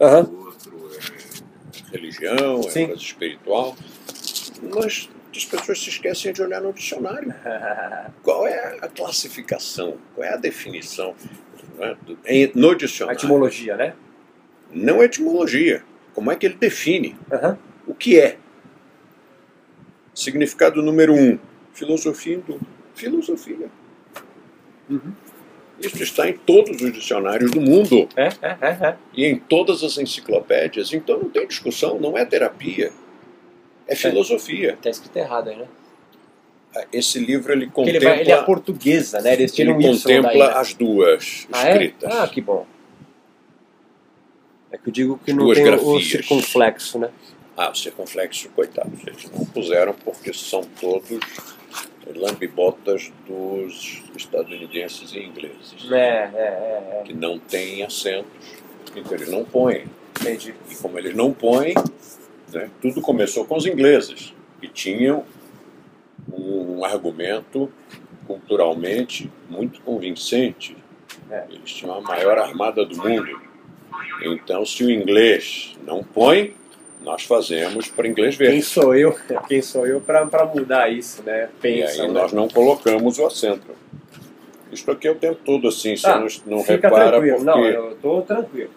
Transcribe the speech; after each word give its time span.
o 0.00 0.46
outro 0.46 0.90
é 0.96 1.90
religião, 1.92 2.60
é 2.60 2.70
Sim. 2.70 2.86
coisa 2.86 3.02
espiritual. 3.02 3.76
Mas 4.74 5.08
as 5.34 5.44
pessoas 5.44 5.80
se 5.82 5.88
esquecem 5.90 6.32
de 6.32 6.42
olhar 6.42 6.60
no 6.60 6.72
dicionário. 6.72 7.34
Qual 8.22 8.46
é 8.46 8.78
a 8.80 8.88
classificação? 8.88 9.98
Qual 10.14 10.24
é 10.26 10.32
a 10.32 10.36
definição 10.36 11.14
do- 12.06 12.18
em- 12.26 12.52
no 12.54 12.70
A 12.70 12.74
dicionário? 12.76 13.18
etimologia, 13.18 13.76
né? 13.76 13.94
Não 14.70 15.02
é 15.02 15.06
etimologia. 15.06 15.82
Como 16.14 16.30
é 16.30 16.36
que 16.36 16.46
ele 16.46 16.54
define? 16.54 17.16
O 17.86 17.94
que 17.94 18.18
é? 18.20 18.38
Significado 20.14 20.80
número 20.82 21.12
um: 21.12 21.38
filosofia 21.72 22.36
hindu. 22.36 22.60
Filosofia. 22.94 23.68
Uhum. 24.88 25.12
Isso 25.80 26.02
está 26.02 26.28
em 26.28 26.34
todos 26.34 26.80
os 26.80 26.92
dicionários 26.92 27.50
do 27.50 27.60
mundo 27.60 28.08
É, 28.16 28.28
é, 28.42 28.56
é, 28.60 28.68
é. 28.88 28.96
e 29.12 29.24
em 29.26 29.36
todas 29.36 29.82
as 29.82 29.98
enciclopédias. 29.98 30.92
Então 30.92 31.18
não 31.18 31.28
tem 31.28 31.46
discussão, 31.46 31.98
não 31.98 32.16
é 32.16 32.24
terapia. 32.24 32.92
É 33.86 33.94
filosofia. 33.94 34.78
Tá 34.80 34.88
escrito 34.88 35.16
errado 35.16 35.48
aí, 35.50 35.56
né? 35.56 35.66
Esse 36.92 37.18
livro 37.18 37.52
ele 37.52 37.66
Porque 37.66 37.82
ele, 37.90 37.98
contempla, 37.98 38.10
vai, 38.10 38.20
ele 38.20 38.32
é 38.32 38.42
portuguesa, 38.42 39.20
né? 39.20 39.32
Ele 39.34 39.46
tiram 39.46 39.80
Y 39.80 39.82
daí, 39.82 39.92
contempla 39.98 40.48
né? 40.48 40.54
as 40.56 40.74
duas 40.74 41.46
Ah, 41.52 41.68
é? 41.68 41.72
escritas. 41.72 42.14
Ah, 42.14 42.26
que 42.28 42.40
bom. 42.40 42.66
É 44.72 44.78
que 44.78 44.88
eu 44.88 44.92
digo 44.92 45.20
que 45.24 45.30
As 45.30 45.36
não 45.36 45.52
tem 45.52 45.62
o- 45.62 45.66
o 45.66 45.70
grafias. 45.70 46.10
circunflexo, 46.10 46.98
né? 46.98 47.10
Ah, 47.56 47.70
o 47.70 47.74
circunflexo, 47.76 48.48
coitados, 48.50 48.98
eles 49.06 49.30
não 49.30 49.44
puseram 49.46 49.94
porque 50.04 50.32
são 50.32 50.62
todos 50.80 51.20
lambibotas 52.14 53.12
dos 53.26 54.02
estadunidenses 54.16 55.12
e 55.12 55.20
ingleses, 55.20 55.90
É, 55.90 55.96
é, 55.96 57.00
é, 57.00 57.02
que 57.04 57.12
não 57.12 57.38
têm 57.38 57.82
acentos, 57.82 58.30
então 58.94 59.12
eles 59.14 59.28
não 59.30 59.44
põem. 59.44 59.76
é. 59.76 59.84
Entendi. 60.20 60.54
E 60.70 60.74
como 60.76 60.98
eles 60.98 61.14
não 61.14 61.32
põem, 61.32 61.74
né, 62.52 62.70
tudo 62.80 63.00
começou 63.00 63.44
com 63.44 63.56
os 63.56 63.66
ingleses, 63.66 64.32
que 64.60 64.68
tinham 64.68 65.24
um 66.32 66.84
argumento 66.84 67.70
culturalmente 68.26 69.30
muito 69.48 69.80
convincente. 69.82 70.76
É. 71.30 71.44
Eles 71.50 71.72
tinham 71.72 71.94
a 71.94 72.00
maior 72.00 72.38
armada 72.38 72.84
do 72.84 72.96
mundo. 72.96 73.40
Então, 74.22 74.64
se 74.64 74.84
o 74.84 74.90
inglês 74.90 75.76
não 75.84 76.02
põe, 76.02 76.54
nós 77.04 77.22
fazemos 77.24 77.88
para 77.88 78.08
inglês 78.08 78.34
ver. 78.34 78.50
Quem 78.50 78.62
sou 78.62 78.94
eu? 78.94 79.16
Quem 79.46 79.60
sou 79.62 79.86
eu 79.86 80.00
pra 80.00 80.24
mudar 80.46 80.88
isso, 80.90 81.22
né? 81.22 81.48
E 81.58 81.60
Pensa, 81.60 82.02
aí 82.02 82.08
né? 82.08 82.14
nós 82.14 82.32
não 82.32 82.48
colocamos 82.48 83.18
o 83.18 83.26
acento. 83.26 83.62
Isso 84.72 84.90
aqui 84.90 85.06
é 85.06 85.10
o 85.12 85.14
tempo 85.14 85.38
todo 85.44 85.68
assim, 85.68 85.96
você 85.96 86.06
Ah, 86.08 86.18
não, 86.18 86.26
não 86.46 86.62
repara 86.62 87.10
tranquilo. 87.10 87.36
porque 87.36 87.44
Não, 87.44 87.64
eu 87.64 87.96
tô 88.02 88.22
tranquilo. 88.22 88.70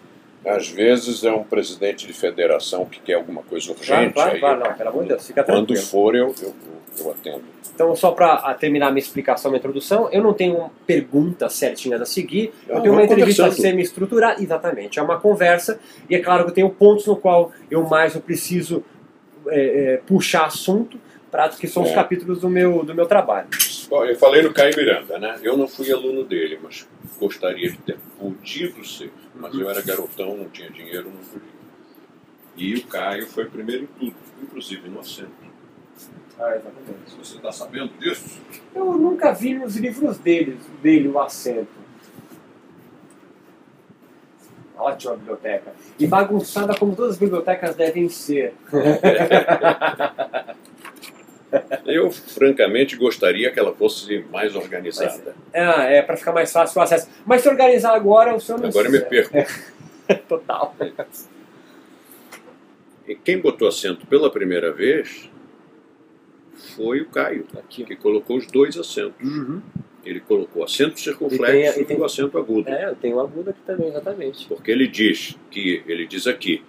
Às 0.48 0.68
vezes 0.68 1.24
é 1.24 1.30
um 1.32 1.44
presidente 1.44 2.06
de 2.06 2.12
federação 2.12 2.84
que 2.86 3.00
quer 3.00 3.14
alguma 3.14 3.42
coisa 3.42 3.70
urgente, 3.70 4.14
vai, 4.14 4.34
aí 4.34 4.40
vai, 4.40 4.56
não, 4.58 4.74
pelo 4.74 4.88
amor 4.90 5.02
de 5.02 5.08
Deus, 5.10 5.26
fica 5.26 5.44
quando 5.44 5.66
tranquilo. 5.66 5.82
for 5.86 6.14
eu, 6.16 6.34
eu, 6.42 6.54
eu 6.98 7.10
atendo. 7.10 7.42
Então, 7.74 7.94
só 7.94 8.10
para 8.10 8.52
terminar 8.54 8.90
minha 8.90 8.98
explicação, 9.02 9.50
minha 9.52 9.58
introdução, 9.58 10.08
eu 10.10 10.20
não 10.22 10.32
tenho 10.32 10.68
perguntas 10.84 11.52
certinhas 11.52 12.00
a 12.00 12.04
seguir, 12.06 12.52
eu 12.68 12.78
Ah, 12.78 12.80
tenho 12.80 12.92
uma 12.92 13.04
entrevista 13.04 13.50
semi-estruturada, 13.52 14.42
exatamente, 14.42 14.98
é 14.98 15.02
uma 15.02 15.20
conversa, 15.20 15.78
e 16.10 16.14
é 16.16 16.18
claro 16.18 16.44
que 16.44 16.50
eu 16.50 16.54
tenho 16.54 16.70
pontos 16.70 17.06
no 17.06 17.14
qual 17.16 17.52
eu 17.70 17.84
mais 17.84 18.14
eu 18.16 18.20
preciso 18.20 18.84
é, 19.48 19.94
é, 19.94 19.96
puxar 19.98 20.46
assunto, 20.46 20.98
pra, 21.30 21.48
que 21.50 21.68
são 21.68 21.82
os 21.84 21.90
É. 21.90 21.94
capítulos 21.94 22.40
do 22.40 22.48
meu, 22.48 22.82
do 22.84 22.94
meu 22.94 23.06
trabalho. 23.06 23.48
Bom, 23.88 24.04
eu 24.04 24.16
falei 24.16 24.42
no 24.42 24.52
Caio 24.52 24.74
Miranda, 24.76 25.18
né? 25.18 25.36
Eu 25.42 25.56
não 25.56 25.68
fui 25.68 25.90
aluno 25.92 26.24
dele, 26.24 26.58
mas 26.62 26.86
gostaria 27.20 27.70
de 27.70 27.78
ter 27.78 27.96
podido 28.18 28.84
ser. 28.84 29.10
Mas 29.38 29.54
eu 29.54 29.70
era 29.70 29.80
garotão, 29.80 30.36
não 30.36 30.48
tinha 30.48 30.68
dinheiro, 30.68 31.10
não 31.10 31.22
podia. 31.24 31.58
E 32.56 32.74
o 32.74 32.86
Caio 32.86 33.26
foi 33.28 33.44
primeiro 33.44 33.84
em 33.84 33.86
tudo, 33.86 34.16
inclusive 34.42 34.88
no 34.88 34.98
acento. 34.98 35.30
Ah, 36.38 36.56
exatamente. 36.56 37.16
Você 37.18 37.36
está 37.36 37.52
sabendo 37.52 37.92
disso? 37.98 38.40
Eu 38.74 38.92
nunca 38.94 39.32
vi 39.32 39.54
nos 39.54 39.76
livros 39.76 40.18
dele, 40.18 40.58
dele 40.82 41.08
o 41.08 41.20
acento. 41.20 41.78
Ótima 44.76 45.16
biblioteca. 45.16 45.72
E 45.98 46.06
bagunçada 46.06 46.76
como 46.76 46.94
todas 46.94 47.12
as 47.12 47.18
bibliotecas 47.18 47.74
devem 47.74 48.08
ser. 48.08 48.54
Eu, 51.86 52.10
francamente, 52.10 52.96
gostaria 52.96 53.50
que 53.50 53.58
ela 53.58 53.74
fosse 53.74 54.24
mais 54.30 54.54
organizada. 54.54 55.34
Ah, 55.54 55.84
é 55.84 56.02
para 56.02 56.16
ficar 56.16 56.32
mais 56.32 56.52
fácil 56.52 56.78
o 56.78 56.82
acesso. 56.82 57.08
Mas 57.24 57.40
se 57.42 57.48
organizar 57.48 57.94
agora, 57.94 58.34
o 58.34 58.40
senhor 58.40 58.60
não 58.60 58.68
Agora 58.68 58.88
eu 58.88 58.92
me 58.92 59.00
perco. 59.00 59.34
Total. 60.28 60.74
E 63.06 63.14
quem 63.14 63.38
botou 63.38 63.66
acento 63.68 64.06
pela 64.06 64.30
primeira 64.30 64.70
vez 64.72 65.30
foi 66.76 67.00
o 67.00 67.06
Caio, 67.08 67.46
Aqui. 67.58 67.84
que 67.84 67.96
colocou 67.96 68.36
os 68.36 68.46
dois 68.46 68.76
acentos. 68.76 69.20
Uhum. 69.22 69.62
Ele 70.04 70.20
colocou 70.20 70.62
o 70.62 70.64
acento 70.64 70.96
E 70.96 71.00
circunflexo 71.00 71.44
tem- 71.74 71.80
e, 71.80 71.82
e 71.82 71.84
tem- 71.84 71.98
o 71.98 72.04
acento 72.04 72.38
agudo. 72.38 72.68
É, 72.68 72.86
eu 72.90 72.94
tenho 72.96 73.16
um 73.16 73.20
agudo 73.20 73.50
aqui 73.50 73.60
também, 73.66 73.88
exatamente. 73.88 74.46
Porque 74.46 74.70
ele 74.70 74.86
diz 74.86 75.36
que, 75.50 75.82
ele 75.86 76.06
diz 76.06 76.26
aqui, 76.26 76.62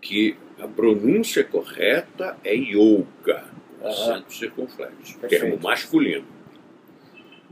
que 0.00 0.36
a 0.60 0.66
pronúncia 0.68 1.42
correta 1.44 2.36
é 2.44 2.54
yoga, 2.54 3.44
Aham. 3.82 3.90
acento 3.90 4.32
circunflexo, 4.32 5.18
Perfeito. 5.18 5.28
termo 5.28 5.58
masculino. 5.62 6.24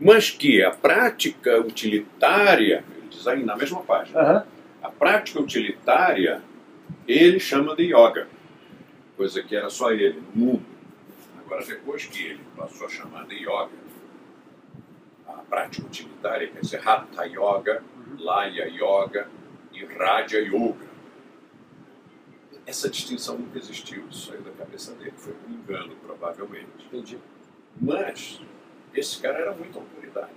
Mas 0.00 0.30
que 0.30 0.62
a 0.62 0.70
prática 0.70 1.58
utilitária, 1.58 2.84
ele 2.96 3.08
diz 3.08 3.26
aí 3.26 3.44
na 3.44 3.56
mesma 3.56 3.82
página, 3.82 4.46
a 4.82 4.88
prática 4.90 5.40
utilitária 5.40 6.42
ele 7.06 7.40
chama 7.40 7.74
de 7.74 7.84
yoga, 7.94 8.28
coisa 9.16 9.42
que 9.42 9.56
era 9.56 9.68
só 9.70 9.90
ele 9.90 10.20
no 10.34 10.44
mundo. 10.46 10.66
Agora, 11.44 11.64
depois 11.64 12.04
que 12.04 12.22
ele 12.22 12.40
passou 12.56 12.86
a 12.86 12.90
chamar 12.90 13.26
de 13.26 13.36
yoga, 13.36 13.70
a 15.26 15.32
prática 15.48 15.86
utilitária 15.86 16.46
quer 16.48 16.60
dizer 16.60 16.86
Hatha 16.86 17.24
Yoga, 17.24 17.82
Laya 18.18 18.66
Yoga 18.68 19.28
e 19.72 19.84
Raja 19.84 20.38
Yoga. 20.38 20.87
Essa 22.68 22.90
distinção 22.90 23.38
nunca 23.38 23.58
existiu, 23.58 24.04
isso 24.10 24.26
saiu 24.26 24.42
da 24.42 24.50
cabeça 24.50 24.92
dele, 24.92 25.14
foi 25.16 25.34
um 25.48 25.54
engano, 25.54 25.96
provavelmente. 26.02 26.68
Entendi. 26.84 27.18
Mas 27.80 28.42
esse 28.92 29.18
cara 29.22 29.38
era 29.38 29.54
muita 29.54 29.78
autoridade. 29.78 30.32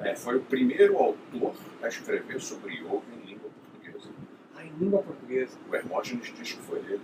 É, 0.00 0.14
foi 0.14 0.36
o 0.36 0.42
primeiro 0.42 0.98
autor 0.98 1.54
a 1.82 1.88
escrever 1.88 2.38
sobre 2.42 2.74
yoga 2.74 3.00
em 3.16 3.26
língua 3.26 3.48
portuguesa. 3.48 4.10
Ah, 4.54 4.66
em 4.66 4.72
língua 4.78 5.02
portuguesa. 5.02 5.56
O 5.70 5.74
Hermógenes 5.74 6.34
diz 6.36 6.52
que 6.52 6.60
foi 6.60 6.78
ele. 6.80 7.00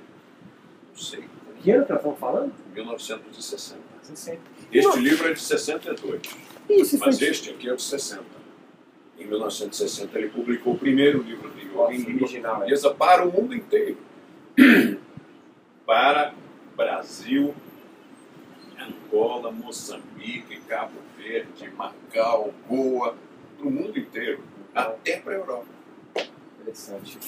Não 0.91 0.97
sei. 0.97 1.25
Que 1.63 1.71
ano 1.71 1.87
que 1.87 1.93
nós 1.93 2.01
estamos 2.01 2.19
falando? 2.19 2.53
1960. 2.75 3.81
60. 4.03 4.39
Este 4.71 4.87
Não. 4.87 5.03
livro 5.03 5.29
é 5.29 5.33
de 5.33 5.41
62, 5.41 6.23
Isso, 6.69 6.99
mas 6.99 7.19
foi... 7.19 7.29
este 7.29 7.51
aqui 7.51 7.71
é 7.71 7.75
de 7.75 7.83
60. 7.83 8.23
Em 9.19 9.27
1960 9.27 10.19
ele 10.19 10.29
publicou 10.29 10.75
o 10.75 10.79
primeiro 10.79 11.23
livro 11.23 11.49
de 11.53 11.63
yoga 11.63 11.95
em 11.95 12.03
língua 12.03 12.25
original, 12.25 12.53
é. 12.53 12.57
portuguesa 12.59 12.95
para 12.95 13.27
o 13.27 13.33
mundo 13.33 13.55
inteiro. 13.55 14.08
para 15.87 16.35
Brasil, 16.77 17.55
Angola, 18.79 19.53
Moçambique, 19.53 20.61
Cabo 20.69 21.01
Verde, 21.17 21.71
Macau, 21.77 22.53
Goa, 22.69 23.17
para 23.57 23.67
o 23.67 23.71
mundo 23.71 23.99
inteiro, 23.99 24.43
até 24.75 25.19
para 25.19 25.33
a 25.33 25.37
Europa. 25.37 25.67
Interessante. 26.61 27.19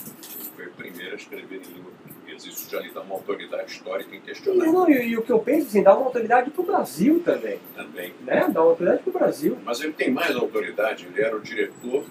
Foi 0.56 0.66
o 0.66 0.72
primeiro 0.72 1.12
a 1.12 1.16
escrever 1.16 1.62
em 1.62 1.72
língua 1.72 1.92
portuguesa. 2.02 2.48
Isso 2.48 2.68
já 2.68 2.80
lhe 2.80 2.91
dá 2.91 3.00
uma 3.00 3.14
autoridade 3.14 3.70
histórica 3.70 4.14
E, 4.14 4.18
inquestionável 4.18 4.72
não, 4.72 4.91
e, 4.91 5.08
e 5.08 5.16
o 5.16 5.22
que 5.22 5.32
eu 5.32 5.38
penso, 5.38 5.68
assim, 5.68 5.82
dá 5.82 5.97
uma 5.97 6.06
autoridade 6.06 6.50
pro 6.50 6.62
Brasil 6.64 7.22
também. 7.24 7.60
também. 7.74 8.12
Né? 8.20 8.48
Dá 8.52 8.60
uma 8.60 8.70
autoridade 8.70 9.02
pro 9.02 9.12
Brasil. 9.12 9.58
Mas 9.64 9.80
ele 9.80 9.92
tem 9.92 10.10
mais 10.10 10.34
autoridade, 10.36 11.06
ele 11.06 11.22
era 11.22 11.36
o 11.36 11.41
diretor 11.41 12.04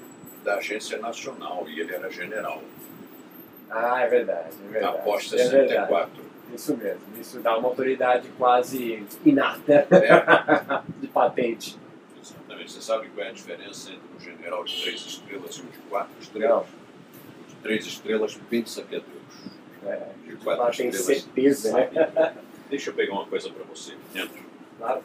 da 0.44 0.56
Agência 0.56 0.98
Nacional 0.98 1.66
e 1.68 1.80
ele 1.80 1.94
era 1.94 2.10
general, 2.10 2.64
Ah, 3.70 4.02
é 4.02 4.08
verdade, 4.08 4.56
é 4.68 4.72
verdade. 4.72 4.98
após 4.98 5.34
é 5.34 5.38
verdade. 5.38 5.68
64. 5.70 6.30
Isso 6.54 6.76
mesmo. 6.78 7.02
Isso 7.20 7.40
dá 7.42 7.58
uma 7.58 7.68
autoridade 7.68 8.28
quase 8.38 9.06
inata 9.24 9.88
É, 9.92 10.82
de 11.00 11.08
patente. 11.08 11.78
exatamente. 12.20 12.72
Você 12.72 12.82
sabe 12.82 13.08
qual 13.10 13.26
é 13.26 13.30
a 13.30 13.34
diferença 13.34 13.92
entre 13.92 14.02
um 14.16 14.20
general 14.20 14.64
de 14.64 14.82
três 14.82 15.02
estrelas 15.02 15.56
e 15.58 15.62
um 15.62 15.66
de 15.66 15.78
quatro 15.90 16.12
estrelas? 16.20 16.66
O 16.68 17.48
de 17.50 17.56
três 17.62 17.86
estrelas 17.86 18.40
pensa 18.50 18.82
que 18.84 18.96
é 18.96 19.00
Deus. 19.00 19.54
É, 19.86 20.08
De 20.28 20.36
quatro 20.38 20.76
tem 20.76 20.90
estrelas. 20.90 21.22
certeza, 21.24 21.72
né? 21.74 22.34
Deixa 22.70 22.90
eu 22.90 22.94
pegar 22.96 23.14
uma 23.14 23.26
coisa 23.28 23.50
para 23.52 23.64
você. 23.66 23.94
Entra. 24.16 24.40
Claro. 24.80 25.04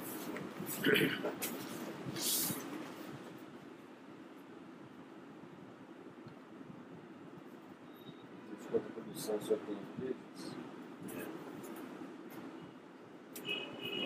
O 9.32 9.40
senhor 9.42 9.58
tem 9.66 9.76
deles? 9.98 10.16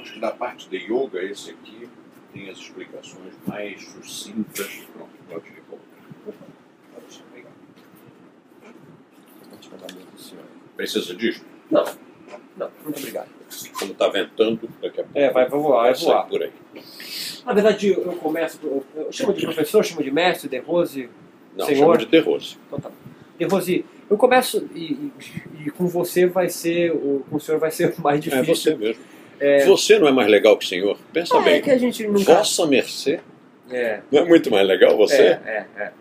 Acho 0.01 0.13
que 0.13 0.21
da 0.21 0.31
parte 0.31 0.69
de 0.69 0.77
yoga, 0.77 1.21
esse 1.23 1.51
aqui 1.51 1.89
tem 2.33 2.49
as 2.49 2.59
explicações 2.59 3.35
mais 3.47 3.85
sucintas. 3.85 4.87
Pronto, 4.93 5.11
pode 5.29 5.51
recolocar. 5.51 5.89
Pode 6.95 7.23
pegar. 7.35 7.51
Precisa 10.77 11.15
disso? 11.17 11.45
Não, 11.69 11.85
não, 12.57 12.71
muito 12.85 12.99
obrigado. 12.99 13.29
Como 13.79 13.93
está 13.93 14.09
ventando, 14.09 14.69
daqui 14.81 15.01
a 15.01 15.05
pouco. 15.05 15.19
É, 15.19 15.31
vai 15.31 15.49
voar, 15.49 15.93
vai 15.93 15.95
voar. 15.95 16.27
por 16.29 16.43
aí. 16.43 16.53
Na 17.45 17.53
verdade, 17.53 17.89
eu 17.89 18.13
começo. 18.17 18.61
Eu, 18.63 18.85
eu 18.95 19.13
chamo 19.13 19.33
de 19.33 19.45
professor, 19.45 19.85
chamo 19.85 20.03
de 20.03 20.11
mestre, 20.11 20.49
de 20.49 20.59
Rose. 20.59 21.11
Não, 21.57 21.67
Senhor. 21.67 21.79
chama 21.79 21.99
de 21.99 22.07
terrose. 22.07 22.57
Então 22.67 22.79
tá. 22.79 22.91
De 23.39 23.45
Rose, 23.47 23.85
eu 24.11 24.17
começo 24.17 24.69
e, 24.75 24.85
e- 24.93 25.13
e 25.67 25.71
com 25.71 25.87
você 25.87 26.27
vai 26.27 26.49
ser. 26.49 26.93
O, 26.93 27.25
com 27.29 27.37
o 27.37 27.41
senhor 27.41 27.59
vai 27.59 27.71
ser 27.71 27.95
o 27.99 28.03
mais 28.03 28.19
É 28.19 28.31
difícil. 28.31 28.55
você 28.55 28.75
mesmo. 28.77 29.03
É, 29.41 29.65
Você 29.67 29.99
não 30.01 30.09
é 30.09 30.11
mais 30.13 30.29
legal 30.29 30.57
que 30.57 30.65
o 30.65 30.69
senhor? 30.69 30.99
Pensa 31.13 31.37
é 31.37 31.43
bem. 31.45 31.63
que 31.63 31.71
a 31.71 31.79
gente 31.79 32.05
nunca. 32.09 32.35
Vossa 32.35 32.67
mercê 32.67 33.21
É, 33.71 34.01
não 34.11 34.23
é 34.23 34.25
muito 34.25 34.51
mais 34.51 34.67
legal 34.67 34.97
você? 34.97 35.23
É, 35.23 35.41
é, 35.45 35.67
é, 35.77 35.83
é. 35.85 35.93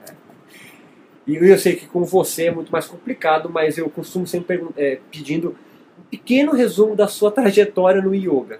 E 1.27 1.35
eu 1.35 1.57
sei 1.59 1.75
que 1.75 1.85
com 1.85 2.03
você 2.03 2.45
é 2.45 2.51
muito 2.51 2.71
mais 2.71 2.85
complicado, 2.87 3.47
mas 3.49 3.77
eu 3.77 3.89
costumo 3.89 4.25
sempre 4.25 4.63
é, 4.77 4.97
pedindo 5.11 5.55
um 5.99 6.03
pequeno 6.09 6.53
resumo 6.53 6.95
da 6.95 7.07
sua 7.07 7.29
trajetória 7.29 8.01
no 8.01 8.15
yoga. 8.15 8.59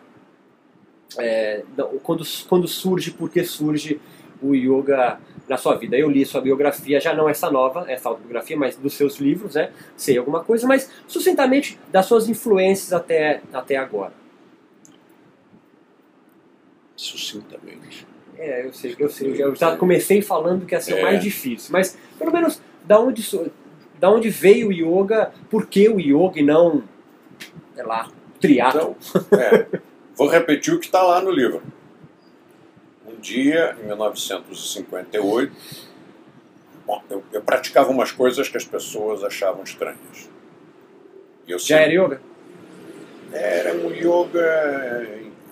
É, 1.17 1.63
quando, 2.03 2.23
quando 2.47 2.67
surge, 2.67 3.11
por 3.11 3.29
que 3.31 3.43
surge 3.43 3.99
o 4.41 4.53
yoga 4.53 5.19
na 5.47 5.57
sua 5.57 5.75
vida. 5.75 5.97
Eu 5.97 6.09
li 6.09 6.25
sua 6.25 6.41
biografia, 6.41 6.99
já 6.99 7.13
não 7.13 7.29
essa 7.29 7.49
nova, 7.49 7.85
essa 7.89 8.09
autobiografia, 8.09 8.57
mas 8.57 8.75
dos 8.75 8.93
seus 8.93 9.17
livros, 9.17 9.55
né? 9.55 9.71
Sei 9.95 10.17
alguma 10.17 10.43
coisa, 10.43 10.67
mas 10.67 10.91
sucintamente 11.07 11.79
das 11.91 12.05
suas 12.05 12.27
influências 12.27 12.91
até, 12.93 13.41
até 13.53 13.77
agora. 13.77 14.13
Sucintamente. 16.95 18.05
É, 18.37 18.65
eu 18.65 18.73
sei, 18.73 18.95
eu 18.97 19.09
sei. 19.09 19.41
Eu 19.41 19.55
já 19.55 19.75
comecei 19.77 20.21
falando 20.21 20.65
que 20.65 20.75
ia 20.75 20.81
ser 20.81 20.93
o 20.93 20.97
É. 20.97 21.01
mais 21.03 21.21
difícil, 21.21 21.71
mas 21.71 21.97
pelo 22.17 22.31
menos 22.31 22.61
da 22.83 22.99
onde, 22.99 23.23
da 23.99 24.09
onde 24.09 24.29
veio 24.29 24.69
o 24.69 24.71
yoga, 24.71 25.31
por 25.49 25.67
que 25.67 25.87
o 25.89 25.99
yoga 25.99 26.39
e 26.39 26.43
não, 26.43 26.83
sei 27.73 27.83
lá, 27.83 28.09
triatlo? 28.39 28.95
Então, 29.15 29.39
é, 29.39 29.67
vou 30.15 30.27
repetir 30.27 30.73
o 30.73 30.79
que 30.79 30.85
está 30.85 31.01
lá 31.03 31.21
no 31.21 31.31
livro. 31.31 31.61
Dia, 33.19 33.75
em 33.81 33.85
1958, 33.87 35.53
bom, 36.85 37.03
eu, 37.09 37.23
eu 37.33 37.41
praticava 37.41 37.89
umas 37.89 38.11
coisas 38.11 38.47
que 38.47 38.57
as 38.57 38.65
pessoas 38.65 39.23
achavam 39.23 39.63
estranhas. 39.63 40.29
Eu 41.47 41.59
Já 41.59 41.79
era 41.79 41.91
yoga? 41.91 42.21
Era 43.31 43.73
um 43.73 43.91
yoga, 43.91 45.09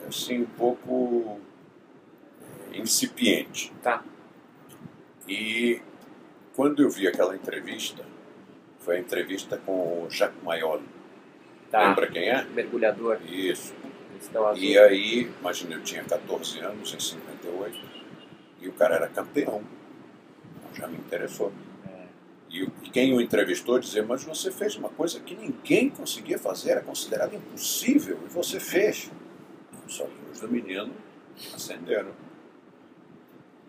assim, 0.08 0.42
um 0.42 0.46
pouco 0.46 1.40
incipiente. 2.74 3.72
Tá. 3.82 4.04
E 5.28 5.82
quando 6.56 6.84
eu 6.84 6.90
vi 6.90 7.08
aquela 7.08 7.36
entrevista, 7.36 8.04
foi 8.80 8.98
a 8.98 9.00
entrevista 9.00 9.60
com 9.66 10.04
o 10.04 10.10
Jacques 10.10 10.42
Mayol. 10.44 10.82
Tá. 11.72 11.90
Lembra 11.90 12.08
quem 12.08 12.30
é? 12.30 12.44
Mergulhador. 12.44 13.20
Isso. 13.28 13.74
E 14.58 14.78
aí, 14.78 15.32
imagina, 15.40 15.76
eu 15.76 15.84
tinha 15.84 16.04
14 16.04 16.60
anos, 16.60 16.94
em 16.94 17.00
58, 17.00 17.80
e 18.62 18.68
o 18.68 18.74
cara 18.74 18.96
era 18.96 19.08
campeão. 19.08 19.64
Já 20.74 20.88
me 20.88 20.98
interessou. 20.98 21.52
É. 21.88 22.06
E, 22.50 22.68
quem 22.92 23.14
o 23.14 23.22
entrevistou 23.22 23.80
dizia, 23.80 24.04
mas 24.04 24.24
você 24.24 24.52
fez 24.52 24.76
uma 24.76 24.90
coisa 24.90 25.20
que 25.20 25.36
ninguém 25.36 25.90
conseguia 25.90 26.38
fazer, 26.38 26.72
era 26.72 26.82
considerado 26.82 27.36
impossível, 27.36 28.20
e 28.26 28.30
você 28.30 28.60
fez. 28.60 29.12
Os 29.88 30.00
olhos 30.00 30.40
do 30.40 30.48
menino 30.48 30.92
acenderam. 31.54 32.12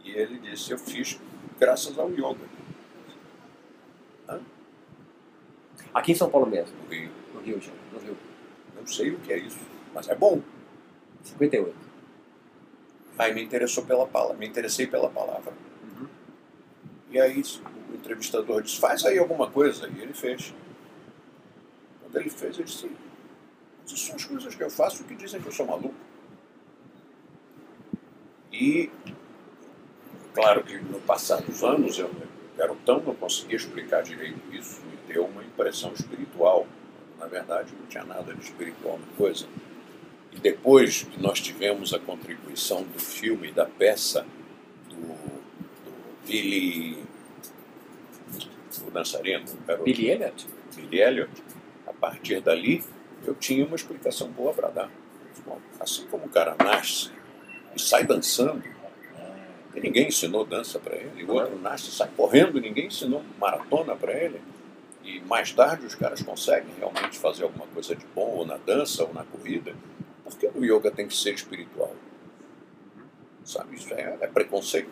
E 0.03 0.11
ele 0.11 0.39
disse, 0.39 0.73
eu 0.73 0.79
fiz 0.79 1.21
graças 1.59 1.99
ao 1.99 2.11
yoga. 2.11 2.57
Aqui 5.93 6.13
em 6.13 6.15
São 6.15 6.29
Paulo 6.29 6.47
mesmo, 6.47 6.77
No 6.85 6.91
Rio. 6.91 7.11
no 7.33 7.41
Rio, 7.41 7.61
já, 7.61 7.73
no 7.93 7.99
Rio. 7.99 8.17
Não 8.79 8.87
sei 8.87 9.11
o 9.13 9.19
que 9.21 9.33
é 9.33 9.39
isso, 9.39 9.59
mas 9.97 10.09
é 10.11 10.15
bom. 10.15 10.43
58. 11.25 11.75
Aí 13.19 13.33
me 13.33 13.43
interessou 13.43 13.87
pela 13.87 14.07
palavra, 14.07 14.37
me 14.37 14.47
interessei 14.47 14.87
pela 14.87 15.09
palavra. 15.09 15.55
Uhum. 15.83 16.07
E 17.11 17.19
aí 17.19 17.43
o 17.91 17.95
entrevistador 17.95 18.61
disse, 18.61 18.79
faz 18.79 19.07
aí 19.07 19.19
alguma 19.19 19.51
coisa. 19.51 19.89
E 19.89 20.03
ele 20.03 20.13
fez. 20.13 20.55
Quando 22.03 22.17
ele 22.19 22.29
fez, 22.29 22.57
ele 22.57 22.65
disse, 22.65 22.91
isso 23.87 23.97
são 23.97 24.17
as 24.17 24.25
coisas 24.27 24.55
que 24.55 24.63
eu 24.63 24.71
faço 24.71 25.03
que 25.03 25.15
dizem 25.15 25.41
que 25.41 25.49
eu 25.49 25.53
sou 25.53 25.67
maluco. 25.67 25.95
E, 28.53 28.91
claro 30.35 30.63
que 30.63 30.79
no 30.79 31.01
passar 31.01 31.41
dos 31.41 31.65
anos, 31.65 31.99
eu, 31.99 32.11
garotão 32.55 33.01
não 33.01 33.15
conseguia 33.15 33.57
explicar 33.57 34.03
direito 34.03 34.41
isso, 34.53 34.83
me 34.83 34.97
deu 35.13 35.25
uma 35.25 35.43
impressão 35.43 35.93
espiritual. 35.95 36.67
Na 37.19 37.27
verdade, 37.27 37.75
não 37.79 37.87
tinha 37.87 38.05
nada 38.05 38.35
de 38.35 38.45
espiritual 38.45 38.99
na 38.99 39.17
coisa. 39.17 39.47
E 40.37 40.41
depois 40.41 41.03
que 41.03 41.21
nós 41.21 41.41
tivemos 41.41 41.95
a 41.95 41.99
contribuição 41.99 42.83
do 42.83 42.99
filme, 42.99 43.51
da 43.51 43.65
peça, 43.65 44.27
do, 44.89 44.97
do 44.97 46.27
Billy. 46.27 46.99
o 48.87 48.91
dançarino, 48.91 49.45
o 49.51 49.67
garoto 49.67 49.85
Billy 49.85 50.11
Elliot? 50.11 50.47
Billy 50.75 51.01
Elliot, 51.01 51.31
a 51.87 51.93
partir 51.93 52.41
dali 52.41 52.85
eu 53.25 53.35
tinha 53.35 53.65
uma 53.65 53.77
explicação 53.77 54.29
boa 54.29 54.53
para 54.53 54.69
dar. 54.69 54.91
Bom, 55.45 55.59
assim 55.81 56.07
como 56.07 56.27
o 56.27 56.29
cara 56.29 56.55
nasce 56.63 57.11
e 57.75 57.81
sai 57.81 58.05
dançando, 58.05 58.63
e 59.75 59.81
ninguém 59.81 60.09
ensinou 60.09 60.45
dança 60.45 60.79
para 60.79 60.97
ele, 60.97 61.25
o 61.25 61.33
outro 61.33 61.59
nasce 61.59 61.89
e 61.89 61.93
sai 61.93 62.11
correndo, 62.17 62.61
ninguém 62.61 62.87
ensinou 62.87 63.23
maratona 63.39 63.95
para 63.97 64.13
ele. 64.13 64.41
E 65.05 65.21
mais 65.21 65.53
tarde 65.53 65.87
os 65.87 65.95
caras 65.95 66.23
conseguem 66.23 66.75
realmente 66.79 67.19
fazer 67.19 67.45
alguma 67.45 67.67
coisa 67.69 67.95
de 67.95 68.05
bom, 68.15 68.29
ou 68.39 68.47
na 68.47 68.57
dança, 68.57 69.05
ou 69.05 69.15
na 69.15 69.25
corrida. 69.25 69.75
Por 70.27 70.37
que 70.37 70.47
o 70.59 70.65
yoga 70.65 70.91
tem 70.91 71.07
que 71.07 71.17
ser 71.17 71.35
espiritual? 71.35 71.95
Sabe, 73.45 73.77
isso 73.77 73.95
é, 73.95 74.19
é 74.21 74.27
preconceito. 74.27 74.91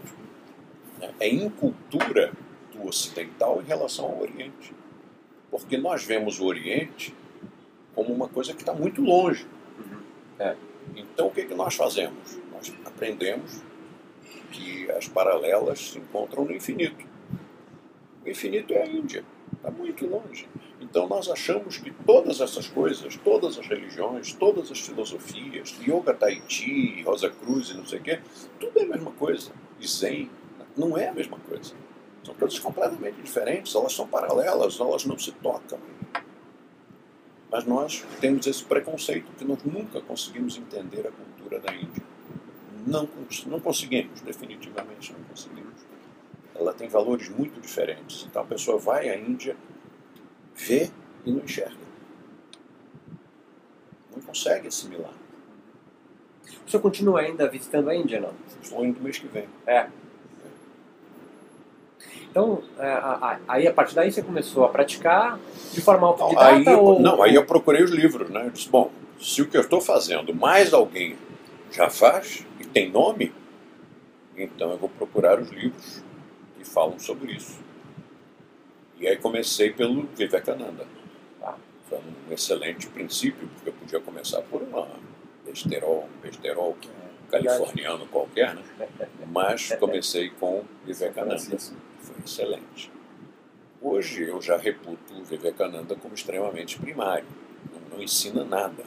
É, 1.00 1.10
é 1.18 1.28
incultura 1.28 2.32
do 2.72 2.86
ocidental 2.86 3.60
em 3.60 3.64
relação 3.64 4.04
ao 4.04 4.20
Oriente. 4.20 4.72
Porque 5.50 5.76
nós 5.76 6.04
vemos 6.04 6.38
o 6.38 6.46
Oriente 6.46 7.12
como 7.96 8.14
uma 8.14 8.28
coisa 8.28 8.54
que 8.54 8.62
está 8.62 8.72
muito 8.72 9.02
longe. 9.02 9.44
É. 10.38 10.54
Então 10.94 11.26
o 11.26 11.30
que, 11.32 11.44
que 11.44 11.54
nós 11.54 11.74
fazemos? 11.74 12.38
Nós 12.52 12.72
aprendemos 12.84 13.60
que 14.52 14.88
as 14.92 15.08
paralelas 15.08 15.90
se 15.90 15.98
encontram 15.98 16.44
no 16.44 16.52
infinito. 16.52 17.04
O 18.24 18.28
infinito 18.28 18.72
é 18.72 18.82
a 18.82 18.86
Índia, 18.86 19.24
está 19.56 19.68
muito 19.68 20.06
longe. 20.06 20.48
Então 20.84 21.08
nós 21.08 21.30
achamos 21.30 21.78
que 21.78 21.90
todas 21.90 22.40
essas 22.40 22.68
coisas, 22.68 23.16
todas 23.16 23.58
as 23.58 23.66
religiões, 23.66 24.34
todas 24.34 24.70
as 24.70 24.80
filosofias, 24.80 25.74
Yoga 25.80 26.12
Tahiti, 26.12 27.02
Rosa 27.02 27.30
Cruz 27.30 27.70
e 27.70 27.74
não 27.74 27.86
sei 27.86 28.00
o 28.00 28.02
quê, 28.02 28.20
tudo 28.60 28.78
é 28.78 28.82
a 28.82 28.86
mesma 28.86 29.10
coisa. 29.12 29.50
E 29.80 29.88
Zen 29.88 30.30
não 30.76 30.96
é 30.96 31.08
a 31.08 31.14
mesma 31.14 31.38
coisa. 31.38 31.74
São 32.22 32.34
coisas 32.34 32.58
completamente 32.58 33.20
diferentes, 33.20 33.74
elas 33.74 33.94
são 33.94 34.06
paralelas, 34.06 34.78
elas 34.78 35.04
não 35.06 35.18
se 35.18 35.32
tocam. 35.32 35.78
Mas 37.50 37.64
nós 37.64 38.04
temos 38.20 38.46
esse 38.46 38.64
preconceito 38.64 39.30
que 39.38 39.44
nós 39.44 39.62
nunca 39.64 40.00
conseguimos 40.02 40.58
entender 40.58 41.06
a 41.06 41.10
cultura 41.10 41.60
da 41.60 41.74
Índia. 41.74 42.02
Não, 42.86 43.08
não 43.46 43.60
conseguimos, 43.60 44.20
definitivamente 44.20 45.12
não 45.12 45.24
conseguimos. 45.24 45.74
Ela 46.54 46.74
tem 46.74 46.88
valores 46.88 47.28
muito 47.30 47.60
diferentes. 47.60 48.26
Então 48.28 48.42
a 48.42 48.46
pessoa 48.46 48.78
vai 48.78 49.08
à 49.08 49.16
Índia, 49.16 49.56
vê 50.54 50.90
e 51.24 51.30
não 51.32 51.40
enxerga. 51.40 51.76
Não 54.14 54.22
consegue 54.22 54.68
assimilar. 54.68 55.12
O 56.66 56.70
senhor 56.70 56.82
continua 56.82 57.20
ainda 57.20 57.48
visitando 57.48 57.88
a 57.90 57.94
Índia, 57.94 58.20
não? 58.20 58.32
Estou 58.62 58.84
indo 58.84 59.00
mês 59.02 59.18
que 59.18 59.26
vem. 59.26 59.46
É. 59.66 59.86
Então, 62.30 62.62
é, 62.78 62.98
aí 63.46 63.66
a 63.68 63.72
partir 63.72 63.94
daí 63.94 64.10
você 64.10 64.22
começou 64.22 64.64
a 64.64 64.68
praticar 64.68 65.38
de 65.72 65.80
forma 65.80 66.00
Não, 66.02 66.08
autodidata 66.08 66.46
aí, 66.48 66.64
eu- 66.66 66.80
ou... 66.82 67.00
não, 67.00 67.22
aí 67.22 67.34
eu 67.34 67.44
procurei 67.44 67.82
os 67.82 67.90
livros, 67.90 68.28
né? 68.30 68.46
Eu 68.46 68.50
disse, 68.50 68.68
bom, 68.68 68.90
se 69.20 69.40
o 69.42 69.48
que 69.48 69.56
eu 69.56 69.60
estou 69.60 69.80
fazendo 69.80 70.34
mais 70.34 70.72
alguém 70.74 71.16
já 71.70 71.88
faz 71.88 72.44
e 72.58 72.64
tem 72.64 72.90
nome, 72.90 73.32
então 74.36 74.70
eu 74.72 74.78
vou 74.78 74.88
procurar 74.88 75.38
os 75.40 75.48
livros 75.50 76.02
que 76.58 76.64
falam 76.64 76.98
sobre 76.98 77.32
isso. 77.32 77.56
E 78.98 79.06
aí 79.06 79.16
comecei 79.16 79.70
pelo 79.72 80.06
Vivekananda. 80.16 80.86
Tá? 81.40 81.56
Foi 81.88 81.98
um 81.98 82.32
excelente 82.32 82.86
princípio, 82.88 83.48
porque 83.54 83.68
eu 83.68 83.72
podia 83.72 84.00
começar 84.00 84.40
por 84.42 84.62
uma 84.62 84.88
besterol, 85.44 86.08
um 86.16 86.20
besterol 86.20 86.76
californiano 87.30 88.06
qualquer, 88.06 88.54
né? 88.54 88.62
Mas 89.26 89.70
comecei 89.78 90.30
com 90.30 90.64
Vivekananda. 90.84 91.38
Foi 91.38 92.16
excelente. 92.24 92.90
Hoje 93.80 94.22
eu 94.22 94.40
já 94.40 94.56
reputo 94.56 95.12
o 95.14 95.24
Vivekananda 95.24 95.94
como 95.94 96.14
extremamente 96.14 96.78
primário. 96.78 97.26
Não, 97.72 97.96
não 97.96 98.02
ensina 98.02 98.44
nada. 98.44 98.82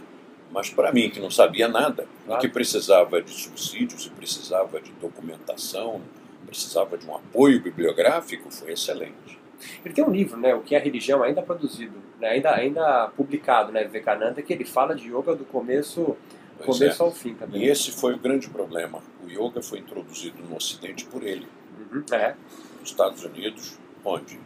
Mas 0.51 0.69
para 0.69 0.91
mim, 0.91 1.09
que 1.09 1.19
não 1.19 1.29
sabia 1.29 1.67
nada, 1.67 2.07
e 2.27 2.37
que 2.37 2.47
precisava 2.47 3.21
de 3.21 3.31
subsídios 3.31 4.05
e 4.05 4.09
precisava 4.09 4.79
de 4.79 4.91
documentação, 4.93 6.01
precisava 6.45 6.97
de 6.97 7.05
um 7.05 7.15
apoio 7.15 7.61
bibliográfico, 7.61 8.49
foi 8.49 8.71
excelente. 8.71 9.37
Ele 9.83 9.93
tem 9.93 10.03
um 10.03 10.11
livro, 10.11 10.37
né, 10.37 10.53
O 10.53 10.61
que 10.61 10.75
é 10.75 10.79
religião, 10.79 11.23
ainda 11.23 11.41
produzido, 11.41 11.97
né, 12.19 12.29
ainda, 12.29 12.53
ainda 12.53 13.11
publicado, 13.15 13.71
né, 13.71 13.83
Vivekananda, 13.83 14.41
que 14.41 14.53
ele 14.53 14.65
fala 14.65 14.95
de 14.95 15.07
yoga 15.07 15.35
do 15.35 15.45
começo, 15.45 16.15
Pois 16.57 16.77
começo 16.77 17.03
é. 17.03 17.05
ao 17.05 17.11
fim 17.11 17.33
também. 17.35 17.61
E 17.63 17.69
esse 17.69 17.91
foi 17.91 18.13
o 18.13 18.17
grande 18.17 18.49
problema. 18.49 19.01
O 19.23 19.29
yoga 19.29 19.61
foi 19.61 19.79
introduzido 19.79 20.41
no 20.43 20.55
Ocidente 20.55 21.05
por 21.05 21.23
ele. 21.23 21.47
Uhum, 21.91 22.03
é, 22.11 22.35
Nos 22.79 22.89
Estados 22.89 23.23
Unidos, 23.23 23.77
onde? 24.03 24.39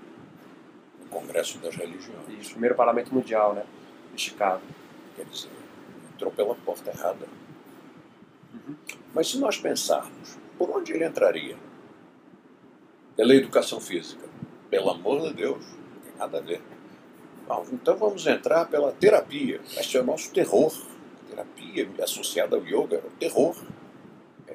No 0.99 1.05
Congresso 1.09 1.57
das 1.59 1.75
Religiões. 1.75 2.25
e 2.29 2.47
o 2.47 2.49
primeiro 2.51 2.75
parlamento 2.75 3.13
mundial, 3.13 3.53
né, 3.53 3.63
de 4.13 4.21
Chicago. 4.21 4.61
Quer 5.15 5.25
dizer, 5.25 5.49
entrou 6.13 6.31
pela 6.31 6.55
porta 6.55 6.89
errada. 6.89 7.27
Uhum. 8.53 8.75
Mas 9.13 9.29
se 9.29 9.37
nós 9.37 9.57
pensarmos, 9.57 10.37
por 10.57 10.69
onde 10.69 10.93
ele 10.93 11.05
entraria? 11.05 11.55
Pela 13.15 13.33
educação 13.35 13.79
física. 13.79 14.27
Pelo 14.71 14.89
amor 14.89 15.27
de 15.27 15.33
Deus, 15.33 15.63
não 15.63 16.01
tem 16.01 16.13
nada 16.17 16.37
a 16.37 16.41
ver. 16.41 16.61
Bom, 17.45 17.65
então 17.73 17.97
vamos 17.97 18.25
entrar 18.25 18.65
pela 18.65 18.93
terapia. 18.93 19.59
Esse 19.77 19.97
é 19.97 20.01
o 20.01 20.05
nosso 20.05 20.31
terror. 20.31 20.73
Terapia 21.29 21.89
associada 22.01 22.55
ao 22.55 22.63
yoga 22.63 22.95
é 22.95 22.99
o 23.05 23.11
terror. 23.19 23.55
É, 24.47 24.53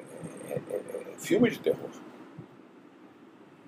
é- 0.49 0.61
é- 0.71 1.13
é 1.13 1.19
filme 1.19 1.51
de 1.51 1.59
terror. 1.59 1.89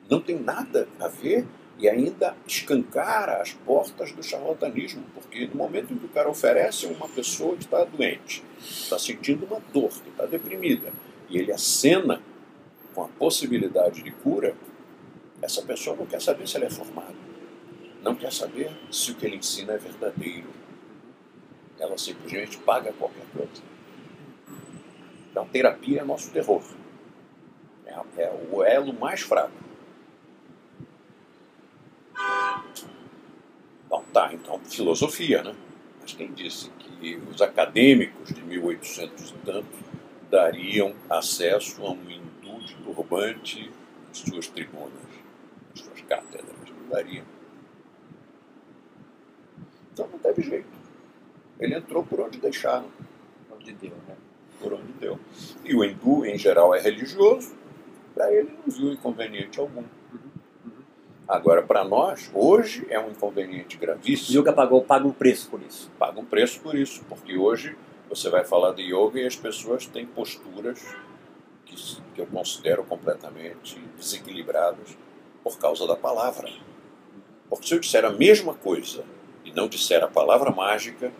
Não 0.09 0.19
tem 0.19 0.39
nada 0.39 0.87
a 0.99 1.07
ver 1.07 1.45
e 1.77 1.87
ainda 1.87 2.35
escancara 2.47 3.41
as 3.41 3.53
portas 3.53 4.11
do 4.11 4.23
charlatanismo, 4.23 5.03
porque 5.13 5.45
no 5.45 5.55
momento 5.55 5.93
em 5.93 5.97
que 5.97 6.07
o 6.07 6.09
cara 6.09 6.27
oferece 6.29 6.87
a 6.87 6.89
uma 6.89 7.07
pessoa 7.07 7.55
que 7.55 7.63
está 7.63 7.83
doente, 7.85 8.43
está 8.59 8.97
sentindo 8.97 9.45
uma 9.45 9.61
dor, 9.71 9.89
que 9.89 10.09
está 10.09 10.25
deprimida, 10.25 10.91
e 11.29 11.37
ele 11.37 11.51
acena 11.53 12.21
com 12.93 13.03
a 13.03 13.07
possibilidade 13.07 14.01
de 14.01 14.11
cura, 14.11 14.55
essa 15.41 15.61
pessoa 15.61 15.95
não 15.95 16.05
quer 16.05 16.21
saber 16.21 16.47
se 16.47 16.57
ele 16.57 16.65
é 16.65 16.69
formado, 16.69 17.15
não 18.01 18.15
quer 18.15 18.31
saber 18.31 18.71
se 18.91 19.11
o 19.11 19.15
que 19.15 19.25
ele 19.25 19.37
ensina 19.37 19.73
é 19.73 19.77
verdadeiro. 19.77 20.49
Ela 21.77 21.97
simplesmente 21.97 22.57
paga 22.57 22.91
qualquer 22.93 23.25
coisa. 23.33 23.63
Então, 25.31 25.47
terapia 25.47 26.01
é 26.01 26.03
nosso 26.03 26.31
terror. 26.31 26.61
É, 27.85 27.93
é 28.21 28.47
o 28.51 28.63
elo 28.63 28.93
mais 28.93 29.21
fraco. 29.21 29.51
Bom, 33.89 34.03
tá, 34.13 34.31
então 34.33 34.59
filosofia, 34.65 35.41
né? 35.41 35.55
Mas 36.01 36.13
quem 36.13 36.31
disse 36.33 36.69
que 36.79 37.15
os 37.29 37.41
acadêmicos 37.41 38.33
de 38.33 38.41
1800 38.43 39.31
e 39.31 39.33
tanto 39.45 39.67
dariam 40.29 40.93
acesso 41.09 41.83
a 41.83 41.91
um 41.91 42.09
hindu 42.09 42.59
de 42.65 42.75
turbante 42.75 43.71
em 44.09 44.13
suas 44.13 44.47
tribunas, 44.47 45.08
cátedras? 46.09 46.69
Não 46.69 46.89
dariam. 46.89 47.25
Então 49.93 50.07
não 50.11 50.19
teve 50.19 50.41
jeito. 50.41 50.67
Ele 51.59 51.75
entrou 51.75 52.03
por 52.03 52.19
onde 52.21 52.39
deixaram, 52.39 52.87
Onde 53.51 53.73
deu, 53.73 53.95
né? 54.07 54.15
por 54.59 54.73
onde 54.73 54.91
deu. 54.93 55.19
E 55.63 55.75
o 55.75 55.83
hindu, 55.83 56.25
em 56.25 56.37
geral, 56.37 56.73
é 56.73 56.79
religioso, 56.79 57.53
para 58.13 58.33
ele 58.33 58.51
não 58.65 58.73
viu 58.73 58.91
inconveniente 58.93 59.59
algum. 59.59 59.83
Agora, 61.27 61.61
para 61.61 61.83
nós, 61.83 62.31
hoje 62.33 62.87
é 62.89 62.99
um 62.99 63.11
inconveniente 63.11 63.77
gravíssimo. 63.77 64.39
yoga 64.39 64.51
pagou, 64.51 64.83
paga 64.83 65.07
um 65.07 65.11
preço 65.11 65.49
por 65.49 65.61
isso. 65.61 65.91
Paga 65.99 66.19
um 66.19 66.25
preço 66.25 66.59
por 66.61 66.75
isso, 66.75 67.03
porque 67.07 67.37
hoje 67.37 67.77
você 68.09 68.29
vai 68.29 68.43
falar 68.43 68.73
de 68.73 68.81
yoga 68.81 69.19
e 69.19 69.25
as 69.25 69.35
pessoas 69.35 69.85
têm 69.85 70.05
posturas 70.05 70.83
que, 71.65 71.75
que 72.15 72.21
eu 72.21 72.25
considero 72.25 72.83
completamente 72.83 73.79
desequilibradas 73.95 74.97
por 75.43 75.57
causa 75.57 75.87
da 75.87 75.95
palavra. 75.95 76.49
Porque 77.49 77.67
se 77.67 77.73
eu 77.73 77.79
disser 77.79 78.05
a 78.05 78.11
mesma 78.11 78.53
coisa 78.53 79.03
e 79.43 79.51
não 79.51 79.67
disser 79.67 80.03
a 80.03 80.07
palavra 80.07 80.51
mágica, 80.51 81.11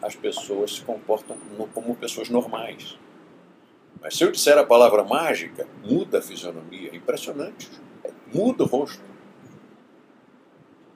as 0.00 0.14
pessoas 0.16 0.76
se 0.76 0.80
comportam 0.82 1.36
como 1.72 1.94
pessoas 1.94 2.28
normais. 2.28 2.98
Mas 4.00 4.16
se 4.16 4.24
eu 4.24 4.30
disser 4.30 4.58
a 4.58 4.64
palavra 4.64 5.02
mágica, 5.02 5.66
muda 5.82 6.18
a 6.18 6.22
fisionomia. 6.22 6.94
Impressionante. 6.94 7.70
Muda 8.32 8.64
o 8.64 8.66
rosto. 8.66 9.02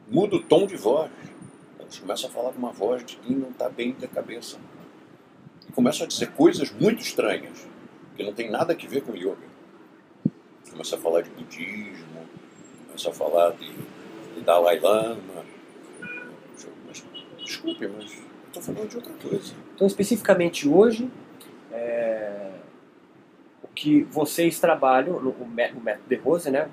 Muda 0.06 0.36
o 0.36 0.42
tom 0.42 0.66
de 0.66 0.76
voz. 0.76 1.10
Eles 1.80 1.98
começam 1.98 2.28
a 2.28 2.32
falar 2.32 2.52
com 2.52 2.58
uma 2.58 2.72
voz 2.72 3.04
de 3.04 3.16
quem 3.16 3.34
não 3.34 3.48
está 3.48 3.68
bem 3.70 3.92
da 3.92 4.06
cabeça. 4.06 4.58
E 5.66 5.72
começam 5.72 6.04
a 6.04 6.08
dizer 6.08 6.32
coisas 6.32 6.70
muito 6.70 7.00
estranhas, 7.00 7.66
que 8.14 8.22
não 8.22 8.34
tem 8.34 8.50
nada 8.50 8.74
a 8.74 8.88
ver 8.88 9.02
com 9.02 9.14
yoga. 9.14 9.48
Começa 10.70 10.96
a 10.96 10.98
falar 10.98 11.22
de 11.22 11.30
budismo, 11.30 12.26
começa 12.86 13.10
a 13.10 13.12
falar 13.12 13.50
de, 13.52 13.72
de 14.34 14.40
Dalai 14.44 14.78
Lama. 14.78 15.44
Mas, 16.86 17.04
desculpe, 17.38 17.86
mas 17.88 18.18
estou 18.46 18.62
falando 18.62 18.88
de 18.88 18.96
outra 18.96 19.12
coisa. 19.14 19.54
Então, 19.74 19.86
especificamente 19.86 20.68
hoje, 20.68 21.10
é, 21.72 22.50
o 23.62 23.68
que 23.68 24.02
vocês 24.04 24.58
trabalham, 24.60 25.20
no, 25.20 25.30
o 25.30 25.46
mé- 25.48 25.72
o 25.76 25.80
método 25.80 26.08
de 26.08 26.16
Rose, 26.16 26.50
né? 26.50 26.68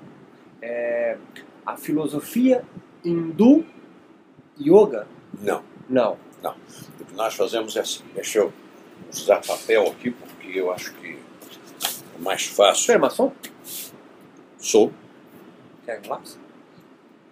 É 0.62 1.18
a 1.64 1.76
filosofia 1.76 2.64
hindu 3.04 3.64
yoga? 4.58 5.06
Não. 5.88 6.16
Não. 6.42 6.56
O 7.00 7.04
que 7.04 7.14
nós 7.14 7.34
fazemos 7.34 7.76
é 7.76 7.80
assim. 7.80 8.02
Deixa 8.14 8.38
eu 8.38 8.52
usar 9.12 9.40
papel 9.46 9.86
aqui, 9.88 10.10
porque 10.10 10.58
eu 10.58 10.72
acho 10.72 10.92
que 10.94 11.18
é 12.16 12.18
mais 12.22 12.46
Você 12.46 12.52
é 12.52 12.54
fácil. 12.56 13.00
maçom? 13.00 13.32
Sou. 14.66 14.92
Quer 15.84 16.00
um 16.04 16.08
lápis? 16.08 16.36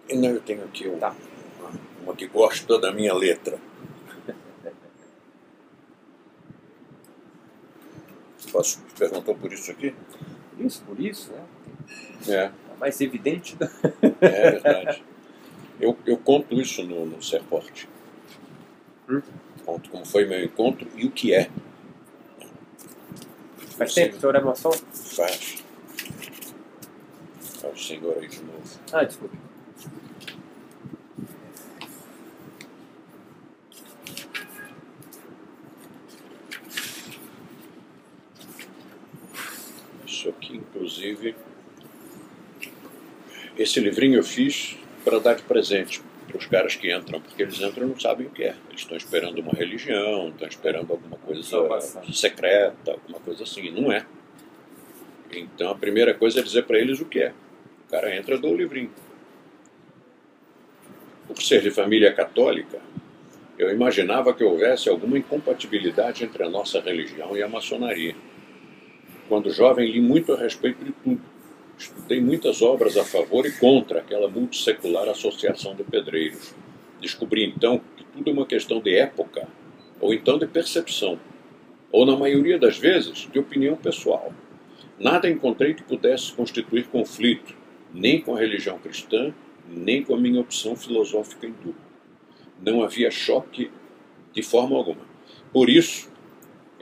Não, 0.09 0.29
eu 0.29 0.39
tenho 0.39 0.63
aqui 0.63 0.87
uma, 0.87 0.97
Tá. 0.99 1.15
uma, 2.01 2.15
que 2.15 2.27
gosta 2.27 2.79
da 2.79 2.93
minha 2.93 3.13
letra. 3.13 3.59
Posso 8.51 8.79
perguntou 8.97 9.35
por 9.35 9.51
isso 9.51 9.71
aqui? 9.71 9.93
Por 10.55 10.65
isso, 10.65 10.81
por 10.83 10.99
isso, 10.99 11.31
né? 11.31 11.43
É, 12.27 12.33
É 12.45 12.51
mais 12.79 13.01
evidente. 13.01 13.57
né? 13.59 13.69
é 14.21 14.51
verdade. 14.51 15.03
Eu, 15.79 15.97
eu 16.05 16.17
conto 16.17 16.53
isso 16.59 16.83
no, 16.83 17.05
no 17.05 17.21
Serporte. 17.21 17.89
Hum. 19.09 19.21
Conto 19.65 19.89
como 19.89 20.05
foi 20.05 20.25
meu 20.25 20.41
encontro 20.43 20.87
e 20.95 21.05
o 21.05 21.11
que 21.11 21.33
é. 21.33 21.49
Faz 23.77 23.91
Você- 23.93 24.01
tempo 24.01 24.11
que 24.13 24.17
o 24.17 24.21
senhor 24.21 24.35
é 24.35 24.39
maçom? 24.41 24.71
Faz. 24.71 25.64
O 27.71 27.77
senhor 27.77 28.17
aí 28.17 28.27
de 28.27 28.41
novo. 28.41 28.61
Ah, 28.93 29.03
desculpe. 29.03 29.37
Isso 40.05 40.29
aqui, 40.29 40.55
inclusive, 40.57 41.35
esse 43.57 43.79
livrinho 43.79 44.19
eu 44.19 44.23
fiz 44.23 44.77
para 45.03 45.19
dar 45.19 45.35
de 45.35 45.43
presente 45.43 46.01
para 46.27 46.37
os 46.37 46.45
caras 46.45 46.75
que 46.75 46.93
entram, 46.93 47.21
porque 47.21 47.43
eles 47.43 47.59
entram 47.61 47.85
e 47.85 47.89
não 47.89 47.99
sabem 47.99 48.27
o 48.27 48.29
que 48.29 48.43
é. 48.43 48.55
Eles 48.69 48.81
estão 48.81 48.97
esperando 48.97 49.39
uma 49.39 49.53
religião, 49.53 50.29
estão 50.29 50.47
esperando 50.47 50.91
alguma 50.91 51.17
coisa 51.17 51.79
secreta, 52.11 52.91
alguma 52.91 53.19
coisa 53.19 53.43
assim. 53.43 53.65
E 53.65 53.71
não 53.71 53.91
é. 53.91 54.05
Então 55.31 55.69
a 55.69 55.75
primeira 55.75 56.13
coisa 56.13 56.39
é 56.39 56.43
dizer 56.43 56.63
para 56.63 56.79
eles 56.79 56.99
o 56.99 57.05
que 57.05 57.19
é. 57.19 57.33
O 57.87 57.91
cara 57.91 58.15
entra 58.15 58.37
dá 58.37 58.47
o 58.47 58.55
livrinho. 58.55 58.91
Por 61.27 61.41
ser 61.41 61.61
de 61.61 61.71
família 61.71 62.11
católica, 62.13 62.79
eu 63.57 63.69
imaginava 63.71 64.33
que 64.33 64.43
houvesse 64.43 64.89
alguma 64.89 65.17
incompatibilidade 65.17 66.23
entre 66.23 66.43
a 66.43 66.49
nossa 66.49 66.79
religião 66.81 67.37
e 67.37 67.43
a 67.43 67.47
maçonaria. 67.47 68.15
Quando 69.29 69.49
jovem, 69.49 69.89
li 69.89 70.01
muito 70.01 70.33
a 70.33 70.37
respeito 70.37 70.83
de 70.83 70.91
tudo. 70.91 71.21
Estudei 71.77 72.21
muitas 72.21 72.61
obras 72.61 72.97
a 72.97 73.03
favor 73.03 73.45
e 73.45 73.51
contra 73.51 73.99
aquela 73.99 74.27
multissecular 74.27 75.07
associação 75.07 75.75
de 75.75 75.83
pedreiros. 75.83 76.53
Descobri 76.99 77.45
então 77.45 77.81
que 77.97 78.03
tudo 78.03 78.29
é 78.29 78.33
uma 78.33 78.45
questão 78.45 78.79
de 78.79 78.95
época, 78.95 79.47
ou 79.99 80.13
então 80.13 80.37
de 80.37 80.47
percepção, 80.47 81.19
ou 81.91 82.05
na 82.05 82.15
maioria 82.15 82.57
das 82.57 82.77
vezes, 82.77 83.29
de 83.31 83.39
opinião 83.39 83.75
pessoal. 83.75 84.33
Nada 84.99 85.29
encontrei 85.29 85.73
que 85.73 85.83
pudesse 85.83 86.31
constituir 86.33 86.87
conflito, 86.87 87.55
nem 87.95 88.19
com 88.21 88.35
a 88.35 88.39
religião 88.39 88.77
cristã, 88.77 89.33
nem 89.67 90.03
com 90.03 90.13
a 90.13 90.19
minha 90.19 90.41
opção 90.41 90.75
filosófica 90.75 91.47
hindu. 91.47 91.73
Não 92.61 92.83
havia 92.83 93.09
choque 93.09 93.71
de 94.33 94.43
forma 94.43 94.75
alguma. 94.75 95.07
Por 95.53 95.69
isso, 95.69 96.11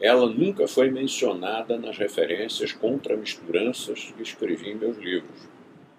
ela 0.01 0.27
nunca 0.27 0.67
foi 0.67 0.89
mencionada 0.89 1.77
nas 1.77 1.98
referências 1.98 2.74
contra 2.74 3.15
misturanças 3.15 4.12
que 4.17 4.24
escrevi 4.24 4.72
em 4.72 4.75
meus 4.75 4.98
livros, 4.98 5.48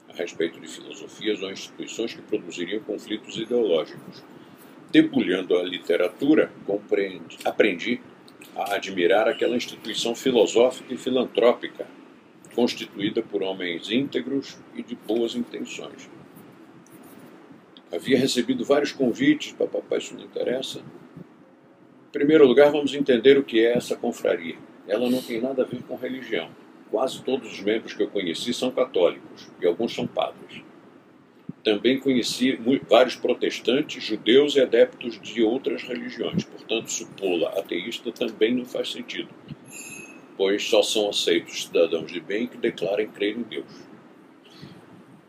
a 0.09 0.17
respeito 0.17 0.61
de 0.61 0.67
filosofias 0.67 1.41
ou 1.43 1.51
instituições 1.51 2.13
que 2.13 2.23
produziriam 2.23 2.83
conflitos 2.83 3.37
ideológicos. 3.37 4.23
Debulhando 4.91 5.57
a 5.57 5.63
literatura, 5.63 6.53
compreendi- 6.67 7.39
aprendi 7.45 8.01
a 8.55 8.75
admirar 8.75 9.29
aquela 9.29 9.57
instituição 9.57 10.15
filosófica 10.15 10.93
e 10.93 10.97
filantrópica, 10.97 11.87
constituída 12.55 13.23
por 13.23 13.43
homens 13.43 13.91
íntegros 13.91 14.57
e 14.75 14.83
de 14.83 14.95
boas 14.95 15.35
intenções. 15.35 16.09
havia 17.93 18.19
recebido 18.19 18.65
vários 18.65 18.91
convites, 18.91 19.53
papapá, 19.53 19.99
isso 19.99 20.15
não 20.15 20.25
interessa. 20.25 20.81
Em 20.81 22.13
primeiro 22.13 22.47
lugar, 22.47 22.73
vamos 22.73 22.95
entender 22.95 23.39
o 23.39 23.45
que 23.45 23.61
é 23.61 23.77
essa 23.77 23.97
confraria. 23.97 24.57
Ela 24.87 25.09
não 25.09 25.23
tem 25.23 25.41
nada 25.41 25.63
a 25.63 25.67
ver 25.67 25.83
com 25.83 25.95
religião. 25.97 26.51
Quase 26.91 27.23
todos 27.23 27.53
os 27.53 27.61
membros 27.61 27.93
que 27.93 28.03
eu 28.03 28.09
conheci 28.09 28.53
são 28.53 28.71
católicos 28.71 29.49
e 29.61 29.67
alguns 29.67 29.95
são 29.95 30.07
padres. 30.07 30.63
Também 31.63 31.99
conheci 31.99 32.59
vários 32.91 33.17
protestantes, 33.17 34.05
judeus 34.05 34.55
e 34.55 34.61
adeptos 34.61 35.21
de 35.21 35.43
outras 35.43 35.83
religiões. 35.83 36.45
Portanto, 36.45 36.89
supô-la 36.89 37.51
ateísta 37.51 38.13
também 38.13 38.55
não 38.55 38.65
faz 38.65 38.93
sentido, 38.93 39.29
pois 40.37 40.63
só 40.65 40.83
são 40.83 41.09
aceitos 41.09 41.65
cidadãos 41.65 42.11
de 42.11 42.21
bem 42.21 42.47
que 42.47 42.57
declarem 42.57 43.09
crer 43.09 43.37
em 43.37 43.43
Deus. 43.43 43.67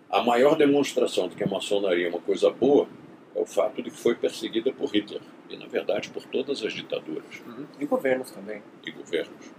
A 0.10 0.24
maior 0.24 0.56
demonstração 0.56 1.28
de 1.28 1.36
que 1.36 1.44
a 1.44 1.48
maçonaria 1.48 2.08
é 2.08 2.10
uma 2.10 2.22
coisa 2.22 2.50
boa 2.50 2.88
é 3.36 3.40
o 3.40 3.46
fato 3.46 3.82
de 3.82 3.92
que 3.92 3.98
foi 3.98 4.16
perseguida 4.16 4.72
por 4.72 4.90
Hitler 4.90 5.22
e, 5.50 5.58
na 5.58 5.66
verdade, 5.66 6.10
por 6.10 6.24
todas 6.24 6.64
as 6.64 6.74
ditaduras. 6.74 7.42
Uhum. 7.46 7.66
E 7.80 7.86
governos 7.86 8.32
também. 8.32 8.62
E 8.86 8.92
governos. 8.92 9.52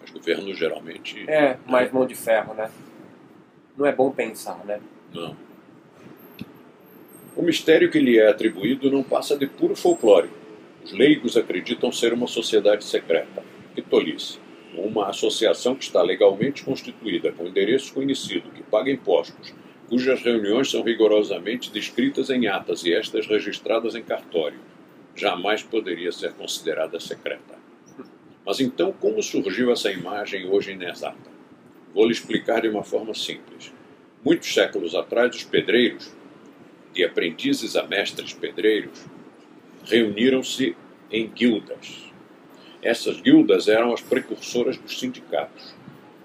Mas 0.00 0.10
governos 0.10 0.56
geralmente. 0.56 1.28
É, 1.28 1.58
mais 1.66 1.90
mão 1.90 2.06
de 2.06 2.14
ferro, 2.14 2.54
né? 2.54 2.70
Não 3.76 3.86
é 3.86 3.92
bom 3.92 4.10
pensar, 4.10 4.64
né? 4.64 4.80
Não. 5.12 5.36
O 7.36 7.42
mistério 7.42 7.90
que 7.90 7.98
lhe 7.98 8.18
é 8.18 8.28
atribuído 8.28 8.90
não 8.90 9.02
passa 9.02 9.36
de 9.36 9.46
puro 9.46 9.74
folclore. 9.74 10.30
Os 10.84 10.92
leigos 10.92 11.36
acreditam 11.36 11.90
ser 11.90 12.12
uma 12.12 12.26
sociedade 12.26 12.84
secreta. 12.84 13.42
Que 13.74 13.82
tolice 13.82 14.38
uma 14.74 15.08
associação 15.08 15.74
que 15.74 15.84
está 15.84 16.02
legalmente 16.02 16.62
constituída, 16.62 17.32
com 17.32 17.46
endereço 17.46 17.92
conhecido, 17.92 18.50
que 18.50 18.62
paga 18.62 18.90
impostos, 18.90 19.52
cujas 19.88 20.22
reuniões 20.22 20.70
são 20.70 20.82
rigorosamente 20.82 21.70
descritas 21.72 22.30
em 22.30 22.46
atas 22.46 22.84
e 22.84 22.94
estas 22.94 23.26
registradas 23.26 23.94
em 23.94 24.02
cartório, 24.02 24.60
jamais 25.14 25.62
poderia 25.62 26.12
ser 26.12 26.32
considerada 26.34 27.00
secreta. 27.00 27.58
Mas 28.46 28.60
então, 28.60 28.92
como 28.92 29.22
surgiu 29.22 29.72
essa 29.72 29.90
imagem 29.90 30.48
hoje 30.48 30.72
inexata? 30.72 31.30
Vou 31.92 32.06
lhe 32.06 32.12
explicar 32.12 32.62
de 32.62 32.68
uma 32.68 32.84
forma 32.84 33.12
simples. 33.14 33.72
Muitos 34.24 34.52
séculos 34.54 34.94
atrás, 34.94 35.34
os 35.34 35.44
pedreiros, 35.44 36.14
de 36.92 37.04
aprendizes 37.04 37.76
a 37.76 37.82
mestres 37.82 38.32
pedreiros, 38.32 39.04
reuniram-se 39.84 40.76
em 41.10 41.28
guildas 41.28 42.09
essas 42.82 43.20
guildas 43.20 43.68
eram 43.68 43.92
as 43.92 44.00
precursoras 44.00 44.76
dos 44.76 44.98
sindicatos. 44.98 45.74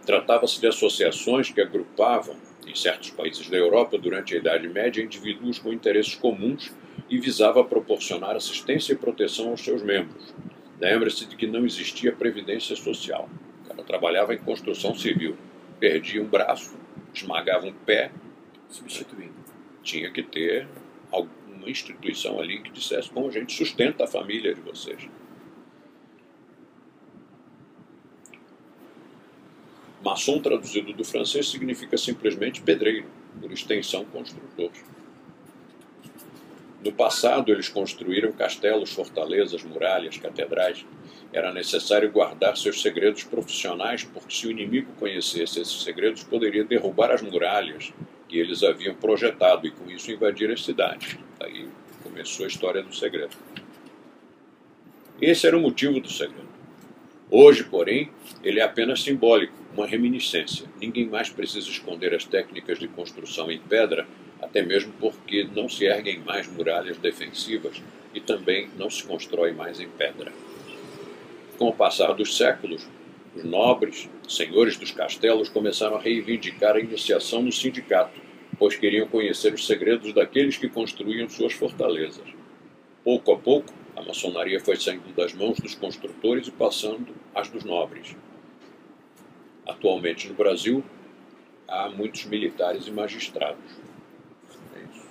Tratava-se 0.05 0.59
de 0.59 0.67
associações 0.67 1.49
que 1.49 1.61
agrupavam, 1.61 2.35
em 2.65 2.75
certos 2.75 3.09
países 3.09 3.49
da 3.49 3.57
Europa, 3.57 3.97
durante 3.97 4.35
a 4.35 4.37
Idade 4.37 4.67
Média, 4.67 5.03
indivíduos 5.03 5.59
com 5.59 5.73
interesses 5.73 6.15
comuns 6.15 6.71
e 7.09 7.17
visava 7.17 7.63
proporcionar 7.63 8.35
assistência 8.35 8.93
e 8.93 8.97
proteção 8.97 9.49
aos 9.49 9.61
seus 9.61 9.83
membros. 9.83 10.33
Lembre-se 10.79 11.25
de 11.25 11.35
que 11.35 11.47
não 11.47 11.65
existia 11.65 12.11
previdência 12.11 12.75
social. 12.75 13.29
Cara 13.67 13.83
trabalhava 13.83 14.33
em 14.33 14.37
construção 14.37 14.95
civil. 14.95 15.37
Perdia 15.79 16.21
um 16.21 16.27
braço, 16.27 16.75
esmagava 17.13 17.65
um 17.65 17.73
pé, 17.73 18.11
substituindo. 18.69 19.35
Tinha 19.83 20.11
que 20.11 20.23
ter 20.23 20.67
alguma 21.11 21.69
instituição 21.69 22.39
ali 22.39 22.61
que 22.61 22.71
dissesse: 22.71 23.11
bom, 23.11 23.27
a 23.27 23.31
gente 23.31 23.53
sustenta 23.53 24.03
a 24.03 24.07
família 24.07 24.53
de 24.53 24.61
vocês. 24.61 25.07
Maçom, 30.05 30.39
traduzido 30.39 30.93
do 30.93 31.03
francês, 31.03 31.49
significa 31.49 31.97
simplesmente 31.97 32.61
pedreiro, 32.61 33.07
por 33.41 33.51
extensão, 33.51 34.05
construtor. 34.05 34.69
No 36.83 36.91
passado, 36.91 37.51
eles 37.51 37.67
construíram 37.67 38.31
castelos, 38.31 38.93
fortalezas, 38.93 39.63
muralhas, 39.63 40.19
catedrais. 40.19 40.85
Era 41.33 41.51
necessário 41.51 42.11
guardar 42.11 42.55
seus 42.55 42.83
segredos 42.83 43.23
profissionais, 43.23 44.03
porque 44.03 44.31
se 44.31 44.45
o 44.45 44.51
inimigo 44.51 44.91
conhecesse 44.99 45.59
esses 45.59 45.81
segredos, 45.81 46.23
poderia 46.23 46.63
derrubar 46.63 47.09
as 47.09 47.23
muralhas 47.23 47.91
que 48.29 48.37
eles 48.37 48.61
haviam 48.61 48.93
projetado 48.93 49.65
e, 49.65 49.71
com 49.71 49.89
isso, 49.89 50.11
invadir 50.11 50.51
as 50.51 50.63
cidades. 50.63 51.17
Aí 51.39 51.67
começou 52.03 52.45
a 52.45 52.47
história 52.47 52.83
do 52.83 52.93
segredo. 52.95 53.35
Esse 55.19 55.47
era 55.47 55.57
o 55.57 55.61
motivo 55.61 55.99
do 55.99 56.11
segredo. 56.11 56.53
Hoje, 57.31 57.63
porém, 57.63 58.11
ele 58.43 58.59
é 58.59 58.63
apenas 58.63 59.01
simbólico 59.01 59.64
uma 59.75 59.85
reminiscência. 59.85 60.67
Ninguém 60.79 61.07
mais 61.07 61.29
precisa 61.29 61.69
esconder 61.69 62.13
as 62.13 62.23
técnicas 62.23 62.79
de 62.79 62.87
construção 62.87 63.51
em 63.51 63.59
pedra, 63.59 64.07
até 64.41 64.61
mesmo 64.61 64.93
porque 64.99 65.47
não 65.53 65.67
se 65.67 65.85
erguem 65.85 66.19
mais 66.19 66.47
muralhas 66.47 66.97
defensivas 66.97 67.81
e 68.13 68.21
também 68.21 68.69
não 68.77 68.89
se 68.89 69.03
constrói 69.03 69.51
mais 69.51 69.79
em 69.79 69.89
pedra. 69.89 70.31
Com 71.57 71.67
o 71.67 71.73
passar 71.73 72.13
dos 72.13 72.37
séculos, 72.37 72.87
os 73.35 73.43
nobres, 73.43 74.09
senhores 74.27 74.77
dos 74.77 74.91
castelos, 74.91 75.49
começaram 75.49 75.97
a 75.97 76.01
reivindicar 76.01 76.75
a 76.75 76.79
iniciação 76.79 77.41
no 77.41 77.51
sindicato, 77.51 78.21
pois 78.57 78.77
queriam 78.77 79.07
conhecer 79.07 79.53
os 79.53 79.67
segredos 79.67 80.13
daqueles 80.13 80.55
que 80.55 80.69
construíam 80.69 81.27
suas 81.27 81.51
fortalezas. 81.51 82.27
Pouco 83.03 83.33
a 83.33 83.37
pouco, 83.37 83.73
a 83.95 84.01
maçonaria 84.01 84.59
foi 84.59 84.77
saindo 84.77 85.13
das 85.13 85.33
mãos 85.33 85.59
dos 85.59 85.75
construtores 85.75 86.47
e 86.47 86.51
passando 86.51 87.13
às 87.33 87.49
dos 87.49 87.65
nobres. 87.65 88.15
Atualmente 89.67 90.27
no 90.27 90.35
Brasil, 90.35 90.83
há 91.67 91.89
muitos 91.89 92.25
militares 92.25 92.87
e 92.87 92.91
magistrados. 92.91 93.63
É 94.75 94.79
isso. 94.79 95.07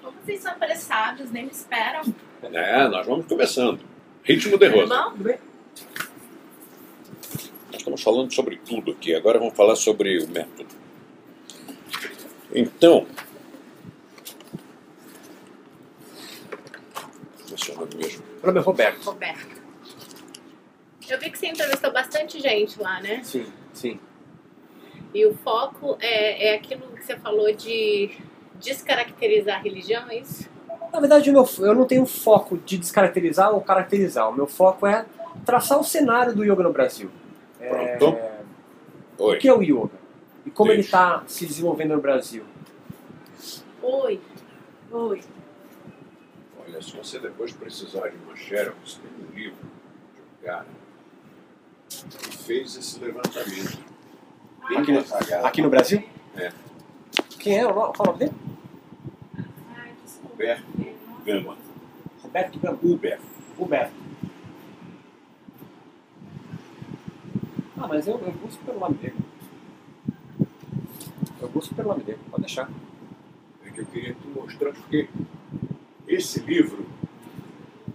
Como 0.00 0.16
vocês 0.22 0.40
são 0.40 0.52
apressados, 0.52 1.30
nem 1.30 1.44
me 1.44 1.50
esperam. 1.50 2.02
É, 2.42 2.88
nós 2.88 3.06
vamos 3.06 3.26
começando. 3.26 3.80
Ritmo 4.22 4.56
de 4.56 4.68
rosa. 4.68 5.12
Nós 7.66 7.78
estamos 7.78 8.02
falando 8.02 8.32
sobre 8.32 8.56
tudo 8.56 8.92
aqui. 8.92 9.14
Agora 9.14 9.38
vamos 9.38 9.54
falar 9.54 9.76
sobre 9.76 10.22
o 10.22 10.28
método. 10.28 10.74
Então, 12.54 13.06
mencionando 17.50 17.96
mesmo. 17.96 18.22
Meu 18.42 18.46
nome 18.46 18.58
é 18.58 18.62
Roberto. 18.62 19.04
Roberto. 19.04 19.51
Eu 21.08 21.18
vi 21.18 21.30
que 21.30 21.38
você 21.38 21.48
entrevistou 21.48 21.92
bastante 21.92 22.40
gente 22.40 22.80
lá, 22.80 23.00
né? 23.00 23.22
Sim, 23.22 23.46
sim. 23.72 24.00
E 25.14 25.26
o 25.26 25.34
foco 25.34 25.96
é, 26.00 26.48
é 26.48 26.54
aquilo 26.54 26.82
que 26.92 27.04
você 27.04 27.16
falou 27.18 27.52
de 27.54 28.16
descaracterizar 28.54 29.58
a 29.58 29.62
religião, 29.62 30.08
é 30.08 30.18
isso? 30.18 30.48
Na 30.92 31.00
verdade, 31.00 31.30
meu, 31.30 31.48
eu 31.58 31.74
não 31.74 31.86
tenho 31.86 32.06
foco 32.06 32.56
de 32.58 32.78
descaracterizar 32.78 33.52
ou 33.52 33.60
caracterizar. 33.60 34.28
O 34.28 34.32
meu 34.32 34.46
foco 34.46 34.86
é 34.86 35.04
traçar 35.44 35.78
o 35.78 35.84
cenário 35.84 36.34
do 36.34 36.44
yoga 36.44 36.62
no 36.62 36.72
Brasil. 36.72 37.10
Pronto. 37.58 38.16
É... 38.16 38.40
Oi. 39.18 39.36
O 39.36 39.40
que 39.40 39.48
é 39.48 39.54
o 39.54 39.62
yoga? 39.62 40.02
E 40.44 40.50
como 40.50 40.68
Deixa. 40.68 40.80
ele 40.80 40.86
está 40.86 41.24
se 41.26 41.46
desenvolvendo 41.46 41.94
no 41.94 42.00
Brasil? 42.00 42.44
Oi. 43.82 44.20
Oi. 44.90 45.20
Olha, 46.66 46.82
se 46.82 46.96
você 46.96 47.18
depois 47.18 47.52
precisar 47.52 48.08
de 48.08 48.16
uma 48.18 48.36
xerox, 48.36 48.94
tem 48.94 49.26
um 49.26 49.34
livro 49.34 49.56
de 50.14 50.20
um 50.20 50.46
cara 50.46 50.66
que 52.18 52.36
fez 52.38 52.76
esse 52.76 52.98
levantamento. 52.98 53.78
Aqui 54.62 54.92
no, 54.92 55.46
aqui 55.46 55.62
no 55.62 55.70
Brasil? 55.70 56.02
É. 56.36 56.52
Quem 57.38 57.58
é? 57.58 57.64
Qual 57.64 57.92
o 57.98 58.06
nome 58.06 58.18
dele? 58.18 58.32
Roberto 60.22 60.64
Gama. 61.24 61.56
Roberto 62.22 62.58
Gama. 62.58 62.78
Uber. 62.82 63.20
Uber. 63.58 63.90
Ah, 67.76 67.88
mas 67.88 68.06
eu, 68.06 68.18
eu 68.18 68.32
busco 68.32 68.64
pelo 68.64 68.78
nome 68.78 68.94
dele. 68.94 69.16
Eu 71.40 71.48
busco 71.48 71.74
pelo 71.74 71.88
nome 71.88 72.04
dele, 72.04 72.20
pode 72.30 72.42
deixar. 72.42 72.70
É 73.66 73.70
que 73.70 73.80
eu 73.80 73.86
queria 73.86 74.14
te 74.14 74.26
mostrar 74.28 74.72
porque 74.72 75.08
esse 76.06 76.38
livro 76.40 76.86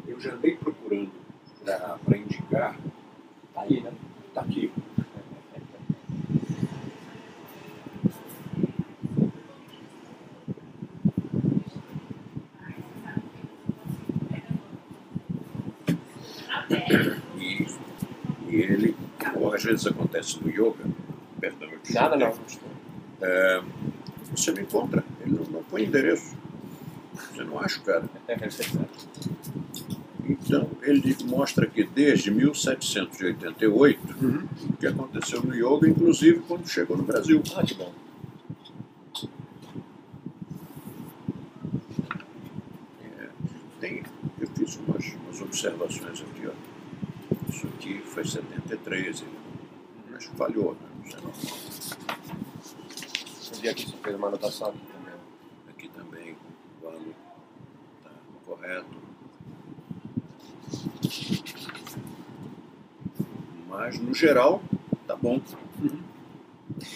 eu 0.05 0.19
já 0.19 0.33
andei 0.33 0.57
procurando 0.57 1.11
para 1.63 2.17
indicar 2.17 2.77
Tá 3.57 3.63
aí, 3.63 3.81
né? 3.81 3.91
Tá 4.35 4.41
aqui. 4.41 4.71
E, 17.35 17.67
e 18.47 18.55
ele, 18.61 18.95
como 19.19 19.51
às 19.51 19.63
vezes 19.63 19.87
acontece 19.87 20.39
no 20.39 20.51
yoga, 20.51 20.85
perdão, 21.41 21.67
eu 21.67 21.79
Nada 21.95 22.15
não. 22.15 22.39
É, 23.19 23.63
você 24.35 24.51
não 24.51 24.61
encontra, 24.61 25.03
ele 25.21 25.31
não, 25.31 25.45
não 25.45 25.63
põe 25.63 25.85
endereço. 25.85 26.37
Você 27.33 27.43
não 27.43 27.59
acha, 27.59 27.79
cara. 27.79 28.07
É, 28.27 28.33
é 28.33 28.49
então, 30.27 30.69
ele 30.81 31.15
mostra 31.23 31.65
que 31.65 31.85
desde 31.85 32.29
1788, 32.31 34.15
uhum. 34.21 34.45
o 34.69 34.73
que 34.75 34.85
aconteceu 34.85 35.41
no 35.41 35.55
yoga, 35.55 35.87
inclusive 35.87 36.39
quando 36.41 36.67
chegou 36.67 36.97
no 36.97 37.03
Brasil. 37.03 37.41
Ah, 37.55 37.63
que 37.63 37.73
bom. 37.73 37.93
É, 43.01 43.29
tem, 43.79 44.03
eu 44.37 44.47
fiz 44.49 44.77
umas, 44.85 45.05
umas, 45.13 45.41
observações 45.41 46.21
aqui. 46.21 46.47
Ó. 46.47 46.51
Isso 47.49 47.67
aqui 47.67 48.01
foi 48.01 48.25
73, 48.25 49.23
mas 50.11 50.25
falhou, 50.25 50.73
né? 50.73 50.79
não 50.97 51.05
sei 51.09 51.21
normal. 51.21 51.57
Um 53.55 53.61
dia 53.61 53.73
que 53.73 53.89
você 53.89 53.95
fez 54.03 54.15
uma 54.17 54.27
anotação 54.27 54.67
aqui 54.67 54.79
também. 54.91 55.13
Aqui 55.69 55.87
também, 55.87 56.35
o 56.81 56.85
valor 56.85 57.13
está 58.03 58.11
correto. 58.45 59.07
Mas 63.69 63.99
no 63.99 64.13
geral 64.13 64.61
tá 65.07 65.15
bom. 65.15 65.39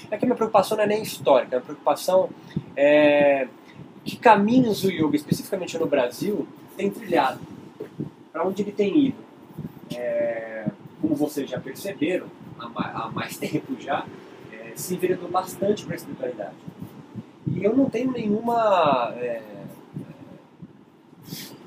É 0.10 0.18
que 0.18 0.26
a 0.26 0.28
minha 0.28 0.36
preocupação 0.36 0.78
não 0.78 0.84
é 0.84 0.88
nem 0.88 1.02
histórica, 1.02 1.56
a 1.56 1.60
minha 1.60 1.66
preocupação 1.66 2.30
é 2.76 3.48
que 4.04 4.18
caminhos 4.18 4.84
o 4.84 4.90
yoga, 4.90 5.16
especificamente 5.16 5.78
no 5.78 5.86
Brasil, 5.86 6.48
tem 6.76 6.90
trilhado. 6.90 7.40
Para 8.32 8.46
onde 8.46 8.62
ele 8.62 8.72
tem 8.72 9.08
ido. 9.08 9.18
É, 9.96 10.68
como 11.02 11.16
vocês 11.16 11.50
já 11.50 11.60
perceberam, 11.60 12.28
há 12.60 12.68
ma- 12.70 12.92
há 12.94 13.10
mais 13.12 13.38
tempo 13.38 13.76
já, 13.80 14.06
é, 14.52 14.72
se 14.76 14.96
enveredou 14.96 15.30
bastante 15.30 15.84
para 15.86 15.94
a 15.94 15.98
espiritualidade. 15.98 16.56
E 17.48 17.64
eu 17.64 17.76
não 17.76 17.90
tenho 17.90 18.12
nenhuma, 18.12 19.14
é, 19.18 19.42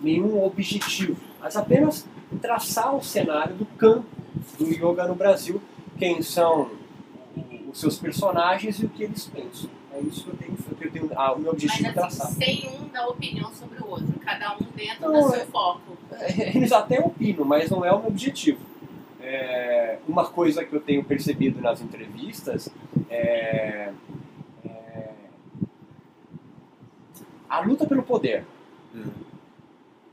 nenhum 0.01 0.43
objetivo, 0.45 1.17
mas 1.41 1.57
apenas 1.57 2.07
traçar 2.49 2.95
o 2.95 3.03
cenário 3.03 3.55
do 3.55 3.65
campo 3.65 4.05
do 4.59 4.67
yoga 4.69 5.09
no 5.09 5.15
Brasil, 5.15 5.63
quem 5.99 6.21
são 6.21 6.71
os 7.73 7.81
seus 7.81 7.99
personagens 7.99 8.79
e 8.81 8.85
o 8.85 8.89
que 8.91 9.05
eles 9.05 9.25
pensam. 9.27 9.71
É 9.91 10.01
isso 10.01 10.25
que 10.25 10.31
eu 10.31 10.37
tenho, 10.37 10.57
que 10.57 10.85
eu 10.87 10.91
tenho 10.91 11.11
ah, 11.17 11.33
o 11.33 11.39
meu 11.39 11.53
objetivo 11.53 11.85
Mas 11.85 11.97
é 11.97 12.01
assim, 12.01 12.17
traçar. 12.19 12.33
sem 12.37 12.69
um 12.69 12.89
dar 12.89 13.09
opinião 13.09 13.51
sobre 13.55 13.81
o 13.83 13.89
outro, 13.89 14.13
cada 14.21 14.55
um 14.57 14.59
dentro 14.77 15.11
Não, 15.11 15.27
do 15.27 15.35
é- 15.35 15.39
seu 15.39 15.47
foco. 15.47 15.97
Eles 16.55 16.71
até 16.71 17.01
opinam, 17.01 17.47
mas 17.47 17.71
não 17.71 17.83
é 17.83 17.91
o 17.91 17.99
meu 17.99 18.09
objetivo. 18.09 18.59
É, 19.23 19.99
uma 20.07 20.27
coisa 20.27 20.63
que 20.67 20.75
eu 20.75 20.81
tenho 20.81 21.03
percebido 21.03 21.63
nas 21.63 21.81
entrevistas 21.81 22.69
é, 23.09 23.91
é 24.67 25.11
a 27.49 27.61
luta 27.61 27.87
pelo 27.87 28.03
poder. 28.03 28.45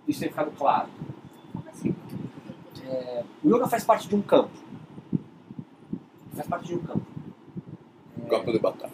Isso 0.07 0.21
tem 0.21 0.29
ficado 0.29 0.51
claro. 0.57 0.87
Como 1.51 1.65
assim? 1.69 1.93
É, 2.91 3.23
o 3.43 3.49
yoga 3.55 3.67
faz 3.67 3.83
parte 3.83 4.07
de 4.07 4.15
um 4.15 4.21
campo. 4.21 4.51
Faz 6.35 6.47
parte 6.47 6.67
de 6.67 6.75
um 6.75 6.79
campo. 6.79 7.01
É, 8.25 8.29
Campo 8.29 8.51
de 8.51 8.59
batalha. 8.59 8.93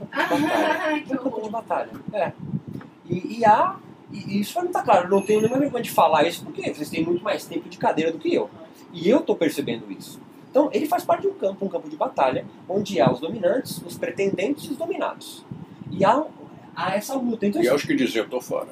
um 0.00 0.06
campo 0.06 0.36
de 0.36 0.42
batalha. 0.42 0.82
Ah, 0.82 0.94
um 0.94 1.16
campo 1.16 1.42
de 1.42 1.50
batalha. 1.50 1.90
É. 2.12 2.32
E, 3.08 3.38
e 3.38 3.44
há. 3.44 3.76
E, 4.12 4.36
e 4.36 4.40
isso 4.40 4.58
não 4.58 4.66
está 4.66 4.82
claro, 4.82 5.06
eu 5.06 5.10
não 5.10 5.22
tenho 5.22 5.40
nenhuma 5.40 5.58
vergonha 5.58 5.82
de 5.82 5.90
falar 5.90 6.24
isso, 6.24 6.44
porque 6.44 6.72
vocês 6.74 6.90
têm 6.90 7.02
muito 7.04 7.24
mais 7.24 7.44
tempo 7.46 7.68
de 7.68 7.78
cadeira 7.78 8.12
do 8.12 8.18
que 8.18 8.32
eu. 8.34 8.50
E 8.92 9.08
eu 9.08 9.18
estou 9.20 9.34
percebendo 9.34 9.90
isso. 9.90 10.20
Então, 10.50 10.68
ele 10.70 10.84
faz 10.86 11.02
parte 11.02 11.22
de 11.22 11.28
um 11.28 11.34
campo, 11.34 11.64
um 11.64 11.68
campo 11.68 11.88
de 11.88 11.96
batalha, 11.96 12.44
onde 12.68 13.00
há 13.00 13.10
os 13.10 13.20
dominantes, 13.20 13.80
os 13.86 13.96
pretendentes 13.96 14.64
e 14.66 14.72
os 14.72 14.76
dominados. 14.76 15.42
E 15.90 16.04
há, 16.04 16.22
há 16.76 16.94
essa 16.94 17.14
luta. 17.16 17.46
Então, 17.46 17.62
E 17.62 17.64
assim, 17.64 17.72
aos 17.72 17.84
que 17.84 17.94
diziam, 17.94 18.24
eu 18.24 18.30
tô 18.30 18.38
fora. 18.38 18.68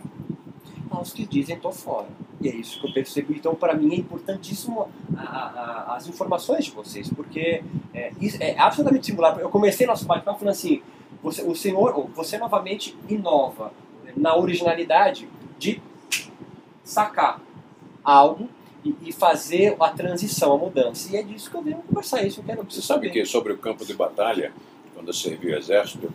Há 0.91 1.01
os 1.01 1.13
que 1.13 1.25
dizem 1.27 1.59
tô 1.59 1.71
fora. 1.73 2.07
E 2.41 2.49
é 2.49 2.55
isso 2.55 2.81
que 2.81 2.87
eu 2.87 2.93
percebo. 2.93 3.33
Então, 3.33 3.55
para 3.55 3.75
mim, 3.75 3.93
é 3.95 3.97
importantíssimo 3.97 4.89
a- 5.17 5.23
a- 5.23 5.95
as 5.97 6.07
informações 6.09 6.65
de 6.67 6.71
vocês, 6.73 7.09
porque 7.13 7.63
é, 7.95 8.13
é 8.41 8.59
absolutamente 8.59 9.07
singular. 9.07 9.39
Eu 9.39 9.51
comecei 9.51 9.87
nosso 9.87 10.05
bate-papo 10.07 10.39
falando 10.41 10.53
assim: 10.55 10.83
você, 11.23 11.43
o 11.43 11.55
senhor, 11.55 12.09
você 12.15 12.39
novamente 12.39 12.97
inova 13.09 13.73
na 14.17 14.37
originalidade 14.37 15.29
de 15.59 15.81
sacar 16.83 17.41
algo 18.03 18.49
e, 18.85 18.95
e 19.03 19.13
fazer 19.13 19.77
a 19.79 19.89
transição, 19.91 20.53
a 20.55 20.59
mudança. 20.59 21.13
E 21.13 21.17
é 21.17 21.23
disso 21.23 21.51
que 21.51 21.57
eu 21.57 21.63
venho 21.63 21.77
conversar. 21.79 22.23
Isso 22.25 22.41
eu 22.41 22.45
quero. 22.45 22.65
Você 22.69 22.81
sabe 22.83 23.11
que 23.11 23.25
sobre 23.25 23.53
o 23.53 23.59
campo 23.59 23.85
de 23.85 23.95
batalha, 23.95 24.53
quando 25.01 25.09
eu 25.09 25.15
servi 25.15 25.49
o 25.51 25.57
exército, 25.57 26.13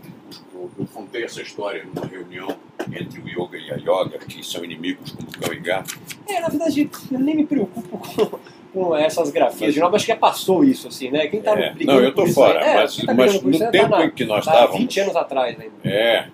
eu, 0.54 0.69
eu 0.78 0.86
contei 0.93 1.24
essa 1.24 1.41
história 1.41 1.84
numa 1.84 2.06
reunião 2.06 2.56
entre 2.93 3.19
o 3.19 3.28
yoga 3.28 3.58
e 3.58 3.71
a 3.71 3.78
yoga, 3.78 4.19
que 4.19 4.45
são 4.45 4.63
inimigos 4.63 5.10
como 5.12 5.28
cão 5.32 5.52
e 5.52 5.60
gato. 5.60 5.98
É, 6.28 6.39
na 6.39 6.50
verdade, 6.50 6.88
eu 7.12 7.19
nem 7.19 7.36
me 7.36 7.45
preocupo 7.48 7.98
com, 7.98 8.39
com 8.71 8.95
essas 8.95 9.32
grafias 9.32 9.74
de 9.74 9.80
novo. 9.80 9.95
Acho 9.95 10.06
que 10.06 10.12
já 10.12 10.17
passou 10.17 10.63
isso, 10.63 10.88
assim, 10.88 11.10
né? 11.10 11.26
Quem 11.28 11.41
tá 11.41 11.60
É, 11.60 11.74
brigando 11.74 12.00
não, 12.00 12.06
eu 12.08 12.13
tô 12.13 12.28
fora, 12.28 12.60
aí- 12.63 12.69
é, 12.69 12.76
mas, 12.76 12.95
quem 12.95 13.06
tá 13.08 13.13
mas 13.15 13.41
no 13.41 13.50
isso 13.50 13.63
aí 13.63 13.71
tempo 13.71 13.89
tá 13.89 14.06
em 14.06 14.12
que 14.12 14.24
nós 14.26 14.45
tá 14.45 14.52
estávamos. 14.54 14.78
20 14.82 15.00
anos 15.00 15.15
atrás 15.15 15.60
ainda. 15.60 15.74
É, 15.84 16.28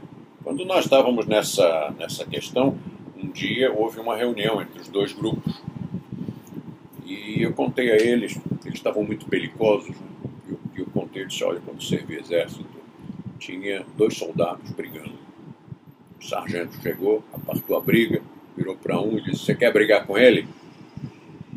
quando 0.44 0.66
nós 0.66 0.84
estávamos 0.84 1.26
nessa, 1.26 1.94
nessa 1.98 2.26
questão, 2.26 2.78
um 3.18 3.30
dia 3.30 3.72
houve 3.72 3.98
uma 4.02 4.18
reunião 4.18 4.62
entre 4.62 4.82
os 4.82 4.90
dois 4.90 5.14
grupos. 5.14 5.54
E 7.06 7.44
eu 7.44 7.54
contei 7.54 7.92
a 7.92 7.96
eles, 7.96 8.38
eles 8.66 8.76
estavam 8.78 9.04
muito 9.04 9.26
belicosos, 9.26 9.96
né? 10.52 10.58
e 10.76 10.80
eu, 10.80 10.86
eu 10.86 10.92
contei, 10.92 11.26
disse, 11.26 11.44
olha, 11.44 11.60
quando 11.66 11.82
servi 11.84 12.16
exército, 12.18 12.66
tinha 13.40 13.86
dois 13.98 14.18
soldados 14.18 14.70
brigando. 14.72 15.14
O 16.20 16.24
sargento 16.24 16.80
chegou, 16.82 17.24
apartou 17.34 17.76
a 17.78 17.82
briga, 17.82 18.22
virou 18.56 18.76
para 18.76 19.00
um 19.00 19.18
e 19.18 19.22
disse, 19.22 19.46
você 19.46 19.56
quer 19.56 19.74
brigar 19.74 20.06
com 20.06 20.18
ele? 20.18 20.48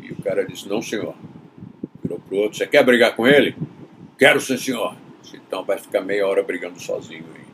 E 0.01 0.11
o 0.11 0.15
cara 0.17 0.45
disse, 0.45 0.67
não 0.67 0.81
senhor. 0.81 1.15
Virou 2.03 2.19
para 2.19 2.35
o 2.35 2.39
outro, 2.39 2.57
você 2.57 2.65
quer 2.67 2.83
brigar 2.83 3.15
com 3.15 3.27
ele? 3.27 3.55
Quero 4.17 4.39
sim 4.41 4.57
senhor. 4.57 4.95
Disse, 5.21 5.37
Então 5.37 5.63
vai 5.63 5.77
ficar 5.77 6.01
meia 6.01 6.25
hora 6.27 6.41
brigando 6.41 6.79
sozinho 6.81 7.25
aí. 7.35 7.45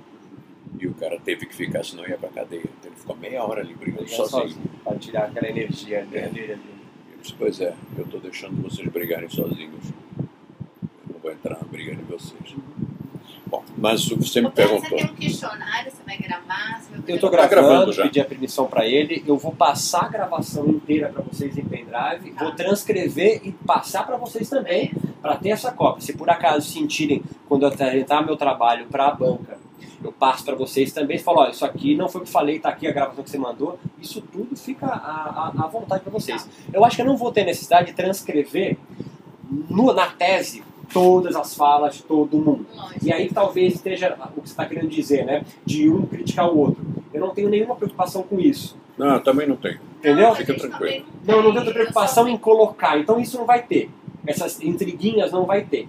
E 0.79 0.87
o 0.87 0.93
cara 0.93 1.19
teve 1.19 1.45
que 1.45 1.55
ficar, 1.55 1.83
senão 1.83 2.07
ia 2.07 2.17
pra 2.17 2.29
cadeia. 2.29 2.61
Então 2.79 2.91
ele 2.91 2.95
ficou 2.99 3.15
meia 3.17 3.43
hora 3.43 3.61
ali 3.61 3.73
brigando 3.73 4.07
sozinho. 4.09 4.41
sozinho, 4.49 4.61
Pra 4.83 4.95
tirar 4.95 5.25
aquela 5.25 5.49
energia 5.49 5.97
É. 6.11 6.27
dele 6.27 6.53
ali. 6.53 6.61
Eu 7.13 7.19
disse, 7.21 7.33
pois 7.37 7.59
é, 7.61 7.75
eu 7.97 8.05
estou 8.05 8.19
deixando 8.19 8.61
vocês 8.61 8.87
brigarem 8.89 9.29
sozinhos. 9.29 9.91
Vou 11.31 11.37
entrar 11.37 11.57
na 11.59 11.63
briga 11.67 11.95
de 11.95 12.01
vocês. 12.03 12.55
Bom, 13.47 13.63
mas 13.77 14.05
você 14.09 14.41
me 14.41 14.51
Pedro, 14.51 14.75
Você 14.75 14.81
perguntou. 14.89 14.97
tem 14.97 15.05
um 15.11 15.15
questionário, 15.15 15.89
você 15.91 16.03
vai 16.05 16.17
gravar? 16.17 16.81
Você 16.81 16.89
vai 16.91 17.15
Eu 17.15 17.19
tô 17.21 17.29
Tá 17.29 17.47
gravando, 17.47 17.67
gravando 17.69 17.93
já. 17.93 18.03
pedi 18.03 18.19
a 18.19 18.25
permissão 18.25 18.67
para 18.67 18.85
ele. 18.85 19.23
Eu 19.25 19.37
vou 19.37 19.53
passar 19.53 20.05
a 20.05 20.09
gravação 20.09 20.67
inteira 20.67 21.07
para 21.09 21.21
vocês 21.23 21.57
em 21.57 21.63
pendrive, 21.63 22.31
Tá. 22.31 22.43
vou 22.43 22.51
transcrever 22.53 23.41
e 23.45 23.51
passar 23.53 24.05
para 24.05 24.17
vocês 24.17 24.49
também, 24.49 24.91
para 25.21 25.37
ter 25.37 25.49
essa 25.51 25.71
cópia. 25.71 26.01
Se 26.01 26.11
por 26.13 26.29
acaso 26.29 26.67
sentirem, 26.69 27.23
quando 27.47 27.63
eu 27.63 27.69
apresentar 27.69 28.25
meu 28.25 28.35
trabalho 28.35 28.87
para 28.87 29.07
a 29.07 29.11
banca, 29.11 29.57
eu 30.03 30.11
passo 30.11 30.43
para 30.43 30.55
vocês 30.55 30.91
também. 30.91 31.17
Falo, 31.17 31.39
olha, 31.39 31.51
isso 31.51 31.63
aqui 31.65 31.95
não 31.95 32.09
foi 32.09 32.19
o 32.21 32.23
que 32.25 32.29
eu 32.29 32.33
falei, 32.33 32.59
tá 32.59 32.67
aqui 32.69 32.87
a 32.87 32.91
gravação 32.91 33.23
que 33.23 33.29
você 33.29 33.37
mandou. 33.37 33.79
Isso 34.01 34.19
tudo 34.21 34.53
fica 34.57 34.85
à, 34.85 35.51
à- 35.57 35.63
à 35.63 35.67
vontade 35.67 36.03
para 36.03 36.11
vocês. 36.11 36.45
Eu 36.73 36.83
acho 36.83 36.97
que 36.97 37.01
eu 37.01 37.05
não 37.05 37.15
vou 37.15 37.31
ter 37.31 37.45
necessidade 37.45 37.87
de 37.87 37.93
transcrever 37.93 38.77
no- 39.69 39.93
na 39.93 40.07
tese 40.07 40.63
todas 40.93 41.35
as 41.35 41.55
falas 41.55 41.95
de 41.95 42.03
todo 42.03 42.37
mundo. 42.37 42.65
E 43.01 43.11
aí 43.11 43.29
talvez 43.29 43.75
esteja 43.75 44.15
o 44.35 44.41
que 44.41 44.47
você 44.47 44.53
está 44.53 44.65
querendo 44.65 44.89
dizer, 44.89 45.25
né? 45.25 45.43
De 45.65 45.89
um 45.89 46.05
criticar 46.05 46.49
o 46.49 46.57
outro. 46.57 46.85
Eu 47.13 47.21
não 47.21 47.29
tenho 47.29 47.49
nenhuma 47.49 47.75
preocupação 47.75 48.23
com 48.23 48.39
isso. 48.39 48.77
Não, 48.97 49.15
eu 49.15 49.23
também 49.23 49.47
não 49.47 49.55
tenho. 49.55 49.79
Entendeu? 49.99 50.33
Fica 50.35 50.53
tranquilo. 50.53 51.05
Não, 51.25 51.35
eu 51.37 51.43
não 51.43 51.61
tenho 51.61 51.73
preocupação 51.73 52.27
em 52.27 52.37
colocar. 52.37 52.97
Então 52.97 53.19
isso 53.19 53.37
não 53.37 53.45
vai 53.45 53.61
ter. 53.61 53.89
Essas 54.25 54.61
intriguinhas 54.61 55.31
não 55.31 55.45
vai 55.45 55.63
ter. 55.63 55.87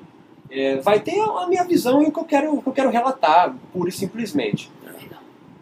É, 0.50 0.76
vai 0.76 1.00
ter 1.00 1.18
a 1.18 1.46
minha 1.46 1.64
visão 1.64 2.02
e 2.02 2.06
o 2.06 2.12
que 2.12 2.18
eu 2.18 2.24
quero, 2.24 2.54
o 2.54 2.62
que 2.62 2.68
eu 2.68 2.72
quero 2.72 2.90
relatar, 2.90 3.54
pura 3.72 3.88
e 3.88 3.92
simplesmente. 3.92 4.70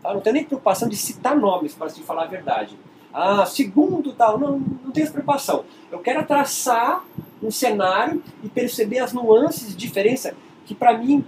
Tá? 0.03 0.15
Não 0.15 0.21
tenho 0.21 0.35
nem 0.35 0.45
preocupação 0.45 0.89
de 0.89 0.97
citar 0.97 1.37
nomes 1.37 1.75
para 1.75 1.89
te 1.89 2.03
falar 2.03 2.25
a 2.25 2.27
verdade. 2.27 2.77
Ah, 3.13 3.45
segundo 3.47 4.13
tal, 4.13 4.39
não, 4.39 4.59
não 4.59 4.91
tenho 4.93 5.05
essa 5.05 5.13
preocupação. 5.13 5.65
Eu 5.91 5.99
quero 5.99 6.25
traçar 6.25 7.05
um 7.43 7.51
cenário 7.51 8.23
e 8.45 8.49
perceber 8.49 8.99
as 9.01 9.13
nuances 9.13 9.69
de 9.71 9.77
diferença 9.77 10.35
que 10.67 10.75
para 10.75 10.97
mim, 10.97 11.25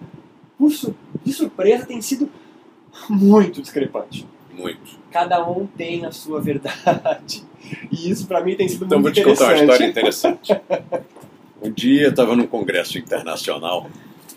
de 1.25 1.33
surpresa, 1.33 1.85
tem 1.87 2.01
sido 2.01 2.29
muito 3.09 3.61
discrepante. 3.61 4.27
Muito. 4.53 4.99
Cada 5.11 5.45
um 5.49 5.67
tem 5.67 6.05
a 6.05 6.13
sua 6.13 6.41
verdade. 6.41 7.43
E 7.91 8.11
isso 8.11 8.27
para 8.27 8.43
mim 8.45 8.55
tem 8.55 8.69
sido 8.69 8.85
Então 8.85 8.99
vou 8.99 9.11
muito 9.11 9.15
te 9.15 9.25
contar 9.25 9.47
uma 9.47 9.55
história 9.55 9.87
interessante. 9.87 10.53
interessante. 10.53 11.03
Um 11.63 11.71
dia 11.71 12.03
eu 12.05 12.11
estava 12.11 12.37
num 12.37 12.47
congresso 12.47 12.99
internacional 12.99 13.89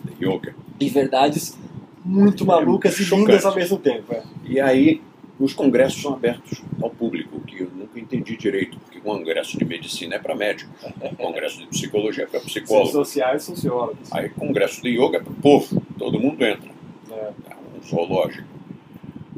de 0.04 0.26
yoga. 0.26 0.56
E 0.80 0.90
verdades 0.90 1.58
muito 2.04 2.46
malucas 2.46 2.98
e 3.00 3.04
Chocante. 3.04 3.28
lindas 3.28 3.46
ao 3.46 3.56
mesmo 3.56 3.78
tempo. 3.78 4.14
é. 4.14 4.24
E 4.46 4.60
aí 4.60 5.02
os 5.40 5.54
congressos 5.54 6.02
são 6.02 6.14
abertos 6.14 6.62
ao 6.82 6.90
público, 6.90 7.40
que 7.42 7.62
eu 7.64 7.70
nunca 7.76 8.00
entendi 8.00 8.38
direito, 8.38 8.78
porque 8.80 9.00
o 9.00 9.02
congresso 9.02 9.58
de 9.58 9.66
medicina 9.66 10.16
é 10.16 10.20
para 10.20 10.34
médico, 10.36 10.72
o 11.12 11.16
congresso 11.16 11.60
de 11.60 11.68
psicologia 11.68 12.24
é 12.24 12.28
para 12.28 12.40
Ciências 12.40 12.64
psicólogo, 12.64 12.92
sociais, 12.92 13.44
sociólogos. 13.44 14.12
aí 14.14 14.30
congresso 14.30 14.82
de 14.82 14.90
yoga 14.90 15.18
é 15.18 15.20
para 15.22 15.32
o 15.32 15.36
povo, 15.36 15.82
todo 15.98 16.20
mundo 16.20 16.44
entra, 16.46 16.70
É. 17.12 17.14
é 17.16 17.56
um 17.78 17.84
zoológico. 17.84 18.48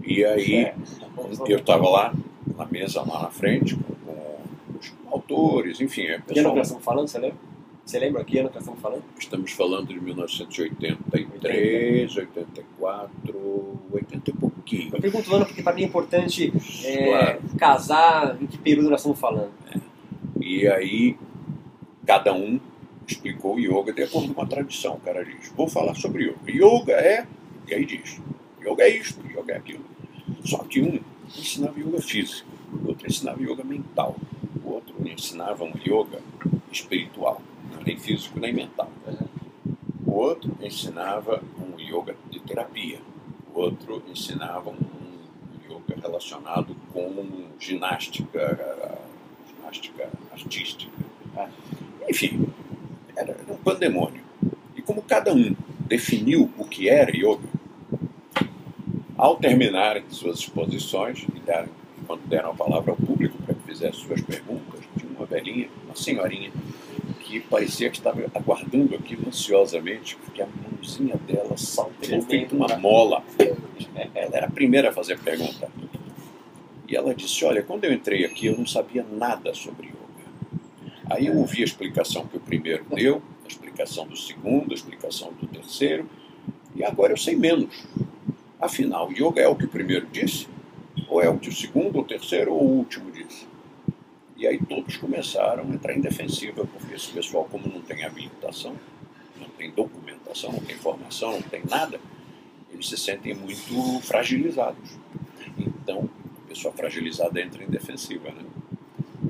E 0.05 0.23
aí 0.23 0.55
É. 0.55 0.75
eu 1.47 1.57
estava 1.57 1.89
lá, 1.89 2.13
na 2.55 2.65
mesa 2.65 3.01
lá 3.01 3.23
na 3.23 3.29
frente, 3.29 3.75
com, 3.75 3.93
com 4.05 4.77
os 4.79 4.93
autores, 5.11 5.81
enfim, 5.81 6.03
é 6.03 6.05
Que 6.05 6.11
ano 6.13 6.23
pessoal, 6.25 6.51
que 6.53 6.57
nós 6.59 6.67
estamos 6.67 6.85
falando, 6.85 7.07
você 7.07 7.17
lembra? 7.19 7.46
Você 7.87 7.97
lembra 7.99 8.21
que 8.25 8.37
ano 8.37 8.49
que 8.49 8.55
nós 8.55 8.63
estamos 8.63 8.81
falando? 8.81 9.03
estamos 9.17 9.51
falando 9.53 9.87
de 9.87 10.01
1983, 10.01 12.17
84, 12.17 13.79
80 13.93 14.29
e 14.29 14.33
pouquinho. 14.33 14.89
Eu 14.93 14.99
pergunto, 14.99 15.33
Ana, 15.33 15.45
porque 15.45 15.63
para 15.63 15.71
mim 15.73 15.83
é 15.83 15.85
importante 15.85 16.51
é, 16.83 17.05
Claro. 17.05 17.39
casar 17.57 18.37
em 18.41 18.45
que 18.45 18.57
período 18.57 18.89
nós 18.89 18.99
estamos 18.99 19.17
falando. 19.17 19.51
E 20.41 20.67
aí, 20.67 21.15
cada 22.05 22.33
um 22.33 22.59
explicou 23.07 23.55
o 23.55 23.59
yoga 23.59 23.93
de 23.93 24.03
acordo 24.03 24.33
com 24.33 24.41
a 24.41 24.45
tradição. 24.45 24.95
O 24.95 24.99
cara 24.99 25.23
diz: 25.23 25.49
Vou 25.55 25.69
falar 25.69 25.95
sobre 25.95 26.25
yoga. 26.25 26.51
Yoga 26.51 26.91
é. 26.91 27.25
E 27.69 27.73
aí 27.73 27.85
diz: 27.85 28.19
Yoga 28.61 28.83
é 28.83 28.89
isto, 28.89 29.25
yoga 29.27 29.53
é 29.53 29.57
aquilo. 29.57 29.85
Só 30.43 30.57
que 30.57 30.81
um 30.81 30.99
ensinava 31.27 31.79
yoga 31.79 32.01
físico, 32.01 32.49
o 32.83 32.89
outro 32.89 33.07
ensinava 33.07 33.41
yoga 33.41 33.63
mental, 33.63 34.17
o 34.61 34.71
outro 34.71 34.93
ensinava 35.07 35.63
um 35.63 35.71
yoga 35.85 36.19
espiritual, 36.69 37.41
nem 37.87 37.97
físico 37.97 38.37
nem 38.39 38.53
mental. 38.53 38.91
O 40.05 40.11
outro 40.11 40.51
ensinava 40.61 41.41
um 41.57 41.79
yoga 41.79 42.15
de 42.29 42.39
terapia, 42.41 42.99
o 43.53 43.59
outro 43.59 44.03
ensinava 44.11 44.69
um 44.69 44.75
yoga 45.65 45.95
relacionado 46.01 46.75
com 46.91 47.47
ginástica, 47.57 48.99
ginástica 49.47 50.09
artística. 50.31 50.91
Enfim, 52.09 52.47
era 53.15 53.35
um 53.49 53.55
pandemônio. 53.55 54.21
E 54.75 54.81
como 54.81 55.01
cada 55.01 55.33
um 55.33 55.55
definiu 55.87 56.51
o 56.57 56.65
que 56.65 56.89
era 56.89 57.15
yoga, 57.15 57.47
ao 59.17 59.37
terminarem 59.37 60.03
suas 60.09 60.39
exposições, 60.39 61.25
e 61.33 61.39
deram, 61.39 61.69
quando 62.05 62.27
deram 62.27 62.51
a 62.51 62.53
palavra 62.53 62.91
ao 62.91 62.97
público 62.97 63.37
para 63.43 63.55
que 63.55 63.61
fizesse 63.61 63.99
suas 64.01 64.21
perguntas, 64.21 64.81
tinha 64.97 65.11
uma 65.11 65.25
velhinha, 65.25 65.69
uma 65.85 65.95
senhorinha, 65.95 66.51
que 67.27 67.41
parecia 67.41 67.89
que 67.89 67.97
estava 67.97 68.23
aguardando 68.33 68.95
aquilo 68.95 69.27
ansiosamente, 69.27 70.15
porque 70.15 70.41
a 70.41 70.47
mãozinha 70.47 71.15
dela 71.27 71.57
saltou 71.57 72.21
feito 72.21 72.55
uma 72.55 72.77
mola. 72.77 73.21
Ela 74.15 74.37
era 74.37 74.47
a 74.47 74.49
primeira 74.49 74.89
a 74.89 74.93
fazer 74.93 75.19
pergunta. 75.19 75.69
E 76.87 76.95
ela 76.95 77.13
disse: 77.13 77.43
Olha, 77.43 77.61
quando 77.61 77.83
eu 77.83 77.91
entrei 77.91 78.23
aqui, 78.23 78.45
eu 78.45 78.57
não 78.57 78.65
sabia 78.65 79.05
nada 79.11 79.53
sobre 79.53 79.87
yoga. 79.87 79.97
Aí 81.09 81.27
eu 81.27 81.35
ouvi 81.35 81.61
a 81.61 81.65
explicação 81.65 82.25
que 82.25 82.37
o 82.37 82.39
primeiro 82.39 82.85
deu, 82.89 83.21
a 83.43 83.47
explicação 83.47 84.07
do 84.07 84.15
segundo, 84.15 84.71
a 84.71 84.75
explicação 84.75 85.33
do 85.33 85.47
terceiro, 85.47 86.09
e 86.75 86.83
agora 86.83 87.11
eu 87.11 87.17
sei 87.17 87.35
menos. 87.35 87.85
Afinal, 88.57 89.11
yoga 89.11 89.41
é 89.41 89.47
o 89.49 89.55
que 89.55 89.65
o 89.65 89.69
primeiro 89.69 90.07
disse? 90.11 90.47
Ou 91.09 91.21
é 91.21 91.29
o 91.29 91.37
que 91.37 91.49
o 91.49 91.53
segundo, 91.53 91.99
o 91.99 92.03
terceiro 92.03 92.53
ou 92.53 92.63
o 92.63 92.77
último 92.77 93.11
disse? 93.11 93.16
E 94.37 94.45
aí 94.45 94.59
todos 94.59 94.97
começaram 94.97 95.63
a 95.63 95.67
entrar 95.73 95.95
em 95.95 96.01
defensiva, 96.01 96.65
porque 96.65 96.93
esse 96.93 97.09
pessoal, 97.11 97.45
como 97.45 97.67
não 97.67 97.81
tem 97.81 98.03
habilitação, 98.03 98.75
não 99.39 99.49
tem 99.49 99.71
documentação, 99.71 100.51
não 100.51 100.59
tem 100.59 100.75
formação, 100.75 101.31
não 101.31 101.41
tem 101.41 101.63
nada, 101.67 101.99
eles 102.71 102.87
se 102.87 102.97
sentem 102.97 103.33
muito 103.33 103.99
fragilizados. 104.01 104.91
Então, 105.57 106.07
a 106.45 106.49
pessoa 106.49 106.71
fragilizada 106.73 107.41
entra 107.41 107.63
em 107.63 107.67
defensiva, 107.67 108.29
né? 108.29 108.43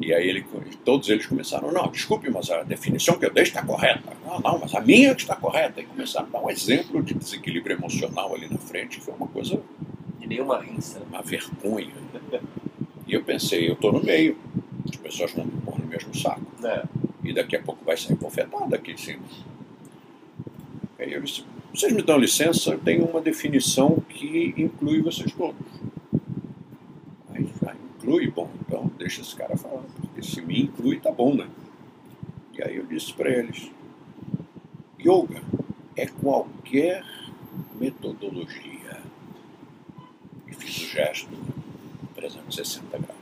E 0.01 0.13
aí 0.13 0.27
ele, 0.27 0.45
todos 0.83 1.07
eles 1.09 1.25
começaram, 1.25 1.71
não, 1.71 1.89
desculpe, 1.89 2.29
mas 2.29 2.49
a 2.49 2.63
definição 2.63 3.17
que 3.17 3.25
eu 3.25 3.33
dei 3.33 3.43
está 3.43 3.63
correta. 3.63 4.13
Não, 4.25 4.39
não, 4.39 4.59
mas 4.59 4.75
a 4.75 4.81
minha 4.81 5.15
que 5.15 5.21
está 5.21 5.35
correta. 5.35 5.81
E 5.81 5.85
começaram 5.85 6.27
a 6.27 6.29
dar 6.29 6.41
um 6.45 6.49
exemplo 6.49 7.01
de 7.01 7.13
desequilíbrio 7.13 7.77
emocional 7.77 8.35
ali 8.35 8.47
na 8.49 8.57
frente, 8.57 8.99
que 8.99 9.05
foi 9.05 9.13
uma 9.13 9.27
coisa, 9.27 9.61
E 10.21 10.27
nenhuma 10.27 10.59
rinça. 10.61 11.01
uma 11.09 11.21
vergonha. 11.21 11.93
E 13.07 13.13
eu 13.13 13.23
pensei, 13.23 13.69
eu 13.69 13.73
estou 13.73 13.91
no 13.93 14.03
meio, 14.03 14.37
as 14.89 14.95
pessoas 14.95 15.33
vão 15.33 15.45
me 15.45 15.61
pôr 15.61 15.79
no 15.79 15.87
mesmo 15.87 16.15
saco. 16.15 16.41
É. 16.63 16.83
E 17.23 17.33
daqui 17.33 17.55
a 17.55 17.61
pouco 17.61 17.83
vai 17.83 17.97
sair 17.97 18.15
bofetada 18.15 18.75
aqui 18.75 18.91
em 18.91 18.97
cima. 18.97 19.23
Aí 20.99 21.13
eu 21.13 21.21
disse, 21.21 21.43
vocês 21.73 21.93
me 21.93 22.01
dão 22.01 22.17
licença, 22.17 22.71
eu 22.71 22.79
tenho 22.79 23.05
uma 23.05 23.21
definição 23.21 23.99
que 24.09 24.53
inclui 24.57 25.01
vocês 25.01 25.31
todos. 25.31 25.61
Aí, 27.29 27.47
ah, 27.67 27.75
inclui, 27.97 28.31
bom, 28.31 28.49
então 28.61 28.89
deixa 28.97 29.21
esse 29.21 29.35
cara 29.35 29.55
falar, 29.55 29.83
porque 30.01 30.23
se 30.23 30.41
me 30.41 30.63
inclui, 30.63 30.99
tá 30.99 31.11
bom, 31.11 31.35
né? 31.35 31.47
E 32.53 32.63
aí 32.63 32.77
eu 32.77 32.85
disse 32.85 33.13
para 33.13 33.29
eles, 33.29 33.69
yoga 34.99 35.43
é 35.95 36.07
qualquer 36.07 37.03
metodologia. 37.79 39.01
E 40.47 40.53
fiz 40.53 40.77
o 40.77 40.87
gesto 40.87 41.29
360 42.15 42.97
graus. 42.97 43.16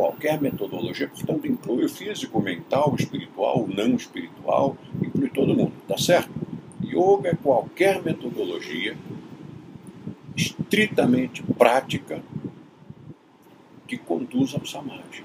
É 0.00 0.02
qualquer 0.02 0.40
metodologia, 0.40 1.08
portanto, 1.08 1.46
inclui 1.46 1.84
o 1.84 1.88
físico, 1.88 2.40
mental, 2.40 2.94
espiritual, 2.98 3.66
não 3.68 3.94
espiritual, 3.94 4.76
inclui 5.02 5.28
todo 5.28 5.54
mundo, 5.54 5.72
tá 5.86 5.98
certo? 5.98 6.30
Yoga 6.82 7.28
é 7.28 7.34
qualquer 7.34 8.02
metodologia 8.02 8.96
estritamente 10.34 11.42
prática 11.42 12.22
que 13.86 13.98
conduz 13.98 14.54
ao 14.54 14.64
samadhi. 14.64 15.22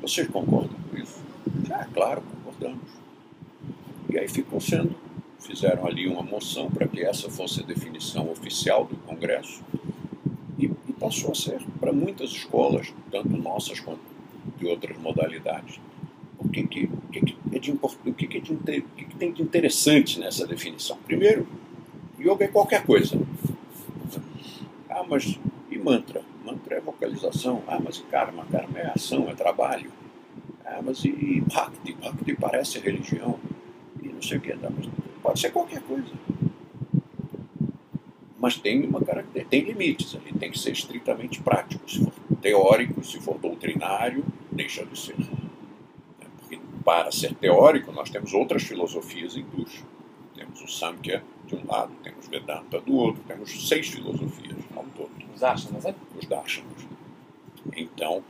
Vocês 0.00 0.26
concordam 0.28 0.76
com 0.90 0.96
isso? 0.96 1.22
Ah, 1.70 1.86
claro, 1.92 2.22
concordamos. 2.22 2.88
E 4.10 4.18
aí 4.18 4.28
ficou 4.28 4.60
sendo, 4.60 4.94
fizeram 5.38 5.86
ali 5.86 6.08
uma 6.08 6.22
moção 6.22 6.70
para 6.70 6.88
que 6.88 7.02
essa 7.02 7.30
fosse 7.30 7.60
a 7.62 7.66
definição 7.66 8.30
oficial 8.30 8.84
do 8.84 8.96
Congresso 8.96 9.62
passou 11.06 11.30
a 11.30 11.34
ser 11.36 11.60
para 11.78 11.92
muitas 11.92 12.30
escolas, 12.30 12.92
tanto 13.12 13.28
nossas 13.28 13.78
quanto 13.78 14.00
de 14.58 14.66
outras 14.66 14.98
modalidades. 14.98 15.78
O 16.36 16.48
que, 16.48 16.66
que, 16.66 16.88
que, 17.12 17.36
é 17.52 17.58
de 17.60 17.70
o 17.70 18.12
que, 18.12 18.26
que, 18.26 18.38
é 18.38 18.40
de 18.40 18.52
o 18.52 18.56
que, 18.56 19.16
tem 19.16 19.32
de 19.32 19.40
interessante 19.40 20.18
nessa 20.18 20.44
definição? 20.46 20.98
Primeiro, 21.06 21.46
yoga 22.18 22.44
é 22.44 22.48
qualquer 22.48 22.84
coisa. 22.84 23.16
Ah, 24.90 25.04
mas 25.08 25.38
e 25.70 25.78
mantra? 25.78 26.22
Mantra 26.44 26.76
é 26.76 26.80
vocalização. 26.80 27.62
Ah, 27.68 27.78
mas 27.82 27.98
e 27.98 28.02
karma? 28.02 28.44
Karma 28.50 28.78
é 28.78 28.88
ação, 28.88 29.28
é 29.30 29.34
trabalho. 29.34 29.92
Ah, 30.64 30.80
mas 30.82 31.04
e, 31.04 31.08
e 31.08 31.40
bhakti? 31.40 31.92
Bhakti 31.92 32.34
parece 32.34 32.80
religião. 32.80 33.38
E 34.02 34.08
não 34.08 34.22
sei 34.22 34.38
o 34.38 34.40
que. 34.40 34.52
Mas 34.54 34.88
pode 35.22 35.38
ser 35.38 35.50
qualquer 35.50 35.82
coisa. 35.82 36.12
Mas 38.46 38.56
tem 38.56 38.86
uma 38.86 39.00
característica, 39.00 39.50
tem 39.50 39.60
limites 39.62 40.14
ali, 40.14 40.32
tem 40.38 40.52
que 40.52 40.58
ser 40.60 40.70
estritamente 40.70 41.42
prático. 41.42 41.90
Se 41.90 41.98
for 41.98 42.12
teórico, 42.40 43.02
se 43.02 43.18
for 43.18 43.36
doutrinário, 43.38 44.24
deixa 44.52 44.86
de 44.86 44.96
ser. 44.96 45.16
Porque 46.38 46.60
para 46.84 47.10
ser 47.10 47.34
teórico, 47.34 47.90
nós 47.90 48.08
temos 48.08 48.32
outras 48.32 48.62
filosofias 48.62 49.36
hindus. 49.36 49.82
Temos 50.32 50.62
o 50.62 50.68
Samkhya 50.68 51.24
de 51.44 51.56
um 51.56 51.66
lado, 51.66 51.92
temos 52.04 52.28
Vedanta 52.28 52.80
do 52.80 52.94
outro, 52.94 53.20
temos 53.26 53.68
seis 53.68 53.88
filosofias 53.88 54.58
ao 54.76 54.84
todo, 54.96 55.10
Os 55.34 55.42
achamas, 55.42 55.82
né? 55.82 55.92
os 56.16 56.24
darshanas. 56.26 56.86
Então, 57.76 58.22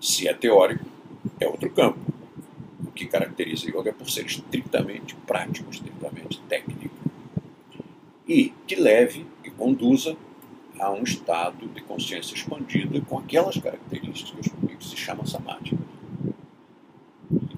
se 0.00 0.26
é 0.26 0.34
teórico, 0.34 0.84
é 1.38 1.46
outro 1.46 1.70
campo. 1.70 2.00
O 2.84 2.90
que 2.90 3.06
caracteriza 3.06 3.70
yoga 3.70 3.90
é 3.90 3.92
por 3.92 4.10
ser 4.10 4.26
estritamente 4.26 5.14
prático, 5.24 5.70
estritamente 5.70 6.40
técnico. 6.48 6.96
E 8.26 8.52
que 8.66 8.74
leve, 8.74 9.24
conduza 9.56 10.16
a 10.78 10.90
um 10.90 11.02
estado 11.02 11.66
de 11.68 11.80
consciência 11.82 12.34
expandida 12.34 13.00
com 13.02 13.18
aquelas 13.18 13.56
características 13.56 14.46
que 14.78 14.84
se 14.84 14.96
chama 14.96 15.26
samadhi. 15.26 15.72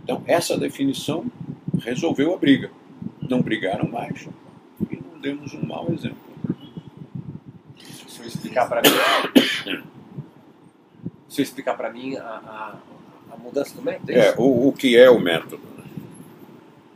Então, 0.03 0.23
essa 0.27 0.57
definição 0.57 1.27
resolveu 1.83 2.33
a 2.35 2.39
briga. 2.39 2.71
Não 3.29 3.43
brigaram 3.43 3.89
mais 3.89 4.27
e 4.91 4.97
não 4.97 5.21
demos 5.21 5.53
um 5.55 5.67
mau 5.67 5.91
exemplo. 5.93 6.17
Se 8.09 8.21
eu 8.21 8.27
explicar 8.27 8.69
para 8.69 8.81
mim. 8.83 8.89
Se 11.29 11.41
eu 11.41 11.43
explicar 11.43 11.75
para 11.77 11.93
mim 11.93 12.17
a, 12.17 12.23
a, 12.25 12.79
a 13.33 13.37
mudança 13.37 13.75
do 13.75 13.83
método, 13.83 14.11
É, 14.13 14.31
isso? 14.31 14.41
o, 14.41 14.69
o 14.69 14.73
que 14.73 14.97
é 14.97 15.11
o 15.11 15.19
método? 15.21 15.61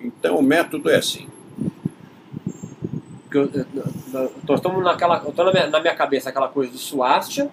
Então, 0.01 0.39
o 0.39 0.43
método 0.43 0.89
é 0.89 0.97
assim. 0.97 1.29
Porque 3.33 3.39
eu, 3.39 3.65
eu, 3.75 3.83
eu, 4.15 4.33
nós 4.47 4.59
estamos 4.59 4.83
naquela. 4.85 5.23
Eu 5.25 5.45
na 5.45 5.53
minha, 5.53 5.67
na 5.69 5.81
minha 5.81 5.95
cabeça 5.95 6.29
aquela 6.29 6.49
coisa 6.49 6.71
do 6.73 6.79
Swastika, 6.79 7.51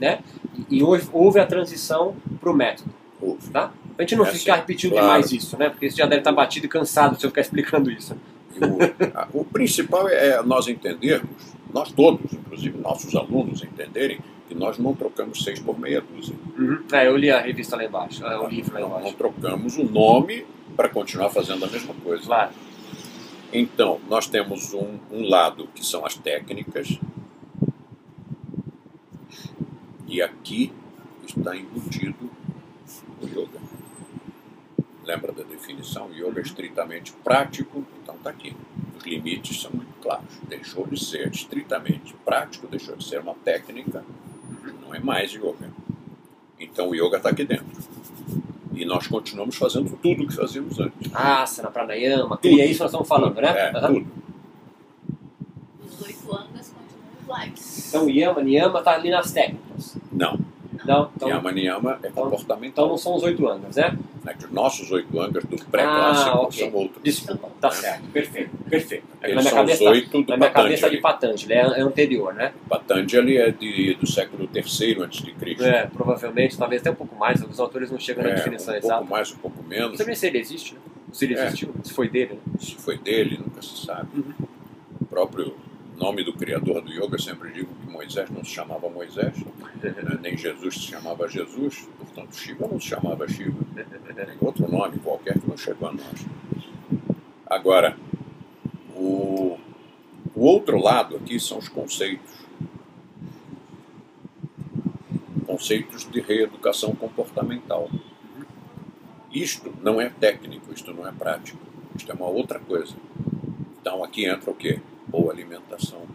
né? 0.00 0.20
E, 0.68 0.78
e 0.78 0.82
houve, 0.82 1.08
houve 1.12 1.38
a 1.40 1.46
transição 1.46 2.16
para 2.40 2.50
o 2.50 2.54
método, 2.54 2.90
Ouve. 3.20 3.48
tá? 3.50 3.70
Pra 3.96 4.04
gente 4.04 4.16
não 4.16 4.26
É 4.26 4.32
ficar 4.32 4.54
assim, 4.54 4.60
repetindo 4.62 4.90
claro. 4.92 5.06
demais 5.06 5.32
isso, 5.32 5.56
né? 5.58 5.68
Porque 5.70 5.90
você 5.90 5.96
já 5.98 6.06
deve 6.06 6.20
estar 6.22 6.32
batido 6.32 6.66
e 6.66 6.68
cansado 6.68 7.18
se 7.18 7.24
eu 7.24 7.30
ficar 7.30 7.42
explicando 7.42 7.90
isso. 7.90 8.16
O, 8.56 9.16
a- 9.18 9.28
o 9.32 9.44
principal 9.44 10.08
é 10.08 10.42
nós 10.42 10.66
entendermos, 10.68 11.30
nós 11.72 11.92
todos, 11.92 12.32
inclusive 12.32 12.76
nossos 12.78 13.14
alunos, 13.14 13.62
entenderem 13.62 14.18
que 14.48 14.54
nós 14.54 14.78
não 14.78 14.92
trocamos 14.94 15.44
seis 15.44 15.60
por 15.60 15.78
meia 15.78 16.00
dúzia. 16.02 16.34
Uhum. 16.58 16.80
É, 16.92 17.06
eu 17.06 17.16
li 17.16 17.30
a 17.30 17.40
revista 17.40 17.76
lá 17.76 17.84
embaixo, 17.84 18.24
é, 18.26 18.36
o 18.38 18.48
livro 18.48 18.74
lá 18.74 18.80
Não, 18.80 18.88
não 18.88 18.98
embaixo. 18.98 19.16
trocamos 19.16 19.76
o 19.78 19.84
nome 19.84 20.44
para 20.76 20.88
continuar 20.88 21.30
fazendo 21.30 21.64
a 21.64 21.68
mesma 21.68 21.94
coisa. 22.02 22.24
Claro. 22.24 22.50
Então, 23.52 24.00
nós 24.08 24.28
temos 24.28 24.72
um, 24.72 24.98
um 25.10 25.28
lado 25.28 25.66
que 25.74 25.84
são 25.84 26.06
as 26.06 26.14
técnicas, 26.14 26.98
e 30.06 30.22
aqui 30.22 30.72
está 31.26 31.56
embutido 31.56 32.30
o 33.20 33.26
yoga. 33.26 33.60
Lembra 35.04 35.32
da 35.32 35.42
definição? 35.42 36.12
Yoga 36.12 36.40
é 36.40 36.42
estritamente 36.42 37.12
prático, 37.24 37.84
então 38.02 38.14
está 38.14 38.30
aqui. 38.30 38.56
os 38.96 39.04
limites 39.04 39.60
são 39.60 39.72
muito 39.72 39.94
claros. 40.00 40.38
Deixou 40.48 40.86
de 40.86 41.02
ser 41.02 41.28
estritamente 41.32 42.14
prático, 42.24 42.68
deixou 42.68 42.96
de 42.96 43.04
ser 43.04 43.20
uma 43.20 43.34
técnica, 43.34 44.04
não 44.80 44.94
é 44.94 45.00
mais 45.00 45.32
yoga. 45.32 45.72
Então 46.58 46.90
o 46.90 46.94
yoga 46.94 47.16
está 47.16 47.30
aqui 47.30 47.44
dentro. 47.44 47.66
E 48.80 48.84
nós 48.86 49.06
continuamos 49.06 49.56
fazendo 49.56 49.90
tudo 50.02 50.22
o 50.22 50.26
que 50.26 50.34
fazíamos 50.34 50.80
antes. 50.80 51.14
Asana, 51.14 51.70
pranayama, 51.70 52.38
kriya, 52.38 52.62
é 52.62 52.66
isso 52.66 52.76
que 52.78 52.80
nós 52.84 52.90
estamos 52.90 53.06
falando, 53.06 53.34
né? 53.38 53.48
É, 53.48 53.76
Aham. 53.76 53.86
tudo. 53.88 54.06
Os 55.84 56.00
oito 56.06 56.32
angas 56.32 56.72
continuam 56.72 57.22
iguais. 57.22 57.88
Então 57.88 58.08
Yama, 58.08 58.42
Niyama 58.42 58.78
está 58.78 58.92
ali 58.92 59.10
nas 59.10 59.32
técnicas. 59.32 59.98
Não. 60.10 60.38
Não, 60.90 61.10
então, 61.16 61.28
Yama 61.28 61.52
Niyama 61.52 61.98
é 62.02 62.08
então 62.08 62.24
comportamental. 62.24 62.88
não 62.88 62.98
são 62.98 63.14
os 63.14 63.22
oito 63.22 63.48
angas, 63.48 63.76
né? 63.76 63.96
É 64.26 64.34
que 64.34 64.44
os 64.44 64.50
nossos 64.50 64.90
oito 64.90 65.20
angas 65.20 65.44
do 65.44 65.56
pré-clássico 65.66 66.30
Ah, 66.30 66.40
ok. 66.42 66.64
são 66.64 66.78
outros. 66.78 67.02
Desculpa, 67.02 67.48
tá 67.60 67.70
certo, 67.70 68.04
perfeito, 68.12 68.50
perfeito. 68.68 69.04
É 69.22 69.30
Eles 69.30 69.36
na 69.36 69.40
minha 69.42 69.50
são 69.50 69.64
os 69.64 69.70
cabeça, 69.78 69.90
oito 69.90 70.22
do 70.22 70.30
na 70.30 70.36
minha 70.36 70.50
cabeça 70.50 70.82
Patanjali. 70.88 70.96
de 70.96 71.02
Patanjali, 71.02 71.52
é, 71.54 71.80
é 71.80 71.82
anterior, 71.82 72.34
né? 72.34 72.52
Patanjali 72.68 73.36
é 73.38 73.50
de, 73.50 73.94
do 73.94 74.06
século 74.06 74.48
III 74.54 75.02
antes 75.02 75.22
de 75.22 75.32
Cristo. 75.32 75.64
É, 75.64 75.86
provavelmente, 75.86 76.58
talvez 76.58 76.80
até 76.82 76.90
um 76.90 76.94
pouco 76.94 77.14
mais, 77.16 77.40
os 77.42 77.58
autores 77.60 77.90
não 77.90 77.98
chegam 77.98 78.22
na 78.24 78.30
É, 78.30 78.34
definição 78.34 78.74
um 78.74 78.76
exata. 78.76 78.94
pouco 78.98 79.10
mais, 79.10 79.32
um 79.32 79.36
pouco 79.36 79.62
Não 79.62 79.68
menos. 79.68 79.96
sei 79.96 80.06
nem 80.06 80.14
se 80.14 80.26
ele 80.26 80.38
existe, 80.38 80.74
né? 80.74 80.80
Se 81.12 81.24
ele 81.24 81.34
É. 81.34 81.46
existiu, 81.46 81.74
se 81.82 81.92
foi 81.92 82.08
dele, 82.08 82.34
né? 82.34 82.40
Se 82.60 82.74
foi 82.76 82.96
dele, 82.98 83.38
nunca 83.38 83.62
se 83.62 83.84
sabe. 83.86 84.08
Uhum. 84.14 84.32
O 85.00 85.04
próprio 85.06 85.54
nome 85.96 86.22
do 86.24 86.32
criador 86.32 86.80
do 86.82 86.90
yoga, 86.92 87.16
eu 87.16 87.18
sempre 87.18 87.50
digo 87.52 87.68
que 87.84 87.89
Moisés 88.00 88.30
não 88.30 88.42
se 88.42 88.50
chamava 88.52 88.88
Moisés, 88.88 89.34
nem 90.22 90.34
Jesus 90.34 90.74
se 90.74 90.80
chamava 90.80 91.28
Jesus, 91.28 91.86
portanto 91.98 92.34
Shiva 92.34 92.66
não 92.66 92.80
se 92.80 92.86
chamava 92.86 93.28
Shiva. 93.28 93.62
Tem 93.74 94.38
outro 94.40 94.70
nome 94.72 94.98
qualquer 95.00 95.38
que 95.38 95.46
não 95.46 95.56
chegou 95.56 95.90
a 95.90 95.92
nós. 95.92 96.26
Agora, 97.44 97.98
o, 98.96 99.58
o 100.34 100.40
outro 100.42 100.78
lado 100.78 101.16
aqui 101.16 101.38
são 101.38 101.58
os 101.58 101.68
conceitos. 101.68 102.40
Conceitos 105.46 106.10
de 106.10 106.20
reeducação 106.20 106.94
comportamental. 106.94 107.90
Isto 109.30 109.74
não 109.82 110.00
é 110.00 110.08
técnico, 110.08 110.72
isto 110.72 110.94
não 110.94 111.06
é 111.06 111.12
prático, 111.12 111.60
isto 111.94 112.10
é 112.10 112.14
uma 112.14 112.28
outra 112.28 112.58
coisa. 112.58 112.94
Então 113.78 114.02
aqui 114.02 114.24
entra 114.24 114.50
o 114.50 114.54
quê? 114.54 114.80
Boa 115.06 115.30
alimentação, 115.30 116.06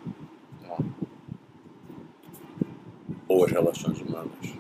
boas 3.28 3.52
relações 3.52 4.00
humanas, 4.02 4.54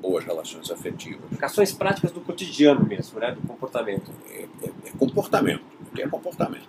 boas 0.00 0.24
relações 0.24 0.70
afetivas. 0.70 1.24
Aplicações 1.24 1.72
práticas 1.72 2.12
do 2.12 2.20
cotidiano 2.20 2.84
mesmo, 2.86 3.18
né? 3.18 3.32
Do 3.32 3.40
comportamento. 3.46 4.10
É, 4.30 4.46
é- 4.62 4.70
é 4.86 4.90
comportamento, 4.98 5.64
aqui 5.90 6.02
é 6.02 6.08
comportamento. 6.08 6.68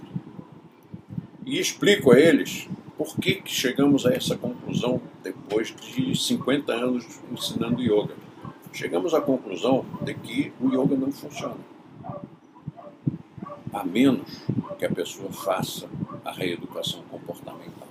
E 1.45 1.60
explico 1.60 2.12
a 2.12 2.19
eles 2.19 2.67
por 2.98 3.15
que, 3.17 3.36
que 3.36 3.52
chegamos 3.52 4.06
a 4.06 4.13
essa 4.13 4.38
conclusão 4.38 5.02
depois 5.24 5.76
de 5.76 6.15
50 6.15 6.71
anos 6.74 7.06
ensinando 7.32 7.82
yoga. 7.82 8.15
Chegamos 8.74 9.13
à 9.13 9.21
conclusão 9.21 9.86
de 10.02 10.13
que 10.13 10.52
o 10.60 10.69
yoga 10.69 10.95
não 10.95 11.12
funciona. 11.12 11.58
A 13.74 13.84
menos 13.84 14.41
que 14.80 14.86
a 14.86 14.89
pessoa 14.89 15.32
faça 15.32 15.88
a 16.24 16.32
reeducação 16.32 17.02
comportamental. 17.12 17.85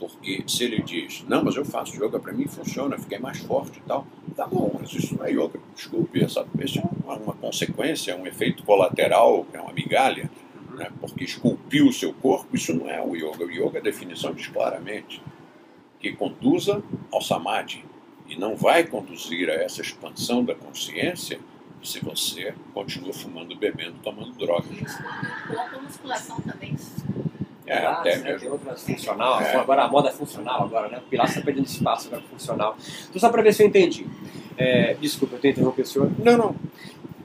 Porque 0.00 0.42
se 0.46 0.64
ele 0.64 0.82
diz, 0.82 1.22
não, 1.28 1.44
mas 1.44 1.56
eu 1.56 1.64
faço 1.64 1.94
yoga, 1.94 2.18
para 2.18 2.32
mim 2.32 2.46
funciona, 2.48 2.98
fiquei 2.98 3.18
mais 3.18 3.38
forte 3.38 3.78
e 3.78 3.82
tal, 3.82 4.06
tá 4.34 4.46
bom, 4.46 4.74
mas 4.80 4.90
isso 4.94 5.14
não 5.14 5.26
é 5.26 5.30
yoga, 5.30 5.60
desculpe, 5.74 6.24
essa, 6.24 6.46
isso 6.58 6.78
é 6.78 6.82
uma, 7.04 7.16
uma 7.16 7.34
consequência, 7.34 8.16
um 8.16 8.26
efeito 8.26 8.62
colateral, 8.62 9.46
é 9.52 9.60
uma 9.60 9.74
migalha, 9.74 10.30
né? 10.74 10.90
porque 10.98 11.24
esculpiu 11.24 11.86
o 11.86 11.92
seu 11.92 12.14
corpo, 12.14 12.56
isso 12.56 12.72
não 12.72 12.88
é 12.88 12.98
o 13.04 13.14
yoga. 13.14 13.44
O 13.44 13.50
yoga, 13.50 13.78
a 13.78 13.82
definição 13.82 14.32
diz 14.32 14.46
claramente 14.46 15.22
que 16.00 16.12
conduza 16.12 16.82
ao 17.12 17.20
samadhi 17.20 17.84
e 18.26 18.38
não 18.38 18.56
vai 18.56 18.84
conduzir 18.84 19.50
a 19.50 19.54
essa 19.54 19.82
expansão 19.82 20.42
da 20.42 20.54
consciência 20.54 21.38
se 21.82 22.00
você 22.00 22.54
continua 22.72 23.12
fumando, 23.12 23.56
bebendo, 23.56 23.98
tomando 24.02 24.32
drogas. 24.32 24.96
Corpo, 25.46 25.76
a 25.76 25.82
musculação 25.82 26.40
também. 26.40 26.74
É, 27.70 27.78
Pilates, 27.78 28.22
né? 28.22 28.32
Tem 28.38 28.48
outras 28.50 28.82
funcional, 28.84 29.40
É. 29.40 29.56
agora 29.56 29.84
a 29.84 29.88
moda 29.88 30.08
é 30.08 30.12
funcional 30.12 30.62
agora, 30.64 30.88
né? 30.88 30.98
O 30.98 31.08
Pilates 31.08 31.34
está 31.34 31.44
perdendo 31.44 31.66
espaço 31.66 32.08
agora 32.08 32.22
funcional. 32.30 32.76
Então 33.08 33.20
só 33.20 33.28
para 33.30 33.42
ver 33.42 33.52
se 33.54 33.62
eu 33.62 33.66
entendi. 33.68 34.06
É, 34.58 34.94
desculpa, 35.00 35.36
eu 35.36 35.40
tenho 35.40 35.54
que 35.54 35.60
interromper 35.60 35.82
o 35.82 35.86
senhor. 35.86 36.10
Não, 36.18 36.36
não. 36.36 36.56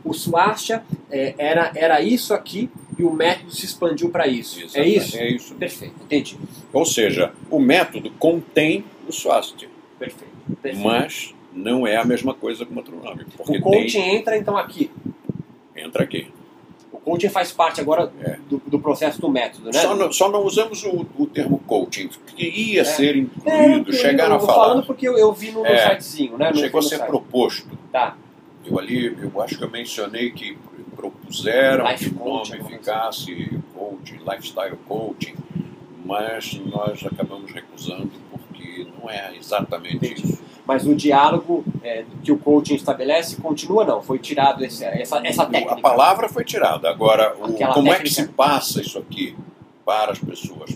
O 0.03 0.13
Swastika 0.13 0.83
é, 1.09 1.33
era, 1.37 1.71
era 1.75 1.99
isso 2.01 2.33
aqui 2.33 2.69
e 2.97 3.03
o 3.03 3.11
método 3.11 3.51
se 3.51 3.65
expandiu 3.65 4.09
para 4.09 4.27
isso. 4.27 4.59
É 4.77 4.87
isso? 4.87 5.17
É 5.17 5.27
isso. 5.27 5.55
Perfeito, 5.55 5.95
entendi. 6.03 6.37
Ou 6.71 6.85
seja, 6.85 7.33
o 7.49 7.59
método 7.59 8.11
contém 8.11 8.85
o 9.07 9.11
swastika, 9.11 9.67
Perfeito. 9.99 10.31
perfeito. 10.61 10.85
mas 10.85 11.33
não 11.51 11.87
é 11.87 11.97
a 11.97 12.05
mesma 12.05 12.33
coisa 12.33 12.65
que 12.65 12.71
o. 12.71 12.75
Porque 13.37 13.57
o 13.57 13.61
coaching 13.61 14.01
tem, 14.01 14.15
entra 14.17 14.37
então 14.37 14.55
aqui. 14.57 14.91
entra 15.75 16.03
aqui. 16.03 16.27
Coaching 17.05 17.29
faz 17.29 17.51
parte 17.51 17.79
agora 17.79 18.11
É. 18.19 18.37
do, 18.49 18.59
do 18.65 18.79
processo 18.79 19.21
do 19.21 19.29
método, 19.29 19.67
né? 19.67 19.73
Só, 19.73 19.95
não, 19.95 20.11
só 20.11 20.27
não 20.29 20.43
usamos 20.43 20.83
o, 20.83 21.05
o 21.17 21.27
termo 21.27 21.59
coaching, 21.59 22.09
que 22.35 22.49
ia 22.49 22.81
É. 22.81 22.83
ser 22.83 23.15
É, 23.15 23.19
incluído, 23.19 23.91
eu- 23.91 23.93
chegaram 23.93 24.31
eu 24.35 24.37
a 24.37 24.39
falar. 24.45 24.53
falando 24.69 24.85
porque 24.87 25.07
eu, 25.07 25.15
eu 25.17 25.31
vi 25.31 25.51
no, 25.51 25.59
no 25.61 25.65
É. 25.67 25.89
sitezinho, 25.89 26.37
né? 26.37 26.49
No- 26.49 26.57
Chegou 26.57 26.79
a 26.79 26.83
ser 26.83 26.97
site. 26.97 27.07
proposto. 27.07 27.69
Tá. 27.91 28.17
Eu 28.65 28.79
ali, 28.79 29.15
eu 29.21 29.39
acho 29.41 29.55
que 29.57 29.63
eu 29.63 29.69
mencionei 29.69 30.31
que 30.31 30.57
propuseram 30.95 31.87
Life 31.91 32.09
que 32.09 32.15
o 32.19 32.25
nome 32.25 32.63
ficasse 32.67 33.59
coaching, 33.75 34.17
lifestyle 34.27 34.75
coaching, 34.87 35.35
mas 36.03 36.59
nós 36.65 37.05
acabamos 37.05 37.51
recusando 37.51 38.09
porque 38.31 38.87
não 38.99 39.09
é 39.09 39.35
exatamente 39.37 39.97
Entendi. 39.97 40.21
isso. 40.25 40.43
Mas 40.65 40.85
o 40.87 40.95
diálogo 40.95 41.63
é, 41.83 42.03
que 42.23 42.31
o 42.31 42.37
coaching 42.37 42.75
estabelece 42.75 43.35
continua 43.37 43.85
não, 43.85 44.01
foi 44.01 44.17
tirado 44.17 44.63
esse- 44.65 44.83
essa, 44.83 45.19
essa 45.25 45.45
técnica. 45.45 45.75
A 45.75 45.79
palavra 45.81 46.27
foi 46.27 46.43
tirada. 46.43 46.89
Agora, 46.89 47.35
o- 47.37 47.53
como 47.73 47.89
é 47.89 47.97
que 47.97 48.03
técnica. 48.03 48.09
se 48.09 48.27
passa 48.29 48.81
isso 48.81 48.97
aqui 48.97 49.35
para 49.85 50.11
as 50.11 50.19
pessoas? 50.19 50.75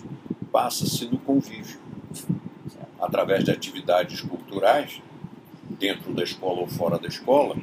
Passa-se 0.52 1.06
no 1.06 1.18
convívio, 1.18 1.78
através 3.00 3.44
de 3.44 3.50
atividades 3.50 4.20
culturais, 4.20 5.00
dentro 5.68 6.12
da 6.12 6.22
escola 6.22 6.60
ou 6.60 6.66
fora 6.66 6.98
da 6.98 7.08
escola, 7.08 7.56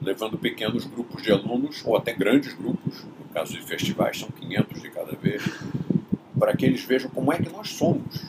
levando 0.00 0.38
pequenos 0.38 0.84
grupos 0.84 1.22
de 1.22 1.30
alunos, 1.30 1.82
ou 1.84 1.96
até 1.96 2.12
grandes 2.12 2.54
grupos, 2.54 3.04
no 3.04 3.26
caso 3.34 3.52
de 3.52 3.62
festivais 3.62 4.18
são 4.18 4.28
500 4.30 4.80
de 4.82 4.90
cada 4.90 5.12
vez, 5.16 5.42
para 6.38 6.56
que 6.56 6.64
eles 6.64 6.82
vejam 6.84 7.10
como 7.10 7.32
é 7.32 7.36
que 7.38 7.48
nós 7.50 7.70
somos, 7.70 8.20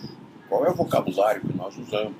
qual 0.49 0.65
é 0.65 0.69
o 0.69 0.75
vocabulário 0.75 1.41
que 1.41 1.55
nós 1.57 1.75
usamos. 1.77 2.15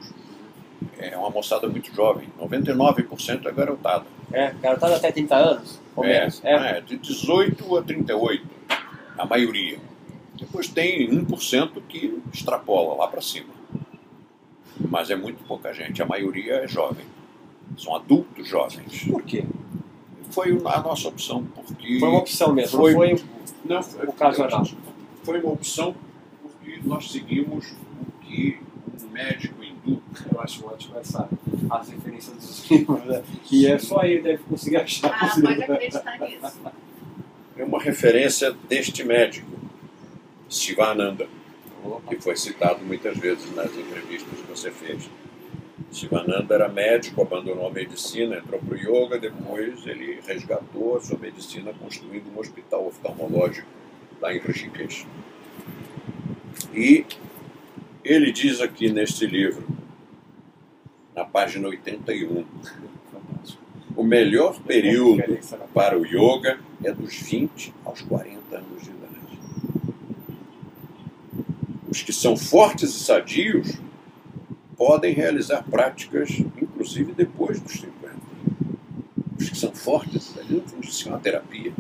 É 1.00 1.18
uma 1.18 1.30
moçada 1.30 1.68
muito 1.68 1.94
jovem, 1.94 2.28
99% 2.40 3.46
é 3.46 3.52
garotada. 3.52 4.06
É, 4.32 4.52
garotada 4.62 4.96
até 4.96 5.12
30 5.12 5.36
anos, 5.36 5.80
ou 5.96 6.04
É, 6.04 6.20
menos. 6.20 6.42
É. 6.44 6.78
é, 6.78 6.82
de 6.82 6.98
18 6.98 7.78
a 7.78 7.82
38, 7.84 8.46
a 9.18 9.26
maioria. 9.26 9.78
Depois 10.40 10.68
tem 10.68 11.10
1% 11.10 11.82
que 11.88 12.22
extrapola 12.34 12.96
lá 12.96 13.08
para 13.08 13.22
cima. 13.22 13.54
Mas 14.90 15.10
é 15.10 15.16
muito 15.16 15.44
pouca 15.46 15.72
gente, 15.74 16.02
a 16.02 16.06
maioria 16.06 16.56
é 16.56 16.68
jovem. 16.68 17.06
São 17.78 17.96
adultos 17.96 18.48
jovens. 18.48 19.04
Por 19.06 19.22
quê? 19.24 19.46
Foi 20.32 20.60
a 20.66 20.80
nossa 20.82 21.08
opção, 21.08 21.46
porque. 21.56 22.00
Foi 22.00 22.10
uma 22.10 22.20
opção 22.20 22.54
mesmo, 22.54 22.78
Foi- 22.80 22.94
foi 22.94 23.22
Não, 23.66 23.84
foi, 23.84 24.08
ocasional. 24.08 24.66
Foi 25.24 25.40
uma 25.40 25.54
opção 25.54 25.96
porque 26.42 26.80
nós 26.84 27.12
seguimos 27.12 27.72
o 27.72 28.26
que 28.26 28.60
um 29.04 29.10
médico 29.12 29.63
Eu 29.86 30.40
acho 30.42 30.66
ótimo 30.66 30.98
essa, 30.98 31.28
as 31.70 31.90
referências 31.90 32.36
dos 32.38 32.70
livros, 32.72 33.04
né? 33.06 33.24
E 33.52 33.68
é 33.68 33.78
só 33.78 34.04
ele 34.04 34.22
deve 34.22 34.44
conseguir 34.44 34.78
achar 34.78 35.10
Ah, 35.14 35.28
pode 35.30 35.42
livros. 35.48 35.70
acreditar 35.70 36.20
nisso. 36.20 36.62
É 37.58 37.64
uma 37.64 37.82
referência 37.82 38.52
deste 38.70 39.04
médico, 39.04 39.52
Shivananda. 40.50 41.28
que 42.08 42.16
foi 42.16 42.36
citado 42.38 42.84
muitas 42.86 43.18
vezes 43.18 43.54
nas 43.56 43.72
entrevistas 43.76 44.40
que 44.40 44.48
você 44.48 44.72
fez. 44.72 45.10
Shivananda 45.92 46.56
era 46.56 46.70
médico, 46.70 47.22
abandonou 47.22 47.68
a 47.68 47.72
medicina, 47.72 48.38
entrou 48.38 48.60
para 48.60 48.74
o 48.76 48.78
yoga, 48.78 49.20
depois 49.20 49.86
ele 49.86 50.20
resgatou 50.26 50.96
a 50.98 51.02
sua 51.02 51.20
medicina 51.20 51.72
construindo 51.80 52.26
um 52.36 52.40
hospital 52.40 52.88
oftalmológico 52.88 53.68
lá 54.22 54.34
em 54.34 54.40
Rishikesh. 54.40 55.06
E 56.74 57.06
ele 58.04 58.32
diz 58.32 58.60
aqui 58.60 58.92
neste 58.92 59.26
livro, 59.26 59.66
na 61.16 61.24
página 61.24 61.68
81, 61.68 62.46
o 63.96 64.04
melhor 64.04 64.60
período 64.62 65.24
para 65.74 65.98
o 65.98 66.06
yoga 66.06 66.60
é 66.84 66.92
dos 66.92 67.16
20 67.16 67.74
aos 67.86 68.02
40 68.02 68.58
anos 68.58 68.84
de 68.84 68.90
idade. 68.90 69.40
Os 71.88 72.02
que 72.02 72.12
são 72.12 72.36
fortes 72.36 72.90
e 72.90 73.00
sadios 73.00 73.78
podem 74.76 75.14
realizar 75.14 75.64
práticas, 75.64 76.32
inclusive 76.62 77.14
depois 77.14 77.60
dos 77.60 77.74
50. 77.74 77.94
Os 79.40 79.50
que 79.50 79.58
são 79.58 79.72
fortes 79.72 80.24
e 80.24 80.34
sadios, 80.34 80.74
isso 80.82 81.08
é 81.08 81.12
uma 81.12 81.20
terapia. 81.20 81.72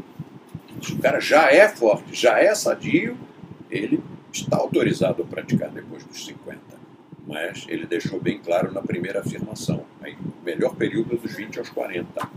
Se 0.81 0.93
o 0.93 0.99
cara 0.99 1.19
já 1.19 1.51
é 1.51 1.67
forte, 1.67 2.13
já 2.13 2.39
é 2.39 2.53
sadio, 2.53 3.17
ele 3.71 3.99
está 4.33 4.57
autorizado 4.57 5.21
a 5.21 5.25
praticar 5.25 5.69
depois 5.69 6.03
dos 6.03 6.25
50. 6.25 6.59
Mas 7.25 7.65
ele 7.69 7.85
deixou 7.85 8.19
bem 8.19 8.39
claro 8.39 8.73
na 8.73 8.81
primeira 8.81 9.21
afirmação. 9.21 9.85
Aí, 10.01 10.13
o 10.13 10.45
melhor 10.45 10.75
período 10.75 11.13
é 11.13 11.17
dos 11.17 11.33
20 11.35 11.59
aos 11.59 11.69
40. 11.69 12.29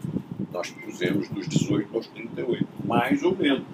Nós 0.53 0.71
pusemos 0.71 1.29
dos 1.29 1.49
18 1.49 1.97
aos 1.97 2.07
38. 2.07 2.67
Mais 2.85 3.23
ou 3.23 3.37
menos. 3.37 3.65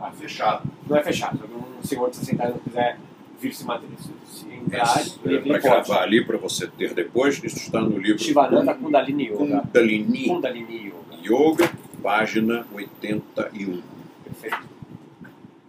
Ah, 0.00 0.10
fechado. 0.12 0.68
Não 0.88 0.96
é 0.96 1.02
fechado. 1.02 1.38
Se 1.38 1.44
um 1.44 1.82
senhor 1.82 2.10
de 2.10 2.16
60 2.16 2.42
anos 2.42 2.62
quiser 2.62 2.98
vir 3.40 3.54
se 3.54 3.64
manter 3.64 3.88
se 4.28 4.46
entrar, 4.54 5.04
ele 5.24 5.40
para 5.40 5.58
gravar 5.58 6.02
ali, 6.02 6.24
para 6.24 6.38
você 6.38 6.68
ter 6.68 6.94
depois, 6.94 7.42
isso 7.42 7.56
está 7.56 7.80
no 7.80 7.98
livro 7.98 8.22
Shivananda 8.22 8.72
Kundalini 8.74 9.28
Yoga. 9.28 9.60
Kundalini 9.60 10.28
Kundalini 10.28 10.86
Yoga. 10.86 11.16
Yoga, 11.22 11.72
página 12.02 12.66
81. 12.72 13.82
Perfeito. 14.24 14.68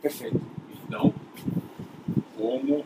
Perfeito. 0.02 0.42
Então, 0.88 1.14
como 2.44 2.84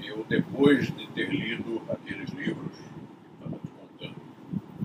eu, 0.00 0.24
depois 0.28 0.86
de 0.86 1.08
ter 1.08 1.28
lido 1.28 1.82
aqueles 1.90 2.30
livros, 2.30 2.70
estava 3.34 3.58
te 3.58 3.68
contando, 3.68 4.14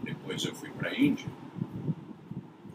depois 0.01 0.43
eu 0.43 0.55
fui 0.55 0.71
para 0.71 0.89
a 0.89 0.99
Índia, 0.99 1.27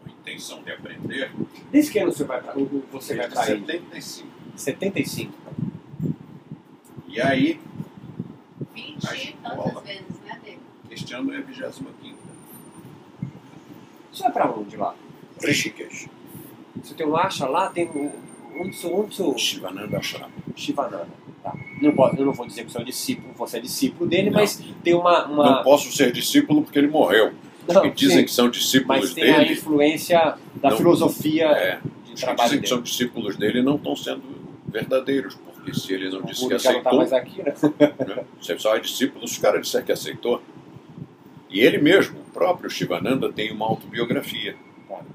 com 0.01 0.09
a 0.09 0.11
intenção 0.13 0.63
de 0.63 0.71
aprender, 0.71 1.29
Desde 1.69 1.91
que 1.91 1.99
ano 1.99 2.13
você 2.13 2.23
vai 2.23 2.41
você 2.89 3.15
para 3.15 3.41
a 3.41 3.51
Índia? 3.51 3.81
75. 3.91 4.29
75. 4.55 5.33
E 7.09 7.19
aí, 7.21 7.59
20 8.73 9.09
A 9.09 9.15
e 9.17 9.33
tantas 9.33 9.83
vezes, 9.83 10.19
né, 10.25 10.39
David? 10.41 10.59
este 10.91 11.13
ano 11.13 11.33
é 11.33 11.39
a 11.39 11.41
25. 11.41 12.17
Você 14.13 14.23
vai 14.23 14.31
para 14.31 14.49
onde 14.51 14.77
lá? 14.77 14.95
Rishikesh, 15.43 16.07
Você 16.81 16.93
tem 16.93 17.05
um 17.05 17.17
acha 17.17 17.45
lá, 17.47 17.69
tem 17.69 17.89
um. 17.89 18.26
Seu, 18.73 18.95
onde 18.95 19.15
seu 19.15 19.37
Shivananda 19.37 19.97
Ashram. 19.97 20.27
Shivananda? 20.55 21.07
Tá. 21.43 21.55
Não 21.81 21.91
posso, 21.93 22.15
eu 22.17 22.25
não 22.25 22.33
vou 22.33 22.45
dizer 22.47 22.65
que 22.65 22.71
sou 22.71 22.83
discípulo, 22.83 23.33
você 23.37 23.57
é 23.57 23.59
discípulo 23.61 24.09
dele, 24.09 24.29
Não. 24.29 24.39
mas 24.39 24.61
tem 24.83 24.93
uma. 24.93 25.25
uma... 25.27 25.43
Não 25.57 25.63
posso 25.63 25.91
ser 25.91 26.11
discípulo 26.11 26.63
porque 26.63 26.77
ele 26.79 26.87
morreu. 26.87 27.33
Os 27.67 27.75
Não, 27.75 27.81
que 27.83 27.89
dizem 27.91 28.19
sim, 28.19 28.25
que 28.25 28.31
são 28.31 28.49
discípulos 28.49 29.01
mas 29.01 29.13
tem 29.13 29.31
a 29.31 29.39
dele, 29.39 29.53
influência 29.53 30.37
da 30.55 30.69
Não. 30.69 30.77
filosofia 30.77 31.45
é, 31.47 31.79
de 32.05 32.13
os 32.13 32.23
que 32.23 32.33
dizem 32.33 32.49
que 32.49 32.55
dele. 32.55 32.67
são 32.67 32.81
discípulos 32.81 33.35
dele 33.35 33.61
não 33.61 33.75
estão 33.75 33.95
sendo 33.95 34.23
verdadeiros, 34.67 35.35
porque 35.35 35.73
se 35.73 35.93
ele 35.93 36.09
não 36.09 36.19
O 36.19 36.25
disse 36.25 36.43
que 36.43 36.49
tá 36.49 36.55
aceitou, 36.55 36.97
mais 36.97 37.13
aqui, 37.13 37.43
né? 37.43 37.53
né? 38.07 38.23
Você 38.41 38.57
só 38.57 38.75
é 38.75 38.79
discípulo 38.79 39.27
se 39.27 39.37
o 39.37 39.41
cara 39.41 39.59
disser 39.59 39.83
que 39.83 39.91
aceitou. 39.91 40.41
E 41.49 41.59
ele 41.61 41.77
mesmo, 41.77 42.19
o 42.19 42.31
próprio 42.31 42.69
Shivananda, 42.69 43.31
tem 43.31 43.51
uma 43.51 43.65
autobiografia. 43.65 44.55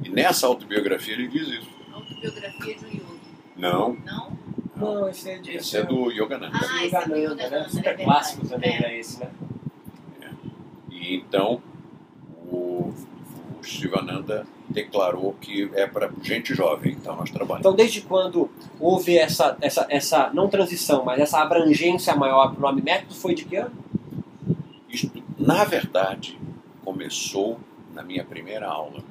E 0.05 0.09
nessa 0.09 0.47
autobiografia 0.47 1.15
ele 1.15 1.29
diz 1.29 1.49
isso. 1.49 1.69
Autobiografia 1.93 2.75
de 2.77 2.85
um. 3.03 3.12
Não, 3.57 3.97
Não? 4.05 4.33
Não, 4.75 5.09
esse 5.09 5.31
é 5.31 5.39
de. 5.39 5.51
esse 5.57 5.77
é 5.77 5.83
do 5.85 6.11
Yogananda. 6.11 6.59
Ah, 6.61 6.85
esse 6.85 6.97
é 6.97 7.07
do 7.07 7.15
Yogananda, 7.17 7.35
né? 7.37 7.45
Yogananda, 7.47 7.69
Super 7.69 8.01
é 8.01 8.05
clássico 8.05 8.47
também, 8.49 8.75
É. 8.77 8.81
né? 8.81 8.99
Esse, 8.99 9.21
né? 9.21 9.31
E 10.91 11.17
então 11.17 11.63
o, 12.51 12.93
o 13.61 13.63
Shivananda 13.63 14.47
declarou 14.69 15.35
que 15.41 15.71
é 15.75 15.87
para 15.87 16.11
gente 16.23 16.55
jovem, 16.55 16.93
então 16.95 17.15
nós 17.17 17.31
trabalhamos. 17.31 17.61
Então, 17.61 17.75
desde 17.77 18.01
quando 18.01 18.51
houve 18.81 19.19
essa, 19.19 19.57
essa, 19.61 19.87
essa 19.91 20.31
não 20.33 20.49
transição, 20.49 21.05
mas 21.05 21.21
essa 21.21 21.41
abrangência 21.41 22.15
maior 22.17 22.49
para 22.51 22.59
o 22.59 22.63
nome 22.63 22.81
método, 22.83 23.15
foi 23.15 23.35
de 23.35 23.45
que 23.45 23.57
ano? 23.57 23.73
Isto, 24.89 25.23
na 25.39 25.65
verdade, 25.65 26.39
começou 26.85 27.59
na 27.95 28.03
minha 28.03 28.25
primeira 28.25 28.67
aula. 28.67 29.03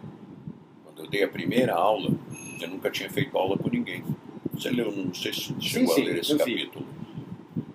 Quando 0.84 1.04
eu 1.04 1.10
dei 1.10 1.24
a 1.24 1.28
primeira 1.28 1.76
aula, 1.76 2.12
eu 2.60 2.68
nunca 2.68 2.89
tinha 2.89 3.10
feito 3.10 3.38
aula 3.38 3.58
com 3.58 3.70
ninguém. 3.70 4.04
Você 4.62 4.70
leu, 4.70 4.91
não 4.91 5.12
sei 5.14 5.34
se 5.34 5.55
chegou 5.59 5.95
sim, 5.95 6.01
a 6.01 6.05
ler 6.05 6.18
esse 6.20 6.32
eu 6.32 6.38
vi. 6.38 6.68
capítulo. 6.68 6.86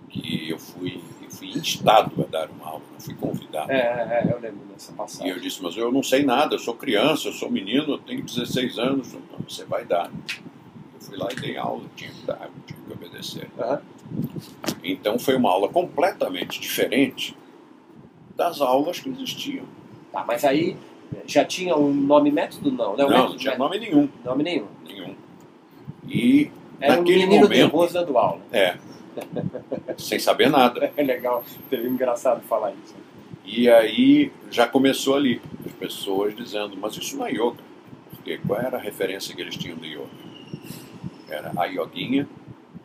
Que 0.09 0.51
eu 0.51 0.59
fui, 0.59 1.01
eu 1.21 1.31
fui 1.31 1.49
instado 1.49 2.23
a 2.23 2.27
dar 2.31 2.49
uma 2.49 2.65
aula, 2.67 2.83
não 2.93 3.01
fui 3.01 3.15
convidado. 3.15 3.73
É, 3.73 3.77
é, 3.77 4.29
é, 4.29 4.33
eu 4.33 4.39
lembro 4.41 4.65
dessa 4.67 4.93
E 4.93 4.95
passagem. 4.95 5.29
eu 5.33 5.41
disse, 5.41 5.61
mas 5.63 5.77
eu 5.77 5.91
não 5.91 6.03
sei 6.03 6.23
nada, 6.23 6.55
eu 6.55 6.59
sou 6.61 6.75
criança, 6.75 7.27
eu 7.29 7.33
sou 7.33 7.51
menino, 7.51 7.95
eu 7.95 7.99
tenho 7.99 8.23
16 8.23 8.79
anos. 8.79 9.13
Não, 9.13 9.21
você 9.49 9.65
vai 9.65 9.85
dar. 9.85 10.09
Eu 10.09 11.01
fui 11.01 11.17
lá 11.17 11.29
e 11.33 11.35
dei 11.35 11.57
aula, 11.57 11.83
tinha 11.97 12.11
que 12.11 12.23
dar, 12.25 12.49
tinha 12.67 12.79
que 12.87 12.93
obedecer. 12.93 13.51
Aham. 13.59 13.83
Então 14.85 15.19
foi 15.19 15.35
uma 15.35 15.51
aula 15.51 15.69
completamente 15.69 16.61
diferente 16.61 17.37
das 18.37 18.61
aulas 18.61 19.01
que 19.01 19.09
existiam. 19.09 19.65
Tá, 20.13 20.25
mas 20.27 20.45
aí 20.45 20.77
já 21.27 21.45
tinha 21.45 21.77
um 21.77 21.93
nome 21.93 22.31
método? 22.31 22.71
Não, 22.71 22.97
né? 22.97 23.03
Não, 23.03 23.09
método, 23.11 23.31
não 23.31 23.37
tinha 23.37 23.53
né? 23.53 23.59
nome 23.59 23.79
nenhum. 23.81 24.09
nome 24.25 24.43
nenhum. 24.45 24.67
nenhum. 24.87 25.15
E 26.09 26.51
Era 26.81 26.97
Naquele 26.97 27.19
um 27.25 27.29
menino 27.29 27.43
momento- 27.45 27.59
nervoso 27.59 27.93
dando 27.95 28.19
aula. 28.19 28.41
é, 28.53 28.77
sem 29.99 30.19
saber 30.19 30.51
nada. 30.51 30.93
É 30.97 31.03
legal, 31.03 31.43
teve 31.71 31.89
engraçado 31.89 32.43
falar 32.43 32.73
isso. 32.85 32.95
E 33.45 33.69
aí 33.71 34.31
já 34.51 34.67
começou 34.67 35.15
ali, 35.17 35.41
as 35.65 35.73
pessoas 35.73 36.35
dizendo, 36.35 36.77
mas 36.77 36.97
isso 36.97 37.17
não 37.17 37.27
é 37.27 37.31
yoga. 37.33 37.57
Porque 38.11 38.39
qual 38.47 38.61
era 38.61 38.77
a 38.77 38.81
referência 38.81 39.35
que 39.35 39.41
eles 39.41 39.57
tinham 39.57 39.77
de 39.79 39.95
yoga? 39.95 40.09
Era 41.29 41.53
a 41.57 41.65
yoguinha 41.65 42.29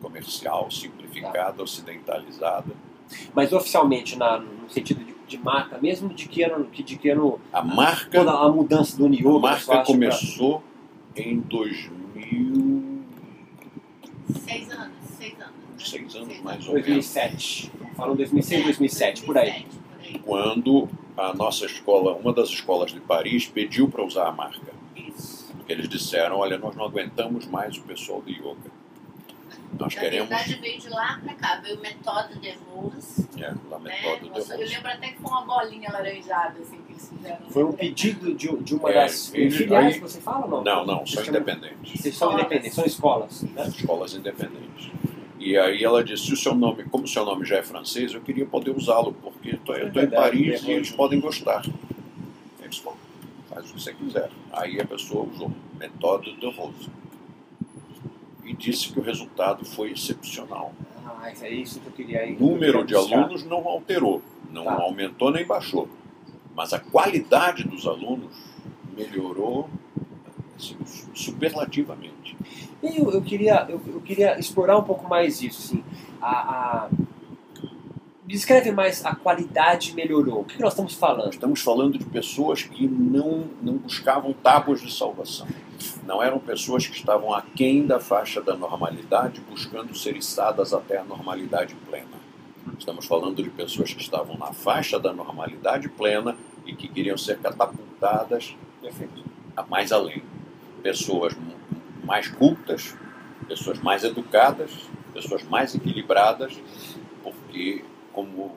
comercial, 0.00 0.70
simplificada, 0.70 1.62
ocidentalizada. 1.62 2.72
Mas 3.34 3.52
oficialmente, 3.52 4.16
na, 4.16 4.38
no 4.38 4.70
sentido 4.70 5.04
de, 5.04 5.14
de 5.26 5.38
marca, 5.38 5.78
mesmo 5.82 6.08
de 6.08 6.26
que 6.28 6.42
ano, 6.42 6.64
que, 6.66 6.82
de 6.82 6.96
que 6.96 7.10
ano 7.10 7.38
A 7.52 7.62
marca, 7.62 8.18
toda 8.24 8.32
a 8.32 8.48
mudança 8.48 8.96
do 8.96 9.06
a 9.06 9.08
Niogo, 9.08 9.40
marca 9.40 9.82
começou 9.84 10.62
em 11.14 11.38
2000, 11.40 12.71
Seis 14.44 14.70
anos, 14.70 14.94
seis 15.18 15.34
anos. 15.40 15.52
né? 15.54 15.76
Seis 15.78 16.14
anos, 16.16 16.28
Seis 16.28 16.42
mais 16.42 16.66
ou 16.68 16.74
menos. 16.74 16.86
2007. 16.86 17.72
Falam 17.96 18.16
2006, 18.16 18.60
É, 18.60 18.64
2007, 18.64 19.22
por 19.22 19.38
aí. 19.38 19.50
2007, 19.50 19.78
por 19.78 20.00
aí. 20.06 20.18
quando 20.24 20.88
a 21.16 21.34
nossa 21.34 21.66
escola, 21.66 22.14
uma 22.14 22.32
das 22.32 22.48
escolas 22.48 22.92
de 22.92 23.00
Paris, 23.00 23.46
pediu 23.46 23.88
para 23.88 24.04
usar 24.04 24.26
a 24.28 24.32
marca. 24.32 24.72
Isso. 24.96 25.52
Porque 25.56 25.72
eles 25.72 25.88
disseram, 25.88 26.36
olha, 26.38 26.56
nós 26.58 26.74
não 26.74 26.84
aguentamos 26.84 27.46
mais 27.46 27.76
o 27.76 27.82
pessoal 27.82 28.22
de 28.22 28.32
yoga. 28.32 28.70
Nós 29.78 29.94
Na 29.94 30.00
queremos... 30.00 30.28
verdade, 30.28 30.54
veio 30.56 30.78
de 30.80 30.88
lá 30.90 31.18
pra 31.24 31.34
cá. 31.34 31.56
Veio 31.62 31.78
o 31.78 31.80
Méthode 31.80 32.38
de 32.38 32.50
Rose. 32.70 33.26
É, 33.38 33.50
Né? 33.50 34.18
de 34.20 34.28
eu 34.28 34.58
lembro 34.68 34.88
até 34.88 35.08
que 35.08 35.18
foi 35.20 35.30
uma 35.30 35.42
bolinha 35.44 35.90
laranjada 35.90 36.60
assim, 36.60 36.76
que 36.86 36.92
eles 36.92 37.08
fizeram. 37.08 37.50
Foi 37.50 37.64
um 37.64 37.72
pedido 37.72 38.34
de, 38.34 38.56
de 38.58 38.74
uma 38.74 38.90
É, 38.90 38.94
das 38.94 39.28
filiais 39.30 39.86
aí- 39.86 39.92
que 39.94 40.00
você 40.00 40.20
fala 40.20 40.44
ou 40.44 40.50
não? 40.50 40.62
Não, 40.62 40.86
não, 40.86 41.06
são 41.06 41.24
independentes. 41.24 42.00
Vocês 42.00 42.16
são 42.16 42.28
Escolas. 42.28 42.40
independentes, 42.40 42.74
são 42.74 42.84
escolas. 42.84 43.42
Né? 43.42 43.68
Escolas 43.68 44.14
independentes. 44.14 44.90
E 45.38 45.56
aí 45.58 45.82
ela 45.82 46.04
disse, 46.04 46.26
se 46.26 46.32
o 46.32 46.36
seu 46.36 46.54
nome, 46.54 46.84
como 46.84 47.04
o 47.04 47.08
seu 47.08 47.24
nome 47.24 47.44
já 47.44 47.56
é 47.56 47.62
francês, 47.62 48.12
eu 48.14 48.20
queria 48.20 48.46
poder 48.46 48.70
usá-lo, 48.76 49.12
porque 49.14 49.54
eu 49.54 49.58
tô- 49.58 49.74
eu 49.74 49.88
estou 49.88 50.02
em 50.02 50.10
Paris 50.10 50.62
é 50.64 50.68
e 50.68 50.72
eles 50.72 50.90
podem 50.92 51.18
gostar. 51.18 51.62
Disse, 52.68 52.82
bom, 52.84 52.96
faz 53.50 53.68
o 53.70 53.74
que 53.74 53.80
você 53.82 53.92
quiser. 53.92 54.30
Aí 54.52 54.80
a 54.80 54.84
pessoa 54.86 55.24
usou 55.28 55.50
méthode 55.78 56.36
de 56.36 56.46
Rose. 56.50 56.88
E 58.44 58.52
disse 58.54 58.92
que 58.92 58.98
o 58.98 59.02
resultado 59.02 59.64
foi 59.64 59.92
excepcional. 59.92 60.72
Ah, 61.06 61.30
é 61.40 61.50
isso 61.50 61.80
que 61.80 61.86
eu 61.86 61.92
queria 61.92 62.24
O 62.40 62.50
número 62.50 62.84
de 62.84 62.94
alunos 62.94 63.44
não 63.44 63.66
alterou, 63.68 64.22
não 64.50 64.64
Tá. 64.64 64.74
aumentou 64.74 65.30
nem 65.30 65.46
baixou. 65.46 65.88
Mas 66.54 66.72
a 66.72 66.80
qualidade 66.80 67.64
dos 67.64 67.86
alunos 67.86 68.32
melhorou 68.96 69.70
assim, 70.56 70.76
superlativamente. 71.14 72.36
E 72.82 72.98
eu, 72.98 73.10
eu, 73.12 73.22
queria, 73.22 73.66
eu, 73.68 73.80
eu 73.86 74.00
queria 74.00 74.38
explorar 74.38 74.76
um 74.76 74.82
pouco 74.82 75.08
mais 75.08 75.40
isso. 75.42 75.76
Assim. 75.76 75.84
A, 76.20 76.30
a... 76.30 76.88
Descreve 78.24 78.70
mais 78.70 79.04
a 79.04 79.16
qualidade 79.16 79.94
melhorou. 79.94 80.42
O 80.42 80.44
que 80.44 80.60
nós 80.60 80.74
estamos 80.74 80.94
falando? 80.94 81.32
Estamos 81.32 81.60
falando 81.60 81.98
de 81.98 82.04
pessoas 82.04 82.62
que 82.62 82.86
não, 82.86 83.48
não 83.60 83.74
buscavam 83.74 84.32
tábuas 84.32 84.80
de 84.80 84.92
salvação. 84.94 85.48
Não 86.06 86.22
eram 86.22 86.38
pessoas 86.38 86.86
que 86.86 86.94
estavam 86.94 87.34
aquém 87.34 87.84
da 87.84 87.98
faixa 87.98 88.40
da 88.40 88.54
normalidade, 88.56 89.40
buscando 89.40 89.92
ser 89.96 90.16
içadas 90.16 90.72
até 90.72 90.98
a 90.98 91.04
normalidade 91.04 91.74
plena. 91.74 92.22
Estamos 92.78 93.06
falando 93.06 93.42
de 93.42 93.50
pessoas 93.50 93.92
que 93.92 94.00
estavam 94.00 94.38
na 94.38 94.52
faixa 94.52 95.00
da 95.00 95.12
normalidade 95.12 95.88
plena 95.88 96.36
e 96.64 96.76
que 96.76 96.86
queriam 96.86 97.18
ser 97.18 97.40
catapultadas 97.40 98.56
a 99.56 99.64
mais 99.64 99.90
além. 99.90 100.22
Pessoas 100.80 101.36
mais 102.04 102.28
cultas, 102.28 102.96
pessoas 103.48 103.80
mais 103.80 104.04
educadas, 104.04 104.70
pessoas 105.12 105.42
mais 105.42 105.74
equilibradas, 105.74 106.56
porque 107.22 107.84
como 108.12 108.52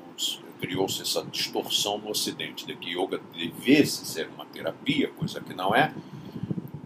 criou-se 0.60 1.02
essa 1.02 1.24
distorção 1.24 1.98
no 1.98 2.10
Ocidente 2.10 2.66
de 2.66 2.76
que 2.76 2.92
yoga 2.98 3.20
devesse 3.36 4.06
ser 4.06 4.28
uma 4.36 4.46
terapia, 4.46 5.10
coisa 5.10 5.40
que 5.42 5.54
não 5.54 5.76
é, 5.76 5.94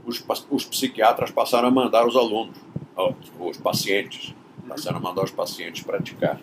os, 0.05 0.23
os 0.49 0.65
psiquiatras 0.65 1.31
passaram 1.31 1.67
a 1.67 1.71
mandar 1.71 2.05
os 2.07 2.15
alunos, 2.15 2.55
ó, 2.95 3.13
os 3.39 3.57
pacientes, 3.57 4.33
passaram 4.67 4.97
a 4.97 4.99
mandar 4.99 5.23
os 5.23 5.31
pacientes 5.31 5.83
praticar. 5.83 6.39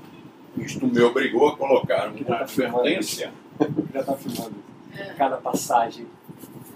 Isto 0.57 0.87
me 0.87 1.01
obrigou 1.03 1.49
a 1.49 1.57
colocar 1.57 2.09
uma 2.09 2.25
tá 2.25 2.41
advertência. 2.41 3.33
Já 3.93 4.01
está 4.01 4.17
filmando 4.17 4.55
É. 4.97 5.05
cada 5.15 5.37
passagem. 5.37 6.07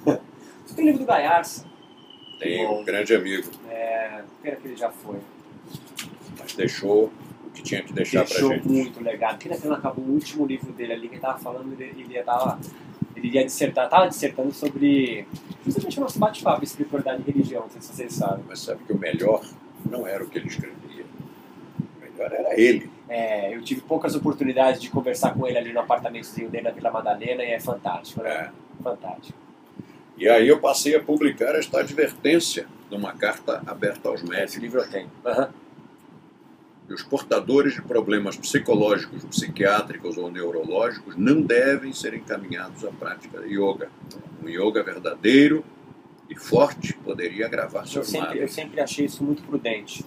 Você 0.05 0.74
tem 0.74 0.84
o 0.84 0.86
livro 0.88 1.01
do 1.01 1.07
Gaiarsa. 1.07 1.64
Tem 2.38 2.66
um 2.66 2.84
grande 2.84 3.14
amigo, 3.14 3.51
É, 3.68 4.22
pena 4.42 4.57
que 4.57 4.68
ele 4.68 4.76
já 4.76 4.90
foi. 4.90 5.18
mas 6.38 6.55
deixou 6.55 7.11
que 7.61 7.69
tinha 7.69 7.83
que 7.83 7.93
deixar 7.93 8.25
Deixou 8.25 8.49
pra 8.49 8.59
gente. 8.59 8.69
muito 8.69 9.03
legado. 9.03 9.39
Porque 9.39 9.57
quando 9.59 9.75
acabou 9.75 10.05
o 10.05 10.11
último 10.13 10.47
livro 10.47 10.73
dele 10.73 10.93
ali, 10.93 11.09
que 11.09 11.15
ele 11.15 11.21
tava 11.21 11.39
falando, 11.39 11.73
ele, 11.81 12.03
ele, 12.03 12.23
tava, 12.23 12.59
ele 13.17 13.29
ia 13.29 13.45
dissertar, 13.45 13.89
tava 13.89 14.09
dissertando 14.09 14.53
sobre 14.53 15.27
justamente 15.65 15.99
o 15.99 16.01
nosso 16.03 16.19
bate-papo, 16.19 16.65
espiritualidade 16.65 17.23
e 17.27 17.31
religião, 17.31 17.63
não 17.63 17.71
sei 17.71 17.81
se 17.81 17.93
vocês 17.95 18.13
sabem. 18.15 18.45
Mas 18.49 18.61
sabe 18.61 18.83
que 18.85 18.93
o 18.93 18.99
melhor 18.99 19.45
não 19.89 20.07
era 20.07 20.25
o 20.25 20.29
que 20.29 20.39
ele 20.39 20.49
escrevia. 20.49 21.05
O 21.99 22.01
melhor 22.03 22.33
era 22.33 22.59
ele. 22.61 22.91
É, 23.09 23.55
eu 23.55 23.63
tive 23.63 23.81
poucas 23.81 24.15
oportunidades 24.15 24.81
de 24.81 24.89
conversar 24.89 25.35
com 25.35 25.47
ele 25.47 25.59
ali 25.59 25.73
no 25.73 25.81
apartamentozinho 25.81 26.49
dele 26.49 26.65
na 26.65 26.71
Vila 26.71 26.91
Madalena 26.91 27.43
e 27.43 27.51
é 27.51 27.59
fantástico, 27.61 28.23
né? 28.23 28.31
É. 28.31 28.83
Fantástico. 28.83 29.37
E 30.17 30.29
aí 30.29 30.47
eu 30.49 30.61
passei 30.61 30.95
a 30.95 31.01
publicar 31.03 31.55
esta 31.55 31.81
advertência 31.81 32.67
numa 32.91 33.13
carta 33.13 33.63
aberta 33.67 34.09
aos 34.11 34.21
Esse 34.23 34.31
médicos. 34.31 34.57
livro 34.57 34.81
eu 34.81 34.89
tenho. 34.91 35.11
Aham. 35.25 35.49
E 36.91 36.93
os 36.93 37.05
portadores 37.05 37.74
de 37.74 37.82
problemas 37.82 38.36
psicológicos, 38.36 39.24
psiquiátricos 39.24 40.18
ou 40.18 40.28
neurológicos 40.28 41.16
não 41.16 41.41
devem 41.41 41.93
ser 41.93 42.14
encaminhados 42.14 42.84
à 42.84 42.91
prática 42.91 43.41
de 43.41 43.55
yoga. 43.55 43.88
Um 44.43 44.49
yoga 44.49 44.82
verdadeiro 44.82 45.64
e 46.28 46.34
forte 46.34 46.93
poderia 46.95 47.47
agravar 47.47 47.84
Eu 47.84 48.03
sempre, 48.03 48.30
eu 48.30 48.34
males. 48.34 48.53
sempre 48.53 48.80
achei 48.80 49.07
isso 49.07 49.22
muito 49.22 49.41
prudente. 49.45 50.05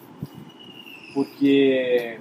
Porque. 1.14 2.20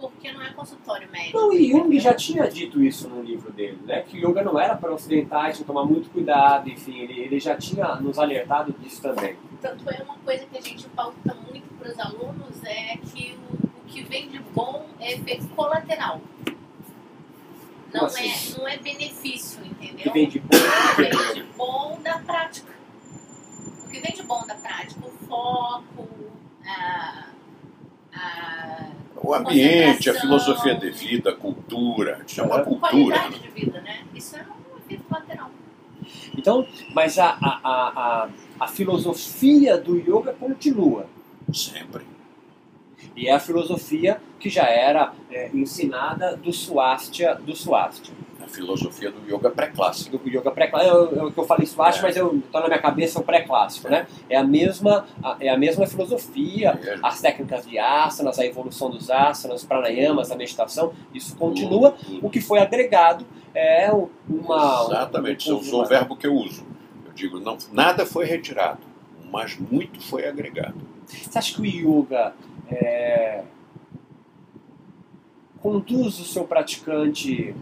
Porque 0.00 0.32
não 0.32 0.42
é 0.42 0.52
consultório 0.52 1.08
médico. 1.10 1.38
Não, 1.38 1.52
e 1.52 1.70
Jung 1.70 2.00
já 2.00 2.14
tinha 2.14 2.48
dito 2.48 2.82
isso 2.82 3.08
no 3.08 3.22
livro 3.22 3.52
dele, 3.52 3.78
né? 3.84 4.02
Que 4.02 4.18
yoga 4.18 4.42
não 4.42 4.58
era 4.58 4.76
para 4.76 4.92
ocidentais, 4.92 5.56
tinha 5.56 5.64
que 5.64 5.72
tomar 5.72 5.84
muito 5.84 6.10
cuidado, 6.10 6.68
enfim, 6.68 6.98
ele, 6.98 7.20
ele 7.20 7.38
já 7.38 7.56
tinha 7.56 7.96
nos 7.96 8.18
alertado 8.18 8.72
disso 8.80 9.02
também. 9.02 9.36
Tanto 9.60 9.88
é 9.90 10.02
uma 10.02 10.16
coisa 10.18 10.46
que 10.46 10.56
a 10.56 10.60
gente 10.60 10.88
pauta 10.88 11.36
muito 11.48 11.66
para 11.74 11.90
os 11.90 11.98
alunos 11.98 12.64
é 12.64 12.96
que 12.96 13.36
o 13.52 13.57
que 13.98 14.04
vem 14.04 14.28
de 14.28 14.38
bom 14.54 14.86
é 15.00 15.14
efeito 15.14 15.48
colateral. 15.48 16.20
Não, 17.92 18.00
Como 18.00 18.06
assim? 18.06 18.54
é, 18.54 18.58
não 18.58 18.68
é 18.68 18.76
benefício, 18.76 19.60
entendeu? 19.64 19.98
Que 19.98 20.10
vem 20.10 20.28
de 20.28 20.38
O 20.38 20.42
que 20.96 21.02
vem 21.02 21.34
de 21.34 21.42
bom 21.56 21.98
da 22.02 22.18
prática. 22.18 22.72
O 23.84 23.90
que 23.90 24.00
vem 24.00 24.14
de 24.14 24.22
bom 24.22 24.46
da 24.46 24.54
prática, 24.54 25.00
o 25.04 25.10
foco, 25.26 26.08
a, 26.66 27.24
a 28.14 28.90
O 29.16 29.34
ambiente, 29.34 30.10
a 30.10 30.14
filosofia 30.14 30.76
de 30.76 30.90
vida, 30.90 31.30
a 31.30 31.34
cultura, 31.34 32.24
é 32.36 32.42
uma 32.42 32.58
Uhum. 32.58 32.64
cultura. 32.64 33.18
qualidade 33.18 33.38
de 33.42 33.48
vida, 33.48 33.80
né? 33.80 34.04
Isso 34.14 34.36
é 34.36 34.42
um 34.42 34.78
efeito 34.78 35.02
colateral. 35.04 35.50
Então, 36.36 36.66
mas 36.94 37.18
a, 37.18 37.30
a, 37.30 37.60
a, 37.64 38.22
a, 38.24 38.28
a 38.60 38.68
filosofia 38.68 39.76
do 39.76 39.96
yoga 39.98 40.34
continua. 40.34 41.06
Sempre. 41.52 42.04
E 43.16 43.28
é 43.28 43.32
a 43.32 43.40
filosofia 43.40 44.20
que 44.38 44.48
já 44.48 44.64
era 44.66 45.12
é, 45.30 45.50
ensinada 45.54 46.36
do 46.36 46.52
Swastika, 46.52 47.34
do 47.34 47.54
Swastika. 47.54 48.16
A 48.42 48.48
filosofia 48.48 49.10
do 49.10 49.20
yoga 49.30 49.50
pré-clássico. 49.50 50.16
do 50.16 50.28
yoga 50.28 50.50
pré-clássico. 50.50 50.94
Eu, 51.14 51.30
que 51.32 51.38
eu 51.38 51.44
falei 51.44 51.66
Swastika, 51.66 52.06
É. 52.06 52.08
mas 52.08 52.16
eu 52.16 52.42
tô 52.50 52.60
na 52.60 52.66
minha 52.66 52.78
cabeça 52.78 53.20
o 53.20 53.22
pré-clássico, 53.22 53.88
né? 53.90 54.06
É 54.30 54.36
a 54.36 54.44
mesma, 54.44 55.04
a- 55.22 55.36
é 55.40 55.48
a 55.50 55.56
mesma 55.58 55.86
filosofia, 55.86 56.78
É, 56.82 56.98
as 57.02 57.20
técnicas 57.20 57.66
de 57.66 57.78
asanas, 57.78 58.38
a 58.38 58.46
evolução 58.46 58.90
dos 58.90 59.10
asanas, 59.10 59.64
pranayamas, 59.64 60.30
a 60.30 60.36
meditação, 60.36 60.92
isso 61.12 61.36
continua. 61.36 61.90
tudo, 61.92 62.06
tudo. 62.14 62.26
O 62.26 62.30
que 62.30 62.40
foi 62.40 62.58
agregado 62.60 63.26
é 63.54 63.90
uma. 64.28 64.86
Exatamente, 64.88 65.52
um- 65.52 65.58
usou 65.58 65.82
o 65.82 65.86
verbo 65.86 66.16
que 66.16 66.26
eu 66.26 66.34
uso. 66.34 66.64
Eu 67.06 67.12
digo, 67.12 67.38
não, 67.40 67.58
nada 67.72 68.06
foi 68.06 68.24
retirado, 68.24 68.80
mas 69.30 69.58
muito 69.58 70.00
foi 70.00 70.26
agregado. 70.26 70.76
Você 71.06 71.38
acha 71.38 71.54
que 71.54 71.60
o 71.60 71.64
yoga 72.00 72.32
é, 72.70 73.44
conduz 75.60 76.18
o 76.20 76.24
seu 76.24 76.44
praticante. 76.44 77.54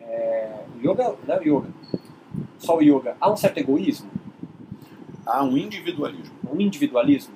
É, 0.00 0.64
o 0.76 0.78
yoga, 0.90 1.16
não 1.26 1.34
é 1.34 1.44
yoga, 1.44 1.68
só 2.58 2.76
o 2.76 2.82
yoga, 2.82 3.16
a 3.20 3.30
um 3.30 3.36
certo 3.36 3.58
egoísmo, 3.58 4.10
Há 5.24 5.42
um 5.42 5.56
individualismo, 5.56 6.32
um 6.48 6.60
individualismo, 6.60 7.34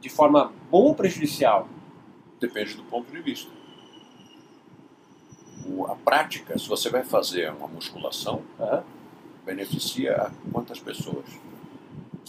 de 0.00 0.08
forma 0.08 0.52
boa 0.68 0.88
ou 0.88 0.94
prejudicial? 0.96 1.68
depende 2.40 2.74
do 2.74 2.82
ponto 2.82 3.08
de 3.12 3.20
vista. 3.22 3.48
O- 5.64 5.86
a 5.86 5.94
prática, 5.94 6.58
se 6.58 6.68
você 6.68 6.90
vai 6.90 7.04
fazer 7.04 7.52
uma 7.52 7.68
musculação, 7.68 8.42
Aham. 8.58 8.82
beneficia 9.46 10.32
quantas 10.50 10.80
pessoas? 10.80 11.24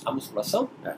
A 0.05 0.11
musculação? 0.11 0.69
É. 0.85 0.95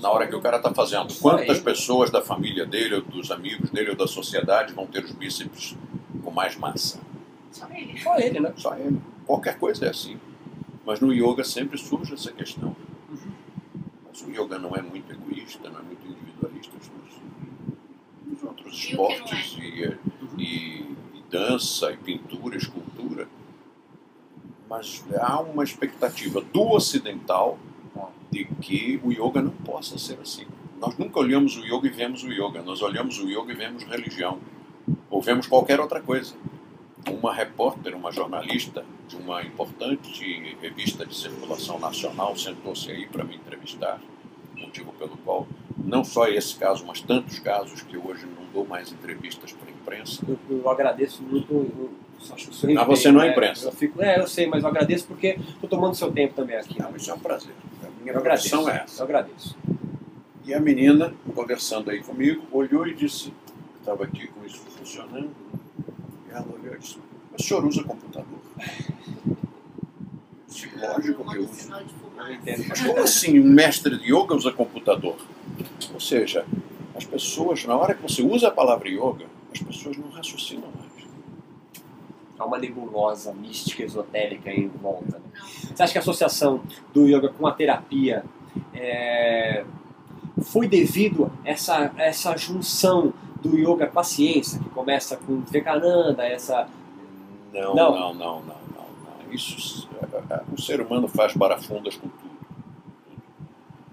Na 0.00 0.10
hora 0.10 0.26
que 0.26 0.34
o 0.34 0.40
cara 0.40 0.58
está 0.58 0.72
fazendo, 0.74 1.12
quantas 1.20 1.58
pessoas 1.58 2.10
da 2.10 2.22
família 2.22 2.66
dele, 2.66 2.96
ou 2.96 3.02
dos 3.02 3.30
amigos 3.30 3.70
dele, 3.70 3.90
ou 3.90 3.96
da 3.96 4.06
sociedade 4.06 4.72
vão 4.72 4.86
ter 4.86 5.04
os 5.04 5.12
bíceps 5.12 5.74
com 6.22 6.30
mais 6.30 6.56
massa? 6.56 7.00
Só 7.50 7.66
ele. 7.70 7.98
Só 7.98 8.18
ele, 8.18 8.40
né? 8.40 8.52
Só 8.56 8.76
ele. 8.76 9.00
Qualquer 9.26 9.58
coisa 9.58 9.86
é 9.86 9.88
assim. 9.90 10.18
Mas 10.84 11.00
no 11.00 11.12
yoga 11.12 11.42
sempre 11.44 11.78
surge 11.78 12.14
essa 12.14 12.30
questão. 12.30 12.76
Uhum. 13.10 13.32
Mas 14.06 14.22
o 14.22 14.30
yoga 14.30 14.58
não 14.58 14.76
é 14.76 14.82
muito 14.82 15.10
egoísta, 15.12 15.68
não 15.68 15.80
é 15.80 15.82
muito 15.82 16.06
individualista 16.06 16.72
nos, 16.76 18.32
nos 18.32 18.42
outros 18.44 18.66
E 18.74 18.86
que 18.86 18.90
esportes 18.92 19.56
e, 19.58 19.96
e- 20.42 20.96
e 21.14 21.22
dança 21.30 21.90
e 21.90 21.96
pintura, 21.96 22.56
escultura. 22.56 23.26
Mas 24.68 25.04
há 25.18 25.40
uma 25.40 25.64
expectativa 25.64 26.40
do 26.40 26.70
ocidental. 26.72 27.58
De 28.30 28.44
que 28.44 29.00
o 29.02 29.12
yoga 29.12 29.42
não 29.42 29.50
possa 29.50 29.98
ser 29.98 30.18
assim. 30.20 30.46
Nós 30.80 30.96
nunca 30.98 31.20
olhamos 31.20 31.56
o 31.56 31.64
yoga 31.64 31.86
e 31.86 31.90
vemos 31.90 32.22
o 32.22 32.30
yoga. 32.30 32.62
Nós 32.62 32.82
olhamos 32.82 33.18
o 33.18 33.28
yoga 33.28 33.52
e 33.52 33.56
vemos 33.56 33.84
religião. 33.84 34.38
Ou 35.10 35.22
vemos 35.22 35.46
qualquer 35.46 35.80
outra 35.80 36.00
coisa. 36.00 36.34
Uma 37.08 37.32
repórter, 37.32 37.94
uma 37.94 38.12
jornalista 38.12 38.84
de 39.08 39.16
uma 39.16 39.42
importante 39.42 40.56
revista 40.60 41.06
de 41.06 41.16
circulação 41.16 41.78
nacional 41.78 42.36
sentou-se 42.36 42.90
aí 42.90 43.06
para 43.06 43.22
me 43.22 43.36
entrevistar, 43.36 44.00
motivo 44.56 44.92
pelo 44.92 45.16
qual 45.18 45.46
não 45.86 46.02
só 46.02 46.26
esse 46.26 46.56
caso, 46.56 46.84
mas 46.84 47.00
tantos 47.00 47.38
casos 47.38 47.82
que 47.82 47.96
hoje 47.96 48.26
não 48.26 48.44
dou 48.52 48.66
mais 48.66 48.92
entrevistas 48.92 49.52
para 49.52 49.68
a 49.68 49.72
imprensa. 49.72 50.24
Eu, 50.26 50.38
eu 50.50 50.68
agradeço 50.68 51.22
muito. 51.22 51.90
Eu, 52.30 52.30
eu 52.30 52.34
acho 52.34 52.50
que 52.50 52.56
você 52.86 53.12
não 53.12 53.20
é 53.22 53.26
né? 53.26 53.32
imprensa. 53.32 53.66
Eu 53.68 53.72
fico, 53.72 54.02
é, 54.02 54.18
eu 54.18 54.26
sei, 54.26 54.46
mas 54.46 54.62
eu 54.62 54.68
agradeço 54.68 55.06
porque 55.06 55.38
estou 55.54 55.68
tomando 55.68 55.94
seu 55.94 56.10
tempo 56.12 56.34
também 56.34 56.56
aqui. 56.56 56.78
Não, 56.78 56.94
isso 56.96 57.10
é 57.10 57.14
um 57.14 57.18
prazer. 57.18 57.52
A 57.82 58.00
minha 58.02 58.12
Eu 58.12 58.18
agradeço. 58.20 58.54
é 58.56 58.58
Eu 58.58 58.68
essa. 58.68 59.02
agradeço. 59.02 59.56
E 60.44 60.54
a 60.54 60.60
menina, 60.60 61.12
conversando 61.34 61.90
aí 61.90 62.00
comigo, 62.02 62.42
olhou 62.52 62.86
e 62.86 62.94
disse, 62.94 63.28
eu 63.28 63.80
estava 63.80 64.04
aqui 64.04 64.28
com 64.28 64.44
isso 64.44 64.58
funcionando, 64.78 65.30
e 66.28 66.30
ela 66.30 66.46
olhou 66.52 66.74
e 66.74 66.78
disse, 66.78 66.98
o 67.36 67.42
senhor 67.42 67.64
usa 67.64 67.82
computador? 67.82 68.38
Eu 70.48 70.54
disse, 70.54 70.70
lógico 70.78 71.24
que 71.30 71.36
eu 71.36 71.42
uso. 71.42 71.70
Eu. 71.70 72.64
Mas 72.68 72.80
como 72.80 73.00
assim 73.00 73.38
um 73.38 73.44
mestre 73.44 73.98
de 73.98 74.06
yoga 74.14 74.34
usa 74.34 74.50
computador? 74.52 75.16
Ou 75.92 76.00
seja, 76.00 76.46
as 76.94 77.04
pessoas, 77.04 77.64
na 77.66 77.76
hora 77.76 77.94
que 77.94 78.00
você 78.02 78.22
usa 78.22 78.48
a 78.48 78.50
palavra 78.50 78.88
yoga, 78.88 79.26
as 79.52 79.60
pessoas 79.60 79.98
não 79.98 80.08
raciocinam 80.08 80.68
mais. 80.74 80.85
Há 82.38 82.44
uma 82.44 82.58
nebulosa 82.58 83.32
mística, 83.32 83.82
esotérica 83.82 84.50
em 84.50 84.68
volta. 84.68 85.18
né? 85.18 85.24
Você 85.74 85.82
acha 85.82 85.92
que 85.92 85.98
a 85.98 86.00
associação 86.02 86.60
do 86.92 87.06
yoga 87.06 87.28
com 87.28 87.46
a 87.46 87.52
terapia 87.52 88.24
é, 88.74 89.64
foi 90.42 90.68
devido 90.68 91.26
a 91.44 91.48
essa, 91.48 91.92
essa 91.96 92.36
junção 92.36 93.12
do 93.42 93.56
yoga 93.56 93.86
com 93.86 94.00
a 94.00 94.04
ciência, 94.04 94.58
que 94.58 94.68
começa 94.70 95.16
com 95.16 95.40
Vivekananda, 95.40 96.24
essa... 96.24 96.68
Não, 97.52 97.74
Não. 97.74 97.92
não, 97.92 98.14
não, 98.14 98.14
não, 98.14 98.40
não. 98.40 98.86
não. 99.26 99.32
Isso, 99.32 99.88
é, 100.12 100.34
é, 100.34 100.42
o 100.52 100.60
ser 100.60 100.80
humano 100.80 101.08
faz 101.08 101.34
barafundas 101.34 101.96
com 101.96 102.08
tudo. 102.08 102.36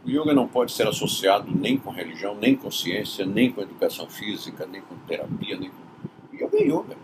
O 0.05 0.09
yoga 0.09 0.33
não 0.33 0.47
pode 0.49 0.73
ser 0.73 0.85
associado 0.85 1.49
nem 1.49 1.77
com 1.77 1.89
religião, 1.89 2.35
nem 2.35 2.57
com 2.57 2.69
ciência, 2.69 3.25
nem 3.25 3.51
com 3.51 3.61
educação 3.61 4.05
física, 4.07 4.65
nem 4.65 4.81
com 4.81 4.95
terapia, 5.07 5.57
nem 5.57 5.69
com... 5.69 6.35
Yoga 6.35 6.57
é 6.57 6.63
yoga. 6.63 6.97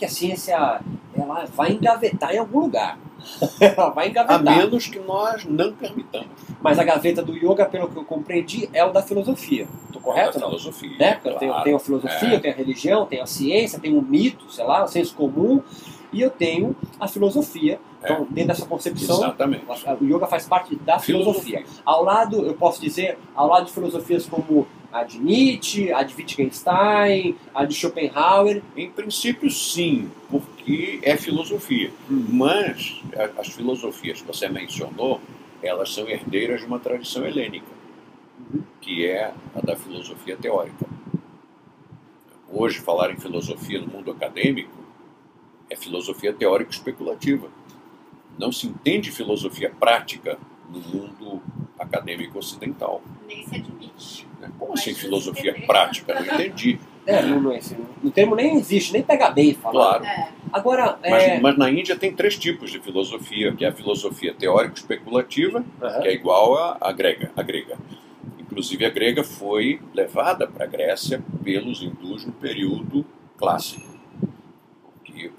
É 0.00 0.04
que 0.04 0.04
a 0.06 0.08
ciência 0.08 0.80
ela 1.14 1.44
vai 1.54 1.72
engavetar 1.72 2.34
em 2.34 2.38
algum 2.38 2.60
lugar. 2.60 2.98
ela 3.60 3.90
vai 3.90 4.06
A 4.06 4.10
engavetar. 4.10 4.42
menos 4.56 4.86
que 4.86 4.98
nós 4.98 5.44
não 5.44 5.74
permitamos. 5.74 6.28
Mas 6.62 6.78
a 6.78 6.84
gaveta 6.84 7.22
do 7.22 7.36
yoga, 7.36 7.66
pelo 7.66 7.86
que 7.88 7.96
eu 7.98 8.04
compreendi, 8.04 8.70
é 8.72 8.82
o 8.82 8.90
da 8.92 9.02
filosofia. 9.02 9.68
Estou 9.86 10.00
correto 10.00 10.30
a 10.30 10.34
ou 10.36 10.40
não? 10.52 10.58
filosofia. 10.58 10.96
né? 10.98 11.14
Porque 11.14 11.28
eu 11.28 11.34
tenho, 11.38 11.50
claro. 11.50 11.64
tenho 11.64 11.76
a 11.76 11.80
filosofia, 11.80 12.34
É. 12.36 12.38
tenho 12.40 12.54
a 12.54 12.56
religião, 12.56 13.04
tenho 13.06 13.22
a 13.22 13.26
ciência, 13.26 13.78
tenho 13.78 13.98
o 13.98 14.02
mito, 14.02 14.50
sei 14.50 14.64
lá, 14.64 14.84
o 14.84 14.88
senso 14.88 15.14
comum, 15.14 15.62
e 16.10 16.22
eu 16.22 16.30
tenho 16.30 16.74
a 16.98 17.06
filosofia. 17.06 17.78
Então, 18.02 18.26
dentro 18.30 18.48
dessa 18.54 18.64
concepção, 18.64 19.16
Exatamente. 19.18 19.64
o 20.00 20.04
yoga 20.06 20.26
faz 20.26 20.46
parte 20.46 20.74
da 20.76 20.98
filosofia. 20.98 21.62
Ao 21.84 22.02
lado, 22.02 22.46
eu 22.46 22.54
posso 22.54 22.80
dizer, 22.80 23.18
ao 23.34 23.46
lado 23.46 23.66
de 23.66 23.72
filosofias 23.72 24.24
como 24.24 24.66
a 24.92 25.04
de 25.04 25.18
Nietzsche, 25.18 25.92
a 25.92 26.02
de 26.02 26.14
Wittgenstein, 26.14 27.36
a 27.54 27.64
de 27.64 27.74
Schopenhauer, 27.74 28.62
Em 28.76 28.90
princípio, 28.90 29.50
sim, 29.50 30.10
porque 30.28 30.98
é 31.02 31.16
filosofia. 31.16 31.90
Mas 32.08 33.00
a- 33.16 33.40
as 33.40 33.48
filosofias 33.48 34.20
que 34.20 34.26
você 34.26 34.48
mencionou, 34.48 35.20
elas 35.62 35.92
são 35.94 36.08
herdeiras 36.08 36.60
de 36.60 36.66
uma 36.66 36.78
tradição 36.80 37.24
helênica, 37.26 37.66
que 38.80 39.06
é 39.06 39.32
a 39.54 39.60
da 39.60 39.76
filosofia 39.76 40.36
teórica. 40.36 40.86
Hoje, 42.52 42.80
falar 42.80 43.12
em 43.12 43.16
filosofia 43.16 43.80
no 43.80 43.86
mundo 43.86 44.10
acadêmico 44.10 44.76
é 45.68 45.76
filosofia 45.76 46.32
teórica 46.32 46.70
especulativa. 46.72 47.48
Não 48.38 48.50
se 48.50 48.66
entende 48.66 49.12
filosofia 49.12 49.70
prática 49.78 50.36
no 50.68 50.80
mundo 50.80 51.40
acadêmico 51.78 52.38
ocidental. 52.38 53.02
Nem 53.28 53.46
se 53.46 53.54
admite. 53.56 54.26
Como 54.58 54.72
assim 54.74 54.94
filosofia 54.94 55.54
prática? 55.66 56.14
Não 56.14 56.22
entendi. 56.34 56.78
É, 57.06 57.22
não, 57.22 57.40
não, 57.40 57.52
esse- 57.52 57.76
o 58.04 58.10
termo 58.10 58.36
nem 58.36 58.56
existe, 58.56 58.92
nem 58.92 59.02
pega 59.02 59.30
bem 59.30 59.54
falar. 59.54 60.00
Claro. 60.00 60.04
É, 60.04 60.28
Agora, 60.52 60.98
Mas, 61.02 61.22
é... 61.22 61.40
mas 61.40 61.56
na 61.56 61.70
Índia 61.70 61.94
tem 61.96 62.12
três 62.12 62.36
tipos 62.36 62.70
de 62.70 62.80
filosofia, 62.80 63.52
que 63.54 63.64
é 63.64 63.68
a 63.68 63.72
filosofia 63.72 64.34
teórico-especulativa, 64.34 65.64
Aham. 65.82 66.00
que 66.00 66.08
é 66.08 66.12
igual 66.14 66.56
à 66.56 66.76
à 66.80 66.92
grega, 66.92 67.30
a 67.36 67.42
grega. 67.42 67.78
Inclusive 68.38 68.84
a 68.84 68.90
grega 68.90 69.22
foi 69.22 69.80
levada 69.94 70.46
para 70.46 70.64
a 70.64 70.66
Grécia 70.68 71.22
pelos 71.44 71.80
hindus 71.82 72.24
no 72.26 72.32
período 72.32 73.06
clássico. 73.36 73.88
Porque 74.96 75.30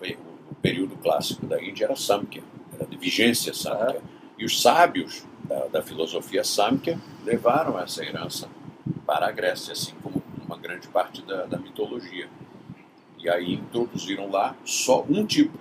o 0.51 0.55
período 0.55 0.95
clássico 0.97 1.45
da 1.45 1.61
Índia 1.61 1.85
era 1.85 1.95
Samkhya, 1.95 2.41
era 2.73 2.85
de 2.85 2.97
vigência 2.97 3.53
Samkhya. 3.53 4.01
E 4.39 4.45
os 4.45 4.61
sábios 4.61 5.25
da, 5.43 5.67
da 5.67 5.81
filosofia 5.81 6.43
Samkhya 6.43 6.97
levaram 7.25 7.77
essa 7.79 8.03
herança 8.03 8.47
para 9.12 9.28
a 9.28 9.32
Grécia, 9.32 9.74
assim 9.74 9.91
como 10.01 10.24
uma 10.45 10.55
grande 10.55 10.88
parte 10.88 11.22
da, 11.24 11.45
da 11.45 11.57
mitologia. 11.57 12.30
E 13.20 13.30
aí 13.30 13.55
introduziram 13.55 14.32
lá 14.32 14.55
só 14.64 15.03
um 15.03 15.26
tipo. 15.26 15.59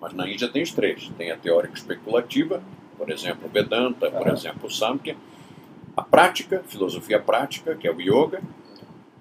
Mas 0.00 0.14
na 0.14 0.26
Índia 0.26 0.48
tem 0.48 0.62
os 0.62 0.72
três. 0.72 1.10
Tem 1.18 1.30
a 1.30 1.36
teórica 1.36 1.74
especulativa, 1.74 2.62
por 2.96 3.10
exemplo, 3.10 3.46
Vedanta, 3.50 4.10
por 4.10 4.26
Aham. 4.26 4.32
exemplo, 4.32 4.70
Samkhya. 4.70 5.18
A 5.94 6.00
prática, 6.00 6.64
filosofia 6.66 7.20
prática, 7.20 7.74
que 7.74 7.86
é 7.86 7.92
o 7.92 8.00
Yoga. 8.00 8.40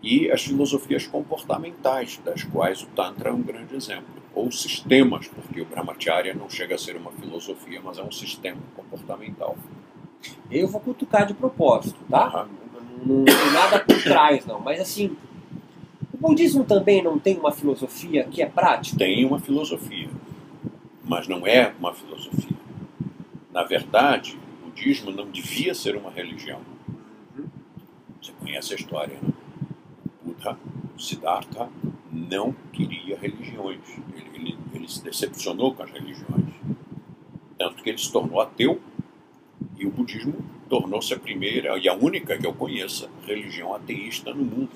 E 0.02 0.32
as 0.32 0.46
filosofias 0.46 1.06
comportamentais, 1.06 2.22
das 2.24 2.44
quais 2.46 2.82
o 2.84 2.86
Tantra 2.96 3.32
é 3.32 3.34
um 3.34 3.42
grande 3.42 3.76
exemplo. 3.76 4.24
Ou 4.34 4.50
sistemas, 4.50 5.28
porque 5.28 5.60
o 5.60 5.66
Brahmacharya 5.66 6.34
não 6.34 6.50
chega 6.50 6.76
a 6.76 6.78
ser 6.78 6.96
uma 6.96 7.12
filosofia, 7.12 7.82
mas 7.84 7.98
é 7.98 8.02
um 8.02 8.12
sistema 8.14 8.62
comportamental. 8.78 9.58
Eu 10.50 10.70
vou 10.70 10.80
cutucar 10.80 11.26
de 11.26 11.34
propósito, 11.34 12.00
tá? 12.10 12.28
Aham. 12.28 12.61
Não, 13.02 13.26
tem 13.26 13.52
nada 13.54 13.80
por 13.80 14.02
trás, 14.04 14.46
não. 14.46 14.60
Mas 14.60 14.80
assim, 14.80 15.16
o 16.14 16.18
budismo 16.18 16.64
também 16.64 17.04
não 17.04 17.18
tem 17.18 17.38
uma 17.38 17.52
filosofia 17.52 18.24
que 18.26 18.42
é 18.42 18.46
prática? 18.46 18.98
tem 18.98 19.26
uma 19.26 19.40
filosofia, 19.40 20.10
mas 21.04 21.28
não 21.28 21.46
é 21.46 21.74
uma 21.80 21.94
filosofia. 21.94 22.58
Na 23.52 23.64
verdade, 23.64 24.38
o 24.62 24.66
budismo 24.68 25.12
não 25.12 25.30
devia 25.30 25.74
ser 25.74 25.96
uma 25.96 26.12
religião. 26.12 26.62
Você 28.22 28.32
conhece 28.40 28.74
a 28.74 28.76
história, 28.76 29.18
né? 29.22 29.30
Buddha, 30.24 30.58
Siddhartha, 30.98 31.70
não 32.12 32.54
queria 32.72 33.18
religiões. 33.18 33.80
Ele, 34.16 34.30
ele, 34.36 34.58
ele 34.74 34.88
se 34.88 35.04
decepcionou 35.04 35.74
com 35.74 35.84
as 35.84 35.92
religiões. 35.92 36.54
Tanto 37.58 37.84
que 37.84 37.90
ele 37.90 37.98
se 37.98 38.12
tornou 38.12 38.40
ateu 38.40 38.80
e 39.78 39.86
o 39.86 39.92
budismo 39.92 40.36
tornou-se 40.70 41.14
a 41.14 41.20
primeira 41.20 41.78
e 41.78 41.88
a 41.88 41.94
única 41.94 42.38
que 42.38 42.46
eu 42.46 42.54
conheça 42.54 43.10
religião 43.26 43.74
ateísta 43.74 44.34
no 44.34 44.44
mundo. 44.44 44.70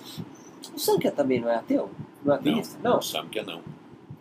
O 0.73 0.79
Sankhya 0.79 1.11
também 1.11 1.39
não 1.39 1.49
é 1.49 1.55
ateu? 1.55 1.89
Não 2.23 2.33
é 2.33 2.37
ateísta? 2.37 2.77
Não. 2.83 2.97
O 2.97 3.01
Samkhya 3.01 3.43
não. 3.43 3.61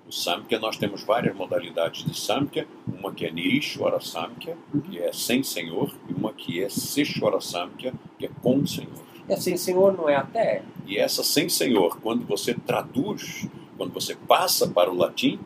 O 0.07 0.13
Samkhya 0.13 0.59
nós 0.59 0.77
temos 0.77 1.03
várias 1.03 1.35
modalidades 1.35 2.05
de 2.05 2.19
Samkhya, 2.19 2.69
uma 2.87 3.13
que 3.13 3.25
é 3.25 3.31
Nirishwara 3.31 4.01
Samkhya, 4.01 4.57
que 4.85 4.99
é 4.99 5.13
sem 5.13 5.43
senhor, 5.43 5.95
e 6.09 6.13
uma 6.13 6.33
que 6.33 6.63
é 6.63 6.69
Seshwara 6.69 7.41
Samkhya, 7.41 7.95
que 8.19 8.27
é 8.27 8.31
com 8.43 8.67
senhor. 8.67 9.03
É 9.27 9.35
assim, 9.35 9.57
senhor 9.57 9.97
não 9.97 10.09
é 10.09 10.17
até? 10.17 10.63
E 10.87 10.99
essa 10.99 11.25
sem 11.25 11.49
senhor, 11.49 11.99
quando 12.01 12.27
você 12.27 12.53
traduz, 12.53 13.49
quando 13.79 13.93
você 13.93 14.15
passa 14.15 14.69
para 14.69 14.91
o 14.91 14.95
latim, 14.95 15.41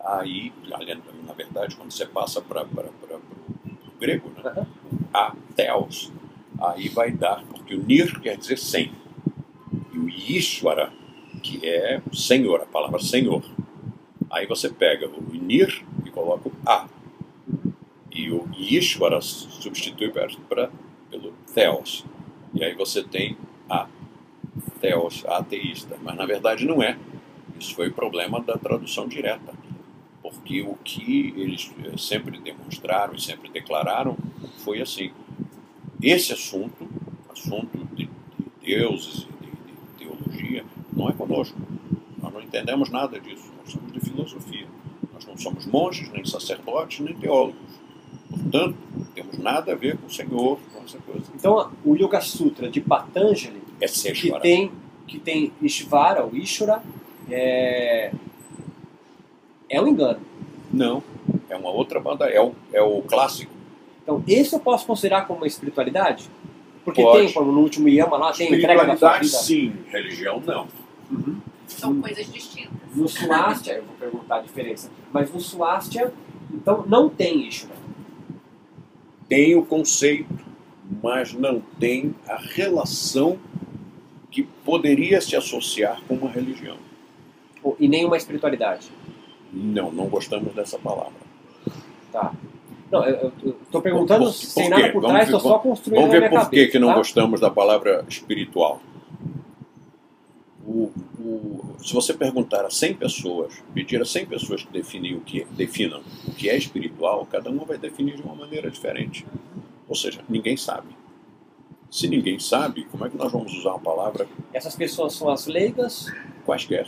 aí, 0.00 0.52
na 1.26 1.34
verdade, 1.34 1.76
quando 1.76 1.92
você 1.92 2.06
passa 2.06 2.40
para, 2.40 2.64
para, 2.64 2.88
para, 2.88 3.16
o 3.16 3.47
grego, 3.98 4.30
né? 4.36 4.66
A 5.12 5.34
theos, 5.54 6.12
aí 6.60 6.88
vai 6.88 7.10
dar, 7.10 7.42
porque 7.44 7.74
o 7.74 7.82
nir 7.82 8.20
quer 8.20 8.36
dizer 8.36 8.58
sem. 8.58 8.92
E 9.92 9.98
o 9.98 10.08
Ishvara, 10.08 10.92
que 11.42 11.66
é 11.66 12.00
senhor, 12.12 12.60
a 12.60 12.66
palavra 12.66 13.00
senhor. 13.00 13.42
Aí 14.30 14.46
você 14.46 14.68
pega 14.68 15.08
o 15.08 15.34
nir 15.34 15.84
e 16.04 16.10
coloca 16.10 16.48
o 16.48 16.52
a. 16.66 16.88
E 18.10 18.30
o 18.30 18.48
Ishvara 18.56 19.20
substitui 19.20 20.10
para, 20.10 20.70
pelo 21.10 21.32
theos. 21.54 22.04
E 22.54 22.64
aí 22.64 22.74
você 22.74 23.02
tem 23.02 23.36
a 23.68 23.86
theos, 24.80 25.24
ateísta. 25.26 25.96
Mas 26.02 26.16
na 26.16 26.26
verdade 26.26 26.66
não 26.66 26.82
é. 26.82 26.98
Isso 27.58 27.74
foi 27.74 27.90
problema 27.90 28.40
da 28.40 28.56
tradução 28.56 29.08
direta. 29.08 29.52
Porque 30.30 30.62
o 30.62 30.74
que 30.84 31.34
eles 31.36 31.70
eh, 31.84 31.96
sempre 31.96 32.38
demonstraram 32.38 33.14
e 33.14 33.20
sempre 33.20 33.50
declararam 33.50 34.16
foi 34.58 34.80
assim: 34.80 35.10
esse 36.02 36.32
assunto, 36.32 36.88
assunto 37.30 37.78
de, 37.94 38.04
de 38.04 38.10
deuses 38.62 39.26
e 39.42 39.46
de, 39.46 39.50
de 39.50 39.74
teologia, 39.98 40.64
não 40.92 41.08
é 41.08 41.12
conosco. 41.12 41.58
Nós 42.20 42.32
não 42.32 42.40
entendemos 42.40 42.90
nada 42.90 43.18
disso. 43.18 43.50
Nós 43.58 43.72
somos 43.72 43.92
de 43.92 44.00
filosofia. 44.00 44.66
Nós 45.12 45.26
não 45.26 45.36
somos 45.36 45.66
monges, 45.66 46.10
nem 46.10 46.24
sacerdotes, 46.24 47.00
nem 47.00 47.14
teólogos. 47.14 47.78
Portanto, 48.28 48.76
não 48.94 49.04
temos 49.06 49.38
nada 49.38 49.72
a 49.72 49.74
ver 49.74 49.96
com 49.96 50.06
o 50.06 50.12
Senhor, 50.12 50.58
com 50.72 50.84
essa 50.84 50.98
coisa. 50.98 51.26
Então, 51.34 51.72
o 51.84 51.96
Yoga 51.96 52.20
Sutra 52.20 52.68
de 52.70 52.80
Patanjali, 52.80 53.62
É 53.80 53.86
que 53.86 54.40
tem, 54.40 54.72
que 55.06 55.18
tem 55.18 55.52
Ishvara, 55.62 56.24
ou 56.24 56.36
Ishvara, 56.36 56.82
é, 57.30 58.12
é 59.68 59.80
um 59.80 59.88
engano. 59.88 60.20
Não, 60.72 61.02
é 61.48 61.56
uma 61.56 61.70
outra 61.70 62.00
banda, 62.00 62.26
é 62.26 62.40
o, 62.40 62.52
é 62.72 62.82
o 62.82 63.02
clássico. 63.02 63.52
Então, 64.02 64.22
esse 64.26 64.54
eu 64.54 64.60
posso 64.60 64.86
considerar 64.86 65.26
como 65.26 65.40
uma 65.40 65.46
espiritualidade? 65.46 66.30
Porque 66.84 67.02
Pode. 67.02 67.18
tem, 67.18 67.32
como 67.32 67.52
no 67.52 67.60
último 67.60 67.88
Yama 67.88 68.16
lá, 68.16 68.32
tem 68.32 68.46
entrega 68.54 68.84
da 68.86 68.96
sua 68.96 69.20
Espiritualidade, 69.20 69.26
vida. 69.26 69.38
sim. 69.38 69.90
Religião, 69.90 70.42
não. 70.46 70.66
Uhum. 71.10 71.40
são 71.66 72.00
coisas 72.00 72.32
distintas. 72.32 72.70
No 72.94 73.06
Swastika, 73.08 73.76
eu 73.76 73.84
vou 73.84 73.94
perguntar 73.96 74.36
a 74.36 74.40
diferença, 74.40 74.90
mas 75.12 75.30
no 75.32 75.40
Swastika, 75.40 76.12
então, 76.52 76.84
não 76.86 77.08
tem 77.08 77.46
Ishvara. 77.46 77.78
Tem 79.28 79.54
o 79.54 79.62
conceito, 79.62 80.34
mas 81.02 81.34
não 81.34 81.60
tem 81.78 82.14
a 82.26 82.36
relação 82.36 83.38
que 84.30 84.42
poderia 84.42 85.20
se 85.20 85.36
associar 85.36 86.00
com 86.08 86.14
uma 86.14 86.30
religião. 86.30 86.76
E 87.78 87.86
nem 87.86 88.06
uma 88.06 88.16
espiritualidade. 88.16 88.90
Não, 89.52 89.90
não 89.92 90.06
gostamos 90.08 90.54
dessa 90.54 90.78
palavra. 90.78 91.12
Tá. 92.12 92.32
Não, 92.90 93.04
eu 93.04 93.32
estou 93.62 93.82
perguntando 93.82 94.24
Por- 94.24 94.32
por 94.32 94.34
sem 94.34 94.68
nada 94.68 94.84
por 94.92 95.02
Vamos 95.02 95.08
trás, 95.10 95.24
estou 95.28 95.40
só 95.40 95.58
construindo 95.58 96.00
Vamos 96.00 96.18
ver 96.18 96.30
por 96.30 96.48
que, 96.50 96.66
que 96.68 96.78
não 96.78 96.88
tá? 96.88 96.94
gostamos 96.94 97.40
da 97.40 97.50
palavra 97.50 98.04
espiritual. 98.08 98.80
O- 100.66 100.90
o- 101.18 101.76
se 101.82 101.92
você 101.94 102.12
perguntar 102.14 102.64
a 102.64 102.70
100 102.70 102.94
pessoas, 102.94 103.62
pedir 103.74 104.00
a 104.00 104.04
100 104.04 104.26
pessoas 104.26 104.62
que 104.64 104.72
definem 104.72 105.14
o 105.16 105.20
que, 105.20 105.44
definam 105.52 106.02
o 106.26 106.32
que 106.32 106.48
é 106.48 106.56
espiritual, 106.56 107.26
cada 107.30 107.50
uma 107.50 107.64
vai 107.64 107.78
definir 107.78 108.16
de 108.16 108.22
uma 108.22 108.34
maneira 108.34 108.70
diferente. 108.70 109.24
Ou 109.88 109.94
seja, 109.94 110.20
ninguém 110.28 110.56
sabe. 110.56 110.88
Se 111.90 112.06
ninguém 112.06 112.38
sabe, 112.38 112.84
como 112.90 113.06
é 113.06 113.08
que 113.10 113.16
nós 113.16 113.32
vamos 113.32 113.54
usar 113.54 113.70
uma 113.70 113.78
palavra 113.80 114.26
Essas 114.52 114.76
pessoas 114.76 115.14
são 115.14 115.30
as 115.30 115.46
leigas, 115.46 116.12
quaisquer? 116.44 116.86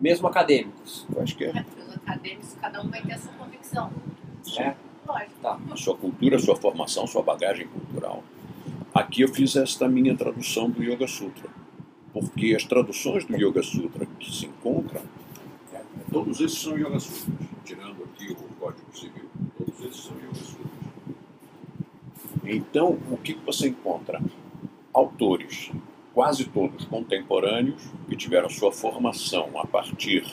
mesmo 0.00 0.28
acadêmicos. 0.28 1.04
Quaisquer. 1.12 1.66
É, 2.08 2.12
acadêmicos, 2.12 2.56
cada 2.60 2.82
um 2.82 2.88
vai 2.88 3.02
ter 3.02 3.12
a 3.12 3.18
sua 3.18 3.32
convicção. 3.32 3.92
Né? 4.56 4.76
Lógico. 5.06 5.32
Tá. 5.42 5.58
sua 5.76 5.96
cultura, 5.96 6.38
sua 6.38 6.56
formação, 6.56 7.06
sua 7.06 7.22
bagagem 7.22 7.66
cultural. 7.68 8.22
Aqui 8.94 9.22
eu 9.22 9.28
fiz 9.28 9.56
esta 9.56 9.88
minha 9.88 10.16
tradução 10.16 10.70
do 10.70 10.82
Yoga 10.82 11.06
Sutra, 11.06 11.48
porque 12.12 12.54
as 12.54 12.64
traduções 12.64 13.24
do 13.24 13.36
Yoga 13.36 13.62
Sutra 13.62 14.06
que 14.18 14.30
se 14.30 14.46
encontram, 14.46 15.02
é, 15.72 15.80
todos 16.12 16.40
esses 16.40 16.58
são 16.58 16.76
Yoga 16.76 16.98
Sutras, 16.98 17.26
tirando 17.64 18.04
aqui 18.04 18.32
o 18.32 18.54
Código 18.58 18.96
Civil, 18.96 19.28
todos 19.56 19.80
esses 19.80 20.04
são 20.04 20.16
Yoga 20.16 20.34
Sutras. 20.34 20.68
Então, 22.44 22.98
o 23.10 23.16
que 23.18 23.34
você 23.34 23.68
encontra? 23.68 24.20
Autores, 24.92 25.70
quase 26.14 26.46
todos 26.46 26.84
contemporâneos, 26.86 27.82
que 28.08 28.16
tiveram 28.16 28.48
sua 28.48 28.72
formação 28.72 29.50
a 29.56 29.66
partir 29.66 30.24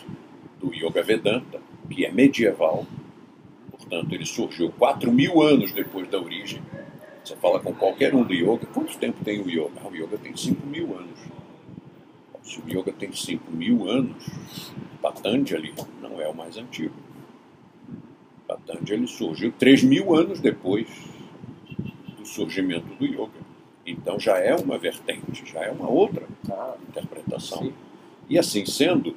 do 0.67 0.73
Yoga 0.73 1.01
Vedanta, 1.03 1.59
que 1.89 2.05
é 2.05 2.11
medieval, 2.11 2.85
Portanto, 3.71 4.13
ele 4.15 4.25
surgiu 4.25 4.71
4 4.71 5.11
mil 5.11 5.41
anos 5.43 5.71
depois 5.71 6.07
da 6.09 6.19
origem. 6.19 6.61
Você 7.23 7.35
fala 7.35 7.59
com 7.59 7.71
qualquer 7.73 8.15
um 8.15 8.23
do 8.23 8.33
yoga, 8.33 8.65
quanto 8.73 8.97
tempo 8.97 9.23
tem 9.23 9.39
o 9.41 9.49
yoga? 9.49 9.79
Ah, 9.83 9.87
o 9.87 9.95
yoga 9.95 10.17
tem 10.17 10.35
5 10.35 10.65
mil 10.65 10.97
anos. 10.97 11.19
Se 12.41 12.59
o 12.59 12.63
yoga 12.67 12.91
tem 12.91 13.11
5 13.13 13.51
mil 13.51 13.87
anos, 13.87 14.25
Patanjali 15.01 15.73
não 16.01 16.19
é 16.19 16.27
o 16.27 16.33
mais 16.35 16.57
antigo. 16.57 16.95
Patanjali 18.47 19.07
surgiu 19.07 19.51
3 19.51 19.83
mil 19.83 20.15
anos 20.15 20.39
depois 20.39 20.87
do 22.17 22.25
surgimento 22.25 22.87
do 22.95 23.05
yoga. 23.05 23.45
Então 23.85 24.19
já 24.19 24.37
é 24.37 24.55
uma 24.55 24.77
vertente, 24.79 25.43
já 25.45 25.61
é 25.61 25.69
uma 25.71 25.89
outra 25.89 26.25
Tá. 26.47 26.75
interpretação. 26.89 27.71
E 28.27 28.37
assim 28.39 28.65
sendo, 28.65 29.15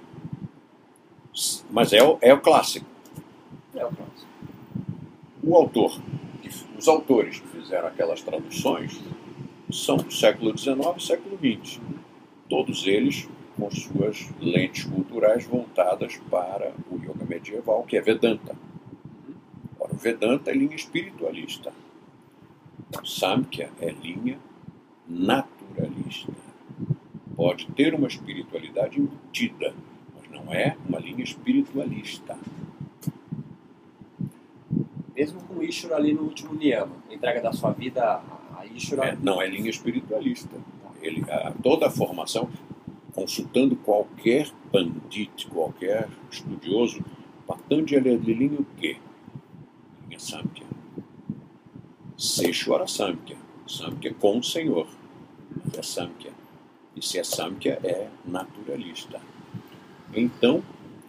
mas 1.70 1.92
é 1.92 2.02
o, 2.02 2.18
é 2.20 2.32
o 2.32 2.40
clássico. 2.40 2.86
É 3.74 3.84
o 3.84 3.92
próximo. 3.92 4.28
O 5.42 5.54
autor, 5.54 6.00
os 6.78 6.88
autores 6.88 7.40
que 7.40 7.48
fizeram 7.48 7.88
aquelas 7.88 8.22
traduções 8.22 9.00
são 9.70 9.96
do 9.96 10.12
século 10.12 10.56
XIX 10.56 10.78
e 10.96 11.02
século 11.02 11.38
XX. 11.38 11.80
Todos 12.48 12.86
eles 12.86 13.28
com 13.58 13.70
suas 13.70 14.30
lentes 14.40 14.84
culturais 14.84 15.44
voltadas 15.44 16.16
para 16.30 16.72
o 16.90 16.96
yoga 16.96 17.24
medieval, 17.28 17.82
que 17.82 17.96
é 17.96 18.00
Vedanta. 18.00 18.56
Ora, 19.78 19.92
o 19.92 19.96
Vedanta 19.96 20.50
é 20.50 20.54
linha 20.54 20.76
espiritualista. 20.76 21.72
O 23.02 23.04
Samkhya 23.04 23.70
é 23.80 23.90
linha 23.90 24.38
naturalista. 25.06 26.32
Pode 27.34 27.66
ter 27.72 27.94
uma 27.94 28.06
espiritualidade 28.06 29.00
embutida, 29.00 29.74
não 30.44 30.52
é 30.52 30.76
uma 30.88 30.98
linha 30.98 31.22
espiritualista. 31.22 32.38
Mesmo 35.14 35.42
com 35.44 35.54
o 35.54 35.62
Ishura 35.62 35.96
ali 35.96 36.12
no 36.12 36.22
último 36.22 36.54
Niyama, 36.54 36.96
entrega 37.10 37.40
da 37.40 37.52
sua 37.52 37.72
vida 37.72 38.22
a 38.56 38.66
Ishura. 38.66 39.06
É, 39.06 39.16
não 39.20 39.42
é 39.42 39.48
linha 39.48 39.70
espiritualista. 39.70 40.56
Ele, 41.02 41.24
a, 41.30 41.52
toda 41.62 41.86
a 41.86 41.90
formação, 41.90 42.48
consultando 43.12 43.76
qualquer 43.76 44.48
pandit, 44.70 45.46
qualquer 45.48 46.08
estudioso, 46.30 47.04
Patanjali 47.46 48.10
é 48.10 48.16
de 48.16 48.34
linha 48.34 48.60
o 48.60 48.66
quê? 48.76 48.98
Linha 50.04 50.20
Samkhya. 50.20 50.66
Seshwara 52.16 52.86
Samkhya. 52.86 53.38
Samkhya 53.66 54.12
com 54.14 54.38
o 54.38 54.42
Senhor. 54.42 54.86
É 55.76 55.82
Samkhya. 55.82 56.32
E 56.94 57.04
se 57.04 57.18
é 57.18 57.24
Samkhya, 57.24 57.80
é 57.82 58.08
naturalista. 58.26 59.20
Então, 60.14 60.62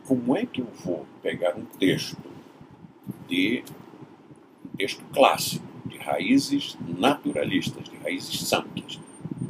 como 0.06 0.36
é 0.36 0.46
que 0.46 0.62
eu 0.62 0.68
vou 0.84 1.06
pegar 1.22 1.56
um 1.56 1.66
texto 1.66 2.18
de 3.28 3.64
um 4.66 4.78
texto 4.78 5.04
clássico, 5.14 5.66
de 5.86 5.98
raízes 5.98 6.78
naturalistas, 6.98 7.90
de 7.90 7.98
raízes 7.98 8.48
samkhas. 8.48 9.00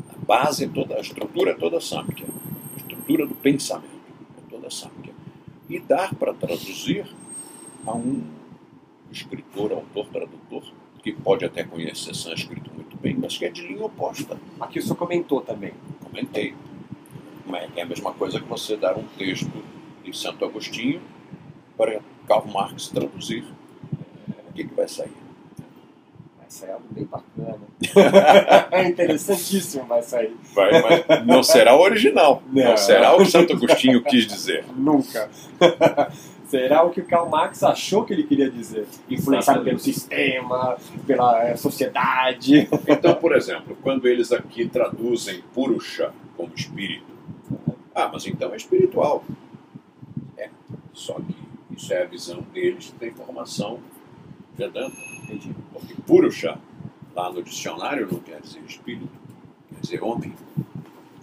A 0.09 0.25
base 0.25 0.65
é 0.65 0.67
toda, 0.67 0.95
a 0.95 0.99
estrutura 0.99 1.51
é 1.51 1.53
toda 1.53 1.79
samkhya. 1.79 2.27
A 2.73 2.77
estrutura 2.77 3.25
do 3.25 3.35
pensamento 3.35 3.87
é 4.37 4.49
toda 4.49 4.69
samkhya. 4.69 5.13
E 5.69 5.79
dar 5.79 6.13
para 6.15 6.33
traduzir 6.33 7.05
a 7.85 7.95
um 7.95 8.23
escritor, 9.11 9.71
autor, 9.71 10.07
tradutor, 10.07 10.63
que 11.01 11.13
pode 11.13 11.45
até 11.45 11.63
conhecer 11.63 12.13
sânscrito 12.13 12.71
muito 12.73 12.97
bem, 12.97 13.15
mas 13.15 13.37
que 13.37 13.45
é 13.45 13.49
de 13.49 13.65
linha 13.65 13.85
oposta. 13.85 14.37
Aqui 14.59 14.79
o 14.79 14.81
senhor 14.81 14.95
comentou 14.95 15.41
também. 15.41 15.73
Comentei. 16.03 16.53
Mas 17.49 17.69
É 17.75 17.81
a 17.81 17.85
mesma 17.85 18.13
coisa 18.13 18.39
que 18.39 18.47
você 18.47 18.77
dar 18.77 18.95
um 18.97 19.03
texto 19.17 19.51
de 20.03 20.15
Santo 20.15 20.45
Agostinho 20.45 21.01
para 21.75 21.99
Karl 22.27 22.47
Marx 22.47 22.87
traduzir. 22.89 23.43
O 24.49 24.53
que, 24.53 24.63
que 24.65 24.73
vai 24.75 24.87
sair? 24.87 25.11
Vai 26.37 26.45
sair 26.49 26.71
algo 26.71 26.85
bem 26.91 27.05
bacana. 27.05 27.59
é 28.71 28.83
interessantíssimo 28.89 29.85
vai 29.85 30.01
sair. 30.03 30.35
Vai, 30.53 30.71
mas 31.07 31.25
não 31.25 31.41
será 31.41 31.75
o 31.75 31.81
original. 31.81 32.43
Não, 32.51 32.63
Não. 32.69 32.77
será 32.77 33.15
o 33.15 33.19
que 33.19 33.25
Santo 33.25 33.53
Agostinho 33.53 34.03
quis 34.03 34.27
dizer. 34.27 34.65
Nunca. 34.75 35.29
Será 36.49 36.81
o 36.81 36.89
que 36.89 36.99
o 36.99 37.05
Karl 37.05 37.29
Marx 37.29 37.61
achou 37.61 38.03
que 38.03 38.11
ele 38.11 38.23
queria 38.23 38.49
dizer? 38.49 38.87
Influenciado 39.07 39.63
pelo 39.63 39.77
sistema, 39.77 40.75
pela 41.05 41.43
eh, 41.47 41.55
sociedade. 41.55 42.67
Então, 42.87 43.13
por 43.13 43.35
exemplo, 43.35 43.77
quando 43.83 44.07
eles 44.07 44.31
aqui 44.31 44.67
traduzem 44.67 45.43
Purusha 45.53 46.11
como 46.35 46.51
espírito, 46.55 47.18
ah, 48.05 48.09
mas 48.11 48.25
então 48.27 48.53
é 48.53 48.57
espiritual. 48.57 49.23
É, 50.37 50.49
só 50.93 51.13
que 51.15 51.35
isso 51.75 51.93
é 51.93 52.03
a 52.03 52.05
visão 52.05 52.41
deles 52.53 52.93
da 52.99 53.07
informação 53.07 53.79
Vedanta. 54.59 54.97
Entendi. 55.23 55.55
Porque 55.71 55.93
Purusha, 56.05 56.59
lá 57.15 57.31
no 57.31 57.41
dicionário, 57.41 58.09
não 58.11 58.19
quer 58.19 58.41
dizer 58.41 58.59
espírito, 58.67 59.07
quer 59.69 59.79
dizer 59.79 60.03
homem. 60.03 60.33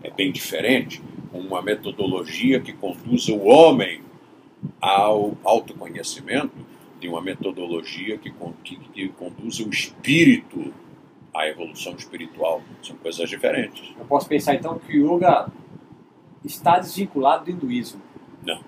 É 0.03 0.11
bem 0.11 0.33
diferente. 0.33 1.03
Uma 1.33 1.61
metodologia 1.61 2.61
que 2.61 2.73
conduza 2.73 3.33
o 3.33 3.45
homem 3.47 4.01
ao 4.81 5.37
autoconhecimento 5.45 6.55
de 6.99 7.09
uma 7.09 7.21
metodologia 7.21 8.17
que, 8.17 8.33
que, 8.65 8.77
que 8.77 9.09
conduza 9.11 9.63
o 9.63 9.69
espírito 9.69 10.73
à 11.35 11.47
evolução 11.47 11.95
espiritual. 11.95 12.63
São 12.83 12.97
coisas 12.97 13.29
diferentes. 13.29 13.95
Eu 13.99 14.07
posso 14.07 14.27
pensar 14.27 14.55
então 14.55 14.79
que 14.79 14.99
o 14.99 15.17
yoga 15.17 15.53
está 16.45 16.79
desvinculado 16.79 17.45
do 17.45 17.51
hinduísmo. 17.51 18.01
Não. 18.45 18.61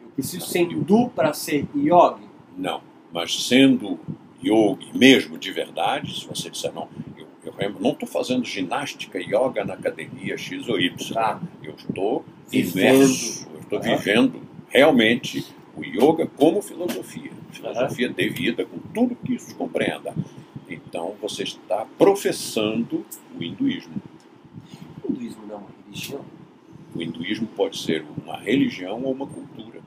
Eu 0.00 0.08
preciso 0.14 0.46
ser 0.46 0.60
hindu 0.62 1.08
para 1.10 1.32
ser 1.32 1.66
yogi. 1.74 2.24
Não. 2.56 2.80
Mas 3.12 3.46
sendo 3.46 3.98
yogi 4.42 4.90
mesmo 4.96 5.38
de 5.38 5.50
verdade, 5.52 6.20
se 6.20 6.26
você 6.26 6.50
disser 6.50 6.72
não, 6.72 6.88
eu, 7.16 7.54
eu 7.58 7.70
não 7.80 7.90
estou 7.92 8.08
fazendo 8.08 8.44
ginástica 8.44 9.18
yoga 9.18 9.64
na 9.64 9.74
academia 9.74 10.36
X 10.36 10.68
ou 10.68 10.78
Y. 10.80 11.14
Tá? 11.14 11.40
Eu 11.62 11.74
estou 11.74 12.24
Vivendo. 12.48 12.96
imerso, 12.96 13.48
eu 13.54 13.60
estou 13.60 13.78
Aham. 13.78 13.96
vivendo 13.96 14.40
realmente 14.68 15.46
o 15.76 15.82
yoga 15.84 16.26
como 16.26 16.60
filosofia. 16.60 17.30
Filosofia 17.52 18.08
de 18.10 18.28
vida, 18.28 18.64
com 18.66 18.78
tudo 18.92 19.16
que 19.16 19.34
isso 19.34 19.54
compreenda. 19.54 20.14
Então 20.68 21.14
você 21.22 21.44
está 21.44 21.86
professando 21.96 23.06
o 23.38 23.42
hinduísmo. 23.42 23.94
O 25.04 25.12
hinduísmo 25.12 25.46
não 25.46 25.54
é 25.54 25.58
uma 25.58 25.68
religião. 25.86 26.20
O 26.96 27.02
hinduísmo 27.02 27.46
pode 27.48 27.78
ser 27.78 28.02
uma 28.16 28.38
religião 28.38 29.02
ou 29.02 29.12
uma 29.12 29.26
cultura. 29.26 29.80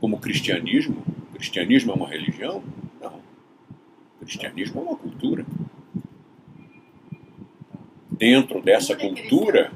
Como 0.00 0.16
o 0.16 0.18
cristianismo. 0.18 1.04
O 1.28 1.34
cristianismo 1.34 1.92
é 1.92 1.94
uma 1.94 2.08
religião? 2.08 2.64
Não. 2.98 3.20
O 4.16 4.24
cristianismo 4.24 4.80
é 4.80 4.84
uma 4.84 4.96
cultura. 4.96 5.44
Dentro 8.10 8.62
dessa 8.62 8.94
é 8.94 8.96
cultura, 8.96 9.70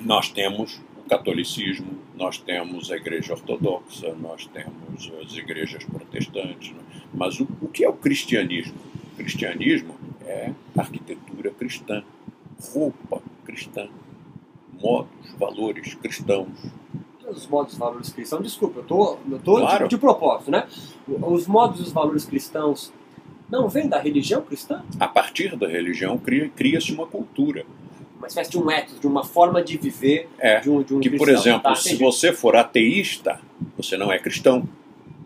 nós 0.00 0.30
temos 0.30 0.80
o 0.96 1.08
catolicismo, 1.08 1.98
nós 2.16 2.38
temos 2.38 2.90
a 2.90 2.96
igreja 2.96 3.34
ortodoxa, 3.34 4.14
nós 4.14 4.46
temos 4.46 5.12
as 5.22 5.36
igrejas 5.36 5.84
protestantes. 5.84 6.72
né? 6.72 6.80
Mas 7.12 7.38
o, 7.38 7.46
o 7.60 7.68
que 7.68 7.84
é 7.84 7.88
o 7.88 7.92
cristianismo? 7.92 8.78
O 9.12 9.16
cristianismo 9.16 9.94
é 10.24 10.54
arquitetura 10.74 11.50
cristã, 11.50 12.02
roupa 12.72 13.22
cristã, 13.44 13.88
modos, 14.80 15.10
valores 15.38 15.94
cristãos. 15.94 16.48
Os 17.28 17.46
modos 17.46 17.74
e 17.74 17.78
valores 17.78 18.12
cristãos, 18.12 18.42
desculpa, 18.42 18.80
eu 18.80 18.84
tô, 18.84 19.16
eu 19.30 19.38
tô 19.38 19.56
Claro. 19.58 19.84
de, 19.84 19.90
de 19.94 19.98
propósito, 20.00 20.50
né? 20.50 20.66
Os 21.06 21.46
modos 21.46 21.78
e 21.78 21.82
os 21.82 21.92
valores 21.92 22.24
cristãos 22.24 22.92
não 23.48 23.68
vêm 23.68 23.88
da 23.88 23.98
religião 24.00 24.42
cristã? 24.42 24.82
A 24.98 25.06
partir 25.06 25.56
da 25.56 25.68
religião 25.68 26.18
cria- 26.18 26.48
cria-se 26.48 26.92
uma 26.92 27.06
cultura. 27.06 27.64
Uma 28.18 28.26
espécie 28.26 28.50
de 28.50 28.58
um 28.58 28.70
ethos, 28.70 28.98
de 29.00 29.06
uma 29.06 29.24
forma 29.24 29.62
de 29.62 29.76
viver 29.78 30.28
É, 30.38 30.60
de 30.60 30.68
um, 30.70 30.82
de 30.82 30.94
um 30.94 31.00
que, 31.00 31.08
por 31.10 31.26
cristão. 31.26 31.40
exemplo, 31.40 31.62
tá, 31.62 31.74
se 31.74 31.96
você 31.96 32.32
for 32.32 32.54
ateísta, 32.56 33.40
você 33.76 33.96
não 33.96 34.10
é 34.12 34.18
cristão. 34.18 34.68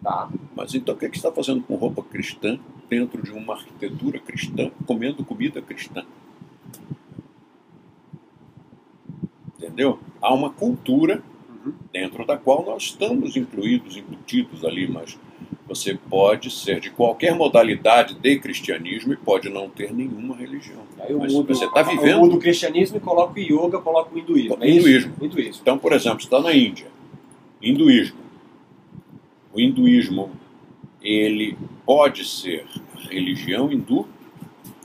Tá. 0.03 0.29
Mas 0.55 0.75
então 0.75 0.95
o 0.95 0.99
que, 0.99 1.07
é 1.07 1.09
que 1.09 1.19
você 1.19 1.27
está 1.27 1.33
fazendo 1.35 1.63
com 1.65 1.75
roupa 1.75 2.03
cristã 2.03 2.59
dentro 2.89 3.23
de 3.23 3.31
uma 3.33 3.55
arquitetura 3.55 4.19
cristã, 4.21 4.71
comendo 4.87 5.25
comida 5.25 5.61
cristã? 5.63 6.05
Entendeu? 9.65 9.99
Há 10.21 10.33
uma 10.33 10.51
cultura 10.51 11.23
Uhum. 11.65 11.73
dentro 11.93 12.27
da 12.27 12.37
qual 12.37 12.63
nós 12.65 12.83
estamos 12.85 13.37
incluídos, 13.37 13.97
embutidos 13.97 14.65
ali, 14.65 14.87
mas 14.87 15.19
você 15.67 15.95
pode 16.11 16.51
ser 16.51 16.79
de 16.79 16.91
qualquer 16.91 17.35
modalidade 17.35 18.15
de 18.15 18.39
cristianismo 18.39 19.15
e 19.15 19.17
pode 19.17 19.49
não 19.49 19.71
ter 19.71 19.91
nenhuma 19.93 20.37
religião. 20.37 20.83
Aí 21.01 21.13
eu 21.13 21.19
Mas 21.19 21.33
mudo, 21.33 21.55
você 21.55 21.65
está 21.65 21.81
eu 21.81 21.87
vivendo. 21.87 22.19
mudo 22.21 22.37
o 22.37 22.39
cristianismo 22.39 22.99
e 22.99 23.01
coloco 23.01 23.35
o 23.35 23.41
yoga, 23.41 23.79
coloco 23.81 24.15
o 24.15 24.19
hinduísmo. 24.19 24.59
O 24.61 24.63
é 24.65 24.69
hinduísmo. 24.69 25.15
Hinduísmo. 25.23 25.63
Então, 25.63 25.79
por 25.79 25.93
exemplo, 25.95 26.21
você 26.21 26.27
está 26.27 26.39
na 26.41 26.55
Índia, 26.55 26.87
hinduísmo. 27.63 28.19
O 29.55 29.59
hinduísmo, 29.61 30.31
ele 31.01 31.57
pode 31.87 32.27
ser 32.29 32.67
a 32.95 33.09
religião 33.09 33.73
hindu 33.73 34.07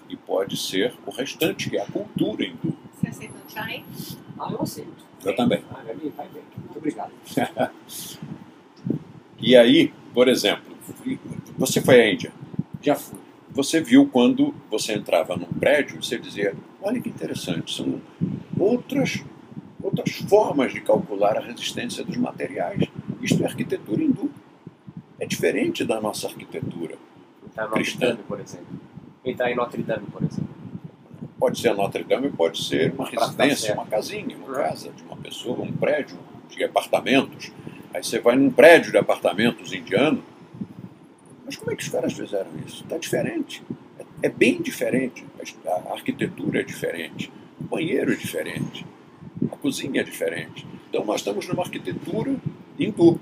e 0.09 0.15
pode 0.15 0.55
ser 0.55 0.93
o 1.05 1.11
restante, 1.11 1.69
que 1.69 1.75
é 1.77 1.81
a 1.81 1.85
cultura 1.87 2.45
hindu. 2.45 2.73
Você 2.93 3.07
aceita 3.09 3.33
o 3.45 3.51
chai? 3.51 3.83
Ah, 4.39 4.49
eu 4.51 4.61
aceito. 4.61 5.05
Eu 5.25 5.35
também. 5.35 5.61
Ah, 5.69 5.81
vai 5.85 5.95
vai 5.95 6.27
bem. 6.29 6.43
Muito 6.57 6.77
obrigado. 6.77 7.11
E 9.41 9.55
aí, 9.55 9.93
por 10.13 10.27
exemplo, 10.27 10.75
você 11.57 11.81
foi 11.81 12.01
à 12.01 12.11
Índia, 12.13 12.31
Já 12.81 12.95
fui. 12.95 13.17
você 13.49 13.79
viu 13.79 14.05
quando 14.07 14.53
você 14.69 14.93
entrava 14.93 15.37
num 15.37 15.45
prédio, 15.45 16.03
você 16.03 16.17
dizia, 16.19 16.53
olha 16.81 16.99
que 16.99 17.07
interessante, 17.07 17.73
são 17.73 18.01
outras, 18.59 19.23
outras 19.81 20.11
formas 20.29 20.73
de 20.73 20.81
calcular 20.81 21.37
a 21.37 21.39
resistência 21.41 22.03
dos 22.03 22.17
materiais. 22.17 22.83
Isto 23.21 23.41
é 23.43 23.45
arquitetura 23.45 24.03
hindu. 24.03 24.29
É 25.17 25.25
diferente 25.25 25.85
da 25.85 26.01
nossa 26.01 26.27
arquitetura. 26.27 26.95
Entrar 27.45 27.69
Cristã. 27.69 28.07
Dame, 28.07 28.23
por 28.27 28.39
exemplo. 28.41 28.67
Entrar 29.23 29.51
em 29.51 29.55
Notre 29.55 29.83
Dame, 29.83 30.05
por 30.07 30.21
exemplo. 30.21 30.49
Pode 31.39 31.59
ser 31.59 31.69
a 31.69 31.73
Notre 31.73 32.03
Dame, 32.03 32.29
pode 32.29 32.61
ser 32.63 32.93
uma 32.93 33.05
ficar 33.07 33.25
residência, 33.25 33.73
uma 33.73 33.85
casinha, 33.85 34.35
uma 34.37 34.53
casa 34.53 34.89
de 34.91 35.03
uma 35.03 35.15
pessoa, 35.15 35.61
um 35.61 35.71
prédio 35.71 36.17
de 36.49 36.63
apartamentos. 36.63 37.51
Aí 37.93 38.03
você 38.03 38.19
vai 38.19 38.35
num 38.35 38.51
prédio 38.51 38.91
de 38.91 38.97
apartamentos 38.97 39.71
indiano. 39.73 40.21
Mas 41.45 41.55
como 41.55 41.71
é 41.71 41.75
que 41.75 41.83
os 41.83 41.89
caras 41.89 42.13
fizeram 42.13 42.49
isso? 42.67 42.83
Está 42.83 42.97
diferente. 42.97 43.63
É, 43.97 44.27
é 44.27 44.29
bem 44.29 44.61
diferente. 44.61 45.25
A 45.65 45.93
arquitetura 45.93 46.59
é 46.59 46.63
diferente. 46.63 47.31
O 47.59 47.63
banheiro 47.63 48.11
é 48.11 48.15
diferente. 48.15 48.85
A 49.51 49.55
cozinha 49.55 50.01
é 50.01 50.03
diferente. 50.03 50.67
Então 50.89 51.05
nós 51.05 51.21
estamos 51.21 51.47
numa 51.47 51.63
arquitetura 51.63 52.35
hindu. 52.77 53.19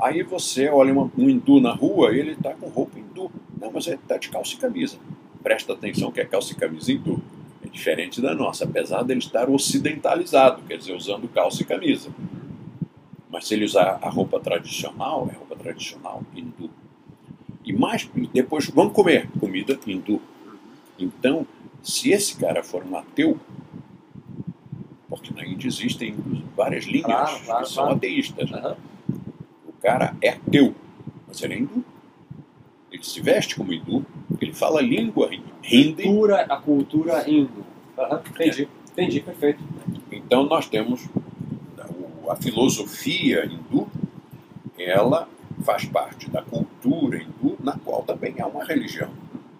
Aí 0.00 0.22
você 0.22 0.68
olha 0.68 0.92
uma- 0.92 1.10
um 1.18 1.28
hindu 1.28 1.60
na 1.60 1.72
rua 1.72 2.14
e 2.14 2.20
ele 2.20 2.32
está 2.32 2.54
com 2.54 2.68
roupa 2.68 2.98
hindu. 2.98 3.30
Não, 3.60 3.72
mas 3.72 3.86
ele 3.86 3.96
está 3.96 4.16
de 4.16 4.28
calça 4.28 4.54
e 4.54 4.56
camisa. 4.58 4.98
Presta 5.42 5.72
atenção 5.72 6.12
que 6.12 6.20
é 6.20 6.24
calça 6.24 6.52
e 6.52 6.56
camisa 6.56 6.92
hindu. 6.92 7.20
É 7.66 7.68
diferente 7.68 8.20
da 8.20 8.34
nossa, 8.34 8.64
apesar 8.64 9.02
dele 9.02 9.18
estar 9.18 9.50
ocidentalizado, 9.50 10.62
quer 10.62 10.78
dizer, 10.78 10.94
usando 10.94 11.28
calça 11.28 11.62
e 11.62 11.64
camisa. 11.64 12.10
Mas 13.28 13.48
se 13.48 13.54
ele 13.54 13.64
usar 13.64 13.98
a 14.00 14.08
roupa 14.08 14.38
tradicional, 14.38 15.28
é 15.32 15.36
roupa 15.36 15.56
tradicional 15.56 16.22
hindu. 16.34 16.70
E 17.64 17.72
mais, 17.72 18.08
depois 18.32 18.70
vamos 18.70 18.92
comer 18.92 19.28
comida 19.40 19.78
hindu. 19.84 20.22
Então, 20.96 21.44
se 21.82 22.12
esse 22.12 22.36
cara 22.36 22.62
for 22.62 22.84
um 22.84 22.96
ateu, 22.96 23.38
porque 25.08 25.34
na 25.34 25.44
Índia 25.44 25.66
existem 25.66 26.16
várias 26.56 26.84
linhas 26.84 27.06
Claro, 27.06 27.40
claro, 27.44 27.64
que 27.64 27.72
são 27.72 27.84
claro. 27.84 27.96
ateístas. 27.96 28.52
Aham. 28.52 28.76
O 29.66 29.72
cara 29.82 30.16
é 30.22 30.30
ateu, 30.30 30.74
mas 31.26 31.42
ele 31.42 31.54
é 31.54 31.58
hindu. 31.58 31.84
Ele 32.90 33.02
se 33.02 33.20
veste 33.20 33.56
como 33.56 33.72
hindu, 33.72 34.04
ele 34.40 34.52
fala 34.52 34.80
língua 34.80 35.30
hindi. 35.64 36.02
Cultura, 36.04 36.42
a 36.48 36.56
cultura 36.56 37.28
hindu. 37.28 37.64
Aham, 37.98 38.22
Entendi. 38.30 38.68
Entendi, 38.92 39.20
perfeito. 39.20 39.62
Então 40.10 40.44
nós 40.44 40.66
temos 40.68 41.04
o- 42.24 42.30
a 42.30 42.36
filosofia 42.36 43.44
hindu, 43.44 43.86
ela 44.78 45.28
faz 45.64 45.84
parte 45.84 46.30
da 46.30 46.42
cultura 46.42 47.18
hindu, 47.18 47.56
na 47.62 47.72
qual 47.78 48.02
também 48.02 48.34
há 48.40 48.46
uma 48.46 48.64
religião, 48.64 49.10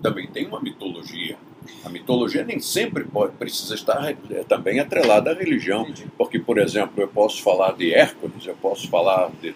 também 0.02 0.26
tem 0.26 0.46
uma 0.46 0.60
mitologia. 0.60 1.36
A 1.84 1.88
mitologia 1.88 2.44
nem 2.44 2.60
sempre 2.60 3.04
pode, 3.04 3.32
precisa 3.36 3.74
estar 3.74 4.10
eh, 4.10 4.44
também 4.48 4.78
atrelada 4.78 5.32
à 5.32 5.34
religião, 5.34 5.82
Entendi. 5.82 6.06
porque, 6.16 6.38
por 6.38 6.58
exemplo, 6.58 7.02
eu 7.02 7.08
posso 7.08 7.42
falar 7.42 7.72
de 7.72 7.92
Hércules, 7.92 8.46
eu 8.46 8.54
posso 8.54 8.88
falar 8.88 9.30
de, 9.42 9.54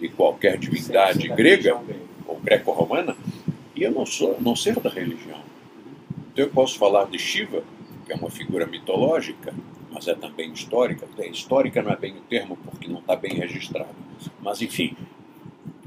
de 0.00 0.08
qualquer 0.08 0.58
divindade 0.58 1.28
grega. 1.28 1.80
Ou 2.26 2.38
greco-romana, 2.38 3.16
e 3.74 3.82
eu 3.82 3.90
não 3.90 4.06
sou, 4.06 4.36
não 4.40 4.54
ser 4.54 4.78
da 4.80 4.90
religião. 4.90 5.40
Então 6.32 6.44
eu 6.44 6.50
posso 6.50 6.78
falar 6.78 7.04
de 7.06 7.18
Shiva, 7.18 7.62
que 8.04 8.12
é 8.12 8.16
uma 8.16 8.30
figura 8.30 8.66
mitológica, 8.66 9.54
mas 9.90 10.08
é 10.08 10.14
também 10.14 10.52
histórica. 10.52 11.06
Histórica 11.30 11.82
não 11.82 11.92
é 11.92 11.96
bem 11.96 12.16
o 12.16 12.20
termo, 12.22 12.58
porque 12.64 12.88
não 12.88 12.98
está 12.98 13.14
bem 13.14 13.34
registrado. 13.34 13.94
Mas, 14.42 14.60
enfim, 14.60 14.96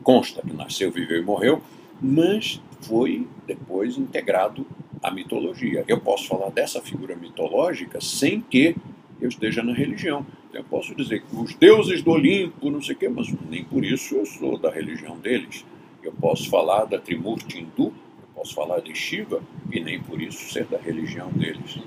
consta 0.02 0.42
que 0.42 0.54
nasceu, 0.54 0.90
viveu 0.92 1.20
e 1.20 1.26
morreu, 1.26 1.62
mas 2.02 2.62
foi 2.82 3.28
depois 3.46 3.98
integrado 3.98 4.66
à 5.04 5.12
mitologia. 5.12 5.84
Eu 5.88 6.00
posso 6.00 6.28
falar 6.28 6.50
dessa 6.50 6.82
figura 6.82 7.16
mitológica 7.16 8.00
sem 8.00 8.42
que 8.42 8.76
eu 9.20 9.30
esteja 9.30 9.62
na 9.62 9.74
religião. 9.74 10.26
Eu 10.54 10.64
posso 10.64 10.96
dizer 10.96 11.22
que 11.22 11.36
os 11.36 11.54
deuses 11.56 12.02
do 12.02 12.12
Olimpo, 12.12 12.70
não 12.70 12.82
sei 12.82 12.96
o 12.96 12.98
quê, 12.98 13.10
mas 13.10 13.28
nem 13.50 13.64
por 13.64 13.84
isso 13.84 14.16
eu 14.16 14.26
sou 14.26 14.58
da 14.58 14.72
religião 14.72 15.18
deles. 15.18 15.66
Eu 16.08 16.14
posso 16.14 16.50
falar 16.50 16.86
da 16.86 16.98
Trimurti 16.98 17.60
hindu, 17.60 17.88
eu 17.88 18.28
posso 18.34 18.56
falar 18.56 18.80
de 18.80 18.96
Shiva, 18.96 19.44
e 19.70 19.82
nem 19.82 20.02
por 20.02 20.22
isso 20.22 20.54
ser 20.54 20.64
da 20.64 20.78
religião 20.78 21.30
deles. 21.34 21.80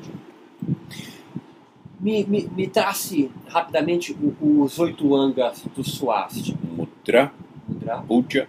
Me, 1.98 2.22
me, 2.24 2.46
me 2.54 2.66
trace 2.68 3.30
rapidamente 3.48 4.14
os 4.38 4.78
oito 4.78 5.16
angas 5.16 5.64
do 5.74 5.82
Swasti. 5.82 6.54
Mudra, 6.62 7.32
Mudra, 7.66 8.02
Puja, 8.02 8.46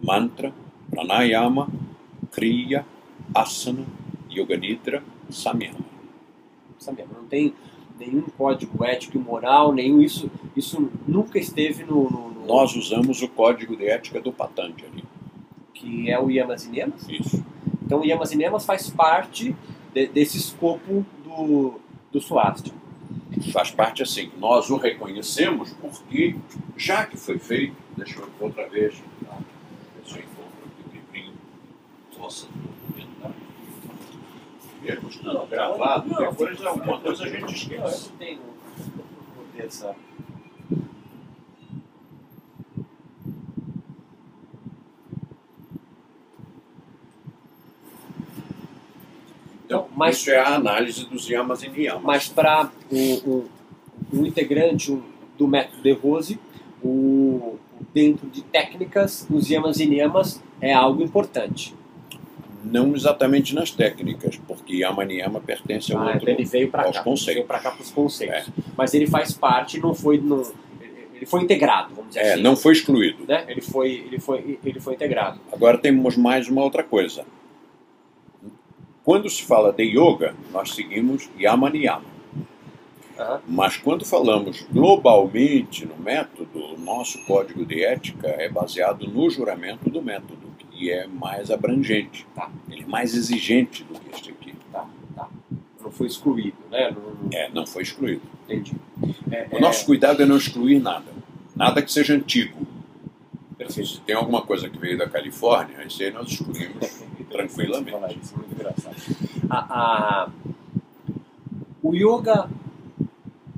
Mantra, 0.00 0.54
Pranayama, 0.88 1.68
Kriya, 2.30 2.86
Asana, 3.34 3.84
Yoga 4.30 4.56
Nidra, 4.56 5.02
Samyama. 5.28 5.84
sabe? 6.78 7.04
Não 7.12 7.24
tem 7.24 7.52
nenhum 8.00 8.22
código 8.22 8.82
ético 8.84 9.16
e 9.16 9.20
moral, 9.20 9.72
nenhum 9.72 10.00
isso. 10.00 10.28
Isso 10.56 10.90
nunca 11.06 11.38
esteve 11.38 11.84
no, 11.84 12.10
no- 12.10 12.30
no- 12.30 12.46
Nós 12.46 12.74
usamos 12.74 13.22
o 13.22 13.28
código 13.28 13.76
de 13.76 13.86
ética 13.86 14.20
do 14.20 14.32
Patanjali. 14.32 15.04
que 15.74 16.10
é 16.10 16.18
o 16.20 16.28
Yamas 16.30 16.64
e 16.64 16.70
Nemas. 16.70 17.08
Isso. 17.08 17.44
Então 17.84 18.00
o 18.00 18.04
Yamas 18.04 18.32
e 18.32 18.36
Nemas 18.36 18.64
faz 18.66 18.90
parte 18.90 19.54
de- 19.94 20.06
desse 20.08 20.36
escopo 20.36 21.04
do, 21.24 21.80
do 22.12 22.20
Swasti. 22.20 22.72
Faz 23.52 23.70
parte 23.70 24.02
assim. 24.02 24.30
Nós 24.38 24.68
o 24.70 24.76
reconhecemos 24.76 25.72
porque, 25.80 26.36
já 26.76 27.06
que 27.06 27.16
foi 27.16 27.38
feito, 27.38 27.74
deixa 27.96 28.18
eu 28.20 28.28
outra 28.40 28.68
vez, 28.68 28.94
tá? 29.24 29.38
deixa 30.02 30.18
eu 30.18 30.22
encontro 30.24 30.60
aqui 30.66 30.82
o 30.88 30.92
livrinho, 30.92 31.34
possa 32.18 32.46
documentar. 32.88 33.32
Estando 35.30 35.46
gravado, 35.46 36.08
depois 36.16 36.66
alguma 36.66 36.98
coisa 37.00 37.24
a 37.24 37.28
gente 37.28 37.54
esquece. 37.54 38.10
não 38.10 38.16
tenho 38.18 38.40
poder 39.36 39.64
essa. 39.66 39.94
Então, 49.64 49.86
Mas- 49.94 50.16
isso 50.16 50.30
é 50.30 50.38
a 50.38 50.54
análise 50.56 51.04
dos 51.06 51.28
yamas 51.28 51.62
e 51.62 51.68
niyamas. 51.68 52.02
Mas 52.02 52.28
para 52.28 52.70
um, 52.90 53.12
um, 53.30 53.48
um 54.12 54.26
integrante 54.26 54.90
um- 54.90 55.02
do 55.38 55.46
método 55.46 55.82
de 55.82 55.92
Rose, 55.92 56.38
o, 56.82 57.56
dentro 57.94 58.28
de 58.28 58.42
técnicas, 58.42 59.26
os 59.30 59.48
Yamas 59.48 59.80
e 59.80 59.86
Niyamas 59.86 60.42
é 60.60 60.72
algo 60.74 61.02
importante. 61.02 61.74
Não 62.62 62.94
exatamente 62.94 63.54
nas 63.54 63.70
técnicas, 63.70 64.36
porque 64.46 64.76
yama 64.76 65.02
e 65.04 65.06
niyama 65.06 65.40
pertence 65.40 65.92
ao 65.92 65.98
Ah, 66.00 66.04
outro. 66.12 66.18
então 66.22 66.34
ele 66.34 66.44
veio 66.44 66.70
para 66.70 66.92
cá, 66.92 67.02
conceitos. 67.02 67.34
veio 67.34 67.46
para 67.46 67.58
cá 67.58 67.70
para 67.70 67.82
os 67.82 67.90
conceitos. 67.90 68.50
Mas 68.76 68.92
ele 68.94 69.06
faz 69.06 69.32
parte, 69.32 69.80
não 69.80 69.94
foi, 69.94 70.18
não, 70.18 70.42
ele 71.14 71.24
foi 71.26 71.40
integrado, 71.42 71.94
vamos 71.94 72.08
dizer 72.10 72.20
É, 72.20 72.32
assim. 72.34 72.42
não 72.42 72.54
foi 72.56 72.72
excluído. 72.74 73.24
né? 73.26 73.44
Ele 73.48 73.60
foi, 73.62 73.90
ele 74.06 74.18
foi, 74.20 74.58
ele 74.62 74.78
foi 74.80 74.94
integrado. 74.94 75.40
Agora 75.52 75.78
temos 75.78 76.16
mais 76.18 76.48
uma 76.48 76.62
outra 76.62 76.82
coisa. 76.84 77.24
Quando 79.02 79.28
se 79.30 79.42
fala 79.42 79.72
de 79.72 79.84
yoga, 79.84 80.34
nós 80.52 80.74
seguimos 80.74 81.28
yama 81.38 81.70
niyama. 81.70 82.04
Aham. 83.18 83.40
Mas 83.48 83.76
quando 83.78 84.04
falamos 84.04 84.66
globalmente 84.70 85.86
no 85.86 85.96
método, 85.96 86.74
o 86.74 86.78
nosso 86.78 87.24
código 87.24 87.64
de 87.64 87.82
ética 87.82 88.28
é 88.28 88.48
baseado 88.48 89.06
no 89.06 89.28
juramento 89.30 89.88
do 89.90 90.00
método, 90.02 90.49
é 90.88 91.06
mais 91.08 91.50
abrangente. 91.50 92.24
Tá. 92.34 92.48
Ele 92.70 92.84
é 92.84 92.86
mais 92.86 93.14
exigente 93.14 93.82
do 93.84 93.98
que 93.98 94.08
este 94.14 94.30
aqui. 94.30 94.54
Tá, 94.72 94.86
tá. 95.16 95.28
Não 95.82 95.90
foi 95.90 96.06
excluído, 96.06 96.56
né? 96.70 96.90
Não, 96.92 97.28
É, 97.38 97.50
não 97.50 97.66
foi 97.66 97.82
excluído. 97.82 98.22
entendi. 98.44 98.72
É, 99.32 99.48
O 99.50 99.60
nosso 99.60 99.84
cuidado 99.84 100.22
é 100.22 100.26
não 100.26 100.36
excluir 100.36 100.78
nada. 100.80 101.10
Nada 101.56 101.82
que 101.82 101.92
seja 101.92 102.14
antigo. 102.14 102.66
Perfeito. 103.58 103.90
Se 103.90 104.00
tem 104.00 104.14
alguma 104.16 104.40
coisa 104.42 104.70
que 104.70 104.78
veio 104.78 104.96
da 104.96 105.06
Califórnia, 105.08 105.84
isso 105.86 106.02
aí 106.02 106.10
nós 106.10 106.28
excluímos 106.30 107.02
tranquilamente. 107.28 107.90
Falar 107.90 108.12
isso, 108.12 108.36
muito 108.38 108.54
engraçado. 108.54 108.96
A, 109.50 109.58
a- 110.24 110.30
o 111.82 111.94
yoga 111.94 112.48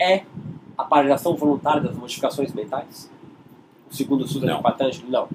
é 0.00 0.24
a 0.76 0.84
paralisação 0.84 1.36
voluntária 1.36 1.80
das 1.82 1.96
modificações 1.96 2.52
mentais? 2.52 3.10
O 3.90 3.94
segundo 3.94 4.26
Sutra 4.26 4.48
Não. 4.50 4.56
de 4.56 4.62
Patanjali? 4.62 5.04
Não. 5.08 5.28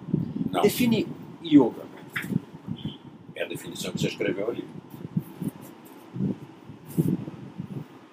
Não, 0.51 0.61
Define 0.61 1.07
yoga. 1.47 1.83
é 3.35 3.43
a 3.43 3.47
definição 3.47 3.91
que 3.91 4.01
você 4.01 4.07
escreveu 4.07 4.49
ali. 4.49 4.67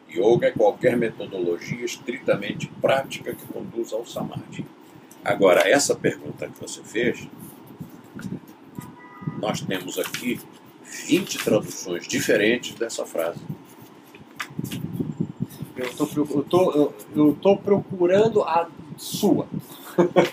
Yoga 0.08 0.46
é 0.46 0.50
qualquer 0.52 0.96
metodologia 0.96 1.84
estritamente 1.84 2.68
prática 2.80 3.34
que 3.34 3.46
conduz 3.46 3.92
ao 3.92 4.06
samadhi. 4.06 4.64
Agora, 5.24 5.68
essa 5.68 5.96
pergunta 5.96 6.48
que 6.48 6.60
você 6.60 6.82
fez, 6.82 7.26
nós 9.38 9.60
temos 9.62 9.98
aqui 9.98 10.40
20 10.84 11.38
traduções 11.38 12.06
diferentes 12.06 12.74
dessa 12.74 13.04
frase. 13.04 13.40
Eu 15.76 15.92
tô, 15.96 16.08
eu 16.14 16.42
tô, 16.44 16.92
eu 17.16 17.38
tô 17.40 17.56
procurando 17.56 18.42
a 18.42 18.68
sua. 18.96 19.48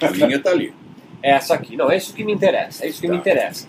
A 0.02 0.12
minha 0.12 0.38
está 0.38 0.52
ali. 0.52 0.74
Essa 1.24 1.54
aqui. 1.56 1.76
Não, 1.78 1.90
é 1.92 1.98
isso 1.98 2.14
que 2.14 2.24
me 2.24 2.34
interessa. 2.34 2.86
É 2.86 2.90
isso 2.90 3.00
que 3.02 3.08
me 3.08 3.14
Tá. 3.16 3.20
interessa. 3.20 3.68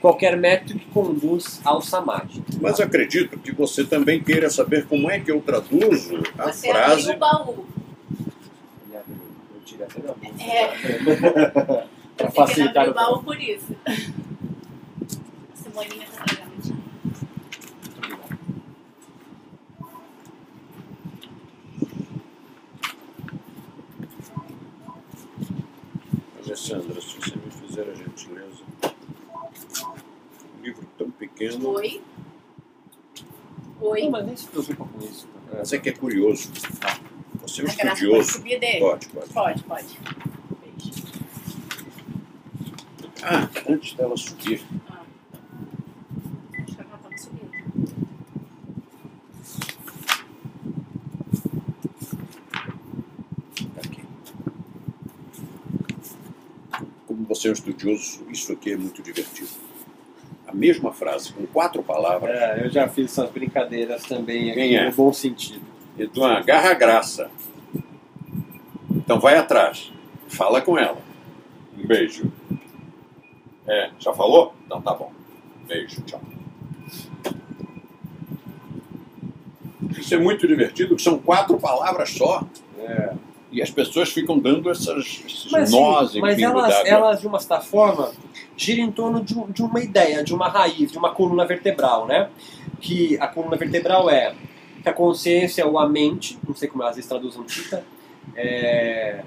Qualquer 0.00 0.36
método 0.36 0.78
que 0.80 0.86
conduz 0.86 1.60
ao 1.64 1.80
samadhi. 1.80 2.42
Mas 2.60 2.80
acredito 2.80 3.38
que 3.38 3.52
você 3.52 3.84
também 3.84 4.20
queira 4.20 4.50
saber 4.50 4.84
como 4.86 5.08
é 5.10 5.20
que 5.20 5.30
eu 5.30 5.40
traduzo 5.40 6.20
a 6.36 6.50
Você 6.50 6.68
frase. 6.70 7.12
abriu 7.12 7.16
o 7.16 7.18
baú. 7.18 7.66
Eu 8.92 9.60
direto 9.64 10.02
na 10.02 10.12
música. 10.14 10.50
É. 10.52 11.86
fiquei 12.16 12.30
facilitar 12.34 12.74
na 12.74 12.82
o 12.82 12.86
Bilbao 12.94 13.22
por 13.22 13.40
isso. 13.40 13.74
Simoninha 15.54 16.06
tá 16.16 16.24
Alessandra, 26.62 27.00
se 27.00 27.16
você 27.16 27.34
me 27.34 27.50
fizer 27.50 27.90
a 27.90 27.94
gentileza. 27.94 28.62
Um 30.56 30.62
livro 30.62 30.86
tão 30.96 31.10
pequeno, 31.10 31.70
Oi? 31.70 32.00
Oi? 33.80 34.02
Não, 34.02 34.10
mas 34.12 34.26
nem 34.26 34.36
se 34.36 34.46
preocupa 34.46 34.84
com 34.84 35.04
isso. 35.04 35.26
mas 35.52 35.72
é 35.72 35.78
que 35.78 35.88
é 35.88 35.92
curioso. 35.92 36.52
Você 37.40 37.62
é 37.62 37.64
um 37.64 37.66
pode 37.66 37.82
estudioso. 37.82 38.32
subir 38.34 38.60
dele? 38.60 38.78
Pode, 38.78 39.08
pode. 39.08 39.28
Pode, 39.32 39.62
pode. 39.64 39.98
Beijo. 40.60 41.02
Ah, 43.24 43.48
antes 43.68 43.94
dela 43.94 44.16
subir, 44.16 44.64
Ah. 44.88 45.02
Acho 46.62 46.76
que 46.76 46.80
ela 46.80 46.98
tá 46.98 47.18
subindo. 47.18 47.52
tá 53.74 53.80
aqui. 53.84 54.02
Como 57.06 57.21
você 57.34 57.48
é 57.48 57.50
um 57.50 57.54
estudioso, 57.54 58.20
isso 58.30 58.52
aqui 58.52 58.72
é 58.72 58.76
muito 58.76 59.02
divertido. 59.02 59.48
A 60.46 60.54
mesma 60.54 60.92
frase, 60.92 61.32
com 61.32 61.46
quatro 61.46 61.82
palavras, 61.82 62.30
É, 62.36 62.66
eu 62.66 62.70
já 62.70 62.86
fiz 62.88 63.06
essas 63.12 63.30
brincadeiras 63.30 64.02
também 64.02 64.52
Quem 64.52 64.76
é? 64.76 64.84
no 64.84 64.92
bom 64.94 65.12
sentido. 65.12 65.64
e 65.98 66.06
de 66.06 66.18
uma 66.18 66.40
garra 66.42 66.74
graça. 66.74 67.30
Então 68.90 69.18
vai 69.18 69.36
atrás, 69.36 69.90
fala 70.28 70.60
com 70.60 70.78
ela. 70.78 70.98
Um 71.78 71.86
beijo. 71.86 72.30
É, 73.66 73.90
já 73.98 74.12
falou? 74.12 74.54
Então 74.66 74.80
tá 74.82 74.92
bom. 74.92 75.10
Beijo, 75.66 76.02
tchau. 76.02 76.20
Isso 79.98 80.14
é 80.14 80.18
muito 80.18 80.46
divertido, 80.46 80.98
são 80.98 81.18
quatro 81.18 81.58
palavras 81.58 82.10
só. 82.10 82.46
É. 82.78 83.14
E 83.52 83.60
as 83.60 83.70
pessoas 83.70 84.10
ficam 84.10 84.38
dando 84.38 84.70
essas, 84.70 85.22
esses 85.26 85.52
Mas, 85.52 85.70
nós 85.70 86.12
sim, 86.12 86.20
mas 86.20 86.40
elas, 86.40 86.68
d'água. 86.68 86.88
elas, 86.88 87.20
de 87.20 87.26
uma 87.26 87.38
certa 87.38 87.60
forma, 87.60 88.10
giram 88.56 88.84
em 88.84 88.90
torno 88.90 89.22
de, 89.22 89.34
de 89.52 89.62
uma 89.62 89.78
ideia, 89.80 90.24
de 90.24 90.34
uma 90.34 90.48
raiz, 90.48 90.90
de 90.90 90.96
uma 90.96 91.12
coluna 91.14 91.44
vertebral, 91.44 92.06
né? 92.06 92.30
Que 92.80 93.18
a 93.20 93.28
coluna 93.28 93.56
vertebral 93.56 94.08
é 94.08 94.34
que 94.82 94.88
a 94.88 94.92
consciência 94.92 95.66
ou 95.66 95.78
a 95.78 95.86
mente, 95.86 96.38
não 96.48 96.54
sei 96.54 96.66
como 96.68 96.82
elas 96.82 96.96
traduzem 97.06 97.42
Tita, 97.44 97.84
é, 98.34 99.22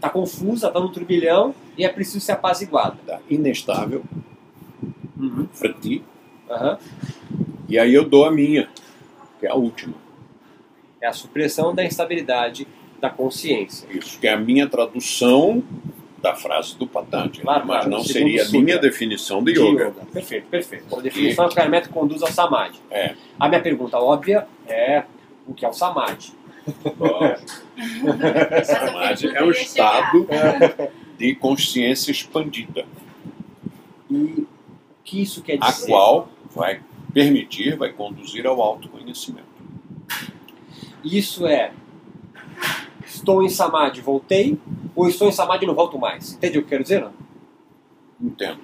tá 0.00 0.10
confusa, 0.10 0.70
tá 0.70 0.78
num 0.78 0.92
turbilhão 0.92 1.54
e 1.78 1.84
é 1.84 1.88
preciso 1.88 2.20
ser 2.20 2.32
apaziguada. 2.32 2.96
Tá 3.06 3.20
Inestável, 3.28 4.04
Uhum. 5.18 5.46
para 5.58 5.72
ti, 5.72 6.04
Aham. 6.50 6.78
e 7.66 7.78
aí 7.78 7.94
eu 7.94 8.06
dou 8.06 8.26
a 8.26 8.30
minha, 8.30 8.68
que 9.40 9.46
é 9.46 9.50
a 9.50 9.54
última. 9.54 9.94
É 11.00 11.06
a 11.06 11.12
supressão 11.14 11.74
da 11.74 11.82
instabilidade 11.82 12.68
da 13.00 13.10
consciência. 13.10 13.88
Isso, 13.90 14.18
que 14.18 14.26
é 14.26 14.32
a 14.32 14.36
minha 14.36 14.66
tradução 14.68 15.62
da 16.22 16.34
frase 16.34 16.76
do 16.76 16.86
Patanjali, 16.86 17.40
Claro, 17.42 17.66
mas 17.66 17.76
claro, 17.84 17.90
não 17.90 18.02
seria 18.02 18.44
a 18.44 18.48
minha 18.48 18.78
definição 18.78 19.44
de 19.44 19.52
De 19.52 19.60
yoga. 19.60 19.92
Perfeito, 20.12 20.46
perfeito. 20.48 20.84
A 20.86 20.88
Porque- 20.88 21.02
definição 21.10 21.44
é 21.44 21.48
que 21.48 21.60
o 21.60 21.68
método 21.70 21.94
conduz 21.94 22.22
ao 22.22 22.32
samadhi. 22.32 22.78
É. 22.90 23.14
A 23.38 23.48
minha 23.48 23.60
pergunta 23.60 23.98
óbvia 23.98 24.46
é 24.66 25.04
o 25.46 25.54
que 25.54 25.64
é 25.64 25.68
o 25.68 25.72
samadhi? 25.72 26.32
Samadhi 28.64 29.28
é 29.36 29.42
um 29.42 29.46
ia 29.48 29.52
chegar. 29.52 30.12
estado 30.12 30.28
de 31.18 31.34
consciência 31.36 32.10
expandida, 32.10 32.84
E 34.10 34.14
o 34.14 34.46
que 35.04 35.22
isso 35.22 35.42
quer 35.42 35.58
a 35.60 35.70
dizer? 35.70 35.86
qual 35.86 36.28
vai 36.54 36.80
permitir, 37.12 37.76
vai 37.76 37.92
conduzir 37.92 38.46
ao 38.46 38.60
autoconhecimento. 38.60 39.46
Isso 41.04 41.46
é 41.46 41.70
estou 43.06 43.42
em 43.42 43.48
samadhi, 43.48 44.00
voltei, 44.00 44.58
ou 44.94 45.08
estou 45.08 45.28
em 45.28 45.32
samadhi 45.32 45.64
e 45.64 45.66
não 45.66 45.74
volto 45.74 45.98
mais. 45.98 46.32
Entende 46.34 46.58
o 46.58 46.62
que 46.62 46.66
eu 46.66 46.68
quero 46.68 46.82
dizer? 46.82 47.00
Não? 47.02 47.12
Entendo. 48.20 48.60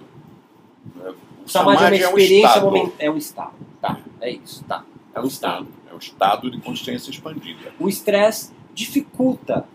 O 0.96 1.44
O 1.44 1.48
samadhi, 1.48 1.84
é 1.84 1.86
uma 1.86 2.14
um 2.14 2.18
experiência 2.18 2.46
estado. 2.48 2.64
momentânea. 2.64 2.94
É 2.98 3.10
um 3.10 3.16
estado. 3.16 3.52
Tá, 3.80 4.00
é 4.20 4.30
isso, 4.30 4.64
tá. 4.64 4.84
É 5.14 5.20
um 5.20 5.26
estado. 5.26 5.68
É 5.90 5.94
um 5.94 5.98
estado 5.98 6.50
de 6.50 6.60
consciência 6.60 7.10
expandida. 7.10 7.72
O 7.78 7.88
estresse 7.88 8.52
dificulta, 8.74 9.66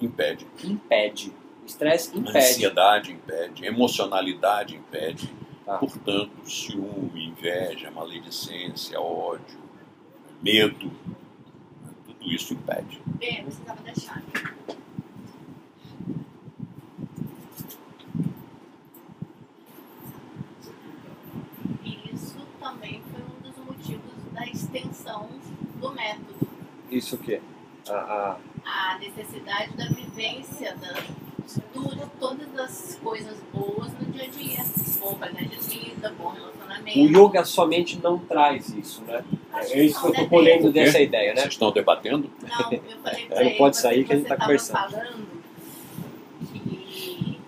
Impede. 0.00 0.46
impede. 0.64 1.32
O 1.62 1.66
estresse 1.66 2.16
impede. 2.16 2.38
ansiedade 2.38 3.12
impede, 3.12 3.66
emocionalidade 3.66 4.76
impede. 4.76 5.32
Tá. 5.64 5.78
Portanto, 5.78 6.30
ciúme, 6.44 7.26
inveja, 7.26 7.90
maledicência, 7.90 9.00
ódio, 9.00 9.58
medo, 10.40 10.90
tudo 12.26 12.34
isso 12.34 12.54
impede. 12.54 13.00
Bem, 13.06 13.38
eu 13.38 13.44
precisava 13.44 13.82
da 13.82 13.94
chave. 13.94 14.26
E 21.84 22.10
isso 22.12 22.38
também 22.58 23.00
foi 23.12 23.22
um 23.22 23.40
dos 23.40 23.56
motivos 23.64 24.12
da 24.32 24.44
extensão 24.44 25.28
do 25.80 25.92
método. 25.92 26.48
Isso 26.90 27.14
o 27.14 27.18
quê? 27.18 27.40
A, 27.88 27.94
a, 28.64 28.92
A 28.92 28.98
necessidade 28.98 29.76
da 29.76 29.86
vivência 29.86 30.74
da, 30.76 30.94
tudo, 31.72 32.10
todas 32.18 32.58
as 32.58 32.98
coisas 33.02 33.38
boas 33.52 33.92
no 34.00 34.06
dia 34.12 34.24
a 34.24 34.28
dia. 34.28 34.64
Boa 35.00 35.14
qualidade 35.16 35.48
de 35.48 35.78
vida, 35.78 36.12
bom 36.18 36.30
relacionamento. 36.30 36.98
o 36.98 37.06
yoga 37.06 37.44
somente 37.44 37.98
não 38.02 38.18
traz 38.18 38.68
isso, 38.70 39.02
né? 39.04 39.24
Acho 39.52 39.72
É 39.74 39.82
isso 39.84 40.00
que 40.00 40.06
eu 40.06 40.08
não, 40.10 40.16
tô 40.16 40.22
né, 40.22 40.28
colhendo 40.28 40.72
dessa 40.72 41.00
ideia, 41.00 41.30
né? 41.34 41.42
Vocês 41.42 41.52
estão 41.54 41.70
debatendo? 41.72 42.30
Não, 42.42 42.48
eu 42.72 42.80
falei 43.02 43.26
pra 43.26 43.36
Não 43.36 43.42
ele, 43.46 43.56
pode 43.58 43.76
sair 43.76 44.04
que 44.04 44.12
a 44.12 44.16
gente 44.16 44.24
você 44.28 44.34
tá 44.34 44.40
conversando. 44.40 44.78
falando 44.90 45.26
que 46.52 47.40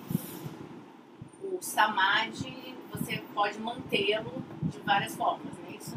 o 1.42 1.58
samadhi 1.60 2.74
você 2.92 3.22
pode 3.34 3.58
mantê-lo 3.58 4.32
de 4.62 4.78
várias 4.80 5.14
formas, 5.16 5.52
não 5.62 5.72
é 5.72 5.76
isso? 5.76 5.94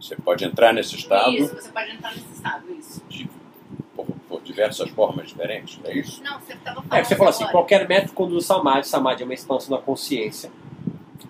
Você 0.00 0.16
pode 0.16 0.44
entrar 0.44 0.72
nesse 0.72 0.96
estado 0.96 1.32
Isso, 1.32 1.54
você 1.54 1.70
pode 1.70 1.90
entrar 1.92 2.10
nesse 2.14 2.32
estado, 2.32 2.72
isso. 2.72 3.02
de- 3.08 3.30
diversas 4.50 4.90
formas 4.90 5.28
diferentes, 5.28 5.78
é 5.84 5.94
isso? 5.96 6.22
Não, 6.22 6.38
você 6.40 6.52
estava 6.54 6.82
falando 6.82 6.92
É, 7.00 7.04
você 7.04 7.16
falou 7.16 7.30
assim, 7.30 7.42
agora. 7.44 7.52
qualquer 7.58 7.88
método 7.88 8.12
conduz 8.12 8.50
ao 8.50 8.58
samadhi, 8.58 8.86
samadhi 8.88 9.22
é 9.22 9.24
uma 9.24 9.34
expansão 9.34 9.76
da 9.76 9.82
consciência. 9.82 10.50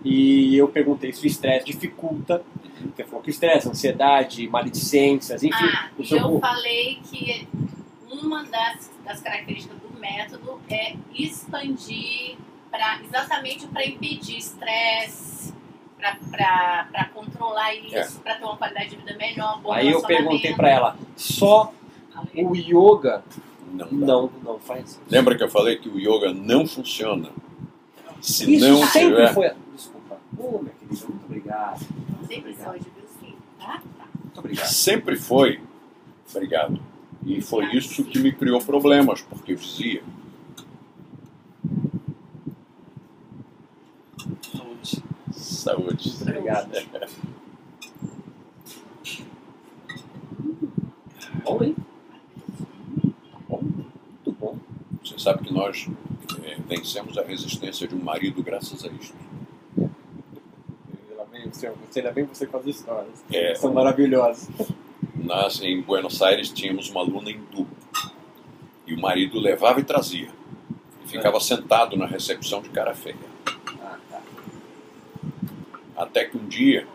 E 0.04 0.56
eu 0.56 0.68
perguntei 0.68 1.12
se 1.12 1.24
o 1.24 1.26
estresse 1.26 1.66
dificulta. 1.66 2.42
Você 2.96 3.04
falou 3.04 3.20
que 3.22 3.28
o 3.28 3.32
estresse, 3.32 3.68
ansiedade, 3.68 4.48
maledicências, 4.48 5.42
enfim. 5.42 5.54
Ah, 5.64 5.90
o 5.98 6.02
e 6.02 6.10
eu 6.12 6.22
corpo. 6.22 6.40
falei 6.40 6.98
que 7.04 7.46
uma 8.10 8.42
das, 8.44 8.90
das 9.04 9.20
características 9.20 9.78
do 9.78 10.00
método 10.00 10.58
é 10.70 10.94
expandir 11.14 12.36
pra, 12.70 13.00
exatamente 13.04 13.66
para 13.66 13.84
impedir 13.86 14.38
estresse, 14.38 15.52
para 16.30 17.10
controlar 17.12 17.74
isso, 17.74 18.20
para 18.20 18.36
ter 18.36 18.44
uma 18.44 18.56
qualidade 18.56 18.90
de 18.90 18.96
vida 18.96 19.14
melhor, 19.18 19.60
É. 19.66 19.72
Aí 19.72 19.90
eu 19.90 20.02
perguntei 20.02 20.54
pra 20.54 20.70
ela, 20.70 20.96
só 21.16 21.72
o 22.34 22.54
yoga 22.56 23.22
Não. 23.72 23.86
não, 23.90 24.30
não 24.42 24.58
faz 24.58 24.90
isso. 24.90 25.00
Lembra 25.08 25.36
que 25.36 25.42
eu 25.42 25.48
falei 25.48 25.76
que 25.76 25.88
o 25.88 25.98
yoga 25.98 26.32
não 26.32 26.66
funciona 26.66 27.30
se 28.20 28.54
Isso 28.54 28.68
não 28.68 28.86
sempre 28.86 29.08
tiver. 29.10 29.34
foi. 29.34 29.50
Desculpa. 29.74 30.18
Minha 30.32 30.72
querida, 30.78 31.06
muito 31.08 31.24
obrigado. 31.24 31.78
Sempre 32.28 32.54
sim, 32.54 33.34
tá? 33.58 33.82
Tá. 33.98 34.06
Muito 34.22 34.38
obrigado. 34.38 34.66
Sempre 34.66 35.16
foi. 35.16 35.60
Obrigado. 36.34 36.80
E 37.24 37.40
foi 37.40 37.66
isso 37.76 38.04
que 38.04 38.18
me 38.18 38.32
criou 38.32 38.60
problemas, 38.60 39.20
porque 39.22 39.52
eu 39.52 39.56
dizia, 39.56 40.02
Saúde. 44.52 45.02
saúde. 45.32 46.08
Muito 46.08 46.22
obrigado. 46.22 46.70
Bom, 51.44 51.62
hein? 51.62 51.74
Bom, 53.48 53.60
muito 53.62 54.32
bom. 54.38 54.56
Você 55.02 55.09
sabe 55.20 55.44
que 55.44 55.52
nós 55.52 55.88
eh, 56.44 56.56
vencemos 56.68 57.16
a 57.18 57.22
resistência 57.22 57.86
de 57.86 57.94
um 57.94 58.02
marido 58.02 58.42
graças 58.42 58.84
a 58.84 58.88
isso. 58.88 59.14
Ainda 59.78 61.24
bem 61.30 61.48
você, 61.50 61.72
ainda 61.96 62.12
bem 62.12 62.24
você 62.24 62.46
com 62.46 62.56
as 62.56 62.66
histórias. 62.66 63.24
É, 63.32 63.54
São 63.54 63.72
maravilhosas. 63.72 64.48
nós 65.16 65.60
em 65.62 65.80
Buenos 65.82 66.20
Aires 66.22 66.50
tínhamos 66.50 66.88
uma 66.90 67.00
aluna 67.00 67.30
hindu. 67.30 67.66
E 68.86 68.94
o 68.94 69.00
marido 69.00 69.38
levava 69.38 69.80
e 69.80 69.84
trazia. 69.84 70.28
E 71.04 71.08
ficava 71.08 71.38
sentado 71.38 71.96
na 71.96 72.06
recepção 72.06 72.60
de 72.62 72.68
cara 72.70 72.94
feia. 72.94 73.16
Ah, 73.80 73.98
tá. 74.10 74.20
Até 75.96 76.24
que 76.24 76.36
um 76.36 76.46
dia 76.46 76.86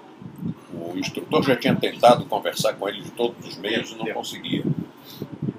o 0.73 0.97
instrutor 0.97 1.43
já 1.43 1.55
tinha 1.55 1.75
tentado 1.75 2.25
conversar 2.25 2.73
com 2.73 2.87
ele 2.89 3.01
de 3.01 3.11
todos 3.11 3.47
os 3.47 3.57
meios 3.57 3.91
e 3.91 3.95
não 3.95 4.07
conseguia. 4.07 4.63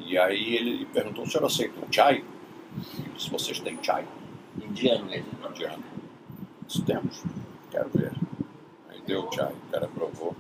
E 0.01 0.13
E 0.13 0.19
aí 0.19 0.57
ele 0.57 0.87
perguntou, 0.87 1.25
o 1.25 1.31
senhor 1.31 1.45
aceita 1.47 1.75
um 1.85 1.93
chai? 1.93 2.23
Disse, 3.17 3.31
vocês 3.31 3.61
têm 3.61 3.79
chai? 3.83 4.07
Indiano 4.63 5.13
ele. 5.13 5.25
Indiano. 5.49 5.83
Disse, 6.67 6.83
temos. 6.83 7.23
Quero 7.71 7.89
ver. 7.95 8.13
Aí 8.91 9.01
deu 9.07 9.31
chai, 9.33 9.53
o 9.53 9.71
cara 9.71 9.89
provou. 9.89 10.37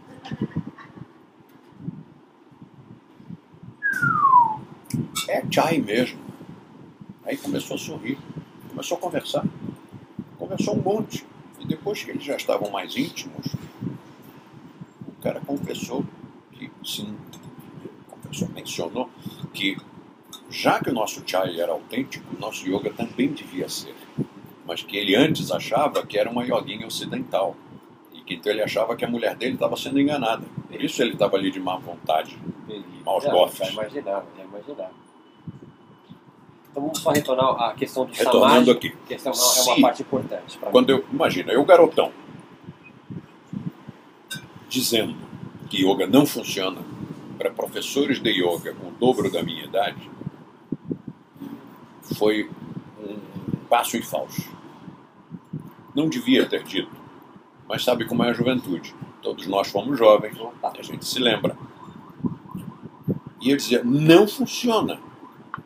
É 5.29 5.43
chai 5.51 5.79
mesmo. 5.79 6.21
Aí 7.25 7.37
começou 7.37 7.77
a 7.77 7.79
sorrir, 7.79 8.19
começou 8.69 8.99
a 8.99 9.01
conversar. 9.01 9.45
Conversou 10.39 10.77
um 10.77 10.83
monte. 10.83 11.27
E 11.59 11.67
depois 11.67 12.05
que 12.05 12.11
eles 12.11 12.25
já 12.25 12.37
estavam 12.37 12.71
mais 12.71 12.97
íntimos, 12.97 13.47
o 15.09 15.13
cara 15.23 15.41
confessou 15.41 16.05
que, 16.53 16.71
sim, 16.85 17.17
confessou, 18.09 18.49
mencionou 18.51 19.11
que 19.53 19.77
já 20.57 20.81
que 20.81 20.89
o 20.89 20.93
nosso 20.95 21.23
chai 21.27 21.61
era 21.61 21.73
autêntico, 21.73 22.25
o 22.35 22.41
nosso 22.41 22.67
yoga 22.67 22.91
também 22.91 23.29
devia 23.29 23.69
ser. 23.69 23.95
Mas 24.67 24.83
que 24.83 24.97
ele 24.97 25.15
antes 25.15 25.51
achava 25.53 26.05
que 26.05 26.19
era 26.19 26.31
uma 26.31 26.45
yoguinha 26.45 26.87
ocidental. 26.87 27.55
E 28.15 28.23
que 28.23 28.35
então 28.35 28.51
ele 28.51 28.63
achava 28.63 28.97
que 28.97 29.05
a 29.05 29.09
mulher 29.09 29.37
dele 29.37 29.55
estava 29.55 29.77
sendo 29.77 30.01
enganada. 30.01 30.45
Por 30.69 30.83
isso 30.83 31.03
ele 31.03 31.13
estava 31.13 31.37
ali 31.37 31.51
de 31.51 31.61
má 31.61 31.77
vontade, 31.77 32.39
maus 33.05 33.25
Não, 33.25 33.33
bofes. 33.33 33.59
Já 33.59 33.73
imaginar, 33.73 34.25
já 34.35 34.45
imaginar. 34.45 34.91
Então 36.71 36.83
vamos 36.83 36.99
só 37.01 37.11
retornar 37.11 37.63
à 37.63 37.75
questão 37.75 38.07
do 38.07 38.13
Retornando 38.15 38.67
samadhi. 38.67 38.71
aqui. 38.71 38.95
que 39.07 39.15
essa 39.15 39.29
é 39.29 39.33
uma, 39.33 39.79
é 39.79 39.81
parte 39.81 40.03
importante 40.03 40.59
Quando 40.59 40.91
eu, 40.91 41.05
imagina, 41.13 41.53
eu 41.53 41.65
garotão, 41.65 42.13
dizendo 44.69 45.17
que 45.69 45.85
yoga 45.87 46.07
não 46.07 46.25
funciona 46.27 46.81
para 47.39 47.51
professores 47.51 48.21
de 48.21 48.31
yoga 48.31 48.75
com 48.75 48.89
o 48.89 48.91
dobro 48.93 49.31
da 49.31 49.43
minha 49.43 49.65
idade, 49.65 50.16
foi 52.15 52.51
um 53.01 53.19
passo 53.69 53.97
em 53.97 54.03
falso. 54.03 54.51
Não 55.95 56.09
devia 56.09 56.47
ter 56.47 56.63
dito, 56.63 56.91
mas 57.69 57.83
sabe 57.83 58.05
como 58.05 58.23
é 58.23 58.31
a 58.31 58.33
juventude. 58.33 58.95
Todos 59.23 59.47
nós 59.47 59.69
fomos 59.69 59.99
jovens, 59.99 60.37
a 60.63 60.83
gente 60.83 61.05
se 61.05 61.19
lembra. 61.19 61.57
E 63.41 63.49
ele 63.49 63.57
dizia: 63.57 63.83
não 63.83 64.29
funciona 64.29 65.01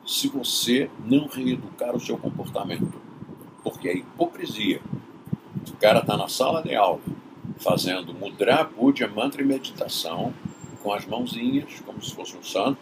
se 0.07 0.28
você 0.28 0.91
não 1.05 1.26
reeducar 1.26 1.95
o 1.95 2.01
seu 2.01 2.16
comportamento. 2.16 3.01
Porque 3.62 3.88
é 3.88 3.97
hipocrisia. 3.97 4.80
O 5.68 5.76
cara 5.76 6.01
está 6.01 6.16
na 6.16 6.28
sala 6.28 6.62
de 6.62 6.74
aula, 6.74 7.01
fazendo 7.59 8.14
mudra, 8.14 8.64
puja, 8.64 9.07
mantra 9.09 9.43
e 9.43 9.45
meditação, 9.45 10.32
com 10.82 10.93
as 10.93 11.07
mãozinhas, 11.07 11.80
como 11.84 12.03
se 12.03 12.14
fosse 12.14 12.36
um 12.36 12.43
santo, 12.43 12.80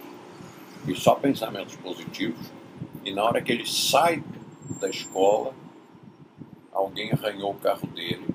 e 0.87 0.95
só 0.95 1.15
pensamentos 1.15 1.77
positivos. 1.77 2.58
E 3.09 3.15
na 3.15 3.25
hora 3.25 3.41
que 3.41 3.51
ele 3.51 3.65
sai 3.67 4.23
da 4.79 4.91
escola, 4.91 5.55
alguém 6.71 7.11
arranhou 7.11 7.53
o 7.53 7.55
carro 7.55 7.87
dele 7.89 8.27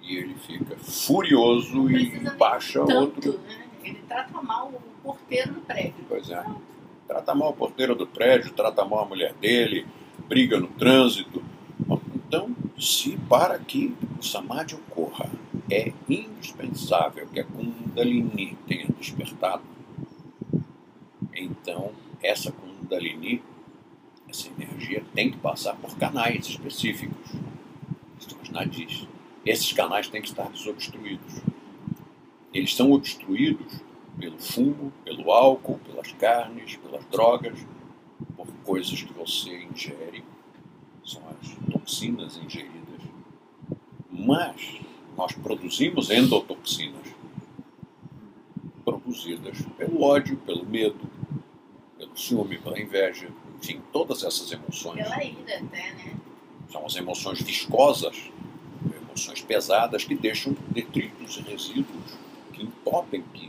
e 0.00 0.16
ele 0.16 0.34
fica 0.34 0.76
furioso 0.78 1.90
e 1.90 2.10
Precisa 2.10 2.34
baixa 2.36 2.78
Tanto, 2.84 2.92
outro. 3.28 3.40
né? 3.40 3.66
Ele 3.82 3.98
trata 4.06 4.40
mal 4.40 4.68
o 4.68 4.80
porteiro 5.02 5.54
do 5.54 5.60
prédio. 5.62 5.94
Pois 6.08 6.30
é. 6.30 6.44
Trata 7.08 7.34
mal 7.34 7.50
o 7.50 7.54
porteiro 7.54 7.96
do 7.96 8.06
prédio, 8.06 8.52
trata 8.52 8.84
mal 8.84 9.00
a 9.00 9.04
mulher 9.04 9.34
dele, 9.34 9.84
briga 10.28 10.60
no 10.60 10.68
trânsito. 10.68 11.42
Então, 12.14 12.54
se 12.78 13.16
para 13.28 13.58
que 13.58 13.96
o 14.16 14.22
samadhi 14.22 14.76
ocorra 14.76 15.28
é 15.68 15.92
indispensável 16.08 17.26
que 17.26 17.40
a 17.40 17.44
Kundalini 17.44 18.56
tenha 18.68 18.86
despertado, 18.96 19.64
então 21.34 21.90
essa 22.22 22.52
Kundalini, 22.52 23.42
essa 24.40 24.50
energia, 24.62 25.04
tem 25.14 25.30
que 25.30 25.36
passar 25.38 25.76
por 25.76 25.96
canais 25.96 26.46
específicos. 26.46 27.32
São 28.18 28.38
os 28.42 28.48
nadis. 28.48 29.06
Esses 29.44 29.72
canais 29.72 30.08
têm 30.08 30.22
que 30.22 30.28
estar 30.28 30.48
desobstruídos. 30.48 31.40
Eles 32.52 32.74
são 32.74 32.92
obstruídos 32.92 33.80
pelo 34.18 34.38
fumo, 34.38 34.92
pelo 35.04 35.30
álcool, 35.30 35.78
pelas 35.78 36.12
carnes, 36.12 36.76
pelas 36.76 37.04
drogas, 37.06 37.58
por 38.36 38.46
coisas 38.64 39.02
que 39.02 39.12
você 39.12 39.64
ingere, 39.64 40.24
são 41.04 41.22
as 41.30 41.72
toxinas 41.72 42.36
ingeridas. 42.36 43.00
Mas 44.10 44.80
nós 45.16 45.32
produzimos 45.32 46.10
endotoxinas, 46.10 47.06
produzidas 48.84 49.62
pelo 49.78 50.02
ódio, 50.02 50.36
pelo 50.38 50.66
medo, 50.66 51.00
pelo 51.96 52.16
ciúme, 52.16 52.58
pela 52.58 52.80
inveja, 52.80 53.28
enfim, 53.62 53.80
todas 53.92 54.24
essas 54.24 54.50
emoções 54.52 55.02
Pela 55.02 55.24
ira 55.24 55.56
até, 55.56 55.60
né? 55.60 56.16
são 56.70 56.86
as 56.86 56.96
emoções 56.96 57.42
viscosas, 57.42 58.16
emoções 59.06 59.40
pesadas 59.42 60.04
que 60.04 60.14
deixam 60.14 60.56
detritos 60.68 61.36
e 61.36 61.42
resíduos, 61.42 62.14
que 62.52 62.62
entopem, 62.62 63.22
que 63.34 63.48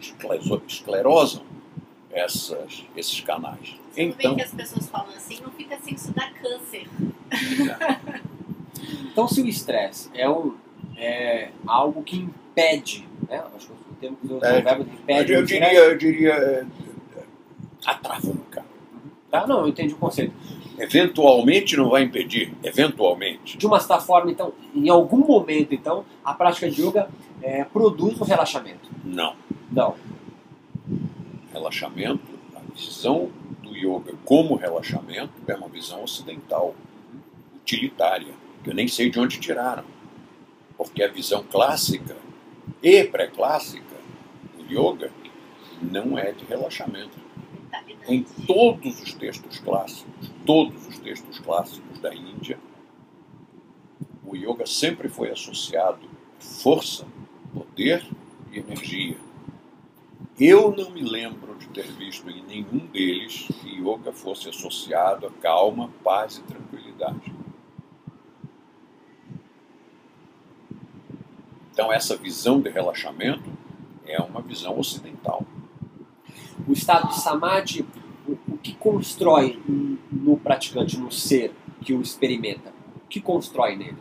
esclerosam 0.68 1.44
essas, 2.12 2.84
esses 2.96 3.22
canais. 3.22 3.76
Você 3.94 4.06
não 4.06 4.12
vê 4.12 4.24
Então, 4.24 4.36
que 4.36 4.42
as 4.42 4.54
pessoas 4.54 4.88
falam 4.88 5.16
assim, 5.16 5.40
não 5.42 5.52
fica 5.52 5.76
assim, 5.76 5.96
isso 5.96 6.12
dá 6.14 6.30
câncer. 6.32 6.88
Então, 9.12 9.28
se 9.28 9.42
o 9.42 9.48
estresse 9.48 10.10
é, 10.14 10.30
um, 10.30 10.56
é 10.96 11.50
algo 11.68 12.02
que 12.02 12.18
impede, 12.18 13.08
né? 13.28 13.44
Acho 13.56 13.68
que 13.68 13.74
o 13.74 13.96
termo 14.00 14.18
que 14.18 14.30
eu 14.30 14.44
É, 14.44 14.60
o 14.60 14.64
verbo 14.64 14.86
que 14.86 14.96
impede 14.96 15.34
eu, 15.34 15.40
eu 15.40 15.46
diria, 15.46 15.74
eu 15.74 15.98
diria 15.98 16.34
é, 16.34 16.66
é, 17.18 17.24
atravanca. 17.86 18.61
Tá, 19.32 19.48
não, 19.48 19.62
eu 19.62 19.70
entendi 19.70 19.94
o 19.94 19.98
conceito. 19.98 20.34
Eventualmente 20.78 21.78
não 21.78 21.90
vai 21.90 22.04
impedir, 22.04 22.54
eventualmente. 22.64 23.58
De 23.58 23.66
uma 23.66 23.80
certa 23.80 24.00
forma, 24.00 24.30
então, 24.30 24.52
em 24.76 24.90
algum 24.90 25.26
momento, 25.26 25.74
então, 25.74 26.04
a 26.24 26.34
prática 26.34 26.70
de 26.70 26.86
yoga 26.86 27.10
é, 27.42 27.64
produz 27.64 28.20
um 28.20 28.26
relaxamento. 28.26 28.90
Não. 29.06 29.36
Não. 29.72 29.96
Relaxamento, 31.54 32.28
a 32.56 32.60
visão 32.76 33.30
do 33.64 33.76
yoga 33.76 34.14
como 34.26 34.56
relaxamento 34.56 35.32
é 35.48 35.56
uma 35.56 35.70
visão 35.70 36.04
ocidental, 36.04 36.76
utilitária, 37.56 38.34
que 38.64 38.70
eu 38.70 38.74
nem 38.74 38.88
sei 38.88 39.10
de 39.10 39.20
onde 39.20 39.40
tiraram. 39.40 39.86
Porque 40.78 41.04
a 41.04 41.08
visão 41.08 41.44
clássica 41.50 42.18
e 42.84 43.04
pré-clássica 43.04 43.96
do 44.58 44.66
yoga 44.66 45.12
não 45.82 46.18
é 46.18 46.32
de 46.32 46.44
relaxamento. 46.46 47.31
Em 48.08 48.24
todos 48.24 49.02
os 49.02 49.14
textos 49.14 49.60
clássicos, 49.60 50.32
todos 50.46 50.88
os 50.88 50.98
textos 51.00 51.40
clássicos 51.40 52.00
da 52.00 52.14
Índia, 52.14 52.60
o 54.26 54.36
yoga 54.36 54.66
sempre 54.66 55.08
foi 55.08 55.30
associado 55.30 56.08
a 56.40 56.44
força, 56.44 57.06
poder 57.54 58.06
e 58.52 58.60
energia. 58.60 59.18
Eu 60.40 60.76
não 60.76 60.90
me 60.90 61.02
lembro 61.02 61.56
de 61.56 61.68
ter 61.68 61.92
visto 61.92 62.28
em 62.30 62.42
nenhum 62.44 62.88
deles 62.88 63.48
que 63.62 63.70
yoga 63.70 64.12
fosse 64.12 64.50
associado 64.50 65.28
a 65.28 65.32
calma, 65.42 65.92
paz 66.04 66.38
e 66.38 66.42
tranquilidade. 66.42 67.32
Então, 71.72 71.94
essa 71.94 72.18
visão 72.18 72.60
de 72.60 72.70
relaxamento 72.70 73.50
é 74.06 74.20
uma 74.20 74.42
visão 74.42 74.80
ocidental. 74.80 75.46
O 76.68 76.74
estado 76.74 77.10
de 77.10 77.20
samadhi, 77.20 77.86
o, 78.28 78.38
o 78.54 78.58
que 78.58 78.74
constrói 78.76 79.60
no 80.12 80.38
praticante, 80.38 80.98
no 80.98 81.12
ser 81.12 81.54
que 81.84 81.94
o 81.94 82.02
experimenta? 82.02 82.74
O 82.96 83.08
que 83.08 83.20
constrói 83.20 83.76
nele? 83.76 83.98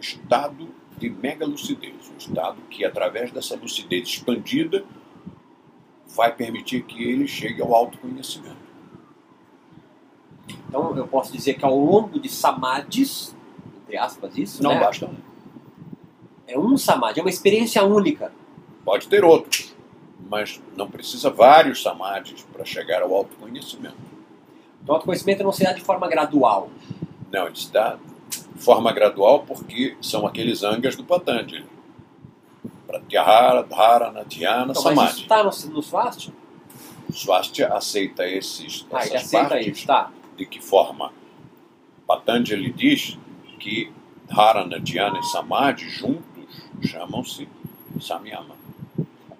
estado 0.00 0.68
de 0.98 1.10
mega 1.10 1.46
lucidez, 1.46 2.10
um 2.12 2.16
estado 2.16 2.56
que, 2.68 2.84
através 2.84 3.30
dessa 3.30 3.54
lucidez 3.56 4.08
expandida, 4.08 4.84
vai 6.06 6.34
permitir 6.34 6.82
que 6.82 7.04
ele 7.04 7.28
chegue 7.28 7.62
ao 7.62 7.74
autoconhecimento. 7.74 8.70
Então, 10.68 10.96
eu 10.96 11.06
posso 11.06 11.32
dizer 11.32 11.54
que 11.54 11.64
ao 11.64 11.78
longo 11.78 12.18
de 12.18 12.28
samadhis, 12.28 13.36
entre 13.82 13.96
aspas, 13.96 14.36
isso, 14.36 14.62
Não 14.62 14.74
né? 14.74 14.80
basta. 14.80 15.10
É 16.46 16.58
um 16.58 16.76
samadhi, 16.76 17.20
é 17.20 17.22
uma 17.22 17.30
experiência 17.30 17.84
única. 17.84 18.32
Pode 18.84 19.06
ter 19.06 19.24
outros, 19.24 19.69
mas 20.28 20.60
não 20.76 20.90
precisa 20.90 21.30
vários 21.30 21.82
samadhis 21.82 22.42
para 22.52 22.64
chegar 22.64 23.02
ao 23.02 23.14
autoconhecimento. 23.14 23.96
Então, 24.82 24.94
o 24.94 24.96
autoconhecimento 24.96 25.42
não 25.42 25.52
se 25.52 25.62
dá 25.64 25.72
de 25.72 25.80
forma 25.82 26.08
gradual. 26.08 26.70
Não, 27.30 27.46
ele 27.46 27.56
se 27.56 27.70
dá 27.72 27.96
de 28.54 28.62
forma 28.62 28.92
gradual 28.92 29.40
porque 29.44 29.96
são 30.00 30.26
aqueles 30.26 30.62
angas 30.62 30.96
do 30.96 31.04
Patanjali. 31.04 31.66
Pratyahara, 32.86 33.62
Dharana, 33.62 34.24
Dhyana, 34.24 34.72
Então, 34.72 34.82
mas 34.94 35.10
isso 35.10 35.20
Samadhi. 35.20 35.20
está 35.22 35.68
no, 35.68 35.74
no 35.74 35.82
Swastika? 35.82 37.74
Aceita 37.76 38.26
esses, 38.28 38.86
Ah, 38.92 38.98
essas 38.98 39.14
aceita 39.24 39.48
partes 39.50 39.78
isso, 39.78 39.86
tá. 39.86 40.10
de 40.36 40.46
que 40.46 40.60
forma? 40.60 41.12
Patanjali 42.06 42.72
diz 42.72 43.18
que 43.58 43.92
Dharana, 44.28 44.80
Dhyana 44.80 45.18
e 45.18 45.22
Samadhi 45.24 45.88
juntos 45.88 46.24
chamam-se 46.82 47.48
Samyama. 48.00 48.54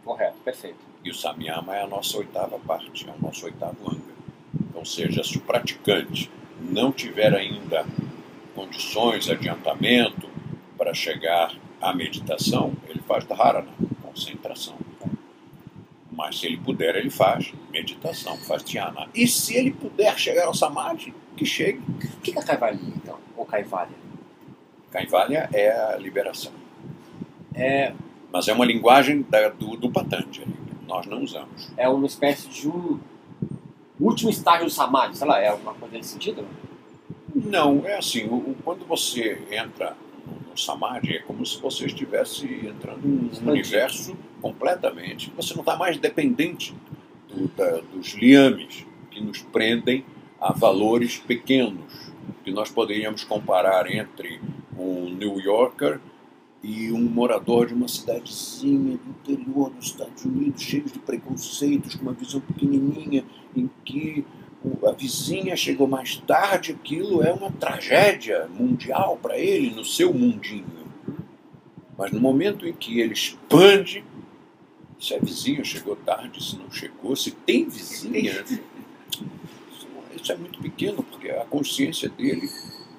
Correto, 0.05 0.37
perfeito. 0.45 0.79
E 1.05 1.11
o 1.11 1.15
Samyama 1.15 1.77
é 1.77 1.83
a 1.83 1.87
nossa 1.87 2.19
oitava 2.19 2.59
parte, 2.59 3.09
é 3.09 3.13
o 3.13 3.23
nosso 3.23 3.47
oitavo 3.47 3.91
anga. 3.91 4.15
Ou 4.75 4.85
seja, 4.85 5.23
se 5.23 5.39
o 5.39 5.41
praticante 5.41 6.31
não 6.61 6.93
tiver 6.93 7.35
ainda 7.35 7.87
condições, 8.55 9.29
adiantamento 9.29 10.29
para 10.77 10.93
chegar 10.93 11.55
à 11.81 11.95
meditação, 11.95 12.75
ele 12.89 13.01
faz 13.01 13.25
dharana, 13.25 13.69
concentração. 14.03 14.77
Mas 16.11 16.39
se 16.39 16.47
ele 16.47 16.59
puder, 16.59 16.97
ele 16.97 17.09
faz 17.09 17.53
meditação, 17.71 18.37
faz 18.37 18.63
dhyana. 18.63 19.09
E 19.15 19.27
se 19.27 19.57
ele 19.57 19.71
puder 19.71 20.19
chegar 20.19 20.47
ao 20.47 20.55
samadhi, 20.55 21.15
que 21.37 21.47
chegue. 21.47 21.79
O 21.79 22.21
que 22.21 22.39
é 22.39 22.43
Kaivalya, 22.43 22.79
então? 22.97 23.19
Ou 23.37 23.47
Kaivalya? 23.47 23.97
Kaivalya 24.91 25.49
é 25.53 25.71
a 25.71 25.97
liberação. 25.97 26.53
É, 27.55 27.95
Mas 28.33 28.49
é 28.49 28.53
uma 28.53 28.65
linguagem 28.65 29.23
da- 29.29 29.49
do, 29.49 29.77
do 29.77 29.91
Patanjali. 29.91 30.55
Nós 30.87 31.07
não 31.07 31.23
usamos. 31.23 31.71
é 31.77 31.89
uma 31.89 32.07
espécie 32.07 32.49
de 32.49 32.69
um 32.69 32.99
último 33.99 34.31
estágio 34.31 34.65
do 34.67 34.71
Samadhi, 34.71 35.17
sei 35.17 35.27
lá, 35.29 35.39
é 35.41 35.49
alguma 35.49 35.73
coisa 35.75 35.97
nesse 35.97 36.11
sentido? 36.11 36.45
Não, 37.35 37.87
é 37.87 37.97
assim, 37.97 38.25
o- 38.27 38.57
quando 38.65 38.85
você 38.87 39.41
entra 39.51 39.97
no, 40.27 40.51
no 40.51 40.59
Samadhi, 40.59 41.15
é 41.17 41.19
como 41.21 41.45
se 41.47 41.61
você 41.61 41.87
estivesse 41.87 42.45
entrando 42.67 43.07
num 43.07 43.27
Expandido. 43.27 43.51
universo 43.53 44.17
completamente. 44.43 45.33
Você 45.37 45.55
não 45.55 45.61
está 45.61 45.77
mais 45.77 45.97
dependente 45.97 46.75
do- 47.29 47.49
da- 47.57 47.81
dos 47.93 48.15
liames 48.15 48.85
que 49.11 49.21
nos 49.23 49.43
prendem 49.43 50.05
a 50.41 50.53
valores 50.53 51.19
pequenos, 51.19 52.11
que 52.43 52.51
nós 52.51 52.71
poderíamos 52.71 53.23
comparar 53.23 53.89
entre 53.93 54.41
um 54.77 55.11
New 55.11 55.39
Yorker 55.39 56.01
e 56.63 56.93
um 56.93 57.03
morador 57.03 57.67
de 57.67 57.75
uma 57.75 57.89
cidadezinha 57.89 58.99
do 58.99 59.11
interior 59.11 59.71
dos 59.71 59.87
Estados 59.87 60.25
Unidos, 60.25 60.63
cheio 60.63 60.85
de 60.85 60.99
preconceitos, 60.99 61.95
com 61.95 62.03
uma 62.03 62.13
visão 62.13 62.41
pequenininha, 62.41 63.25
em 63.57 63.71
que 63.85 64.25
a 64.87 64.93
vizinha 64.93 65.57
chegou 65.57 65.87
mais 65.87 66.17
tarde, 66.17 66.73
aquilo 66.73 67.23
é 67.23 67.33
uma 67.33 67.51
tragédia 67.51 68.47
mundial 68.49 69.19
para 69.21 69.39
ele, 69.39 69.71
no 69.71 69.85
seu 69.85 70.13
mundinho. 70.13 70.67
Mas 71.97 72.13
no 72.13 72.21
momento 72.21 72.67
em 72.67 72.73
que 72.75 73.01
ele 73.01 73.15
expande, 73.15 74.05
se 74.99 75.15
a 75.15 75.19
vizinha 75.19 75.65
chegou 75.65 75.97
tarde, 75.97 76.45
se 76.45 76.57
não 76.59 76.71
chegou, 76.71 77.17
se 77.17 77.31
tem 77.31 77.67
vizinha, 77.67 78.45
isso 80.15 80.33
é 80.33 80.37
muito 80.37 80.61
pequeno, 80.61 81.03
porque 81.03 81.31
a 81.31 81.47
consciência 81.47 82.11
dele 82.11 82.51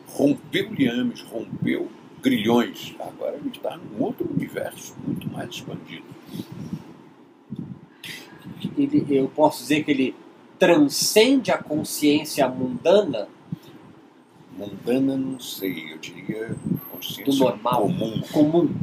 rompeu 0.07 0.73
liames, 0.73 1.21
rompeu 1.21 1.91
grilhões. 2.21 2.95
Agora 2.99 3.35
ele 3.35 3.49
está 3.49 3.77
num 3.77 4.03
outro 4.03 4.29
universo, 4.29 4.95
muito 5.05 5.29
mais 5.29 5.49
expandido. 5.49 6.05
Ele, 8.77 9.05
eu 9.09 9.27
posso 9.27 9.61
dizer 9.61 9.83
que 9.83 9.91
ele 9.91 10.15
transcende 10.57 11.51
a 11.51 11.57
consciência 11.57 12.47
mundana 12.47 13.27
Mundana, 14.61 15.17
não 15.17 15.39
sei, 15.39 15.93
eu 15.93 15.97
diria 15.97 16.55
consciência 16.91 17.25
Do 17.25 17.35
normal. 17.35 17.81
comum. 17.81 18.21
comum. 18.31 18.75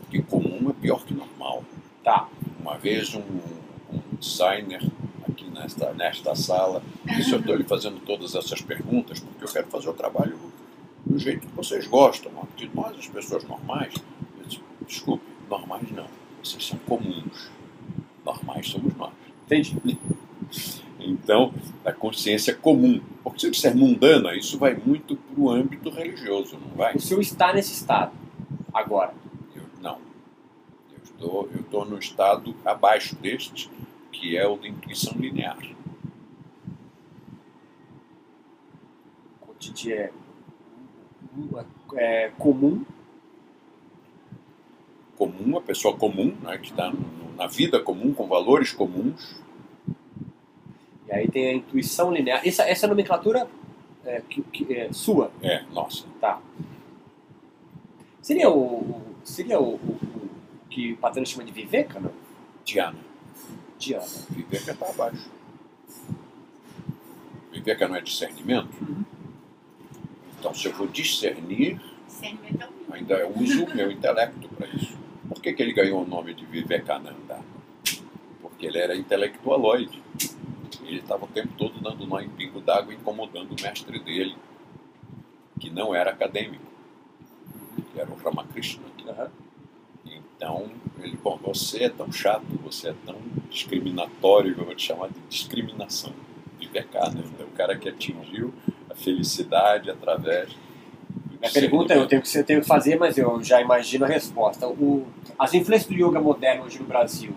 Porque 0.00 0.22
comum 0.22 0.70
é 0.70 0.72
pior 0.72 1.04
que 1.04 1.12
normal. 1.12 1.64
Tá. 2.02 2.28
Uma 2.60 2.78
vez 2.78 3.14
um, 3.14 3.20
um 3.20 4.00
designer 4.18 4.80
aqui 5.28 5.44
nesta, 5.50 5.92
nesta 5.92 6.34
sala, 6.34 6.82
disse, 7.04 7.32
eu 7.32 7.40
estou 7.40 7.56
lhe 7.56 7.64
fazendo 7.64 8.00
todas 8.00 8.34
essas 8.34 8.62
perguntas 8.62 9.20
porque 9.20 9.44
eu 9.44 9.48
quero 9.48 9.66
fazer 9.66 9.90
o 9.90 9.92
trabalho 9.94 10.38
do 11.18 11.24
jeito 11.24 11.46
que 11.46 11.54
vocês 11.54 11.86
gostam. 11.86 12.30
De 12.56 12.70
nós, 12.72 12.96
as 12.96 13.08
pessoas 13.08 13.44
normais, 13.44 13.92
disse, 14.46 14.62
desculpe, 14.86 15.24
normais 15.50 15.90
não, 15.90 16.06
vocês 16.42 16.64
são 16.64 16.78
comuns. 16.78 17.50
Normais 18.24 18.68
somos 18.68 18.94
nós. 18.96 19.12
Entendi. 19.44 19.98
Então, 21.00 21.52
a 21.84 21.92
consciência 21.92 22.54
comum. 22.54 23.00
Porque 23.22 23.40
se 23.40 23.46
eu 23.46 23.50
disser 23.50 23.76
mundana, 23.76 24.34
isso 24.36 24.58
vai 24.58 24.74
muito 24.74 25.16
para 25.16 25.40
o 25.40 25.50
âmbito 25.50 25.90
religioso, 25.90 26.56
não 26.56 26.76
vai? 26.76 26.94
O 26.94 27.00
senhor 27.00 27.20
está 27.20 27.52
nesse 27.52 27.72
estado 27.72 28.12
agora. 28.72 29.12
Eu, 29.54 29.62
não. 29.80 29.98
Eu 30.92 31.02
estou, 31.02 31.48
eu 31.52 31.60
estou 31.60 31.84
no 31.84 31.98
estado 31.98 32.54
abaixo 32.64 33.16
deste, 33.16 33.70
que 34.12 34.36
é 34.36 34.46
o 34.46 34.56
de 34.56 34.68
intuição 34.68 35.14
linear. 35.18 35.58
Cotidiano. 39.40 40.27
É, 41.94 42.30
comum. 42.38 42.84
Comum, 45.16 45.58
a 45.58 45.60
pessoa 45.60 45.96
comum, 45.96 46.36
né, 46.42 46.58
que 46.58 46.70
está 46.70 46.92
na 47.36 47.46
vida 47.46 47.80
comum, 47.80 48.12
com 48.14 48.26
valores 48.26 48.72
comuns. 48.72 49.40
E 51.06 51.12
aí 51.12 51.28
tem 51.28 51.48
a 51.48 51.54
intuição 51.54 52.12
linear. 52.12 52.46
Essa, 52.46 52.62
essa 52.64 52.86
nomenclatura 52.86 53.48
é, 54.04 54.20
que, 54.28 54.42
que 54.42 54.72
é 54.74 54.92
sua, 54.92 55.30
É, 55.42 55.62
nossa. 55.72 56.04
tá? 56.20 56.40
Seria 58.22 58.50
o, 58.50 59.00
seria 59.24 59.58
o, 59.58 59.74
o, 59.74 59.76
o 59.76 60.30
que 60.68 60.92
o 60.92 60.96
Patrão 60.98 61.24
chama 61.24 61.44
de 61.44 61.52
Viveka, 61.52 61.98
não? 61.98 62.12
Diana. 62.64 62.98
Diana. 63.78 64.04
Viveka 64.30 64.72
está 64.72 64.88
abaixo. 64.90 65.30
Viveka 67.50 67.88
não 67.88 67.96
é 67.96 68.00
discernimento? 68.00 68.68
Uhum. 68.82 69.04
Então, 70.38 70.54
se 70.54 70.66
eu 70.66 70.72
vou 70.72 70.86
discernir, 70.86 71.80
é 72.22 72.94
ainda 72.94 73.26
uso 73.28 73.64
o 73.64 73.74
meu 73.74 73.90
intelecto 73.90 74.48
para 74.50 74.66
isso. 74.68 74.96
Por 75.28 75.42
que, 75.42 75.52
que 75.52 75.62
ele 75.62 75.72
ganhou 75.72 76.02
o 76.02 76.06
nome 76.06 76.34
de 76.34 76.44
Vivekananda? 76.46 77.40
Porque 78.40 78.66
ele 78.66 78.78
era 78.78 78.96
intelectualoide. 78.96 80.02
Ele 80.82 81.00
estava 81.00 81.24
o 81.24 81.28
tempo 81.28 81.52
todo 81.58 81.80
dando 81.80 82.06
nó 82.06 82.20
em 82.20 82.30
pingo 82.30 82.60
d'água, 82.60 82.94
incomodando 82.94 83.52
o 83.52 83.62
mestre 83.62 83.98
dele, 83.98 84.36
que 85.60 85.68
não 85.70 85.94
era 85.94 86.10
acadêmico, 86.10 86.64
que 87.92 88.00
era 88.00 88.10
o 88.10 88.16
Ramakrishna. 88.16 88.88
Então, 90.38 90.70
ele, 91.00 91.16
bom, 91.16 91.36
você 91.42 91.84
é 91.84 91.88
tão 91.88 92.12
chato, 92.12 92.46
você 92.62 92.90
é 92.90 92.94
tão 93.04 93.16
discriminatório, 93.50 94.54
eu 94.56 94.64
vou 94.64 94.74
te 94.74 94.86
chamar 94.86 95.08
de 95.08 95.18
discriminação. 95.28 96.12
Vivekananda, 96.72 97.22
o 97.40 97.56
cara 97.56 97.76
que 97.76 97.88
atingiu 97.88 98.52
a 98.90 98.94
felicidade 98.94 99.90
através. 99.90 100.50
Minha 101.40 101.52
pergunta 101.52 101.94
é, 101.94 101.98
eu 101.98 102.06
tenho 102.06 102.22
que, 102.22 102.38
eu 102.38 102.44
tenho 102.44 102.60
que 102.60 102.66
fazer, 102.66 102.98
mas 102.98 103.16
eu 103.16 103.42
já 103.42 103.60
imagino 103.60 104.04
a 104.04 104.08
resposta. 104.08 104.66
O, 104.66 105.06
as 105.38 105.54
influências 105.54 105.88
do 105.88 105.94
yoga 105.94 106.20
moderno 106.20 106.64
hoje 106.64 106.78
no 106.80 106.84
Brasil, 106.84 107.32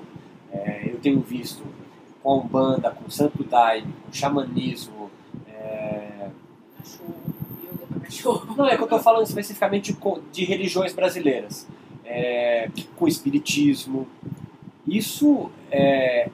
é, 0.51 0.89
eu 0.91 0.97
tenho 0.99 1.19
visto 1.21 1.63
com 2.23 2.31
a 2.31 2.35
Umbanda, 2.35 2.91
com 2.91 3.05
o 3.05 3.11
Santo 3.11 3.43
Daime, 3.43 3.93
com 4.03 4.09
o 4.09 4.13
xamanismo. 4.13 5.11
é, 5.47 6.29
Cachorro, 6.77 7.15
yoga 7.63 7.85
para 7.87 7.99
cachorro. 7.99 8.55
não 8.57 8.65
é 8.65 8.75
que 8.75 8.81
eu 8.81 8.85
estou 8.85 8.99
falando 8.99 9.25
especificamente 9.25 9.95
de 10.31 10.45
religiões 10.45 10.93
brasileiras, 10.93 11.67
é, 12.03 12.69
com 12.95 13.05
o 13.05 13.07
espiritismo. 13.07 14.07
Isso 14.87 15.51
é, 15.69 16.27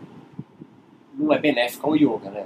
não 1.13 1.33
é 1.33 1.37
benéfico 1.37 1.87
ao 1.87 1.95
yoga, 1.97 2.29
né? 2.29 2.45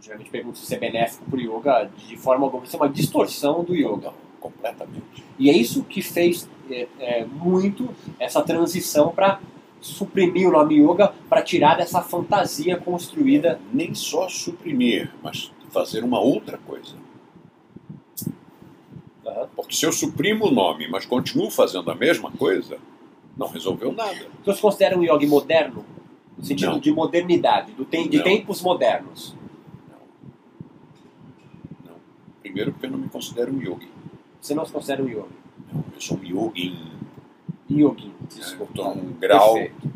Geralmente 0.00 0.30
pergunto 0.30 0.58
se 0.58 0.64
isso 0.64 0.74
é 0.74 0.78
benéfico 0.78 1.24
para 1.30 1.38
o 1.38 1.40
yoga 1.40 1.90
de 1.96 2.16
forma 2.16 2.44
alguma. 2.46 2.64
Isso 2.64 2.76
é 2.76 2.78
uma 2.80 2.88
distorção 2.88 3.62
do 3.62 3.74
yoga. 3.74 4.12
Completamente. 4.40 5.22
E 5.38 5.50
é 5.50 5.52
isso 5.56 5.84
que 5.84 6.00
fez 6.00 6.48
é, 6.70 6.88
é, 6.98 7.24
muito 7.24 7.90
essa 8.18 8.40
transição 8.42 9.10
para 9.10 9.40
suprimir 9.80 10.48
o 10.48 10.52
nome 10.52 10.76
yoga, 10.80 11.12
para 11.28 11.42
tirar 11.42 11.76
dessa 11.76 12.00
fantasia 12.02 12.76
construída. 12.78 13.60
Nem 13.72 13.94
só 13.94 14.28
suprimir, 14.28 15.12
mas 15.22 15.50
fazer 15.70 16.02
uma 16.02 16.20
outra 16.20 16.58
coisa. 16.58 16.94
Porque 19.54 19.74
se 19.74 19.86
eu 19.86 19.92
suprimo 19.92 20.46
o 20.46 20.50
nome, 20.50 20.88
mas 20.88 21.06
continuo 21.06 21.50
fazendo 21.50 21.90
a 21.90 21.94
mesma 21.94 22.30
coisa, 22.32 22.78
não 23.36 23.48
resolveu 23.48 23.92
nada. 23.92 24.26
Então 24.40 24.52
se 24.54 24.60
considera 24.60 24.98
um 24.98 25.02
yoga 25.04 25.26
moderno, 25.26 25.84
no 26.36 26.44
sentido 26.44 26.72
Não. 26.72 26.78
de 26.80 26.90
modernidade, 26.90 27.72
do 27.72 27.84
tem- 27.84 28.08
de 28.08 28.22
tempos 28.22 28.60
modernos. 28.62 29.34
Não. 31.84 31.94
Primeiro 32.42 32.72
porque 32.72 32.86
eu 32.86 32.90
não 32.90 32.98
me 32.98 33.08
considero 33.08 33.52
um 33.52 33.60
yogi. 33.60 33.88
Você 34.40 34.54
não 34.54 34.64
se 34.64 34.72
considera 34.72 35.02
um 35.02 35.08
yoga. 35.08 35.28
Não, 35.72 35.84
eu 35.94 36.00
sou 36.00 36.18
um 36.18 36.24
yogin. 36.24 36.78
Yogin. 37.70 38.12
Eu 38.58 38.64
estou 38.64 38.94
num 38.94 39.12
grau 39.12 39.54
Perfeito. 39.54 39.86
um 39.86 39.90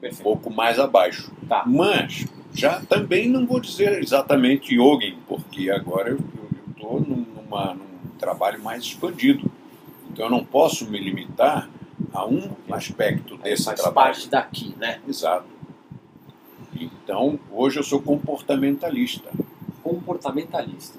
Perfeito. 0.00 0.22
pouco 0.22 0.50
mais 0.50 0.78
abaixo. 0.78 1.32
Tá. 1.48 1.64
Mas 1.66 2.26
já 2.54 2.80
também 2.82 3.28
não 3.28 3.46
vou 3.46 3.60
dizer 3.60 4.00
exatamente 4.02 4.74
yogin, 4.74 5.18
porque 5.26 5.68
agora 5.70 6.10
eu 6.10 6.18
estou 6.70 7.00
num, 7.00 7.26
numa- 7.34 7.74
num 7.74 8.10
trabalho 8.18 8.62
mais 8.62 8.82
expandido. 8.84 9.50
Então 10.10 10.26
eu 10.26 10.30
não 10.30 10.44
posso 10.44 10.88
me 10.88 10.98
limitar 10.98 11.68
a 12.12 12.24
um 12.24 12.50
aspecto 12.70 13.36
desse 13.38 13.64
Faz 13.64 13.80
trabalho. 13.80 14.06
parte 14.06 14.28
daqui, 14.28 14.74
né? 14.78 15.00
Exato. 15.06 15.46
Então, 16.80 17.38
hoje 17.50 17.78
eu 17.80 17.82
sou 17.82 18.00
comportamentalista. 18.00 19.30
Comportamentalista. 19.82 20.98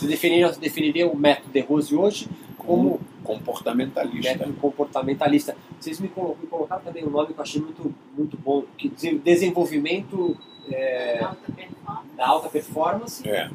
Você 0.00 0.06
definiria, 0.06 0.50
definiria 0.52 1.06
o 1.08 1.16
método 1.16 1.52
de 1.52 1.60
Rose 1.60 1.94
hoje 1.94 2.28
como 2.56 3.00
comportamentalista. 3.22 4.30
método 4.32 4.52
comportamentalista. 4.54 5.56
Vocês 5.78 6.00
me, 6.00 6.08
colo- 6.08 6.36
me 6.40 6.46
colocaram 6.46 6.82
também 6.82 7.04
um 7.04 7.10
nome 7.10 7.28
que 7.34 7.38
eu 7.38 7.42
achei 7.42 7.60
muito, 7.60 7.94
muito 8.16 8.36
bom, 8.38 8.64
que 8.78 8.88
desenvolvimento 9.22 10.36
é, 10.70 11.20
Alta 11.22 11.52
performance. 11.52 12.16
da 12.16 12.26
alta 12.28 12.48
performance. 12.48 13.28
É, 13.28 13.50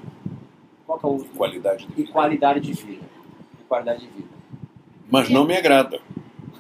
Qual 0.86 1.00
que 1.00 1.06
é 1.06 1.10
o 1.10 1.12
outro? 1.14 1.28
qualidade 1.36 1.86
de 1.88 1.94
E 1.94 1.96
vida. 1.96 2.12
qualidade 2.12 2.60
de 2.60 2.74
vida. 2.74 3.04
E 3.60 3.64
qualidade 3.64 4.02
de 4.02 4.08
vida. 4.08 4.28
Mas 5.10 5.30
não 5.30 5.46
me 5.46 5.56
agrada. 5.58 6.00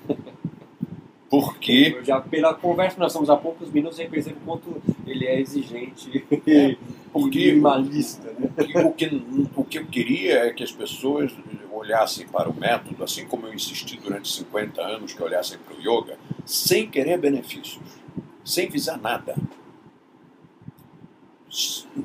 Porque 1.29 1.95
Eu 1.97 2.05
já, 2.05 2.21
pela 2.21 2.53
conversa 2.53 2.95
que 2.95 2.99
nós 3.01 3.11
estamos 3.11 3.29
há 3.29 3.35
poucos 3.35 3.69
minutos, 3.71 3.99
eu 3.99 4.09
percebo 4.09 4.37
o 4.37 4.45
quanto 4.45 4.81
ele 5.05 5.25
é 5.25 5.39
exigente 5.39 6.23
É, 6.47 6.69
e 6.71 6.77
porque- 7.21 7.51
minimalista. 7.51 8.29
Né? 8.37 8.49
o 8.83 8.91
que, 8.91 9.23
o 9.55 9.63
que 9.63 9.77
eu 9.77 9.85
queria 9.85 10.45
é 10.45 10.53
que 10.53 10.63
as 10.63 10.71
pessoas 10.71 11.31
olhassem 11.71 12.27
para 12.27 12.49
o 12.49 12.53
método, 12.53 13.03
assim 13.03 13.25
como 13.25 13.47
eu 13.47 13.53
insisti 13.53 13.97
durante 13.97 14.29
50 14.31 14.81
anos 14.81 15.13
que 15.13 15.23
olhassem 15.23 15.57
para 15.57 15.75
o 15.75 15.79
yoga, 15.79 16.17
sem 16.45 16.89
querer 16.89 17.17
benefícios, 17.17 17.79
sem 18.43 18.69
visar 18.69 18.97
nada. 18.97 19.35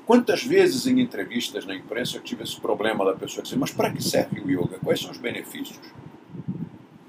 Quantas 0.07 0.45
vezes 0.45 0.87
em 0.87 1.01
entrevistas 1.01 1.67
na 1.67 1.75
imprensa 1.75 2.17
eu 2.17 2.23
tive 2.23 2.45
esse 2.45 2.61
problema 2.61 3.05
da 3.05 3.15
pessoa 3.15 3.43
dizer, 3.43 3.57
mas 3.57 3.73
para 3.73 3.91
que 3.91 4.03
serve 4.03 4.41
o 4.41 4.49
yoga? 4.49 4.79
Quais 4.79 5.01
são 5.01 5.11
os 5.11 5.19
benefícios? 5.19 5.81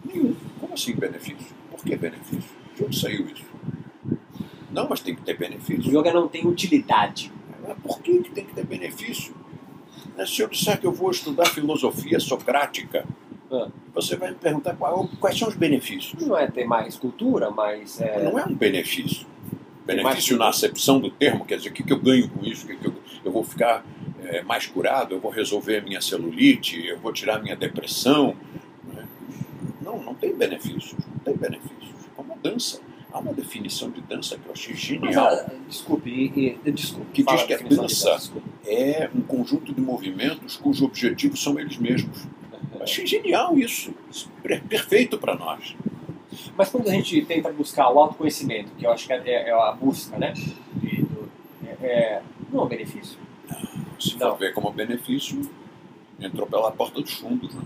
Nenhum. 0.04 0.36
Como 0.60 0.74
assim 0.74 0.96
benefício? 0.96 1.56
Por 1.70 1.84
que 1.84 1.96
benefício? 1.96 2.50
De 2.76 2.84
onde 2.84 3.00
saiu 3.00 3.28
isso? 3.28 3.46
Não, 4.72 4.88
mas 4.90 5.02
tem 5.02 5.14
que 5.14 5.22
ter 5.22 5.38
benefício. 5.38 5.92
O 5.92 6.00
yoga 6.00 6.12
não 6.12 6.28
tem 6.28 6.48
utilidade. 6.48 7.32
Mas 7.74 7.78
por 7.84 8.02
que, 8.02 8.20
que 8.24 8.32
tem 8.32 8.46
que 8.46 8.54
ter 8.54 8.66
benefício? 8.66 9.34
Né, 10.18 10.26
Se 10.26 10.42
eu 10.42 10.48
disser 10.48 10.80
que 10.80 10.86
eu 10.86 10.92
vou 10.92 11.12
estudar 11.12 11.46
filosofia 11.48 12.20
socrática, 12.20 13.06
Ah. 13.52 13.68
você 13.94 14.16
vai 14.16 14.30
me 14.32 14.36
perguntar 14.38 14.76
qual- 14.76 15.10
quais 15.20 15.38
são 15.38 15.48
os 15.48 15.56
benefícios. 15.56 16.26
Não 16.26 16.38
é 16.38 16.48
ter 16.48 16.66
mais 16.66 16.98
cultura, 16.98 17.50
mas 17.52 18.00
é, 18.02 18.24
Não 18.24 18.38
é 18.40 18.46
um 18.46 18.54
benefício. 18.56 19.26
Benefício 19.86 20.38
mais- 20.38 20.40
na 20.40 20.48
acepção 20.50 21.00
do 21.00 21.10
termo, 21.10 21.44
quer 21.46 21.58
dizer, 21.58 21.70
o 21.70 21.74
que, 21.74 21.84
que 21.84 21.92
eu 21.94 22.00
ganho 22.00 22.30
com 22.30 22.46
isso? 22.46 22.66
Que 22.68 22.76
que 22.78 22.88
eu, 22.88 22.94
eu 23.26 23.32
vou 23.32 23.44
ficar 23.44 23.84
é, 24.24 24.42
mais 24.44 24.66
curado, 24.68 25.14
eu 25.16 25.20
vou 25.20 25.32
resolver 25.32 25.78
a 25.80 25.82
minha 25.82 26.00
celulite, 26.00 26.86
eu 26.88 26.98
vou 27.00 27.12
tirar 27.12 27.36
a 27.38 27.40
minha 27.40 27.56
depressão. 27.56 28.36
Não, 29.82 30.02
não 30.02 30.14
tem 30.14 30.34
benefícios. 30.36 30.94
Não 31.12 31.20
tem 31.26 31.36
benefícios. 31.36 31.90
É 32.18 32.22
uma 32.22 32.36
dança. 32.38 32.80
Há 33.14 33.20
uma 33.20 33.34
definição 33.34 33.90
de 33.92 34.00
dança 34.02 34.38
que 34.38 34.46
eu 34.48 34.54
achei 34.54 34.74
Mas, 34.74 34.82
genial. 34.82 35.28
ah, 35.28 35.52
desculpe, 35.68 36.10
e, 36.10 36.58
e, 36.66 36.72
desculpe. 36.72 37.12
Que 37.12 37.24
fala 37.24 37.38
diz 37.38 37.46
que 37.46 37.54
a 37.54 37.58
dança- 37.68 38.16
desculpe. 38.16 38.48
é 38.66 39.10
um 39.14 39.22
conjunto 39.22 39.74
de 39.74 39.82
movimentos 39.82 40.56
cujos 40.56 40.82
objetivos 40.82 41.42
são 41.44 41.60
eles 41.60 41.78
mesmos. 41.78 42.26
Achei 42.80 43.06
genial 43.06 43.58
isso. 43.58 43.94
Isso 44.10 44.32
é 44.46 44.58
perfeito 44.60 45.18
para 45.18 45.36
nós. 45.36 45.76
Mas 46.58 46.70
quando 46.70 46.88
a 46.88 46.92
gente 46.92 47.22
tenta 47.26 47.52
buscar 47.52 47.90
o 47.92 48.00
autoconhecimento, 48.00 48.72
que 48.78 48.86
eu 48.86 48.92
acho 48.92 49.06
que 49.06 49.14
é, 49.14 49.50
é 49.50 49.52
a 49.52 49.72
busca, 49.74 50.18
né? 50.18 50.34
do- 50.74 51.30
é, 51.84 51.86
é- 51.86 52.22
não 52.52 52.62
é 52.62 52.64
um 52.64 52.68
benefício. 52.68 53.18
Se 54.00 54.18
Não. 54.18 54.30
for 54.32 54.38
ver 54.40 54.54
como 54.54 54.72
benefício, 54.72 55.42
entrou 56.20 56.48
pela 56.48 56.72
porta 56.72 57.02
dos 57.02 57.14
fundos. 57.14 57.54
Né? 57.54 57.62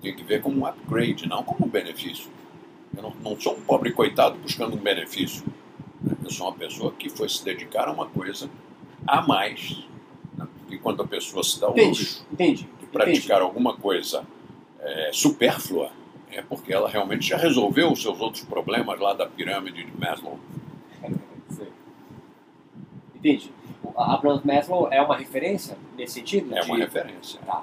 Tem 0.00 0.16
que 0.16 0.24
ver 0.24 0.40
como 0.40 0.58
um 0.60 0.66
upgrade, 0.66 1.28
não 1.28 1.44
como 1.44 1.66
um 1.66 1.68
benefício. 1.70 2.28
Eu 2.96 3.02
não, 3.02 3.10
não 3.22 3.40
sou 3.40 3.56
um 3.56 3.60
pobre 3.62 3.92
coitado 3.92 4.36
buscando 4.38 4.74
um 4.76 4.80
benefício. 4.80 5.44
né? 6.02 6.14
Eu 6.24 6.30
sou 6.30 6.46
uma 6.48 6.54
pessoa 6.56 6.92
que 6.92 7.08
foi 7.08 7.28
se 7.28 7.44
dedicar 7.44 7.88
a 7.88 7.92
uma 7.92 8.06
coisa 8.06 8.48
a 9.06 9.22
mais. 9.22 9.84
Né? 10.36 10.46
E 10.70 10.78
quando 10.78 11.02
a 11.02 11.06
pessoa 11.06 11.42
se 11.42 11.60
dá 11.60 11.68
o 11.68 11.72
Entendi, 11.72 11.88
luxo 12.00 12.26
entendi. 12.32 12.68
de 12.80 12.86
praticar 12.86 13.40
alguma 13.42 13.74
coisa 13.76 14.24
é, 14.80 15.10
supérflua, 15.12 15.90
é 16.30 16.40
porque 16.42 16.72
ela 16.72 16.88
realmente 16.88 17.26
já 17.28 17.36
resolveu 17.36 17.92
os 17.92 18.00
seus 18.02 18.20
outros 18.20 18.42
problemas 18.44 18.98
lá 18.98 19.12
da 19.14 19.26
pirâmide 19.26 19.84
de 19.84 20.00
Maslow. 20.00 20.38
Entendi. 23.14 23.52
A 23.96 24.14
Abraham 24.14 24.40
Maslow 24.44 24.88
é 24.90 25.00
uma 25.00 25.16
referência 25.16 25.76
nesse 25.96 26.14
sentido? 26.14 26.54
É 26.56 26.62
uma 26.62 26.74
de- 26.76 26.80
referência. 26.82 27.38
Tá. 27.46 27.62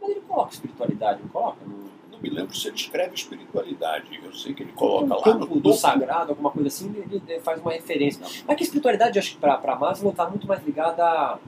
Mas 0.00 0.10
ele 0.10 0.20
coloca 0.22 0.52
espiritualidade, 0.52 1.20
não 1.22 1.28
coloca? 1.28 1.58
No, 1.64 1.84
me 2.22 2.30
lembro 2.30 2.54
se 2.56 2.68
ele 2.68 2.76
escreve 2.76 3.14
espiritualidade. 3.14 4.06
Eu 4.22 4.32
sei 4.34 4.54
que 4.54 4.62
ele 4.62 4.72
coloca 4.72 5.14
lá 5.16 5.34
no 5.34 5.46
do 5.46 5.60
topo. 5.60 5.76
sagrado, 5.76 6.30
alguma 6.30 6.50
coisa 6.50 6.68
assim, 6.68 6.88
ele, 6.96 7.20
ele 7.26 7.40
faz 7.40 7.60
uma 7.60 7.72
referência. 7.72 8.20
Mas 8.46 8.56
que 8.56 8.62
a 8.62 8.66
espiritualidade, 8.66 9.18
acho 9.18 9.32
que 9.32 9.38
para 9.38 9.76
Maslow 9.76 10.10
está 10.12 10.28
muito 10.28 10.46
mais 10.46 10.64
ligada 10.64 11.04
a 11.04 11.38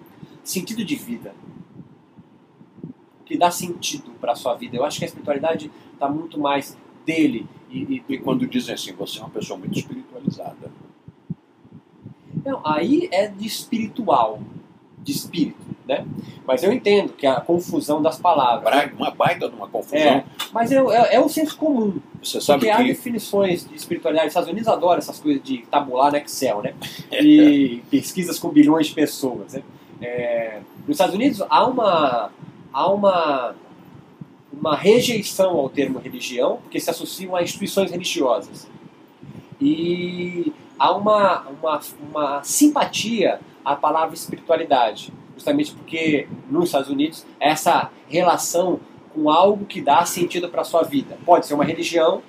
sentido 0.43 0.85
de 0.85 0.97
vida. 0.97 1.35
O 3.21 3.25
que 3.25 3.39
dá 3.39 3.51
sentido 3.51 4.11
para 4.21 4.33
a 4.33 4.37
sua 4.37 4.55
vida. 4.55 4.77
Eu 4.77 4.85
acho 4.85 4.99
que 4.99 5.05
a 5.05 5.09
espiritualidade 5.09 5.71
está 5.93 6.09
muito 6.09 6.39
mais 6.39 6.77
dele. 7.07 7.47
E, 7.71 7.79
e- 7.97 8.05
E 8.15 8.19
quando 8.19 8.47
dizem 8.47 8.75
assim, 8.75 8.93
você 8.93 9.19
é 9.19 9.23
uma 9.23 9.31
pessoa 9.31 9.59
muito 9.59 9.79
espiritualizada. 9.79 10.71
Não, 12.45 12.61
aí 12.67 13.09
é 13.11 13.27
de 13.27 13.47
espiritual, 13.47 14.41
de 15.05 15.13
espírito, 15.13 15.63
né? 15.87 16.05
Mas 16.47 16.63
eu 16.63 16.73
entendo 16.73 17.13
que 17.13 17.27
a 17.27 17.41
confusão 17.41 18.03
das 18.03 18.19
palavras. 18.19 18.91
Uma 18.97 19.11
baita 19.11 19.49
de 19.49 19.55
uma 19.55 19.69
confusão. 19.69 19.99
É, 19.99 20.25
mas 20.53 20.73
é, 20.73 20.77
é, 20.77 21.15
é 21.17 21.21
o 21.21 21.29
senso 21.29 21.57
comum. 21.57 22.01
Você 22.23 22.41
sabe 22.41 22.61
Porque 22.61 22.71
há 22.71 22.79
que 22.79 22.85
definições 22.85 23.69
de 23.69 23.77
espiritualidade. 23.77 24.29
Os 24.29 24.31
Estados 24.31 24.51
Unidos 24.51 24.69
adoram 24.69 24.99
essas 24.99 25.21
coisas 25.21 25.43
de 25.43 25.59
tabular 25.71 26.11
no 26.11 26.17
Excel, 26.17 26.63
né? 26.63 26.75
E 27.13 27.83
pesquisas 27.91 28.39
com 28.39 28.49
bilhões 28.49 28.87
de 28.87 28.95
pessoas. 28.95 29.53
Né? 29.53 29.63
É, 30.01 30.61
nos 30.87 30.95
Estados 30.97 31.15
Unidos 31.15 31.43
há 31.49 31.67
uma, 31.67 32.31
há 32.73 32.89
uma, 32.91 33.55
uma 34.53 34.77
rejeição 34.77 35.51
ao 35.51 35.69
termo 35.69 35.99
religião, 35.99 36.59
porque 36.63 36.81
se 36.81 36.89
associam 36.89 37.37
a 37.37 37.43
instituições 37.43 37.91
religiosas. 37.91 38.67
E 39.61 40.53
há 40.79 40.93
uma, 40.93 41.47
uma, 41.49 41.81
uma 42.11 42.43
simpatia 42.43 43.41
à 43.65 43.75
palavra 43.75 44.15
espiritualidade, 44.15 45.13
justamente 45.35 45.73
porque 45.73 46.29
nos 46.51 46.67
Estados 46.67 46.91
Unidos 46.91 47.27
essa 47.41 47.91
relação 48.09 48.81
com 49.15 49.31
algo 49.31 49.65
que 49.65 49.81
dá 49.81 50.05
sentido 50.05 50.49
para 50.49 50.63
a 50.63 50.65
sua 50.65 50.83
vida. 50.83 51.17
Pode 51.25 51.47
ser 51.47 51.55
uma 51.55 51.65
religião 51.65 52.23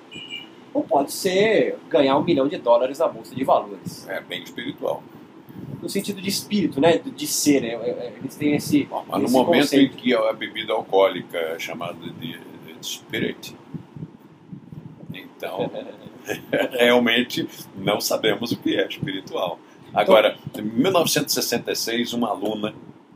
ou 0.72 0.82
pode 0.84 1.12
ser 1.12 1.78
ganhar 1.88 2.16
um 2.16 2.22
milhão 2.22 2.46
de 2.46 2.56
dólares 2.58 2.98
na 2.98 3.08
bolsa 3.08 3.34
de 3.34 3.42
valores. 3.42 4.08
é 4.08 4.20
bem 4.20 4.42
espiritual. 4.42 5.02
No 5.82 5.88
sentido 5.88 6.20
de 6.20 6.28
espírito, 6.28 6.80
né? 6.80 6.98
de 6.98 7.26
ser. 7.26 7.62
né? 7.62 8.12
Eles 8.18 8.36
têm 8.36 8.54
esse. 8.54 8.84
Bom, 8.84 9.04
Mas 9.08 9.20
no 9.20 9.24
esse 9.26 9.34
momento 9.34 9.62
conceito. 9.62 9.94
em 9.94 9.96
que 9.96 10.14
a 10.14 10.32
bebida 10.32 10.72
alcoólica 10.72 11.38
é 11.38 11.58
chamada 11.58 11.98
de, 11.98 12.38
de 12.38 12.86
spirit, 12.86 13.56
então 15.12 15.70
realmente 16.72 17.48
não 17.76 18.00
sabemos 18.00 18.52
o 18.52 18.56
que 18.56 18.76
é 18.76 18.86
espiritual. 18.86 19.58
Agora, 19.96 20.36
em 20.54 20.60
1966, 20.60 22.12
uma 22.12 22.28
aluna 22.28 22.74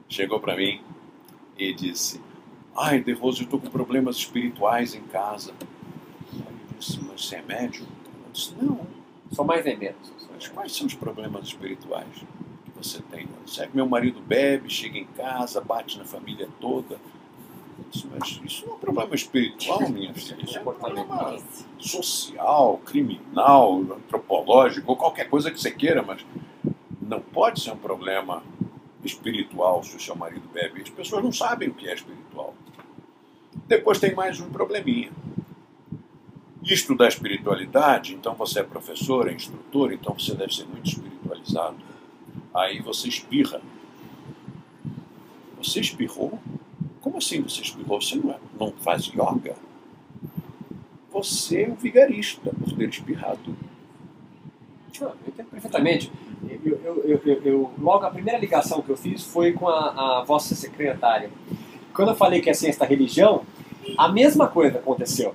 chegou 0.09 0.41
para 0.41 0.57
mim 0.57 0.81
e 1.59 1.75
disse: 1.75 2.19
Ai, 2.75 3.01
De 3.01 3.13
Rose, 3.13 3.41
eu 3.41 3.45
estou 3.45 3.61
com 3.61 3.69
problemas 3.69 4.17
espirituais 4.17 4.95
em 4.95 5.03
casa. 5.03 5.53
Eu 6.33 6.79
disse: 6.79 6.99
Mas 7.07 7.23
você 7.23 7.37
é 7.37 7.43
médium? 7.43 7.85
Ela 7.85 8.33
disse: 8.33 8.55
Não. 8.59 8.81
São 9.31 9.45
mais 9.45 9.63
nem 9.63 9.77
menos. 9.77 10.11
Mas 10.33 10.49
quais 10.49 10.75
são 10.75 10.87
os 10.87 10.95
problemas 10.95 11.49
espirituais 11.49 12.07
que 12.65 12.71
você 12.75 13.03
tem? 13.11 13.25
Ela 13.25 13.45
disse: 13.45 13.61
"É 13.61 13.67
que 13.67 13.77
meu 13.77 13.87
marido 13.87 14.19
bebe, 14.23 14.71
chega 14.71 14.97
em 14.97 15.05
casa, 15.05 15.61
bate 15.61 15.99
na 15.99 16.07
família 16.07 16.49
toda. 16.63 16.95
Eu 16.95 17.85
disse, 17.91 18.07
mas 18.11 18.41
isso 18.43 18.65
não 18.65 18.73
é 18.73 18.77
um 18.77 18.79
problema 18.79 19.15
espiritual, 19.15 19.87
minha 19.91 20.13
filha. 20.15 20.39
Isso 20.43 20.57
é 20.57 20.63
um 20.63 20.65
problema 20.65 21.37
social, 21.79 22.81
criminal, 22.87 23.81
antropológico, 23.81 24.91
ou 24.91 24.97
qualquer 24.97 25.29
coisa 25.29 25.51
que 25.51 25.61
você 25.61 25.71
queira, 25.71 26.03
mas 26.03 26.25
não 27.11 27.21
pode 27.21 27.61
ser 27.61 27.73
um 27.73 27.77
problema 27.77 28.43
espiritual 29.05 29.83
se 29.83 29.97
o 29.97 30.01
seu 30.01 30.15
marido 30.15 30.49
bebe. 30.55 30.81
As 30.81 30.89
pessoas 30.89 31.25
não 31.25 31.33
sabem 31.33 31.69
o 31.69 31.75
que 31.75 31.89
é 31.89 31.95
espiritual. 31.95 32.55
Depois 33.67 33.99
tem 33.99 34.15
mais 34.15 34.39
um 34.41 34.49
probleminha. 34.49 35.11
Isto 36.63 36.95
da 36.95 37.09
espiritualidade, 37.09 38.15
então 38.15 38.35
você 38.35 38.61
é 38.61 38.63
professor, 38.63 39.29
é 39.29 39.33
instrutor, 39.33 39.93
então 39.93 40.15
você 40.15 40.35
deve 40.37 40.55
ser 40.55 40.67
muito 40.67 40.89
espiritualizado. 40.89 41.79
Aí 42.55 42.81
você 42.81 43.09
espirra. 43.09 43.61
Você 45.59 45.81
espirrou? 45.81 46.39
Como 47.01 47.19
assim 47.19 47.43
você 47.43 47.63
espirrou? 47.63 48.01
Você 48.01 48.15
não, 48.17 48.31
é- 48.31 48.39
não 48.59 48.73
faz 48.73 49.07
yoga? 49.07 49.57
Você 51.11 51.63
é 51.63 51.69
um 51.69 51.75
vigarista 51.75 52.53
por 52.53 52.73
ter 52.73 52.89
espirrado. 52.89 53.57
Eu 55.01 55.17
entendo 55.27 55.49
perfeitamente. 55.49 56.13
Eu, 56.49 56.79
eu, 56.85 57.21
eu, 57.25 57.43
eu- 57.45 57.71
logo, 57.81 58.05
a 58.07 58.11
primeira 58.11 58.39
ligação 58.39 58.81
que 58.81 58.89
eu 58.91 58.97
fiz 58.97 59.23
foi 59.25 59.53
com 59.53 59.69
a, 59.69 60.21
a 60.21 60.25
vossa 60.25 60.55
secretária. 60.55 61.31
Quando 61.95 62.09
eu 62.09 62.15
falei 62.15 62.41
que 62.41 62.49
é 62.49 62.55
ciência 62.55 62.81
da 62.81 62.87
religião, 62.87 63.43
a 63.99 64.09
mesma 64.09 64.47
coisa 64.49 64.79
aconteceu. 64.79 65.35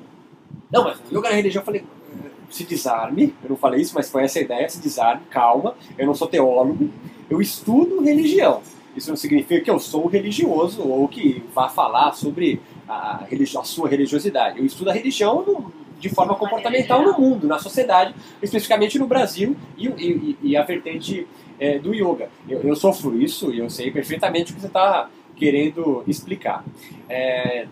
Não, 0.72 0.84
mas 0.84 0.98
o 1.11 1.18
yoga 1.18 1.30
na 1.30 1.36
religião, 1.36 1.61
eu 1.61 1.65
falei, 1.65 1.82
eh, 1.82 2.30
se 2.49 2.64
desarme, 2.64 3.36
eu 3.44 3.49
não 3.52 3.57
falei 3.57 3.82
isso, 3.82 3.94
mas 3.94 4.10
foi 4.10 4.23
essa 4.23 4.40
a 4.40 4.41
ideia, 4.41 4.68
se 4.69 4.80
desarme, 4.82 5.22
calma, 5.30 5.76
eu 5.98 6.07
não 6.07 6.15
sou 6.15 6.27
teólogo, 6.27 6.90
eu 7.30 7.40
estudo 7.41 8.02
religião. 8.02 8.61
Isso 8.95 9.10
não 9.10 9.18
significa 9.18 9.60
que 9.61 9.69
eu 9.69 9.77
sou 9.80 10.07
religioso 10.07 10.82
ou 10.88 11.07
que 11.07 11.44
vá 11.53 11.68
falar 11.69 12.14
sobre 12.14 12.61
a, 12.88 13.26
a 13.26 13.64
sua 13.64 13.90
religiosidade. 13.90 14.57
Eu 14.60 14.65
estudo 14.65 14.90
a 14.90 14.94
religião 14.94 15.44
no- 15.45 15.72
de 15.99 16.09
forma 16.09 16.35
comportamental 16.35 17.01
no 17.03 17.19
mundo, 17.19 17.47
na 17.47 17.57
sociedade, 17.59 18.13
especificamente 18.41 18.99
no 18.99 19.07
Brasil 19.07 19.55
e, 19.77 19.88
e- 19.88 20.38
e 20.41 20.57
a 20.57 20.63
vertente 20.63 21.27
é, 21.59 21.80
do 21.80 21.93
yoga. 21.93 22.30
Eu, 22.47 22.61
eu, 22.61 22.76
sofro 22.76 23.19
isso 23.19 23.51
e 23.53 23.59
eu 23.59 23.69
sei 23.69 23.91
perfeitamente 23.91 24.51
o 24.51 24.55
que 24.55 24.61
você 24.61 24.67
está 24.67 25.09
querendo 25.35 26.03
explicar. 26.07 26.63
É, 27.09 27.67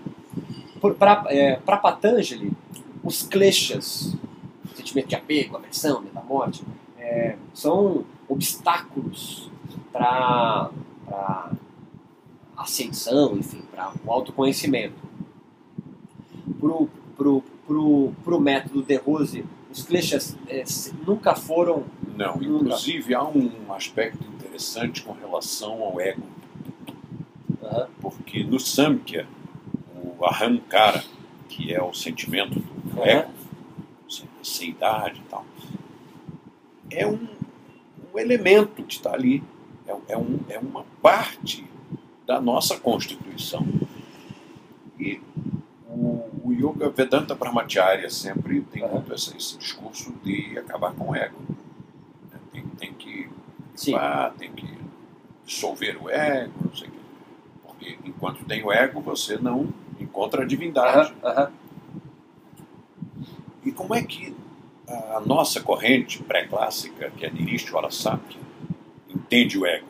Para 0.97 1.23
é, 1.27 1.55
Patanjali, 1.55 2.51
os 3.03 3.23
kleshas, 3.23 4.15
sentimento 4.75 5.07
de 5.07 5.15
apego, 5.15 5.57
aversão, 5.57 6.01
medo 6.01 6.13
da 6.13 6.21
morte, 6.21 6.63
é, 6.97 7.35
são 7.53 8.05
obstáculos 8.27 9.49
para 9.91 10.69
ascensão, 12.57 13.37
enfim, 13.37 13.61
para 13.71 13.91
o 14.05 14.11
autoconhecimento. 14.11 14.95
Pro, 16.59 16.89
pro, 17.17 17.43
pro, 17.67 18.13
pro 18.23 18.39
método 18.39 18.81
de 18.81 18.95
Rose, 18.95 19.45
os 19.71 19.83
kleshas 19.83 20.37
é, 20.47 20.63
nunca 21.05 21.35
foram. 21.35 21.85
Não, 22.15 22.37
nunca. 22.37 22.65
inclusive 22.65 23.15
há 23.15 23.23
um 23.23 23.73
aspecto 23.73 24.23
interessante 24.23 25.01
com 25.01 25.13
relação 25.13 25.81
ao 25.81 25.99
ego. 25.99 26.21
Uhum. 27.61 27.85
Porque 28.01 28.43
no 28.43 28.59
Samkhya, 28.59 29.27
o 29.95 30.25
Ahankara, 30.25 31.03
que 31.49 31.73
é 31.73 31.81
o 31.81 31.93
sentimento 31.93 32.59
do 32.59 32.99
uhum. 32.99 33.05
ego, 33.05 33.31
seidade 34.43 35.21
e 35.25 35.29
tal, 35.29 35.45
é 36.91 37.07
um, 37.07 37.27
um 38.13 38.19
elemento 38.19 38.83
que 38.83 38.93
está 38.93 39.13
ali, 39.13 39.41
é, 39.87 39.95
é, 40.09 40.17
um, 40.17 40.39
é 40.49 40.59
uma 40.59 40.85
parte 41.01 41.65
da 42.27 42.39
nossa 42.39 42.77
Constituição. 42.79 43.65
E 44.99 45.19
o, 45.93 46.29
o 46.43 46.53
Yoga 46.53 46.89
Vedanta 46.89 47.35
Brahmacharya 47.35 48.09
sempre 48.09 48.61
tem 48.61 48.87
muito 48.87 49.13
esse, 49.13 49.35
esse, 49.37 49.57
discurso 49.57 50.11
de 50.23 50.57
acabar 50.57 50.93
com 50.93 51.11
o 51.11 51.15
ego. 51.15 51.37
Né? 52.31 52.39
Tem, 52.51 52.63
tem 52.63 52.93
que 52.93 53.29
limpar, 53.85 54.33
tem 54.33 54.51
que 54.51 54.67
dissolver 55.45 56.01
o 56.01 56.09
ego, 56.09 56.53
não 56.65 56.75
sei 56.75 56.87
o 56.87 56.91
quê. 56.91 56.97
Porque 57.65 57.97
enquanto 58.05 58.43
tem 58.45 58.63
o 58.63 58.71
ego, 58.71 59.01
você 59.01 59.37
não 59.37 59.71
encontra 59.99 60.43
a 60.43 60.45
divindade. 60.45 61.13
E 63.63 63.71
como 63.71 63.95
é 63.95 64.01
que 64.01 64.35
a 64.87 65.21
nossa 65.25 65.61
corrente 65.61 66.21
pré-clássica, 66.23 67.11
que 67.11 67.25
é 67.25 67.29
Nirishwara 67.29 67.89
Samkhya, 67.89 68.41
entende 69.07 69.57
o 69.57 69.65
ego? 69.65 69.87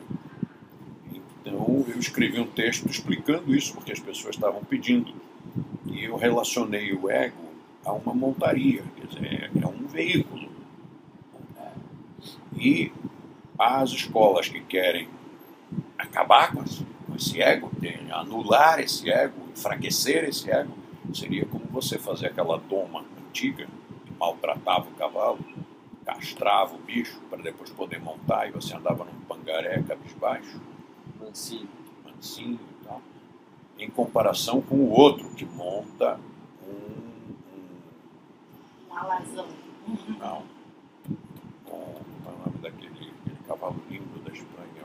Então 1.40 1.84
eu 1.88 1.98
escrevi 1.98 2.40
um 2.40 2.46
texto 2.46 2.88
explicando 2.88 3.54
isso, 3.54 3.74
porque 3.74 3.92
as 3.92 4.00
pessoas 4.00 4.36
estavam 4.36 4.62
pedindo. 4.62 5.12
E 5.86 6.04
eu 6.04 6.16
relacionei 6.16 6.92
o 6.92 7.10
ego 7.10 7.44
a 7.84 7.92
uma 7.92 8.14
montaria, 8.14 8.82
quer 8.96 9.06
dizer, 9.06 9.50
é 9.62 9.66
um 9.66 9.86
veículo. 9.86 10.48
E 12.56 12.92
as 13.58 13.90
escolas 13.90 14.48
que 14.48 14.60
querem 14.60 15.08
acabar 15.98 16.52
com 16.52 16.64
esse 17.14 17.40
ego, 17.40 17.70
anular 18.10 18.80
esse 18.80 19.10
ego, 19.10 19.34
enfraquecer 19.52 20.24
esse 20.24 20.50
ego, 20.50 20.72
seria 21.12 21.44
como 21.46 21.64
você 21.66 21.98
fazer 21.98 22.26
aquela 22.26 22.58
doma 22.58 23.04
antiga 23.28 23.66
que 24.06 24.12
maltratava 24.18 24.88
o 24.88 24.94
cavalo, 24.94 25.38
castrava 26.04 26.74
o 26.74 26.78
bicho 26.78 27.20
para 27.28 27.42
depois 27.42 27.70
poder 27.70 28.00
montar 28.00 28.48
e 28.48 28.52
você 28.52 28.74
andava 28.74 29.04
num 29.04 29.20
pangaré 29.26 29.82
cabisbaixo 29.82 30.60
mansinho. 31.20 31.68
Mansinho. 32.04 32.60
Em 33.84 33.90
comparação 33.90 34.62
com 34.62 34.76
o 34.76 34.90
outro 34.92 35.28
que 35.34 35.44
monta 35.44 36.18
um. 36.66 37.34
Um 38.90 38.96
alazão. 38.96 39.46
Não. 40.08 40.42
Qual 41.66 41.82
é 41.82 42.30
o 42.30 42.38
nome 42.46 42.58
daquele, 42.62 42.88
aquele 43.20 43.36
cavalo 43.46 43.76
lindo 43.90 44.18
da 44.24 44.32
Espanha? 44.32 44.84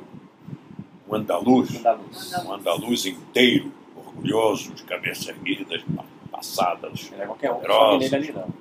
Um 1.07 1.15
andaluz. 1.15 1.77
andaluz. 1.77 2.33
Um 2.43 2.53
andaluz 2.53 3.05
inteiro, 3.05 3.71
orgulhoso, 3.95 4.73
de 4.73 4.83
cabeça 4.83 5.31
erguida, 5.31 5.81
passadas. 6.29 7.09
Não 7.09 7.21
é 7.21 7.25
qualquer 7.25 7.53
um 7.53 7.59
que 7.61 8.15
ali, 8.15 8.33
não. 8.33 8.53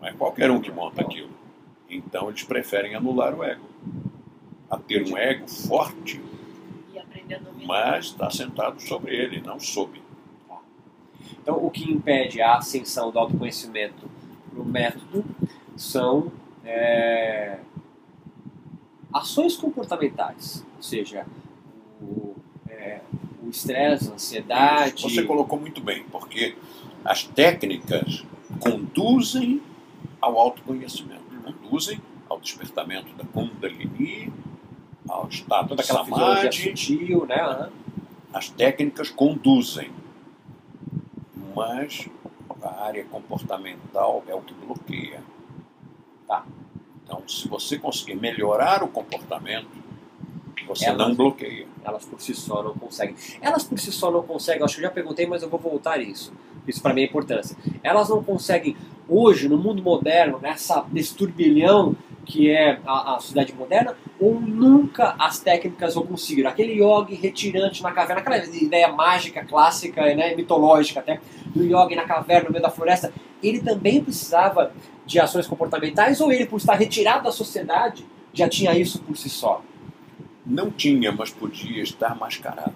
Não 0.00 0.08
é 0.08 0.12
qualquer 0.14 0.50
um 0.50 0.60
que 0.60 0.72
monta 0.72 1.00
aquilo. 1.00 1.30
Então 1.88 2.28
eles 2.28 2.42
preferem 2.42 2.96
anular 2.96 3.32
o 3.38 3.44
ego. 3.44 3.70
A 4.68 4.76
ter 4.76 5.06
um 5.06 5.16
ego 5.16 5.46
forte 5.46 6.20
mas 7.64 8.06
está 8.06 8.30
sentado 8.30 8.80
sobre 8.80 9.14
ele, 9.14 9.40
não 9.40 9.58
sob. 9.58 10.00
Então, 11.40 11.56
o 11.56 11.70
que 11.70 11.90
impede 11.90 12.40
a 12.40 12.56
ascensão 12.56 13.10
do 13.10 13.18
autoconhecimento 13.18 14.08
no 14.52 14.64
método 14.64 15.24
são 15.76 16.30
é, 16.64 17.58
ações 19.12 19.56
comportamentais, 19.56 20.64
ou 20.76 20.82
seja, 20.82 21.26
o 22.00 22.34
é, 22.68 23.00
estresse, 23.50 24.10
a 24.10 24.14
ansiedade. 24.14 25.02
Você 25.02 25.24
colocou 25.24 25.58
muito 25.58 25.80
bem, 25.80 26.04
porque 26.04 26.56
as 27.04 27.24
técnicas 27.24 28.24
conduzem 28.60 29.60
ao 30.20 30.38
autoconhecimento, 30.38 31.22
conduzem 31.42 32.00
ao 32.28 32.40
despertamento 32.40 33.12
da 33.14 33.24
Kundalini, 33.24 34.32
ao 35.08 35.28
estado 35.28 35.68
Toda 35.68 35.82
aquela 35.82 36.04
samadhi, 36.04 36.52
sutil, 36.52 37.26
né? 37.26 37.70
As 38.32 38.48
técnicas 38.48 39.10
conduzem, 39.10 39.90
mas 41.54 42.08
a 42.62 42.84
área 42.84 43.04
comportamental 43.04 44.24
é 44.26 44.34
o 44.34 44.40
que 44.40 44.54
bloqueia. 44.54 45.22
Tá. 46.26 46.44
Então, 47.04 47.22
se 47.28 47.46
você 47.48 47.78
conseguir 47.78 48.14
melhorar 48.14 48.82
o 48.82 48.88
comportamento, 48.88 49.82
você 50.66 50.86
elas, 50.86 51.08
não 51.08 51.14
bloqueia. 51.14 51.66
Elas 51.84 52.04
por 52.04 52.20
si 52.20 52.34
só 52.34 52.62
não 52.62 52.74
conseguem. 52.74 53.14
Elas 53.40 53.64
por 53.64 53.78
si 53.78 53.92
só 53.92 54.10
não 54.10 54.22
conseguem, 54.22 54.62
acho 54.62 54.76
que 54.76 54.80
eu 54.80 54.88
já 54.88 54.90
perguntei, 54.90 55.26
mas 55.26 55.42
eu 55.42 55.50
vou 55.50 55.60
voltar 55.60 55.94
a 55.94 55.98
isso. 55.98 56.32
Isso 56.66 56.80
para 56.80 56.94
mim 56.94 57.02
é 57.02 57.04
importância. 57.04 57.56
Elas 57.82 58.08
não 58.08 58.22
conseguem, 58.22 58.76
hoje, 59.08 59.48
no 59.48 59.58
mundo 59.58 59.82
moderno, 59.82 60.38
nessa, 60.40 60.86
nesse 60.90 61.14
turbilhão 61.14 61.96
que 62.24 62.50
é 62.50 62.78
a, 62.86 63.14
a, 63.16 63.20
sociedade 63.20 63.52
moderna, 63.54 63.96
ou 64.20 64.40
nunca 64.40 65.14
as 65.18 65.40
técnicas 65.40 65.94
vão 65.94 66.06
conseguir. 66.06 66.46
Aquele 66.46 66.74
yogi 66.74 67.14
retirante 67.14 67.82
na 67.82 67.92
caverna, 67.92 68.20
aquela 68.20 68.38
ideia 68.38 68.88
mágica, 68.92 69.44
clássica, 69.44 70.02
né, 70.14 70.34
mitológica 70.34 71.00
até, 71.00 71.20
do 71.54 71.64
yogi 71.64 71.94
na 71.94 72.04
caverna, 72.04 72.46
no 72.46 72.52
meio 72.52 72.62
da 72.62 72.70
floresta, 72.70 73.12
ele 73.42 73.60
também 73.60 74.02
precisava 74.02 74.72
de 75.04 75.18
ações 75.18 75.46
comportamentais 75.46 76.20
ou 76.20 76.32
ele, 76.32 76.46
por 76.46 76.58
estar 76.58 76.74
retirado 76.74 77.24
da 77.24 77.32
sociedade, 77.32 78.06
já 78.32 78.48
tinha 78.48 78.76
isso 78.78 79.00
por 79.02 79.16
si 79.16 79.28
só? 79.28 79.62
Não 80.46 80.70
tinha, 80.70 81.12
mas 81.12 81.30
podia 81.30 81.82
estar 81.82 82.16
mascarado. 82.16 82.74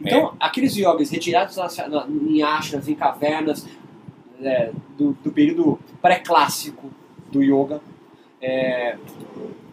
Então, 0.00 0.28
é. 0.28 0.30
aqueles 0.38 0.76
yogis 0.76 1.10
retirados 1.10 1.56
em 2.28 2.42
ashras, 2.42 2.88
em 2.88 2.94
cavernas, 2.94 3.66
é, 4.40 4.72
do, 4.96 5.12
do, 5.12 5.32
período 5.32 5.78
pré-clássico 6.00 6.90
do 7.30 7.42
yoga, 7.42 7.80
é, 8.40 8.96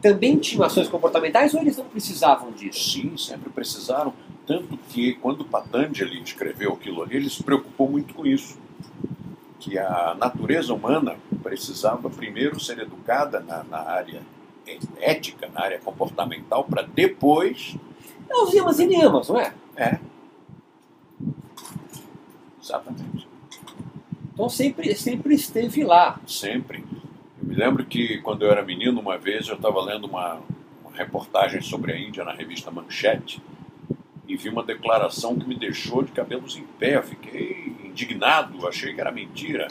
também 0.01 0.37
tinham 0.37 0.63
ações 0.63 0.87
comportamentais 0.87 1.53
ou 1.53 1.61
eles 1.61 1.77
não 1.77 1.85
precisavam 1.85 2.51
disso? 2.51 2.91
Sim, 2.91 3.17
sempre 3.17 3.49
precisaram. 3.49 4.13
Tanto 4.45 4.77
que 4.89 5.13
quando 5.15 5.45
Patanjali 5.45 6.21
escreveu 6.21 6.73
aquilo 6.73 7.03
ali, 7.03 7.17
ele 7.17 7.29
se 7.29 7.43
preocupou 7.43 7.89
muito 7.89 8.13
com 8.13 8.25
isso. 8.25 8.57
Que 9.59 9.77
a 9.77 10.15
natureza 10.19 10.73
humana 10.73 11.17
precisava 11.43 12.09
primeiro 12.09 12.59
ser 12.59 12.79
educada 12.79 13.39
na, 13.39 13.63
na 13.63 13.77
área 13.77 14.21
ética, 14.99 15.49
na 15.53 15.61
área 15.61 15.79
comportamental, 15.79 16.63
para 16.63 16.81
depois. 16.81 17.75
É 18.29 18.35
os 18.37 18.53
yamas 18.53 18.79
e 18.79 18.87
niyamas, 18.87 19.29
não 19.29 19.39
é? 19.39 19.53
É. 19.75 19.99
Exatamente. 22.61 23.30
Então 24.33 24.49
sempre, 24.49 24.95
sempre 24.95 25.35
esteve 25.35 25.83
lá. 25.83 26.19
Sempre. 26.25 26.83
Eu 27.41 27.47
me 27.47 27.55
lembro 27.55 27.85
que 27.85 28.19
quando 28.19 28.43
eu 28.43 28.51
era 28.51 28.63
menino, 28.63 28.99
uma 28.99 29.17
vez 29.17 29.47
eu 29.47 29.55
estava 29.55 29.81
lendo 29.81 30.05
uma, 30.05 30.39
uma 30.83 30.95
reportagem 30.95 31.61
sobre 31.61 31.91
a 31.93 31.99
Índia 31.99 32.23
na 32.23 32.33
revista 32.33 32.71
Manchete 32.71 33.41
e 34.27 34.37
vi 34.37 34.49
uma 34.49 34.63
declaração 34.63 35.37
que 35.37 35.47
me 35.47 35.55
deixou 35.55 36.03
de 36.03 36.11
cabelos 36.11 36.55
em 36.55 36.63
pé. 36.79 36.95
Eu 36.97 37.03
fiquei 37.03 37.75
indignado, 37.83 38.67
achei 38.67 38.93
que 38.93 39.01
era 39.01 39.11
mentira. 39.11 39.67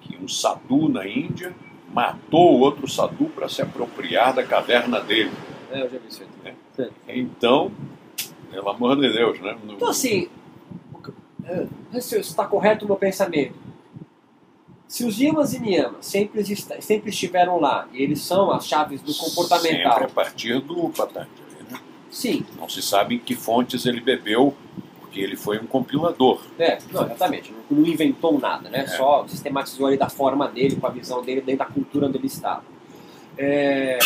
Que 0.00 0.16
um 0.16 0.26
sadhu 0.26 0.88
na 0.88 1.06
Índia 1.06 1.54
matou 1.92 2.60
outro 2.60 2.88
sadhu 2.88 3.26
para 3.26 3.48
se 3.48 3.60
apropriar 3.60 4.32
da 4.32 4.42
caverna 4.42 5.00
dele. 5.00 5.32
É, 5.70 5.82
eu 5.82 5.90
já 5.90 5.98
vi 5.98 6.08
isso. 6.08 6.22
É. 6.44 6.88
Então, 7.08 7.70
pelo 8.50 8.70
amor 8.70 8.96
de 8.96 9.12
Deus, 9.12 9.38
né? 9.40 9.58
No... 9.64 9.74
Então, 9.74 9.88
assim, 9.88 10.28
está 11.92 12.46
correto 12.46 12.84
o 12.84 12.88
meu 12.88 12.96
pensamento. 12.96 13.54
Se 14.90 15.04
os 15.04 15.20
Yamas 15.20 15.54
e 15.54 15.60
Niyamas 15.60 16.04
sempre, 16.04 16.44
sempre 16.80 17.10
estiveram 17.10 17.60
lá, 17.60 17.88
e 17.92 18.02
eles 18.02 18.20
são 18.22 18.50
as 18.50 18.66
chaves 18.66 19.00
do 19.00 19.14
comportamental. 19.14 19.92
Sempre 19.92 20.04
a 20.04 20.08
partir 20.08 20.60
do 20.60 20.90
Patanjali, 20.90 21.30
né? 21.70 21.78
Sim. 22.10 22.44
Não 22.58 22.68
se 22.68 22.82
sabe 22.82 23.14
em 23.14 23.18
que 23.20 23.36
fontes 23.36 23.86
ele 23.86 24.00
bebeu, 24.00 24.52
porque 24.98 25.20
ele 25.20 25.36
foi 25.36 25.60
um 25.60 25.66
compilador. 25.66 26.42
É, 26.58 26.80
não, 26.90 27.04
exatamente. 27.04 27.52
Não, 27.70 27.78
não 27.78 27.86
inventou 27.86 28.36
nada, 28.40 28.68
né? 28.68 28.80
É. 28.80 28.86
Só 28.88 29.24
sistematizou 29.28 29.86
ali 29.86 29.96
da 29.96 30.08
forma 30.08 30.48
dele, 30.48 30.74
com 30.74 30.88
a 30.88 30.90
visão 30.90 31.22
dele, 31.22 31.40
dentro 31.40 31.60
da 31.60 31.72
cultura 31.72 32.08
onde 32.08 32.18
ele 32.18 32.26
estava. 32.26 32.64
É, 33.38 33.96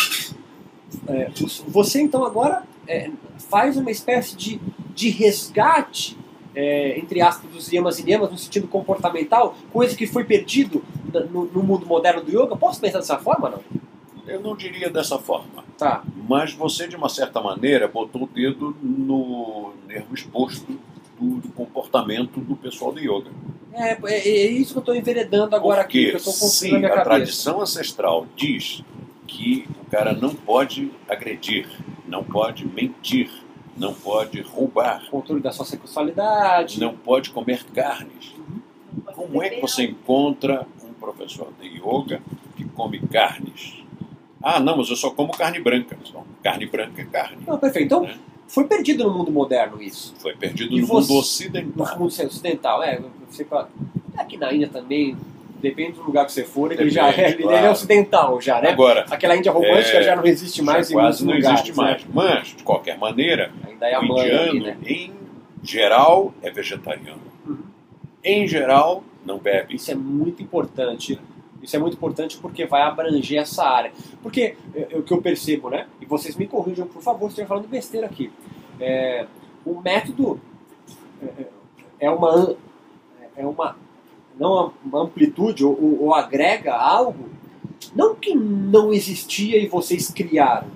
é, 1.07 1.31
você 1.67 1.99
então 1.99 2.23
agora 2.23 2.61
é, 2.87 3.09
faz 3.49 3.75
uma 3.75 3.89
espécie 3.89 4.35
de, 4.35 4.61
de 4.93 5.09
resgate, 5.09 6.15
é, 6.55 6.97
entre 6.97 7.21
aspas, 7.21 7.51
dos 7.51 7.71
yamas 7.71 7.99
e 7.99 8.03
niyamas 8.03 8.31
no 8.31 8.37
sentido 8.37 8.67
comportamental, 8.67 9.55
coisa 9.71 9.95
que 9.95 10.07
foi 10.07 10.23
perdido 10.23 10.83
no, 11.29 11.45
no, 11.45 11.61
mundo 11.61 11.85
moderno 11.85 12.23
do 12.23 12.31
yoga. 12.31 12.55
Posso 12.55 12.79
pensar 12.79 12.99
dessa 12.99 13.17
forma, 13.17 13.49
não? 13.49 13.59
Eu 14.25 14.39
não 14.39 14.55
diria 14.55 14.89
dessa 14.89 15.19
forma. 15.19 15.63
Tá. 15.77 16.03
Mas 16.27 16.53
você, 16.53 16.87
de 16.87 16.95
uma 16.95 17.09
certa 17.09 17.41
maneira, 17.41 17.87
botou 17.87 18.23
o 18.23 18.27
dedo 18.27 18.75
no 18.81 19.73
nervo 19.87 20.15
exposto 20.15 20.79
do, 21.19 21.41
do 21.41 21.49
comportamento 21.49 22.39
do 22.39 22.55
pessoal 22.55 22.91
do 22.91 22.99
yoga. 22.99 23.29
É, 23.73 23.97
é, 24.05 24.27
é 24.27 24.51
isso 24.51 24.71
que 24.71 24.77
eu 24.77 24.81
estou 24.81 24.95
enveredando 24.95 25.55
agora 25.55 25.83
Porque, 25.83 25.99
aqui, 25.99 26.07
que 26.07 26.13
eu 26.13 26.17
estou 26.17 26.33
sim, 26.33 26.85
a, 26.85 27.01
a 27.01 27.01
tradição 27.01 27.61
ancestral 27.61 28.25
diz 28.35 28.81
que 29.27 29.67
o 29.81 29.89
cara 29.89 30.13
não 30.13 30.33
pode 30.33 30.91
agredir, 31.09 31.67
não 32.07 32.23
pode 32.23 32.65
mentir, 32.65 33.29
não 33.75 33.93
pode 33.93 34.41
roubar. 34.41 35.09
Controle 35.09 35.41
da 35.41 35.51
sua 35.51 35.65
sexualidade. 35.65 36.79
Não 36.79 36.95
pode 36.95 37.29
comer 37.31 37.63
carnes. 37.65 38.33
Uhum. 38.37 38.61
Como 39.13 39.43
é 39.43 39.49
que 39.49 39.61
você 39.61 39.83
encontra 39.83 40.65
um 40.83 40.93
professor 40.93 41.51
de 41.59 41.67
yoga 41.67 42.21
que 42.55 42.63
come 42.65 42.99
carnes? 42.99 43.83
Ah, 44.41 44.59
não, 44.59 44.77
mas 44.77 44.89
eu 44.89 44.95
só 44.95 45.09
como 45.09 45.35
carne 45.35 45.59
branca. 45.59 45.97
carne 46.43 46.65
branca 46.65 47.01
é 47.01 47.05
carne. 47.05 47.43
Não, 47.45 47.57
perfeito. 47.57 47.85
Então, 47.85 48.03
né? 48.03 48.17
foi 48.47 48.65
perdido 48.65 49.03
no 49.03 49.13
mundo 49.13 49.31
moderno 49.31 49.81
isso. 49.81 50.13
Foi 50.19 50.35
perdido 50.35 50.73
e 50.73 50.81
no 50.81 50.87
você, 50.87 51.11
mundo 51.11 51.19
ocidental. 51.19 51.87
No 51.87 51.99
mundo 51.99 52.07
ocidental, 52.07 52.83
é. 52.83 53.01
Você, 53.29 53.45
aqui 54.15 54.37
na 54.37 54.53
Índia 54.53 54.69
também, 54.69 55.17
depende 55.61 55.93
do 55.93 56.03
lugar 56.03 56.25
que 56.25 56.31
você 56.31 56.43
for, 56.43 56.71
ele 56.71 56.89
já 56.89 57.09
é, 57.09 57.33
claro. 57.33 57.57
ele 57.57 57.65
é 57.65 57.69
ocidental 57.69 58.39
já, 58.41 58.61
né? 58.61 58.69
Agora, 58.69 59.05
Aquela 59.09 59.35
Índia 59.35 59.51
romântica 59.51 59.97
é, 59.97 60.03
já 60.03 60.15
não 60.15 60.25
existe 60.25 60.61
mais 60.61 60.89
em 60.89 60.93
quase 60.93 61.25
não 61.25 61.33
lugares, 61.33 61.59
existe 61.61 61.77
mais. 61.77 62.03
Né? 62.03 62.09
Mas, 62.13 62.47
de 62.49 62.63
qualquer 62.63 62.97
maneira, 62.97 63.51
Ainda 63.67 63.87
é 63.87 63.99
o 63.99 64.03
indiano, 64.03 64.49
ali, 64.51 64.59
né? 64.61 64.77
em 64.85 65.13
geral, 65.63 66.33
é 66.41 66.51
vegetariano. 66.51 67.21
Uhum. 67.45 67.63
Em 68.23 68.47
geral, 68.47 69.03
não 69.25 69.37
bebe. 69.37 69.75
Isso 69.75 69.91
é 69.91 69.95
muito 69.95 70.43
importante 70.43 71.19
isso 71.65 71.75
é 71.75 71.79
muito 71.79 71.95
importante 71.95 72.37
porque 72.37 72.65
vai 72.65 72.83
abranger 72.83 73.41
essa 73.41 73.65
área. 73.65 73.91
Porque 74.21 74.55
é, 74.73 74.87
é, 74.91 74.97
o 74.97 75.01
que 75.01 75.11
eu 75.11 75.21
percebo, 75.21 75.69
né? 75.69 75.87
E 75.99 76.05
vocês 76.05 76.35
me 76.35 76.45
corrijam, 76.45 76.85
por 76.85 77.01
favor, 77.01 77.25
se 77.25 77.29
estiver 77.29 77.47
falando 77.47 77.67
besteira 77.67 78.05
aqui. 78.05 78.31
É, 78.79 79.25
o 79.65 79.81
método 79.81 80.39
é, 81.21 81.25
é, 81.25 81.47
é 82.01 82.11
uma, 82.11 82.55
é 83.35 83.45
uma 83.45 83.75
não 84.39 84.73
amplitude 84.93 85.63
ou, 85.63 86.01
ou, 86.01 86.13
agrega 86.13 86.73
algo 86.75 87.29
não 87.95 88.15
que 88.15 88.35
não 88.35 88.93
existia 88.93 89.57
e 89.57 89.67
vocês 89.67 90.09
criaram, 90.09 90.67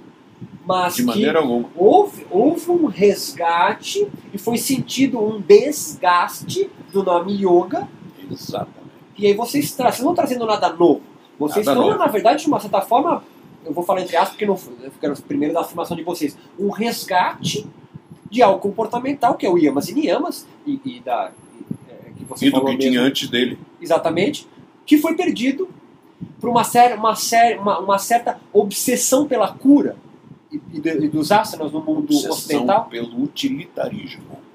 mas 0.66 0.96
de 0.96 1.04
maneira 1.04 1.40
alguma 1.40 1.70
houve, 1.76 2.26
houve 2.30 2.72
um 2.72 2.86
resgate 2.86 4.08
e 4.34 4.38
foi 4.38 4.58
sentido 4.58 5.20
um 5.20 5.42
desgaste 5.42 6.70
do 6.94 7.04
nome 7.04 7.34
yoga. 7.34 7.88
Exato 8.32 8.80
e 9.20 9.28
aí 9.28 9.34
vocês, 9.34 9.72
tra 9.74 9.92
vocês 9.92 10.06
não 10.06 10.16
trazendo 10.16 10.46
nada 10.46 10.72
novo. 10.72 11.02
Vocês 11.38 11.66
nada 11.66 11.78
estão, 11.78 11.92
novo. 11.92 12.00
na 12.00 12.10
verdade, 12.10 12.42
de 12.42 12.48
uma 12.48 12.60
certa 12.60 12.80
forma, 12.80 13.22
eu 13.66 13.74
vou 13.74 13.84
falar 13.84 14.02
entre 14.02 14.16
aspas, 14.16 14.30
porque 14.30 14.46
não, 14.46 14.58
eu 14.82 14.92
quero 15.00 15.22
primeiro 15.24 15.54
da 15.54 15.60
afirmação 15.60 15.98
de 15.98 16.04
vocês, 16.04 16.38
um 16.58 16.70
resgate 16.70 17.68
de 18.32 18.42
algo 18.42 18.60
comportamental, 18.60 19.36
que 19.36 19.46
é 19.46 19.50
o 19.50 19.58
Yamas 19.58 19.90
e 19.90 19.94
Niyamas, 19.94 20.48
e, 20.66 20.80
e 20.86 21.00
da. 21.02 21.32
E, 22.30 22.34
é, 22.34 22.36
que 22.36 22.40
você 22.40 22.48
e 22.48 22.52
do 22.52 22.66
que 22.66 22.78
tinha 22.78 23.02
antes 23.02 23.30
dele. 23.30 23.58
Exatamente, 23.82 24.48
que 24.86 24.98
foi 24.98 25.16
perdido 25.16 25.70
por 26.40 26.50
uma, 26.50 26.64
série, 26.64 26.94
uma, 26.96 27.16
série, 27.16 27.58
uma, 27.58 27.80
uma 27.80 27.98
certa 27.98 28.40
obsessão 28.52 29.28
pela 29.28 29.54
cura 29.54 29.96
e, 30.52 30.60
e, 30.74 30.80
de, 30.80 30.90
e 31.06 31.08
dos 31.08 31.32
asanas 31.32 31.72
no 31.72 31.82
mundo 31.82 32.00
obsessão 32.00 32.32
ocidental. 32.32 32.86
pelo 32.86 33.24
utilitarismo 33.24 34.50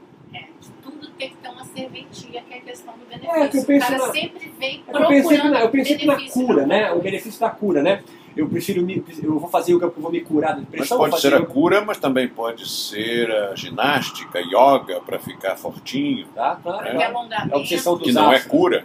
tem 1.17 1.31
que 1.31 1.37
ter 1.37 1.49
uma 1.49 1.65
serventia, 1.65 2.43
que 2.43 2.55
é 2.55 2.59
a 2.59 2.61
questão 2.61 2.95
do 2.95 3.07
benefício. 3.07 3.35
É, 3.35 3.49
que 3.49 3.59
eu 3.59 3.65
penso 3.65 3.87
o 3.87 3.91
cara 3.91 4.07
na, 4.07 4.13
sempre 4.13 4.53
vem 4.59 4.83
procurando 4.83 5.13
eu 5.13 5.23
pensei, 5.23 5.39
na, 5.39 5.61
eu 5.61 5.71
pensei 5.71 6.07
na 6.07 6.31
cura, 6.31 6.67
né? 6.67 6.93
O 6.93 7.01
benefício 7.01 7.41
da 7.41 7.51
cura, 7.51 7.83
né? 7.83 8.03
Eu 8.37 8.49
prefiro 8.49 8.83
me, 8.83 9.03
eu 9.23 9.39
vou 9.39 9.49
fazer 9.49 9.75
o 9.75 9.79
que 9.79 9.85
eu 9.85 9.95
vou 9.97 10.11
me 10.11 10.21
curar 10.21 10.55
da 10.55 10.61
depressão. 10.61 10.99
Mas 10.99 11.11
pode 11.11 11.23
ser 11.23 11.35
a 11.35 11.47
cura, 11.47 11.85
mas 11.85 11.99
também 11.99 12.29
pode 12.29 12.69
ser 12.69 13.31
a 13.31 13.55
ginástica, 13.55 14.41
yoga 14.41 15.01
para 15.01 15.19
ficar 15.19 15.57
fortinho. 15.57 16.27
Tá, 16.35 16.59
claro. 16.61 16.99
Né? 16.99 17.05
É 17.05 17.53
a 17.53 17.57
obsessão 17.57 17.97
dos 17.97 18.07
que 18.07 18.13
não 18.13 18.33
é 18.33 18.41
cura. 18.41 18.85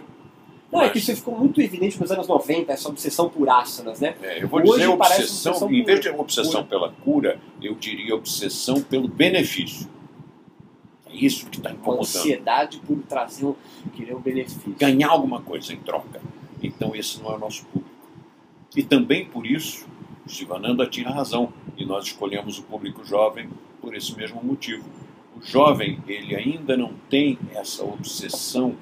Não, 0.70 0.78
mas... 0.78 0.88
é 0.88 0.92
que 0.92 0.98
isso 0.98 1.14
ficou 1.16 1.36
muito 1.36 1.60
evidente 1.60 2.00
nos 2.00 2.10
anos 2.12 2.28
90, 2.28 2.72
essa 2.72 2.88
obsessão 2.88 3.28
por 3.28 3.48
asanas, 3.48 4.00
né? 4.00 4.14
É, 4.22 4.42
eu 4.42 4.48
vou 4.48 4.60
Hoje 4.60 4.72
dizer 4.72 4.88
obsessão, 4.88 5.52
obsessão 5.52 5.72
em 5.72 5.82
vez 5.82 6.00
de 6.00 6.08
obsessão 6.10 6.64
cura. 6.64 6.66
pela 6.66 6.92
cura, 7.04 7.40
eu 7.60 7.74
diria 7.74 8.14
obsessão 8.14 8.80
pelo 8.80 9.08
benefício. 9.08 9.88
É 11.06 11.16
isso 11.16 11.46
que 11.46 11.58
está 11.58 11.72
incomodando. 11.72 12.02
Ansiedade 12.02 12.80
por 12.86 12.96
trazer 13.08 13.44
um, 13.44 13.54
querer 13.96 14.14
um 14.14 14.20
benefício. 14.20 14.76
Ganhar 14.78 15.08
alguma 15.08 15.40
coisa 15.40 15.72
em 15.72 15.76
troca. 15.76 16.20
Então 16.62 16.94
esse 16.94 17.20
não 17.20 17.32
é 17.32 17.34
o 17.34 17.38
nosso 17.38 17.64
público. 17.66 17.89
E 18.74 18.82
também 18.82 19.24
por 19.24 19.46
isso, 19.46 19.86
Sivananda 20.26 20.86
tinha 20.86 21.10
razão. 21.10 21.52
E 21.76 21.84
nós 21.84 22.06
escolhemos 22.06 22.58
o 22.58 22.62
público 22.62 23.04
jovem 23.04 23.48
por 23.80 23.94
esse 23.94 24.16
mesmo 24.16 24.42
motivo. 24.42 24.84
O 25.36 25.42
jovem, 25.42 25.98
ele 26.06 26.36
ainda 26.36 26.76
não 26.76 26.92
tem 27.08 27.38
essa 27.52 27.84
obsessão 27.84 28.76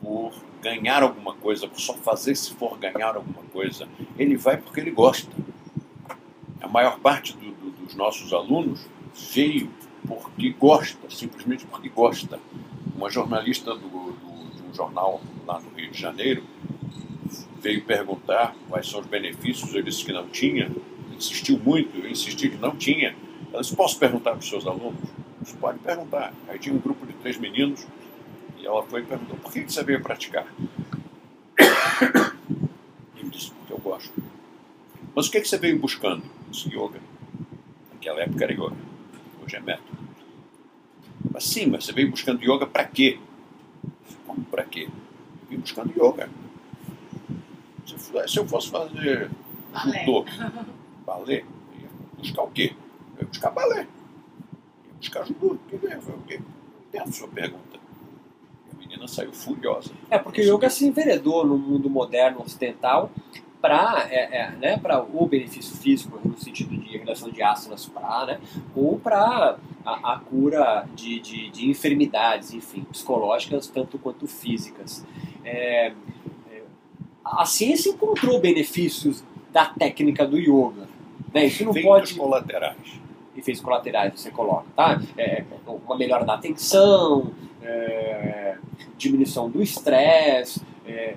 por 0.00 0.32
ganhar 0.60 1.02
alguma 1.02 1.34
coisa, 1.34 1.68
por 1.68 1.80
só 1.80 1.94
fazer 1.94 2.34
se 2.34 2.54
for 2.54 2.76
ganhar 2.78 3.14
alguma 3.14 3.42
coisa. 3.52 3.88
Ele 4.18 4.36
vai 4.36 4.56
porque 4.56 4.80
ele 4.80 4.90
gosta. 4.90 5.30
A 6.60 6.68
maior 6.68 6.98
parte 6.98 7.36
do, 7.36 7.50
do, 7.52 7.70
dos 7.84 7.94
nossos 7.94 8.32
alunos 8.32 8.86
veio 9.32 9.70
porque 10.06 10.50
gosta, 10.50 11.08
simplesmente 11.10 11.64
porque 11.66 11.88
gosta. 11.88 12.40
Uma 12.94 13.10
jornalista 13.10 13.74
do, 13.74 13.88
do, 13.88 14.56
de 14.56 14.62
um 14.62 14.74
jornal 14.74 15.20
lá 15.46 15.60
no 15.60 15.70
Rio 15.76 15.90
de 15.90 16.00
Janeiro 16.00 16.42
veio 17.60 17.82
perguntar 17.84 18.54
quais 18.68 18.88
são 18.88 19.00
os 19.00 19.06
benefícios, 19.06 19.74
eu 19.74 19.82
disse 19.82 20.04
que 20.04 20.12
não 20.12 20.28
tinha, 20.28 20.70
insistiu 21.16 21.58
muito, 21.58 21.98
eu 21.98 22.10
insisti 22.10 22.48
que 22.48 22.56
não 22.56 22.76
tinha. 22.76 23.16
Ela 23.52 23.62
disse, 23.62 23.74
posso 23.74 23.98
perguntar 23.98 24.32
para 24.32 24.40
os 24.40 24.48
seus 24.48 24.66
alunos? 24.66 25.00
Você 25.40 25.56
pode 25.56 25.78
perguntar. 25.78 26.32
Aí 26.48 26.58
tinha 26.58 26.74
um 26.74 26.78
grupo 26.78 27.06
de 27.06 27.12
três 27.14 27.38
meninos 27.38 27.86
e 28.58 28.66
ela 28.66 28.82
foi 28.82 29.00
e 29.00 29.04
perguntou, 29.04 29.36
por 29.36 29.52
que 29.52 29.62
você 29.62 29.82
veio 29.82 30.02
praticar? 30.02 30.46
Eu 33.18 33.28
disse, 33.30 33.50
porque 33.50 33.72
eu 33.72 33.78
gosto. 33.78 34.12
Mas 35.14 35.26
o 35.26 35.30
que, 35.30 35.38
é 35.38 35.40
que 35.40 35.48
você 35.48 35.58
veio 35.58 35.78
buscando? 35.78 36.22
Eu 36.22 36.50
disse, 36.50 36.68
yoga. 36.68 37.00
Naquela 37.92 38.20
época 38.20 38.44
era 38.44 38.52
yoga. 38.52 38.76
Hoje 39.42 39.56
é 39.56 39.60
método. 39.60 39.98
Mas 41.32 41.44
sim, 41.44 41.66
mas 41.66 41.84
você 41.84 41.92
veio 41.92 42.10
buscando 42.10 42.42
yoga 42.42 42.66
para 42.66 42.84
quê? 42.84 43.18
Como 44.26 44.44
para 44.44 44.64
quê? 44.64 44.88
Eu 44.88 45.48
vim 45.48 45.56
buscando 45.58 45.92
yoga. 45.96 46.28
Se 48.26 48.38
eu 48.38 48.46
fosse 48.46 48.70
fazer 48.70 49.30
judô, 49.84 50.24
balé, 51.04 51.44
eu 51.74 51.80
ia 51.80 51.88
buscar 52.18 52.42
o 52.42 52.50
quê? 52.50 52.72
Eu 53.16 53.22
ia 53.22 53.28
buscar 53.28 53.50
balé. 53.50 53.80
Ia 53.80 54.94
buscar 54.98 55.26
judô. 55.26 55.56
Que 55.68 55.86
é? 55.86 56.00
Foi 56.00 56.14
o 56.14 56.22
quê? 56.22 56.40
Entendo 56.88 57.08
a 57.08 57.12
sua 57.12 57.28
pergunta. 57.28 57.78
E 58.66 58.74
a 58.74 58.78
menina 58.78 59.08
saiu 59.08 59.32
furiosa. 59.32 59.90
É, 60.10 60.18
porque 60.18 60.40
o 60.40 60.54
yoga 60.54 60.70
se 60.70 60.86
enveredou 60.86 61.44
no 61.44 61.58
mundo 61.58 61.90
moderno 61.90 62.42
ocidental 62.42 63.10
para 63.60 64.06
é, 64.10 64.42
é, 64.42 64.50
né, 64.52 64.80
o 65.12 65.26
benefício 65.26 65.76
físico, 65.76 66.20
no 66.24 66.38
sentido 66.38 66.76
de 66.76 66.98
redação 66.98 67.30
de 67.30 67.42
asanas 67.42 67.86
para, 67.86 68.26
né, 68.26 68.40
ou 68.74 68.98
para 68.98 69.58
a, 69.84 70.12
a, 70.12 70.18
cura 70.20 70.86
de, 70.94 71.18
de, 71.18 71.50
de, 71.50 71.68
enfermidades, 71.68 72.52
enfim, 72.52 72.84
psicológicas 72.84 73.66
tanto 73.66 73.98
quanto 73.98 74.26
físicas. 74.28 75.04
É, 75.44 75.92
a 77.32 77.44
ciência 77.44 77.90
encontrou 77.90 78.40
benefícios 78.40 79.24
da 79.52 79.66
técnica 79.66 80.26
do 80.26 80.38
yoga. 80.38 80.88
Né? 81.34 81.46
Isso 81.46 81.64
não 81.64 81.70
Efeitos 81.72 81.90
pode. 81.90 82.14
colaterais. 82.14 83.00
Efeitos 83.36 83.62
colaterais 83.62 84.18
você 84.18 84.30
coloca, 84.30 84.66
tá? 84.74 85.00
É, 85.18 85.44
uma 85.66 85.96
melhora 85.96 86.24
da 86.24 86.34
atenção, 86.34 87.32
é, 87.62 88.56
diminuição 88.96 89.50
do 89.50 89.62
estresse, 89.62 90.62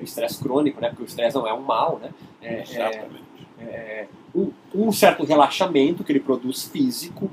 estresse 0.02 0.42
crônico, 0.42 0.82
né? 0.82 0.90
Porque 0.90 1.04
o 1.04 1.06
estresse 1.06 1.36
não 1.36 1.48
é 1.48 1.54
um 1.54 1.62
mal, 1.62 2.00
né? 2.02 2.10
É, 2.42 2.62
Exatamente. 2.62 3.24
É, 3.60 3.64
é, 3.64 4.08
um, 4.36 4.52
um, 4.74 4.92
certo 4.92 5.24
relaxamento 5.24 6.04
que 6.04 6.12
ele 6.12 6.20
produz 6.20 6.64
físico. 6.64 7.30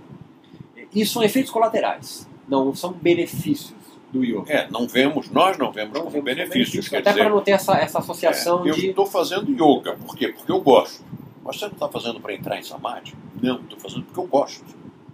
Isso 0.95 1.15
são 1.15 1.23
efeitos 1.23 1.51
colaterais, 1.51 2.29
não 2.49 2.75
são 2.75 2.93
benefícios 2.93 3.77
do 4.13 4.25
yoga. 4.25 4.53
É, 4.53 4.71
não 4.71 4.87
vemos, 4.87 5.31
nós 5.31 5.59
não 5.59 5.73
vemos 5.73 5.95
não 5.95 6.03
como 6.03 6.11
vemos 6.11 6.25
benefícios. 6.25 6.93
Até 6.93 7.13
para 7.13 7.29
não 7.29 7.41
ter 7.41 7.53
essa, 7.53 7.77
essa 7.77 7.99
associação 7.99 8.65
é, 8.65 8.71
eu 8.71 8.75
de. 8.75 8.87
Eu 8.87 8.91
estou 8.91 9.07
fazendo 9.07 9.51
yoga, 9.51 9.95
por 9.95 10.17
quê? 10.17 10.29
Porque 10.29 10.51
eu 10.51 10.61
gosto. 10.61 11.05
Mas 11.45 11.59
você 11.59 11.67
não 11.67 11.73
está 11.73 11.89
fazendo 11.89 12.21
para 12.21 12.35
entrar 12.35 12.59
em 12.59 12.63
samadhi? 12.63 13.15
Não, 13.41 13.61
estou 13.61 13.79
fazendo 13.79 14.05
porque 14.05 14.21
eu 14.21 14.27
gosto. 14.27 14.65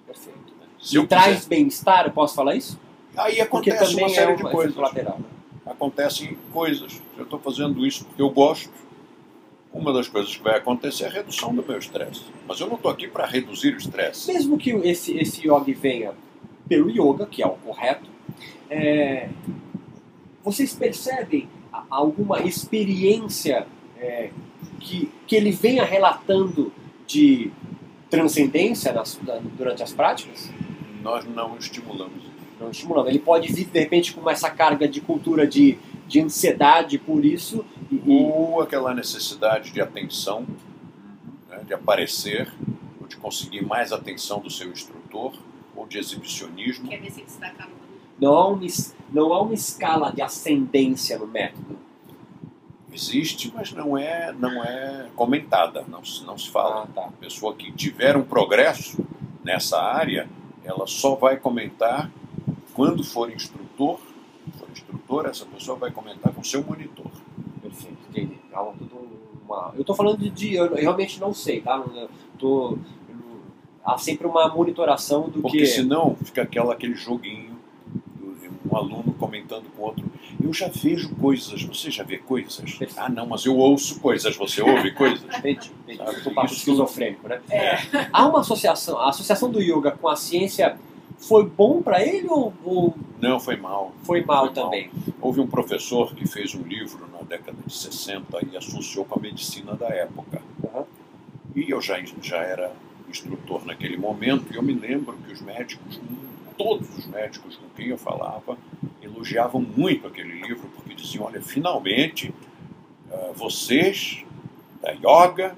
Perfeito. 0.07 0.39
Né? 0.39 0.67
Se 0.81 0.99
e 0.99 1.07
traz 1.07 1.47
bem-estar, 1.47 2.07
eu 2.07 2.13
posso 2.13 2.35
falar 2.35 2.55
isso? 2.55 2.79
Aí 3.17 3.41
acontece 3.41 3.95
uma 3.95 4.09
série 4.09 4.31
é 4.31 4.35
um 4.35 4.37
de 4.37 4.43
coisas. 4.43 4.75
Colateral, 4.75 5.19
né? 5.19 5.27
Acontecem 5.67 6.37
coisas. 6.53 7.01
Eu 7.17 7.25
estou 7.25 7.39
fazendo 7.39 7.87
isso 7.87 8.05
porque 8.05 8.23
eu 8.23 8.31
gosto 8.31 8.71
uma 9.73 9.93
das 9.93 10.07
coisas 10.07 10.37
que 10.37 10.43
vai 10.43 10.59
acontecer 10.59 11.05
é 11.05 11.07
a 11.07 11.11
redução 11.11 11.55
do 11.55 11.65
meu 11.67 11.79
estresse. 11.79 12.25
Mas 12.47 12.61
eu 12.61 12.67
não 12.67 12.77
estou 12.77 12.91
aqui 12.91 13.09
para 13.09 13.25
reduzir 13.25 13.75
o 13.75 13.79
estresse. 13.79 14.31
Mesmo 14.31 14.59
que 14.59 14.71
esse, 14.71 15.17
esse 15.17 15.49
yogi 15.49 15.73
venha 15.73 16.13
pelo 16.69 16.91
yoga, 16.91 17.27
que 17.27 17.43
é 17.43 17.47
o 17.47 17.53
correto, 17.53 18.09
é, 18.73 19.29
vocês 20.43 20.73
percebem 20.75 21.49
alguma 21.91 22.41
experiência 22.43 23.67
é, 23.99 24.31
que, 24.81 25.11
que 25.27 25.37
ele 25.37 25.51
venha 25.53 25.85
relatando 25.85 26.73
de 27.07 27.51
transcendência 28.11 28.93
nas- 28.93 29.17
da- 29.23 29.41
durante 29.57 29.83
as 29.83 29.93
práticas? 29.93 30.51
Nós 31.03 31.25
não 31.25 31.57
estimulamos. 31.59 32.23
Não 32.61 32.71
estimulando. 32.71 33.09
Ele 33.09 33.19
pode 33.19 33.53
vir, 33.53 33.67
de 33.67 33.79
repente, 33.79 34.13
com 34.15 34.29
essa 34.31 34.51
carga 34.51 34.87
de 34.89 35.01
cultura 35.01 35.47
de, 35.47 35.77
de 36.07 36.21
ansiedade 36.21 36.99
por 36.99 37.25
isso 37.25 37.65
e, 37.91 37.97
e- 37.97 38.03
Ou 38.07 38.61
aquela 38.61 38.95
necessidade 38.95 39.71
de 39.73 39.81
atenção, 39.81 40.47
né, 41.49 41.63
de 41.67 41.75
aparecer, 41.75 42.53
ou 43.01 43.07
de 43.07 43.17
conseguir 43.17 43.65
mais 43.65 43.93
atenção 43.93 44.41
do 44.41 44.51
seu 44.51 44.71
instrutor, 44.71 45.33
ou 45.77 45.87
de 45.87 45.99
exibicionismo. 45.99 46.89
Quer 46.89 47.01
ver 47.01 47.11
se 47.11 47.23
destacar 47.23 47.69
no. 47.69 47.83
Não, 48.21 48.35
há 48.35 48.49
uma, 48.49 48.67
não 49.13 49.33
há 49.33 49.43
uma 49.43 49.55
escala 49.55 50.11
de 50.13 50.23
ascendência 50.23 51.19
no 51.19 51.27
método. 51.27 51.77
Existe, 52.93 53.51
mas 53.55 53.73
não 53.73 53.97
é, 53.97 54.33
não 54.39 54.63
é 54.63 55.09
comentada, 55.17 55.83
não 55.89 56.05
se, 56.05 56.23
não 56.25 56.37
se 56.37 56.51
fala. 56.51 56.83
Ah, 56.83 56.87
tá. 56.95 57.05
A 57.07 57.13
pessoa 57.13 57.55
que 57.55 57.73
tiver 57.73 58.17
um 58.19 58.23
progresso 58.23 59.03
nessa 59.43 59.81
área, 59.81 60.29
ela 60.63 60.87
só 60.87 61.15
vai 61.15 61.39
comentar 61.39 62.11
quando 62.75 63.03
for 63.03 63.33
instrutor. 63.33 63.99
For 64.59 64.69
instrutor, 64.71 65.27
essa 65.27 65.47
pessoa 65.47 65.79
vai 65.79 65.91
comentar 65.91 66.35
com 66.35 66.45
seu 66.45 66.63
monitor. 66.63 67.11
Perfeito, 67.63 67.97
entendi. 68.11 68.39
Há 68.53 68.63
uma- 68.63 68.73
tudo 68.75 69.09
uma- 69.47 69.73
Eu 69.75 69.81
estou 69.81 69.97
falando 69.97 70.19
de, 70.19 70.29
de- 70.29 70.55
Eu 70.57 70.75
realmente 70.75 71.19
não 71.19 71.33
sei, 71.33 71.63
tá? 71.63 71.83
Eu 71.95 72.11
tô- 72.39 72.73
eu 73.09 73.23
Há 73.85 73.97
sempre 73.99 74.27
uma 74.27 74.49
monitoração 74.49 75.29
do 75.31 75.41
Porque 75.41 75.59
que. 75.59 75.67
senão 75.67 76.15
fica 76.23 76.43
aquela, 76.43 76.73
aquele 76.75 76.95
joguinho, 76.95 77.59
um 78.71 78.77
aluno 78.77 79.13
comentando 79.19 79.65
com 79.77 79.83
outro. 79.83 80.05
Eu 80.43 80.53
já 80.53 80.69
vejo 80.69 81.15
coisas, 81.17 81.63
você 81.63 81.91
já 81.91 82.03
vê 82.03 82.19
coisas? 82.19 82.63
Ah, 82.97 83.09
não, 83.09 83.27
mas 83.27 83.45
eu 83.45 83.57
ouço 83.57 84.01
coisas, 84.01 84.37
você 84.37 84.63
ouve 84.63 84.93
coisas? 84.93 85.23
Entendi, 85.39 85.71
entendi. 85.89 86.01
Eu 86.01 86.23
tô 86.25 86.31
papo 86.31 86.53
esquizofrênico, 86.53 87.29
né? 87.29 87.41
É. 87.51 87.79
Há 88.13 88.27
uma 88.29 88.41
associação. 88.41 88.99
A 88.99 89.09
associação 89.11 89.51
do 89.51 89.61
yoga 89.61 89.91
com 89.93 90.09
a 90.09 90.17
ciência 90.17 90.77
foi 91.19 91.45
bom 91.45 91.83
para 91.83 92.03
ele 92.05 92.27
ou, 92.29 92.53
ou 92.65 92.95
Não, 93.21 93.39
foi 93.39 93.57
mal. 93.57 93.93
foi 94.03 94.25
mal 94.25 94.47
Foi 94.47 94.55
mal. 94.55 94.65
também? 94.65 94.91
Houve 95.21 95.41
um 95.41 95.47
professor 95.47 96.15
que 96.15 96.27
fez 96.27 96.55
um 96.55 96.63
livro 96.63 97.07
na 97.13 97.23
década 97.23 97.57
de 97.65 97.73
60 97.73 98.39
e 98.53 98.57
associou 98.57 99.05
com 99.05 99.19
a 99.19 99.23
medicina 99.23 99.75
da 99.75 99.89
época. 99.89 100.43
Aham. 100.65 100.85
E 101.55 101.71
eu 101.71 101.81
já, 101.81 102.01
já 102.21 102.39
era 102.39 102.73
instrutor 103.09 103.65
naquele 103.67 103.97
momento 103.97 104.47
e 104.53 104.57
eu 104.57 104.63
me 104.63 104.73
lembro 104.73 105.15
que 105.27 105.33
os 105.33 105.41
médicos, 105.43 106.01
todos 106.57 106.97
os 106.97 107.07
médicos 107.07 107.57
com 107.57 107.69
quem 107.77 107.89
eu 107.89 107.99
falava, 107.99 108.57
elogiavam 109.01 109.61
muito 109.61 110.07
aquele 110.07 110.43
livro 110.43 110.69
porque 110.75 110.95
diziam, 110.95 111.25
olha, 111.25 111.41
finalmente 111.41 112.33
ah, 113.11 113.33
vocês 113.35 114.25
da 114.81 114.93
yoga 114.93 115.55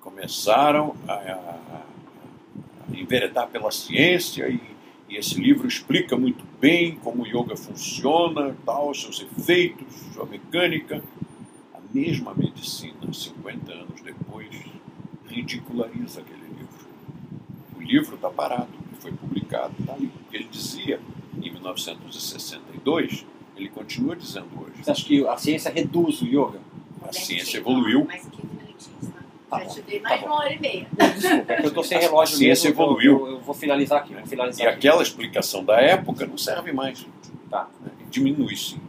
começaram 0.00 0.94
a, 1.08 1.12
a, 1.12 1.82
enveredar 2.92 3.48
pela 3.48 3.70
ciência 3.70 4.48
e, 4.48 4.60
e 5.08 5.16
esse 5.16 5.40
livro 5.40 5.66
explica 5.66 6.16
muito 6.16 6.44
bem 6.60 6.96
como 6.96 7.24
o 7.24 7.26
yoga 7.26 7.56
funciona, 7.56 8.56
tal, 8.64 8.94
seus 8.94 9.20
efeitos, 9.20 9.86
sua 10.12 10.24
mecânica. 10.24 11.02
A 11.74 11.78
mesma 11.92 12.34
medicina, 12.34 13.12
50 13.12 13.72
anos 13.72 14.00
depois, 14.02 14.48
ridiculariza 15.26 16.20
aquele 16.20 16.46
livro. 16.58 16.88
O 17.76 17.82
livro 17.82 18.14
está 18.14 18.30
parado, 18.30 18.68
foi 19.00 19.12
publicado, 19.12 19.74
está 19.78 19.94
ali. 19.94 20.10
Ele 20.34 20.44
dizia 20.50 21.00
em 21.40 21.50
1962, 21.52 23.24
ele 23.56 23.68
continua 23.68 24.16
dizendo 24.16 24.48
hoje. 24.60 24.82
Você 24.82 24.90
acha 24.90 25.04
que 25.04 25.26
a 25.28 25.36
ciência 25.36 25.70
reduz 25.70 26.20
o 26.22 26.26
yoga? 26.26 26.60
A 27.06 27.12
ciência 27.12 27.58
evoluiu, 27.58 28.04
Mais 28.04 28.22
15 28.26 28.46
minutinhos, 28.46 29.08
tá? 29.48 29.58
Tá 29.58 29.64
bom, 29.64 29.74
dei 29.86 30.00
tá 30.00 30.08
mais 30.08 30.20
bom. 30.20 30.26
uma 30.26 30.34
hora 30.36 30.52
e 30.52 30.58
meia. 30.58 30.86
Desculpa, 31.14 31.52
é 31.52 31.60
que 31.60 31.66
eu 31.66 31.74
tô 31.74 31.82
sem 31.84 31.98
A 31.98 32.00
relógio 32.00 32.36
ciência 32.36 32.68
mesmo, 32.70 32.82
eu- 32.82 32.86
evoluiu. 32.86 33.26
Eu, 33.26 33.32
eu 33.34 33.40
vou 33.40 33.54
finalizar 33.54 34.00
aqui, 34.00 34.14
vou 34.14 34.22
e 34.22 34.26
finalizar 34.26 34.66
aqui. 34.68 34.76
aquela 34.76 35.02
explicação 35.02 35.64
da 35.64 35.80
época 35.80 36.26
não 36.26 36.36
serve 36.38 36.72
mais. 36.72 37.06
Tá. 37.50 37.68
né? 37.80 37.90
Diminui 38.10 38.56
sim. 38.56 38.80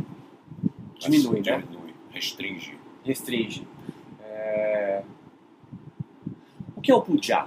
Diminui, 0.98 1.42
Assim, 1.42 1.50
né? 1.52 1.58
Diminui, 1.68 1.94
restringe. 2.12 2.78
Restringe. 3.04 3.68
É, 4.24 5.04
O 6.76 6.82
que 6.82 6.92
é 6.92 6.96
o 6.96 7.02
puja? 7.02 7.46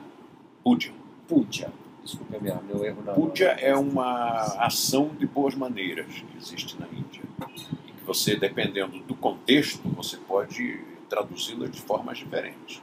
Puja. 0.62 0.92
Puja. 1.26 1.72
Desculpa 2.08 2.38
minha, 2.40 2.54
meu 2.62 2.82
erro 2.82 3.02
na. 3.04 3.12
Puja 3.12 3.48
é 3.48 3.76
uma 3.76 4.40
ação 4.64 5.08
de 5.18 5.26
boas 5.26 5.54
maneiras 5.54 6.06
que 6.06 6.38
existe 6.38 6.80
na 6.80 6.86
Índia. 6.86 7.20
E 7.86 7.92
que 7.92 8.02
você, 8.02 8.34
dependendo 8.34 8.98
do 9.00 9.14
contexto, 9.14 9.86
você 9.90 10.16
pode 10.16 10.82
traduzi-la 11.06 11.66
de 11.66 11.78
formas 11.82 12.16
diferentes. 12.16 12.80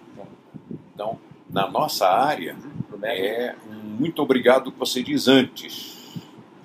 Então, 0.93 1.19
na 1.49 1.67
nossa 1.67 2.07
área, 2.07 2.55
é 3.01 3.55
um 3.67 3.73
muito 3.73 4.21
obrigado 4.21 4.71
que 4.71 4.77
você 4.77 5.01
diz 5.01 5.27
antes 5.27 6.13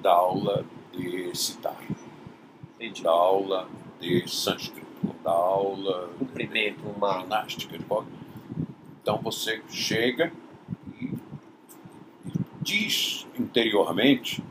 da 0.03 0.12
aula 0.12 0.66
de 0.93 1.35
citar, 1.35 1.81
Entendi. 2.74 3.03
da 3.03 3.11
aula 3.11 3.70
de 3.99 4.31
sânscrito, 4.31 5.15
da 5.24 5.31
aula 5.31 6.11
Cumprimento, 6.19 6.87
uma. 6.95 7.23
ginástica. 7.23 7.78
De 7.78 7.85
qual... 7.85 8.05
Então 9.01 9.19
você 9.23 9.62
chega 9.70 10.31
diz 12.61 13.27
interiormente 13.39 14.43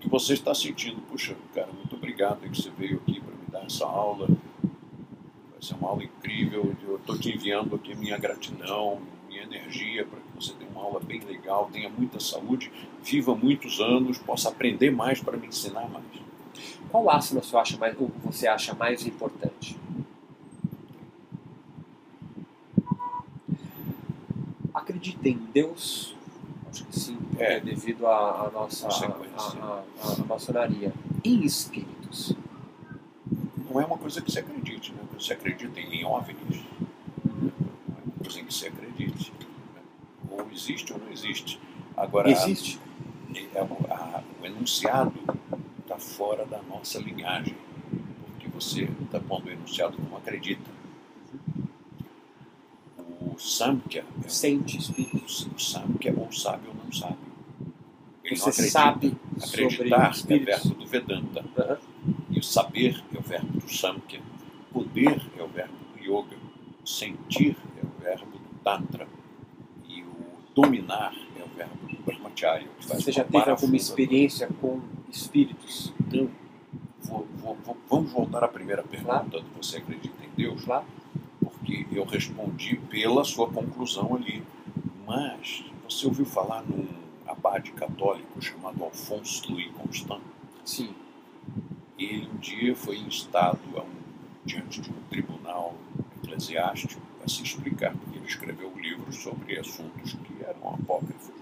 que 0.00 0.08
você 0.08 0.34
está 0.34 0.54
sentindo. 0.54 1.00
Puxa, 1.02 1.36
cara, 1.54 1.68
muito 1.72 1.96
obrigado 1.96 2.40
que 2.40 2.62
você 2.62 2.70
veio 2.70 2.96
aqui 2.98 3.20
para 3.20 3.34
me 3.34 3.46
dar 3.50 3.64
essa 3.64 3.86
aula. 3.86 4.26
Vai 4.26 5.62
ser 5.62 5.74
uma 5.74 5.88
aula 5.88 6.04
incrível. 6.04 6.74
Eu 6.86 6.96
estou 6.96 7.18
te 7.18 7.34
enviando 7.34 7.74
aqui 7.74 7.94
minha 7.94 8.18
gratidão, 8.18 9.00
minha 9.28 9.42
energia 9.42 10.04
para 10.04 10.18
que 10.20 10.26
você 10.34 10.52
tenha 10.54 10.70
uma 10.70 10.82
aula 10.82 11.00
bem 11.00 11.20
legal, 11.20 11.68
tenha 11.72 11.88
muita 11.88 12.20
saúde, 12.20 12.70
viva 13.02 13.34
muitos 13.34 13.80
anos, 13.80 14.18
possa 14.18 14.48
aprender 14.48 14.90
mais 14.90 15.20
para 15.20 15.36
me 15.36 15.46
ensinar 15.46 15.88
mais. 15.88 16.04
Qual 16.90 17.10
asana 17.10 17.42
você 17.42 17.56
acha 17.56 17.76
mais, 17.76 17.96
você 18.24 18.48
acha 18.48 18.74
mais 18.74 19.06
importante? 19.06 19.76
Acredita 24.72 25.28
em 25.28 25.36
Deus? 25.52 26.17
Que 26.86 26.98
sim, 27.00 27.18
É. 27.38 27.54
é 27.56 27.60
devido 27.60 28.06
à 28.06 28.50
nossa 28.52 28.88
à 28.88 30.24
maçonaria. 30.26 30.92
Em 31.24 31.44
espíritos. 31.44 32.32
Não 33.70 33.80
é 33.80 33.84
uma 33.84 33.98
coisa 33.98 34.20
que 34.22 34.30
você 34.32 34.40
acredite, 34.40 34.92
né? 34.92 35.00
Você 35.18 35.32
acredita 35.34 35.78
em 35.80 36.04
OVNIs, 36.04 36.62
não 37.24 37.48
é 37.48 38.02
uma 38.04 38.14
coisa 38.24 38.40
em 38.40 38.44
que 38.44 38.54
você 38.54 38.68
acredite. 38.68 39.32
né? 39.74 39.82
Ou 40.30 40.46
existe 40.52 40.92
ou 40.92 40.98
não 40.98 41.10
existe. 41.10 41.60
Agora, 41.96 42.30
Existe? 42.30 42.80
é, 43.54 43.62
o- 43.62 43.92
a- 43.92 44.22
o 44.40 44.46
enunciado 44.46 45.12
está 45.80 45.98
fora 45.98 46.46
da 46.46 46.62
nossa 46.62 46.98
linhagem, 47.00 47.56
porque 48.26 48.48
você 48.48 48.84
está 49.04 49.18
pondo 49.20 49.46
o 49.46 49.50
enunciado 49.50 49.96
como 49.96 50.16
acredita. 50.16 50.77
O 53.20 53.36
Samkhya 53.38 54.04
é 54.24 54.28
Sente 54.28 54.78
espíritos. 54.78 55.46
o 55.54 55.58
Samkhya 55.58 56.14
ou 56.16 56.30
sabe 56.32 56.68
ou 56.68 56.74
não 56.74 56.92
sabe. 56.92 57.16
Ele 58.24 58.36
não 58.36 58.44
Você 58.44 58.50
acredita. 58.50 58.70
sabe 58.70 59.16
Acreditar 59.42 60.14
é 60.28 60.38
verbo 60.38 60.68
do 60.74 60.86
Vedanta. 60.86 61.44
Aham. 61.58 61.78
E 62.30 62.38
o 62.38 62.42
saber 62.42 63.02
é 63.14 63.18
o 63.18 63.22
verbo 63.22 63.58
do 63.60 63.68
Samkhya. 63.72 64.20
Poder 64.72 65.20
é 65.38 65.42
o 65.42 65.48
verbo 65.48 65.74
do 65.96 66.02
Yoga. 66.04 66.36
Sentir 66.84 67.56
é 67.82 67.84
o 67.84 68.02
verbo 68.02 68.26
do 68.38 68.38
Tantra. 68.62 69.06
E 69.88 70.02
o 70.02 70.14
dominar 70.54 71.14
é 71.38 71.42
o 71.42 71.48
verbo 71.56 71.86
do 71.88 71.96
Brahmacharya. 72.04 72.68
Você 72.80 73.10
já 73.12 73.24
teve 73.24 73.50
alguma 73.50 73.76
experiência 73.76 74.48
com 74.60 74.80
espíritos? 75.10 75.92
Então, 76.00 76.30
vou- 77.02 77.26
vou- 77.36 77.56
vou- 77.64 77.76
vamos 77.88 78.12
voltar 78.12 78.44
à 78.44 78.48
primeira 78.48 78.82
pergunta 78.82 79.40
do 79.40 79.44
você 79.56 79.78
acredita 79.78 80.22
em 80.24 80.28
Deus? 80.36 80.66
Lá? 80.66 80.84
Porque 81.68 81.86
eu 81.92 82.04
respondi 82.04 82.76
pela 82.88 83.22
sua 83.24 83.46
conclusão 83.46 84.14
ali. 84.14 84.42
Mas 85.06 85.62
você 85.84 86.06
ouviu 86.06 86.24
falar 86.24 86.62
num 86.62 86.88
abade 87.26 87.72
católico 87.72 88.40
chamado 88.40 88.82
Alfonso 88.82 89.52
Louis 89.52 89.70
Constant? 89.72 90.22
Sim. 90.64 90.94
Ele 91.98 92.26
um 92.32 92.38
dia 92.38 92.74
foi 92.74 92.96
instado 92.96 93.60
a 93.76 93.82
um, 93.82 93.96
diante 94.46 94.80
de 94.80 94.90
um 94.90 95.02
tribunal 95.10 95.74
eclesiástico 96.24 97.02
a 97.22 97.28
se 97.28 97.42
explicar, 97.42 97.92
porque 97.92 98.16
ele 98.16 98.26
escreveu 98.26 98.72
um 98.74 98.80
livro 98.80 99.12
sobre 99.12 99.58
assuntos 99.58 100.14
que 100.14 100.42
eram 100.42 100.74
apócrifos. 100.74 101.34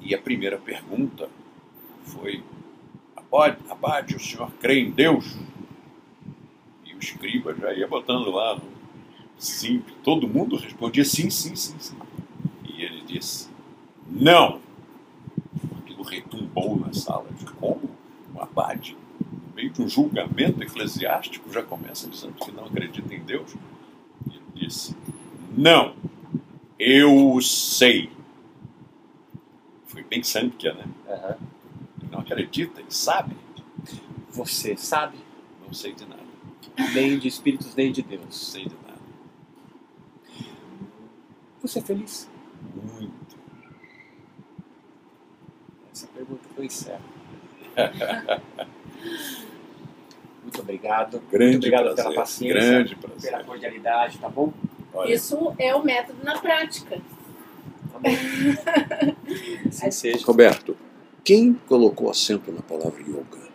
E 0.00 0.14
a 0.14 0.18
primeira 0.18 0.58
pergunta 0.58 1.28
foi: 2.04 2.44
Abade, 3.16 3.58
abade, 3.68 4.14
o 4.14 4.20
senhor 4.20 4.52
crê 4.60 4.78
em 4.78 4.92
Deus? 4.92 5.36
E 6.84 6.94
o 6.94 6.98
escriba 6.98 7.52
já 7.54 7.72
ia 7.72 7.88
botando 7.88 8.30
lá 8.30 8.60
Sim, 9.38 9.82
todo 10.02 10.28
mundo 10.28 10.56
respondia 10.56 11.04
sim, 11.04 11.28
sim, 11.28 11.54
sim, 11.54 11.76
sim. 11.78 11.96
E 12.64 12.82
ele 12.82 13.02
disse: 13.02 13.48
Não! 14.08 14.60
Aquilo 15.78 16.02
retumbou 16.02 16.78
na 16.78 16.92
sala. 16.92 17.26
De 17.38 17.44
como? 17.44 17.90
O 18.34 18.40
abade, 18.40 18.96
no 19.20 19.54
meio 19.54 19.70
de 19.70 19.82
um 19.82 19.88
julgamento 19.88 20.62
eclesiástico, 20.62 21.52
já 21.52 21.62
começa 21.62 22.08
dizendo 22.08 22.34
que 22.34 22.50
não 22.50 22.64
acredita 22.64 23.14
em 23.14 23.20
Deus. 23.20 23.54
E 24.26 24.34
ele 24.34 24.66
disse: 24.66 24.96
Não! 25.56 25.94
Eu 26.78 27.40
sei. 27.40 28.10
Foi 29.86 30.02
bem 30.02 30.22
Sankhya, 30.22 30.74
né? 30.74 30.84
Ele 32.00 32.10
não 32.10 32.20
acredita, 32.20 32.80
ele 32.80 32.90
sabe. 32.90 33.34
Você 34.30 34.76
sabe? 34.76 35.16
Não 35.66 35.72
sei 35.72 35.94
de 35.94 36.04
nada. 36.04 36.22
Nem 36.94 37.18
de 37.18 37.28
espíritos, 37.28 37.74
nem 37.74 37.90
de 37.90 38.02
Deus. 38.02 38.22
sei 38.30 38.64
de 38.64 38.74
nada. 38.74 38.85
Você 41.66 41.80
é 41.80 41.82
feliz? 41.82 42.28
Muito. 42.74 43.36
Essa 45.92 46.06
pergunta 46.08 46.48
foi 46.54 46.66
encerra. 46.66 47.00
Muito 50.42 50.60
obrigado. 50.60 51.20
Grande 51.30 51.52
Muito 51.52 51.56
obrigado 51.66 51.84
prazer. 51.86 52.04
pela 52.04 52.14
paciência, 52.14 52.60
Grande 52.60 52.96
pela 53.20 53.42
cordialidade, 53.44 54.18
tá 54.18 54.28
bom? 54.28 54.52
Olha, 54.94 55.12
Isso 55.12 55.54
é 55.58 55.74
o 55.74 55.84
método 55.84 56.22
na 56.22 56.38
prática. 56.38 57.00
Assim 59.68 59.90
seja. 59.90 60.24
Roberto, 60.24 60.76
quem 61.24 61.54
colocou 61.66 62.08
acento 62.08 62.52
na 62.52 62.62
palavra 62.62 63.02
yoga? 63.02 63.46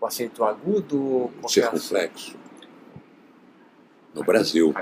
O 0.00 0.06
acento 0.06 0.42
agudo, 0.42 1.30
Circunflexo. 1.46 2.36
No 4.14 4.24
Brasil. 4.24 4.72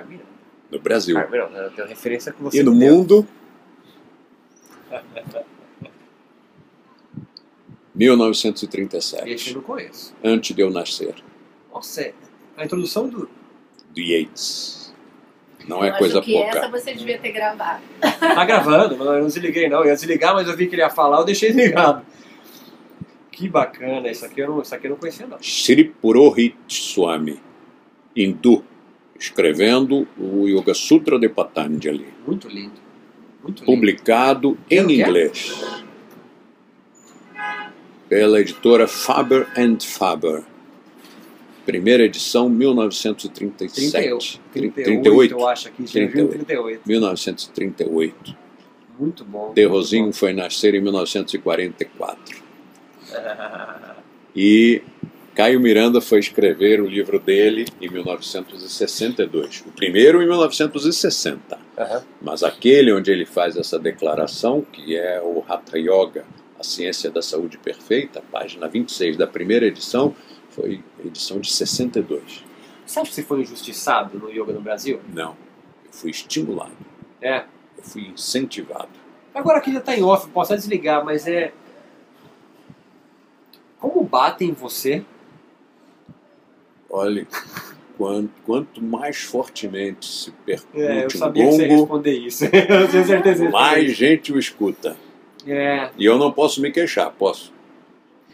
No 0.74 0.80
Brasil. 0.80 1.14
Carmina, 1.14 1.48
não, 1.48 1.58
eu 1.60 1.70
tenho 1.70 1.86
referência 1.88 2.32
que 2.32 2.42
você 2.42 2.58
E 2.60 2.62
no 2.62 2.74
deu. 2.76 2.90
mundo? 2.92 3.26
1937, 7.94 9.30
Esse 9.30 9.50
eu 9.50 9.54
não 9.56 9.62
conheço. 9.62 10.14
antes 10.22 10.54
de 10.54 10.60
eu 10.62 10.70
nascer, 10.70 11.14
Nossa, 11.72 12.02
é- 12.02 12.14
a 12.56 12.64
introdução 12.64 13.08
do. 13.08 13.28
do 13.94 14.00
Yates. 14.00 14.92
Não 15.68 15.78
Eu 15.78 15.84
é 15.84 15.88
acho 15.90 15.98
coisa 15.98 16.20
que 16.20 16.32
pouca. 16.32 16.58
essa 16.58 16.68
você 16.68 16.92
devia 16.94 17.18
ter 17.18 17.32
gravado. 17.32 17.82
Tá 18.00 18.44
gravando, 18.44 18.96
não, 18.96 19.14
eu 19.14 19.20
não 19.20 19.26
desliguei 19.28 19.68
não. 19.68 19.78
Eu 19.80 19.86
ia 19.86 19.94
desligar, 19.94 20.34
mas 20.34 20.46
eu 20.48 20.56
vi 20.56 20.66
que 20.66 20.74
ele 20.74 20.82
ia 20.82 20.90
falar, 20.90 21.18
eu 21.20 21.24
deixei 21.24 21.50
ligado. 21.52 22.04
Que 23.32 23.48
bacana, 23.48 24.08
isso 24.10 24.24
aqui 24.26 24.40
eu 24.40 24.48
não, 24.48 24.60
isso 24.62 24.74
aqui 24.74 24.86
eu 24.86 24.90
não 24.90 24.96
conhecia 24.98 25.26
não. 25.26 25.38
Sri 25.40 25.84
Purohit 25.84 26.56
Swami, 26.68 27.40
hindu, 28.14 28.64
escrevendo 29.18 30.06
o 30.18 30.46
Yoga 30.48 30.74
Sutra 30.74 31.18
de 31.18 31.28
Patanjali, 31.28 32.06
Muito 32.26 32.48
lindo. 32.48 32.72
Muito 33.42 33.60
lindo. 33.60 33.64
publicado 33.66 34.58
em 34.70 34.76
Pelo 34.76 34.88
quê? 34.88 34.94
inglês 35.02 35.74
pela 38.08 38.40
editora 38.40 38.86
Faber 38.86 39.48
and 39.56 39.78
Faber. 39.80 40.42
Primeira 41.66 42.04
edição, 42.04 42.48
1937. 42.48 44.40
38, 44.52 44.84
38. 45.02 45.32
eu 45.34 45.48
acho 45.48 45.68
aqui. 45.68 45.86
Já 45.86 46.00
viu 46.06 46.28
38. 46.28 46.44
38. 46.46 46.80
1938. 46.86 48.36
Muito 48.98 49.24
bom. 49.24 49.52
De 49.54 49.64
Rosinho 49.64 50.12
foi 50.12 50.32
nascer 50.32 50.74
em 50.74 50.80
1944. 50.80 52.42
E 54.36 54.82
Caio 55.34 55.58
Miranda 55.58 56.00
foi 56.00 56.20
escrever 56.20 56.80
o 56.80 56.86
livro 56.86 57.18
dele 57.18 57.66
em 57.80 57.88
1962. 57.90 59.64
O 59.66 59.72
primeiro 59.72 60.22
em 60.22 60.26
1960. 60.26 61.58
Aham. 61.76 62.04
Mas 62.22 62.42
aquele 62.44 62.92
onde 62.92 63.10
ele 63.10 63.26
faz 63.26 63.56
essa 63.56 63.76
declaração, 63.78 64.62
que 64.62 64.96
é 64.96 65.20
o 65.20 65.44
Hatha 65.48 65.76
Yoga, 65.76 66.24
a 66.58 66.62
ciência 66.62 67.10
da 67.10 67.20
saúde 67.20 67.58
perfeita, 67.58 68.22
página 68.30 68.68
26 68.68 69.16
da 69.16 69.26
primeira 69.26 69.66
edição, 69.66 70.14
foi 70.50 70.80
edição 71.04 71.40
de 71.40 71.50
62. 71.52 72.44
Sabe 72.86 73.12
se 73.12 73.22
foi 73.24 73.40
injustiçado 73.40 74.16
no 74.18 74.30
yoga 74.30 74.52
no 74.52 74.60
Brasil? 74.60 75.00
Não, 75.12 75.36
eu 75.84 75.90
fui 75.90 76.10
estimulado, 76.10 76.76
É. 77.20 77.44
eu 77.76 77.82
fui 77.82 78.02
incentivado. 78.08 78.90
Agora 79.34 79.58
aqui 79.58 79.72
já 79.72 79.80
tá 79.80 79.96
em 79.96 80.02
off, 80.02 80.28
posso 80.28 80.52
até 80.52 80.60
desligar, 80.60 81.04
mas 81.04 81.26
é. 81.26 81.52
Como 83.80 84.04
batem 84.04 84.50
em 84.50 84.52
você? 84.52 85.04
Olhe, 86.96 87.26
quanto, 87.98 88.30
quanto 88.46 88.80
mais 88.82 89.16
fortemente 89.22 90.06
se 90.06 90.30
percute 90.30 90.80
É, 90.80 91.02
eu 91.02 91.06
um 91.06 91.10
sabia 91.10 91.44
que 91.44 91.52
você 91.52 91.62
ia 91.62 91.68
gongo, 91.68 91.80
responder 91.80 92.12
isso. 92.18 92.44
eu 92.54 92.88
tinha 92.88 93.04
certeza. 93.04 93.50
mais 93.50 93.92
gente 93.96 94.32
o 94.32 94.38
escuta. 94.38 94.96
É, 95.44 95.90
E 95.98 96.04
eu 96.04 96.16
não 96.16 96.30
posso 96.30 96.60
me 96.60 96.70
queixar, 96.70 97.10
posso. 97.10 97.52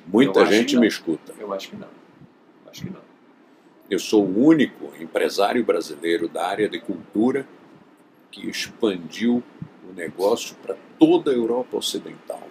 Muita 0.06 0.40
Eu 0.40 0.46
gente 0.46 0.76
me 0.76 0.86
escuta. 0.86 1.32
eu 1.38 1.52
acho 1.54 1.70
que 1.70 1.76
não. 1.76 1.88
Acho 2.70 2.82
que 2.84 2.90
não. 2.90 3.00
Eu 3.88 3.98
sou 3.98 4.24
o 4.24 4.44
único 4.46 4.92
empresário 5.00 5.64
brasileiro 5.64 6.28
da 6.28 6.46
área 6.46 6.68
de 6.68 6.78
cultura 6.80 7.46
que 8.30 8.46
expandiu 8.48 9.42
o 9.88 9.92
negócio 9.94 10.54
para 10.62 10.76
toda 10.98 11.30
a 11.30 11.34
Europa 11.34 11.78
Ocidental. 11.78 12.42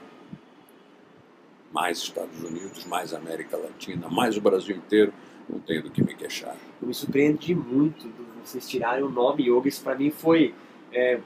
Mais 1.71 1.99
Estados 1.99 2.41
Unidos, 2.43 2.83
mais 2.85 3.13
América 3.13 3.55
Latina, 3.55 4.09
mais 4.09 4.35
o 4.35 4.41
Brasil 4.41 4.75
inteiro, 4.75 5.13
não 5.49 5.59
tenho 5.59 5.83
do 5.83 5.89
que 5.89 6.03
me 6.03 6.13
queixar. 6.13 6.55
Eu 6.81 6.87
me 6.87 6.93
surpreendi 6.93 7.55
muito 7.55 8.07
de 8.07 8.13
vocês 8.43 8.67
tirarem 8.67 9.03
o 9.03 9.09
nome 9.09 9.49
yoga. 9.49 9.67
Isso 9.67 9.83
para 9.83 9.95
mim 9.95 10.11
foi 10.11 10.53
é, 10.93 11.19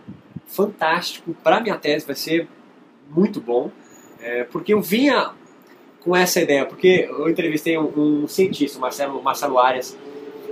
fantástico. 0.45 1.35
Para 1.43 1.59
minha 1.59 1.77
tese 1.77 2.05
vai 2.05 2.15
ser 2.15 2.47
muito 3.09 3.41
bom, 3.41 3.71
é, 4.19 4.43
porque 4.45 4.73
eu 4.73 4.81
vinha 4.81 5.31
com 5.99 6.15
essa 6.15 6.41
ideia. 6.41 6.65
Porque 6.65 7.07
eu 7.09 7.29
entrevistei 7.29 7.77
um, 7.77 8.23
um 8.23 8.27
cientista, 8.27 8.77
o 8.77 8.81
Marcelo, 8.81 9.21
Marcelo 9.21 9.57
Arias, 9.59 9.97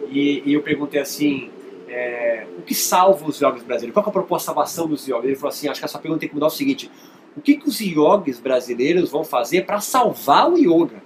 e, 0.09 0.43
e 0.45 0.53
eu 0.53 0.61
perguntei 0.61 0.99
assim: 0.99 1.49
é, 1.87 2.45
o 2.57 2.61
que 2.61 2.73
salva 2.73 3.25
os 3.27 3.39
yogis 3.39 3.63
brasileiros? 3.63 3.93
Qual 3.93 4.05
é 4.05 4.09
a 4.09 4.11
proposta 4.11 4.43
de 4.43 4.55
salvação 4.55 4.87
dos 4.87 5.07
yogis? 5.07 5.25
Ele 5.25 5.35
falou 5.35 5.49
assim: 5.49 5.67
acho 5.67 5.79
que 5.79 5.85
essa 5.85 5.99
pergunta 5.99 6.21
tem 6.21 6.29
que 6.29 6.35
mudar 6.35 6.47
o 6.47 6.51
seguinte. 6.51 6.91
O 7.35 7.41
que, 7.41 7.55
que 7.55 7.67
os 7.67 7.79
yogis 7.79 8.39
brasileiros 8.39 9.09
vão 9.09 9.23
fazer 9.23 9.65
para 9.65 9.79
salvar 9.79 10.51
o 10.51 10.57
yoga? 10.57 11.01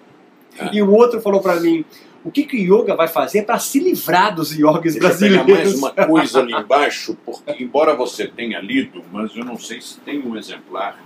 Ah. 0.60 0.72
E 0.74 0.82
o 0.82 0.92
outro 0.92 1.22
falou 1.22 1.42
para 1.42 1.60
mim: 1.60 1.86
o 2.26 2.32
que, 2.32 2.44
que 2.44 2.58
o 2.58 2.82
yoga 2.82 2.96
vai 2.96 3.08
fazer 3.08 3.44
para 3.44 3.60
se 3.60 3.80
livrar 3.80 4.34
dos 4.34 4.52
yogis 4.52 4.96
Deixa 4.96 5.08
eu 5.14 5.20
pegar 5.20 5.44
brasileiros? 5.44 5.80
mais 5.80 5.96
uma 5.96 6.08
coisa 6.08 6.40
ali 6.40 6.54
embaixo, 6.54 7.16
porque 7.24 7.64
embora 7.64 7.96
você 7.96 8.28
tenha 8.28 8.60
lido, 8.60 9.06
mas 9.12 9.36
eu 9.36 9.46
não 9.46 9.60
sei 9.60 9.80
se 9.80 10.00
tem 10.00 10.20
um 10.26 10.36
exemplar 10.36 11.00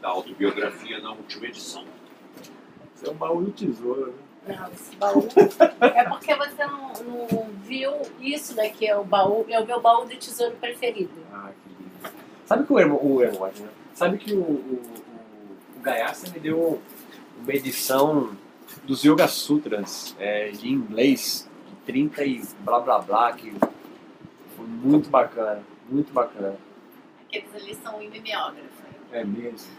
da 0.00 0.08
autobiografia 0.08 0.98
na 1.00 1.10
última 1.10 1.46
edição. 1.46 1.84
Isso 2.96 3.06
é 3.06 3.10
um 3.10 3.14
baú 3.14 3.42
do 3.42 3.50
tesouro. 3.50 4.14
né? 4.46 4.56
Não, 4.58 4.72
esse 4.72 4.96
baú. 4.96 5.28
é 5.80 6.04
porque 6.04 6.34
você 6.34 6.64
não, 6.64 6.92
não 7.04 7.50
viu 7.66 7.92
isso 8.18 8.56
daqui, 8.56 8.86
é 8.86 8.96
o 8.96 9.04
baú. 9.04 9.44
É 9.50 9.60
o 9.60 9.66
meu 9.66 9.82
baú 9.82 10.06
de 10.06 10.16
tesouro 10.16 10.56
preferido. 10.58 11.10
Ah, 11.30 11.50
que 11.62 11.82
lindo. 11.82 12.16
Sabe 12.46 12.64
que 12.64 12.72
o 12.72 12.78
Hermo, 12.78 12.96
o 12.96 13.20
né? 13.20 13.50
Sabe 13.94 14.16
que 14.16 14.32
o, 14.32 14.40
o, 14.40 14.82
o, 15.78 16.32
me 16.32 16.40
deu 16.40 16.80
uma 17.42 17.52
edição 17.52 18.30
dos 18.84 19.04
Yoga 19.04 19.28
Sutras 19.28 20.14
é, 20.18 20.50
de 20.50 20.68
inglês, 20.68 21.48
de 21.68 21.76
30 21.86 22.24
e 22.24 22.42
blá 22.60 22.80
blá 22.80 22.98
blá, 22.98 23.32
que 23.32 23.52
foi 24.56 24.66
muito 24.66 25.08
bacana, 25.08 25.62
muito 25.88 26.12
bacana. 26.12 26.54
Aqueles 27.26 27.54
ali 27.54 27.74
são 27.82 27.98
mimeógrafos. 27.98 28.62
É 29.12 29.24
mesmo. 29.24 29.70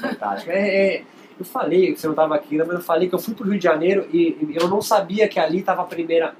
Fantástico. 0.00 0.50
É, 0.50 0.96
é, 0.96 1.04
eu 1.38 1.44
falei 1.44 1.92
que 1.92 2.00
você 2.00 2.06
não 2.06 2.12
estava 2.12 2.34
aqui, 2.34 2.56
né, 2.56 2.64
mas 2.64 2.76
eu 2.76 2.82
falei 2.82 3.08
que 3.08 3.14
eu 3.14 3.18
fui 3.18 3.34
para 3.34 3.46
o 3.46 3.50
Rio 3.50 3.58
de 3.58 3.64
Janeiro 3.64 4.08
e, 4.12 4.36
e 4.50 4.56
eu 4.56 4.68
não 4.68 4.82
sabia 4.82 5.28
que 5.28 5.40
ali 5.40 5.60
estava 5.60 5.82
a 5.82 5.86
primeira, 5.86 6.34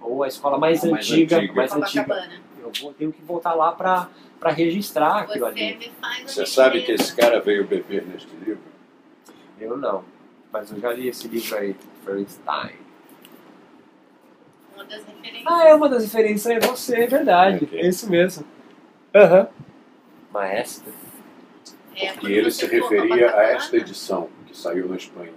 ou 0.00 0.22
a 0.22 0.28
escola 0.28 0.58
mais 0.58 0.84
A 0.84 0.90
mais 0.90 1.10
antiga, 1.10 1.36
antiga. 1.38 1.52
mais 1.54 1.72
antiga. 1.72 2.30
Eu 2.60 2.72
vou, 2.80 2.92
tenho 2.92 3.12
que 3.12 3.22
voltar 3.22 3.54
lá 3.54 3.72
para 3.72 4.08
registrar 4.50 5.18
aquilo 5.22 5.46
Você 5.46 5.50
ali. 5.52 5.76
me 5.76 5.90
faz 6.00 6.18
uma 6.20 6.28
Você 6.28 6.46
sabe 6.46 6.82
que 6.82 6.92
esse 6.92 7.14
cara 7.14 7.40
veio 7.40 7.66
beber 7.66 8.04
neste 8.06 8.34
livro? 8.36 8.62
Eu 9.60 9.76
não, 9.76 10.04
mas 10.52 10.70
eu 10.70 10.80
já 10.80 10.92
li 10.92 11.08
esse 11.08 11.28
livro 11.28 11.56
aí, 11.58 11.76
Fernstein. 12.04 12.76
Uma 14.74 14.84
das 14.84 15.04
referências. 15.04 15.44
Ah, 15.46 15.64
é 15.68 15.74
uma 15.74 15.88
das 15.88 16.02
referências, 16.04 16.46
é 16.46 16.60
você, 16.66 16.96
é 17.02 17.06
verdade, 17.06 17.64
Ok. 17.64 17.78
é 17.80 17.88
isso 17.88 18.10
mesmo. 18.10 18.44
Aham. 19.14 19.48
Maestro. 20.32 20.92
É, 21.94 22.08
E 22.08 22.12
quando 22.18 22.30
ele 22.32 22.50
se 22.50 22.66
referia 22.66 23.34
a 23.34 23.42
esta 23.44 23.76
edição 23.76 24.28
que 24.46 24.54
saiu 24.56 24.86
na 24.88 24.96
Espanha. 24.96 25.32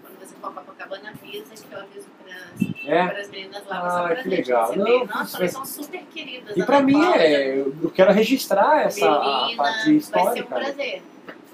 Quando 0.00 0.18
você 0.20 0.34
for 0.40 0.52
Copacabana, 0.54 1.10
avisa 1.10 1.54
que 1.54 1.74
eu 1.74 1.80
aviso 1.80 2.06
para 2.22 2.94
É. 2.94 3.20
as 3.20 3.28
meninas 3.28 3.66
lá. 3.66 4.06
Ah, 4.06 4.12
é 4.12 4.14
que 4.14 4.22
prazer 4.22 4.38
legal. 4.38 4.76
Não, 4.76 5.04
Nossa, 5.06 5.38
elas 5.38 5.50
são 5.52 5.64
super 5.66 6.02
queridas. 6.04 6.56
E 6.56 6.60
Ana 6.60 6.66
pra 6.66 6.80
mim 6.80 7.04
é, 7.16 7.58
eu 7.58 7.90
quero 7.92 8.12
registrar 8.12 8.82
essa 8.86 9.08
a 9.10 9.42
Melina, 9.46 9.56
parte 9.56 9.76
Vai 9.76 9.82
ser 9.84 9.90
um 9.90 9.96
histórica. 9.96 10.58
né? 10.60 11.02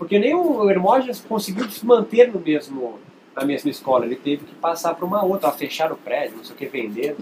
Porque 0.04 0.18
nem 0.18 0.34
o 0.34 0.68
Hermógenes 0.68 1.24
conseguiu 1.26 1.66
se 1.70 1.84
manter 1.86 2.30
no 2.30 2.38
mesmo, 2.38 2.98
na 3.34 3.42
mesma 3.42 3.70
escola. 3.70 4.04
Ele 4.04 4.16
teve 4.16 4.44
que 4.44 4.54
passar 4.56 4.94
para 4.94 5.06
uma 5.06 5.24
outra, 5.24 5.50
fechar 5.50 5.90
o 5.90 5.96
prédio, 5.96 6.36
não 6.36 6.44
sei 6.44 6.54
o 6.54 6.58
que, 6.58 6.66
vender. 6.66 7.16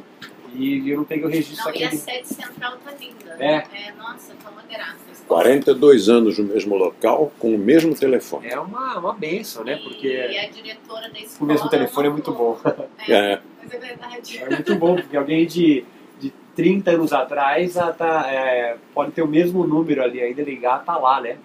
E 0.52 0.90
eu 0.90 0.96
não 0.96 1.04
peguei 1.04 1.24
o 1.24 1.28
registro 1.28 1.64
Não, 1.64 1.76
e 1.76 1.84
a 1.84 1.86
aqui. 1.86 1.96
sede 1.96 2.26
central 2.26 2.76
tá 2.84 2.90
linda. 3.00 3.36
É. 3.38 3.92
nossa, 3.96 4.34
tá 4.34 4.50
uma 4.50 4.62
graça. 4.62 4.96
42 5.28 6.08
anos 6.08 6.36
no 6.40 6.44
mesmo 6.44 6.74
local, 6.74 7.32
com 7.38 7.54
o 7.54 7.58
mesmo 7.58 7.94
telefone. 7.94 8.48
É 8.48 8.58
uma, 8.58 8.98
uma 8.98 9.12
benção, 9.12 9.62
né? 9.62 9.78
E 9.78 9.82
Porque 9.84 10.08
a 10.08 10.50
diretora 10.50 11.08
da 11.08 11.20
escola. 11.20 11.40
o 11.40 11.44
mesmo 11.46 11.70
telefone 11.70 12.08
é 12.08 12.10
muito 12.10 12.32
bom. 12.32 12.58
É, 13.06 13.12
É. 13.12 13.40
Mas 13.62 13.72
é 13.72 13.78
verdade. 13.78 14.38
É 14.38 14.50
muito 14.50 14.74
bom, 14.74 14.96
porque 14.96 15.16
alguém 15.16 15.46
de, 15.46 15.84
de 16.18 16.32
30 16.56 16.90
anos 16.90 17.12
atrás 17.12 17.76
ah, 17.76 17.92
tá, 17.92 18.26
é, 18.26 18.76
pode 18.92 19.12
ter 19.12 19.22
o 19.22 19.28
mesmo 19.28 19.64
número 19.64 20.02
ali 20.02 20.20
ainda, 20.20 20.42
ligar, 20.42 20.84
tá 20.84 20.98
lá, 20.98 21.20
né? 21.20 21.38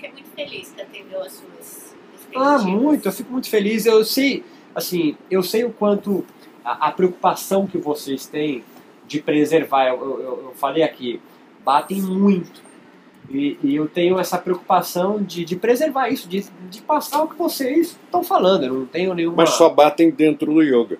Fiquei 0.00 0.12
muito 0.12 0.30
feliz 0.30 0.70
que 0.70 0.80
atendeu 0.80 1.20
as 1.22 1.32
suas 1.32 1.94
Ah, 2.34 2.58
muito, 2.58 3.06
eu 3.06 3.12
fico 3.12 3.30
muito 3.30 3.48
feliz. 3.50 3.84
Eu 3.84 4.02
sei, 4.04 4.42
assim, 4.74 5.16
eu 5.30 5.42
sei 5.42 5.64
o 5.64 5.70
quanto 5.70 6.24
a, 6.64 6.88
a 6.88 6.92
preocupação 6.92 7.66
que 7.66 7.76
vocês 7.76 8.26
têm 8.26 8.64
de 9.06 9.20
preservar. 9.20 9.88
Eu, 9.88 9.96
eu- 10.00 10.42
eu 10.46 10.52
falei 10.56 10.82
aqui, 10.82 11.20
batem 11.64 12.00
muito. 12.00 12.62
E, 13.28 13.58
e 13.62 13.76
eu 13.76 13.86
tenho 13.88 14.18
essa 14.18 14.38
preocupação 14.38 15.22
de, 15.22 15.44
de 15.44 15.54
preservar 15.54 16.08
isso, 16.08 16.26
de, 16.28 16.44
de 16.70 16.80
passar 16.82 17.22
o 17.22 17.28
que 17.28 17.36
vocês 17.36 17.96
estão 18.04 18.24
falando. 18.24 18.64
Eu 18.64 18.74
não 18.74 18.86
tenho 18.86 19.12
nenhuma. 19.14 19.36
Mas 19.36 19.50
só 19.50 19.68
batem 19.68 20.10
dentro 20.10 20.52
do 20.54 20.62
yoga. 20.62 20.98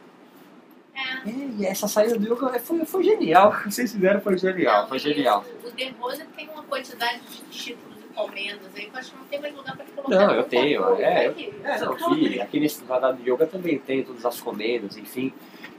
É. 0.95 1.29
É, 1.31 1.33
e 1.59 1.65
essa 1.67 1.89
saída 1.89 2.19
do 2.19 2.33
yoga 2.35 2.59
foi, 2.61 2.85
foi 2.85 3.03
genial. 3.03 3.51
O 3.51 3.57
que 3.65 3.73
vocês 3.73 3.91
fizeram 3.93 4.21
foi 4.21 4.37
genial, 4.39 4.83
Não, 4.83 4.89
foi 4.89 4.99
genial. 4.99 5.45
O, 5.65 6.03
Rose 6.03 6.23
tem 6.37 6.49
uma 6.51 6.63
quantidade 6.65 7.21
de 7.31 7.39
títulos 7.51 7.90
e 8.11 8.15
comendas 8.15 8.67
aí 8.75 8.87
que 8.87 8.95
eu 8.95 8.99
acho 8.99 9.11
que 9.13 9.17
não 9.19 9.25
tem 9.27 9.41
mais 9.41 9.55
lugar 9.57 9.77
pra 9.77 9.85
colocar. 9.87 10.27
Não, 10.27 10.35
eu 10.35 10.43
tenho, 10.45 10.83
coisa 10.83 11.03
é, 11.03 11.27
eu- 11.27 11.31
aqui. 11.31 11.55
É, 11.65 11.79
não, 11.81 12.15
vi. 12.15 12.41
Aqui 12.41 12.61
nesse 12.61 12.83
quadrado 12.83 13.23
de 13.23 13.31
yoga 13.31 13.47
também 13.47 13.79
tem 13.79 14.03
todas 14.03 14.25
as 14.27 14.41
comendas, 14.41 14.97
enfim. 14.97 15.33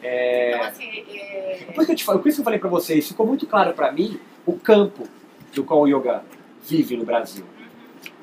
É, 0.03 0.51
Então, 0.55 0.67
assim, 0.67 1.05
é... 1.13 1.63
Por 1.73 1.81
isso 1.81 1.85
que 1.85 1.91
eu 1.91 1.95
te 1.95 2.03
falo- 2.03 2.19
por 2.19 2.27
isso 2.29 2.37
que 2.37 2.41
eu 2.41 2.45
falei 2.45 2.59
pra 2.59 2.69
vocês, 2.69 3.07
ficou 3.07 3.25
muito 3.27 3.45
claro 3.45 3.73
pra 3.73 3.91
mim 3.91 4.19
o 4.45 4.53
campo 4.57 5.07
do 5.53 5.63
qual 5.63 5.81
o 5.81 5.87
yoga 5.87 6.23
vive 6.67 6.97
no 6.97 7.05
Brasil. 7.05 7.45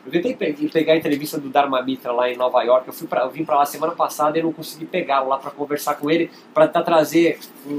Eu 0.06 0.10
tentei 0.10 0.34
pe- 0.34 0.68
pegar 0.70 0.94
a 0.94 0.96
entrevista 0.96 1.38
do 1.38 1.50
Dharma 1.50 1.82
Mitra 1.82 2.10
lá 2.12 2.30
em 2.30 2.36
Nova 2.36 2.62
York, 2.62 2.88
eu, 2.88 2.94
fui 2.94 3.06
pra, 3.06 3.22
eu 3.22 3.30
vim 3.30 3.44
pra 3.44 3.56
lá 3.58 3.66
semana 3.66 3.92
passada 3.94 4.38
e 4.38 4.42
não 4.42 4.52
consegui 4.52 4.86
pegá-lo 4.86 5.28
lá 5.28 5.36
pra 5.38 5.50
conversar 5.50 5.96
com 5.96 6.10
ele, 6.10 6.30
pra 6.54 6.66
tentar 6.66 6.82
trazer 6.82 7.38
um, 7.66 7.72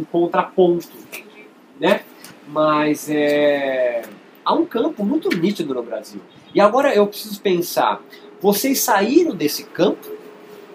um 0.00 0.04
contraponto, 0.10 0.88
entendi. 1.12 1.46
né? 1.78 2.00
Mas 2.48 3.08
é, 3.10 4.02
há 4.44 4.54
um 4.54 4.66
campo 4.66 5.04
muito 5.04 5.28
nítido 5.30 5.74
no 5.74 5.82
Brasil. 5.82 6.20
E 6.54 6.60
agora 6.60 6.94
eu 6.94 7.06
preciso 7.06 7.40
pensar, 7.40 8.00
vocês 8.40 8.80
saíram 8.80 9.34
desse 9.34 9.64
campo, 9.64 10.06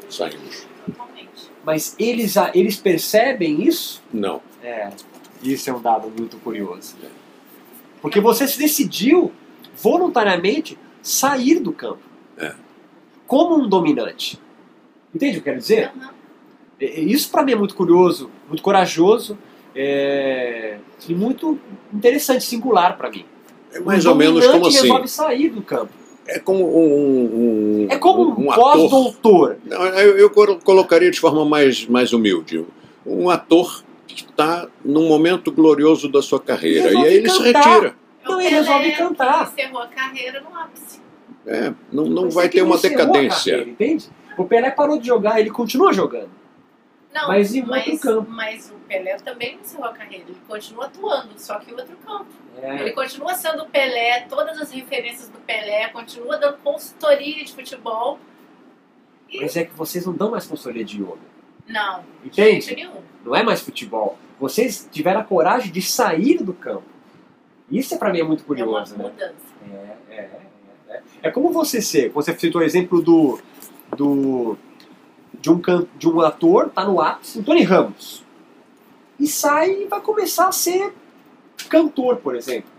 Saímos. 0.10 0.66
Totalmente. 0.86 1.52
mas 1.64 1.96
eles, 2.00 2.34
eles 2.54 2.76
percebem 2.78 3.62
isso? 3.62 4.02
Não. 4.12 4.42
É, 4.64 4.90
isso 5.44 5.70
é 5.70 5.74
um 5.74 5.82
dado 5.82 6.10
muito 6.10 6.38
curioso. 6.38 6.96
Porque 8.02 8.20
você 8.20 8.48
se 8.48 8.58
decidiu 8.58 9.32
voluntariamente 9.82 10.78
sair 11.02 11.60
do 11.60 11.72
campo. 11.72 12.00
É. 12.38 12.54
Como 13.28 13.56
um 13.56 13.70
dominante. 13.70 14.40
Entende 15.14 15.32
o 15.32 15.34
que 15.36 15.40
eu 15.50 15.54
quero 15.54 15.58
dizer? 15.60 15.92
É- 16.80 16.86
é- 16.86 17.00
Isso 17.02 17.30
para 17.30 17.44
mim 17.44 17.52
é 17.52 17.56
muito 17.56 17.76
curioso, 17.76 18.32
muito 18.48 18.64
corajoso 18.64 19.38
é, 19.76 20.80
e 21.08 21.14
muito 21.14 21.60
interessante, 21.94 22.44
singular 22.44 22.98
para 22.98 23.10
mim. 23.12 23.26
É 23.74 23.80
mais 23.80 24.06
um 24.06 24.10
ou 24.10 24.16
menos 24.16 24.46
como 24.48 24.68
assim. 24.68 24.82
resolve 24.82 25.08
sair 25.08 25.50
do 25.50 25.62
campo. 25.62 25.92
É 26.28 26.40
como 26.40 26.64
um. 26.66 27.84
um- 27.86 27.88
É 27.90 27.98
como 27.98 28.30
um, 28.40 28.46
um 28.46 28.52
ator. 28.52 28.64
pós-doutor. 28.64 29.58
Não, 29.66 29.84
eu, 29.86 30.18
eu 30.18 30.30
colo- 30.30 30.60
colocaria 30.64 31.10
de 31.10 31.20
forma 31.20 31.44
mais, 31.46 31.86
mais 31.88 32.14
humilde. 32.14 32.66
Um 33.06 33.30
ator 33.30 33.84
que 34.08 34.24
está 34.24 34.68
num 34.84 35.08
momento 35.08 35.52
glorioso 35.52 36.08
da 36.10 36.22
sua 36.22 36.40
carreira. 36.40 36.92
E 36.92 36.98
aí 36.98 37.14
ele 37.16 37.30
se 37.30 37.42
cantar. 37.44 37.64
retira. 37.70 37.96
É 38.24 38.28
o 38.28 38.32
Não, 38.32 38.40
ele 38.42 38.50
Pelé 38.50 38.60
resolve 38.62 38.92
cantar. 38.92 39.54
que 39.54 39.62
encerrou 39.62 39.82
a 39.82 39.88
carreira 39.88 40.42
no 40.42 40.56
ápice. 40.56 41.00
É, 41.48 41.74
não, 41.92 42.06
não 42.06 42.30
vai 42.30 42.46
é 42.46 42.50
ter 42.50 42.62
uma 42.62 42.78
decadência. 42.78 43.54
carreira, 43.54 43.70
entende? 43.72 44.10
O 44.38 44.46
Pelé 44.46 44.70
parou 44.72 45.00
de 45.00 45.08
jogar, 45.08 45.40
ele 45.40 45.50
continua 45.50 45.92
jogando. 45.94 46.30
Não, 47.14 47.28
Mas 47.28 47.56
em 47.56 47.62
outro 47.62 47.72
mas, 47.76 48.02
campo. 48.02 48.30
mas 48.30 48.70
o 48.70 48.76
Pelé 48.88 49.18
também 49.18 49.56
encerrou 49.56 49.86
a 49.88 49.94
carreira. 49.94 50.26
Ele 50.28 50.38
continua 50.48 50.86
atuando, 50.86 51.30
só 51.38 51.58
que 51.60 51.72
em 51.72 51.74
outro 51.74 51.98
campo. 52.06 52.28
É. 52.62 52.82
Ele 52.82 52.92
continua 52.92 53.34
sendo 53.34 53.64
o 53.64 53.70
Pelé, 53.70 54.22
todas 54.30 54.60
as 54.62 54.72
referências 54.72 55.28
do 55.30 55.40
Pelé, 55.40 55.88
continua 55.90 56.38
dando 56.38 56.58
consultoria 56.60 57.44
de 57.44 57.52
futebol. 57.52 58.20
E 59.28 59.42
Mas 59.42 59.56
é 59.58 59.64
que 59.66 59.74
vocês 59.74 60.06
não 60.06 60.14
dão 60.14 60.30
mais 60.32 60.46
consultoria 60.46 60.86
de 60.86 61.02
yoga. 61.02 61.18
não, 61.68 62.04
de 62.24 62.28
Entende? 62.28 62.90
Não 63.26 63.36
é 63.36 63.42
mais 63.44 63.62
futebol. 63.62 64.18
Vocês 64.40 64.88
tiveram 64.92 65.22
a 65.22 65.24
coragem 65.24 65.72
de 65.72 65.82
sair 65.82 66.44
do 66.44 66.54
campo. 66.54 66.84
Isso 67.72 67.94
é 67.96 67.98
para 67.98 68.12
mim 68.12 68.20
é 68.20 68.24
muito 68.24 68.42
É 68.42 68.44
uma 68.44 68.48
curioso, 68.48 68.98
né? 68.98 69.04
mudança. 69.04 69.34
É, 69.72 70.14
é, 70.16 70.16
é, 70.16 70.94
é. 70.96 71.02
É 71.24 71.32
como 71.32 71.52
você 71.52 71.82
ser. 71.82 72.10
Você 72.12 72.38
citou 72.38 72.62
o 72.62 72.64
exemplo 72.64 73.02
do, 73.02 73.40
do 73.96 74.58
de 75.42 75.52
um 75.52 75.60
can, 75.60 75.86
de 75.98 76.10
um 76.10 76.22
ator 76.22 76.70
tá 76.70 76.84
no 76.84 77.02
ápice, 77.02 77.40
o 77.40 77.44
Tony 77.44 77.64
Ramos, 77.64 78.24
e 79.20 79.28
sai 79.28 79.84
e 79.84 79.86
vai 79.88 80.02
começar 80.02 80.48
a 80.48 80.52
ser 80.52 80.94
cantor, 81.70 82.18
por 82.18 82.36
exemplo, 82.36 82.70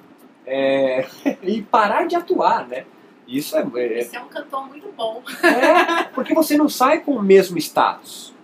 É, 0.46 1.06
e 1.42 1.62
parar 1.62 2.06
de 2.06 2.16
atuar, 2.16 2.66
né? 2.66 2.84
Isso 3.26 3.56
é, 3.56 3.60
é, 3.60 4.02
Você 4.02 4.16
é 4.16 4.20
um 4.20 4.28
cantor 4.28 4.66
muito 4.68 4.90
bom. 4.96 5.22
É, 5.44 6.04
porque 6.14 6.34
você 6.34 6.56
não 6.56 6.68
sai 6.68 7.00
com 7.00 7.12
o 7.12 7.22
mesmo 7.22 7.56
status. 7.58 8.34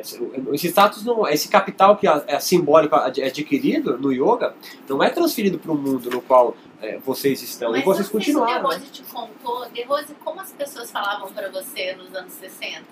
Esse, 0.00 0.68
status 0.68 1.04
não, 1.04 1.26
esse 1.28 1.48
capital 1.48 1.96
que 1.96 2.06
é, 2.06 2.24
é 2.26 2.38
simbólico 2.40 2.94
ad- 2.94 3.22
adquirido 3.22 3.98
no 3.98 4.12
yoga 4.12 4.54
não 4.88 5.02
é 5.02 5.10
transferido 5.10 5.58
para 5.58 5.72
o 5.72 5.74
mundo 5.76 6.08
no 6.10 6.20
qual 6.22 6.56
é, 6.80 6.98
vocês 6.98 7.42
estão 7.42 7.72
Mas 7.72 7.82
e 7.82 7.84
vocês 7.84 8.12
não 8.12 8.20
sei 8.20 8.32
se 8.32 8.38
o 8.38 8.40
continuaram. 8.40 8.68
De 8.68 8.74
né? 8.76 8.80
Rose 8.82 8.90
te 8.92 9.02
contou, 9.02 9.68
De 9.70 9.82
Rose, 9.82 10.14
como 10.24 10.40
as 10.40 10.52
pessoas 10.52 10.90
falavam 10.90 11.32
pra 11.32 11.48
você 11.50 11.94
nos 11.96 12.14
anos 12.14 12.32
60? 12.34 12.82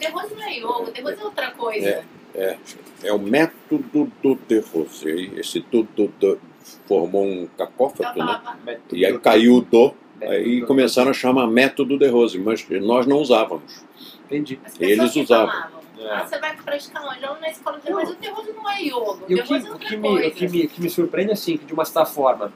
De 0.00 0.06
Rose 0.08 0.34
não 0.34 0.42
é 0.42 0.56
yoga, 0.58 0.92
De 0.92 1.00
Rose 1.00 1.20
é 1.20 1.24
outra 1.24 1.50
coisa. 1.52 2.04
É, 2.34 2.56
é 3.04 3.12
o 3.12 3.18
método 3.18 4.10
do 4.22 4.34
De 4.48 4.58
Rose. 4.60 5.08
Esse 5.36 5.60
tudo 5.60 6.12
do- 6.18 6.38
formou 6.86 7.24
um 7.24 7.46
cacófato, 7.56 8.18
né? 8.18 8.78
E 8.92 9.06
aí 9.06 9.18
caiu 9.18 9.56
o 9.56 9.60
do, 9.62 9.94
É, 10.20 10.30
aí 10.32 10.62
começaram 10.62 11.10
a 11.10 11.14
chamar 11.14 11.46
método 11.46 11.96
De 11.96 12.08
Rose, 12.08 12.36
mas 12.38 12.66
nós 12.82 13.06
não 13.06 13.18
usávamos. 13.18 13.84
Entendi. 14.26 14.58
Eles 14.80 15.14
usavam. 15.16 15.46
falavam. 15.48 15.77
É. 15.98 16.10
Ah, 16.10 16.26
você 16.26 16.38
vai 16.38 16.56
praticar 16.56 17.04
onde? 17.06 17.22
Eu 17.24 17.40
na 17.40 17.50
escola 17.50 17.78
de 17.78 17.90
Não. 17.90 17.96
mas 17.96 18.10
o 18.10 18.34
Rose 18.34 18.52
não 18.52 18.70
é 18.70 18.82
yoga, 18.82 18.98
o 19.00 19.24
E 19.28 19.34
que, 19.34 19.40
é 19.40 19.42
o 19.42 19.46
que, 19.78 19.96
me, 19.96 20.08
coisa. 20.08 20.28
o 20.28 20.30
que, 20.30 20.48
me, 20.48 20.64
o 20.64 20.68
que 20.68 20.80
me 20.82 20.90
surpreende 20.90 21.30
é 21.30 21.34
assim, 21.34 21.56
que 21.56 21.64
de 21.64 21.72
uma 21.72 21.84
certa 21.84 22.04
forma, 22.06 22.52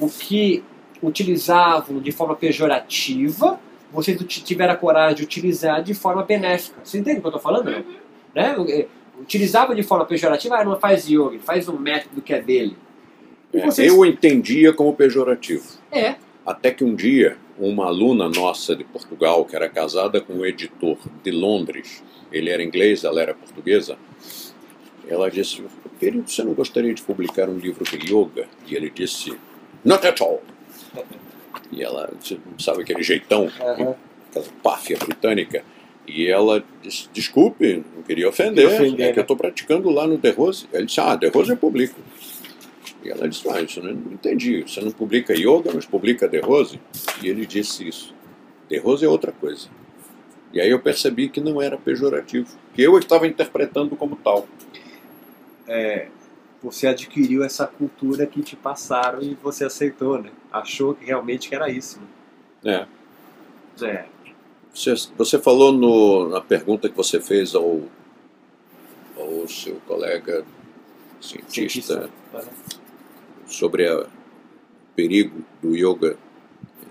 o 0.00 0.08
que 0.08 0.62
utilizavam 1.02 1.98
de 2.00 2.12
forma 2.12 2.34
pejorativa, 2.36 3.58
vocês 3.92 4.18
tiveram 4.44 4.74
a 4.74 4.76
coragem 4.76 5.16
de 5.16 5.22
utilizar 5.24 5.82
de 5.82 5.94
forma 5.94 6.22
benéfica. 6.22 6.76
Você 6.84 6.98
entende 6.98 7.18
o 7.18 7.20
que 7.22 7.26
eu 7.26 7.30
estou 7.30 7.42
falando? 7.42 7.70
Não? 7.70 7.78
Uhum. 7.78 7.84
né? 8.34 8.56
Eh, 8.68 8.86
Utilizavam 9.20 9.74
de 9.74 9.82
forma 9.82 10.04
pejorativa, 10.06 10.58
ah, 10.58 10.64
não 10.64 10.78
faz 10.78 11.08
yoga, 11.08 11.30
ele 11.34 11.40
faz 11.40 11.68
um 11.68 11.76
método 11.76 12.22
que 12.22 12.32
é 12.32 12.40
dele. 12.40 12.76
É, 13.52 13.64
vocês- 13.66 13.92
Eu 13.92 14.06
entendia 14.06 14.72
como 14.72 14.94
pejorativo. 14.94 15.66
É, 15.90 16.14
Até 16.46 16.70
que 16.70 16.84
um 16.84 16.94
dia, 16.94 17.36
uma 17.58 17.86
aluna 17.86 18.28
nossa 18.28 18.76
de 18.76 18.84
Portugal, 18.84 19.44
que 19.44 19.56
era 19.56 19.68
casada 19.68 20.20
com 20.20 20.34
um 20.34 20.46
editor 20.46 20.96
de 21.24 21.32
Londres, 21.32 22.02
ele 22.32 22.50
era 22.50 22.62
inglês, 22.62 23.04
ela 23.04 23.20
era 23.20 23.34
portuguesa, 23.34 23.96
ela 25.08 25.30
disse: 25.30 25.62
Querido, 25.98 26.30
você 26.30 26.44
não 26.44 26.52
gostaria 26.52 26.92
de 26.92 27.02
publicar 27.02 27.48
um 27.48 27.56
livro 27.56 27.84
de 27.84 28.12
yoga? 28.12 28.46
E 28.66 28.74
ele 28.74 28.90
disse: 28.90 29.36
Not 29.84 30.06
at 30.06 30.20
all. 30.20 30.42
E 31.72 31.82
ela, 31.82 32.10
sabe 32.58 32.82
aquele 32.82 33.02
jeitão, 33.02 33.46
aquela 33.46 33.96
páfia 34.62 34.96
britânica? 34.98 35.64
E 36.06 36.26
ela 36.26 36.64
disse: 36.82 37.08
Desculpe, 37.12 37.84
não 37.94 38.02
queria 38.02 38.28
ofender, 38.28 38.66
Queria 38.66 38.80
ofender, 38.80 39.06
é 39.06 39.10
que 39.10 39.16
né? 39.16 39.20
eu 39.20 39.22
estou 39.22 39.36
praticando 39.36 39.90
lá 39.90 40.06
no 40.06 40.18
The 40.18 40.30
Rose. 40.30 40.66
Ele 40.72 40.86
disse: 40.86 41.00
Ah, 41.00 41.16
The 41.16 41.28
Rose 41.28 41.50
eu 41.50 41.56
publico. 41.56 42.00
E 43.04 43.10
ela 43.10 43.28
disse: 43.28 43.48
Ah, 43.48 43.60
isso 43.60 43.80
eu 43.80 43.84
não 43.84 44.12
entendi. 44.12 44.62
Você 44.62 44.80
não 44.80 44.90
publica 44.90 45.34
yoga, 45.34 45.70
mas 45.74 45.84
publica 45.84 46.28
The 46.28 46.40
Rose? 46.40 46.80
E 47.22 47.28
ele 47.28 47.44
disse 47.44 47.86
isso. 47.86 48.14
The 48.68 48.78
Rose 48.78 49.04
é 49.04 49.08
outra 49.08 49.32
coisa. 49.32 49.68
E 50.52 50.60
aí 50.60 50.70
eu 50.70 50.80
percebi 50.80 51.28
que 51.28 51.40
não 51.40 51.60
era 51.60 51.76
pejorativo, 51.76 52.48
que 52.74 52.82
eu 52.82 52.98
estava 52.98 53.26
interpretando 53.26 53.94
como 53.96 54.16
tal. 54.16 54.46
você 56.62 56.86
adquiriu 56.88 57.44
essa 57.44 57.66
cultura 57.66 58.26
que 58.26 58.42
te 58.42 58.56
passaram 58.56 59.22
e 59.22 59.34
você 59.34 59.64
aceitou, 59.64 60.20
né? 60.20 60.30
Achou 60.50 60.94
que 60.94 61.04
realmente 61.04 61.48
que 61.48 61.54
era 61.54 61.70
isso. 61.70 62.00
É. 62.64 62.78
Né? 62.80 62.86
É. 63.82 64.04
Você, 64.74 64.94
você 65.16 65.38
falou 65.38 65.72
no- 65.72 66.28
na 66.30 66.40
pergunta 66.40 66.88
que 66.88 66.96
você 66.96 67.20
fez 67.20 67.54
ao, 67.54 67.82
ao 69.16 69.46
seu 69.48 69.76
colega 69.86 70.44
cientista 71.20 72.08
Aham. 72.34 72.44
sobre 73.46 73.86
a- 73.88 74.00
o 74.02 74.06
perigo 74.96 75.44
do 75.62 75.76
yoga 75.76 76.16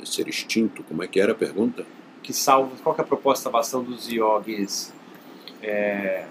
ser 0.05 0.27
extinto. 0.29 0.84
Como 0.84 1.03
é 1.03 1.07
que 1.07 1.19
era 1.19 1.34
a 1.34 1.35
pergunta? 1.35 1.85
Que 2.27 2.33
salva, 2.33 2.75
qual 2.83 2.93
que 2.93 2.99
é 2.99 3.05
a 3.05 3.07
proposta 3.07 3.39
de 3.39 3.43
salvação 3.43 3.81
dos 3.81 4.11
yogis 4.11 4.93
é, 5.63 6.25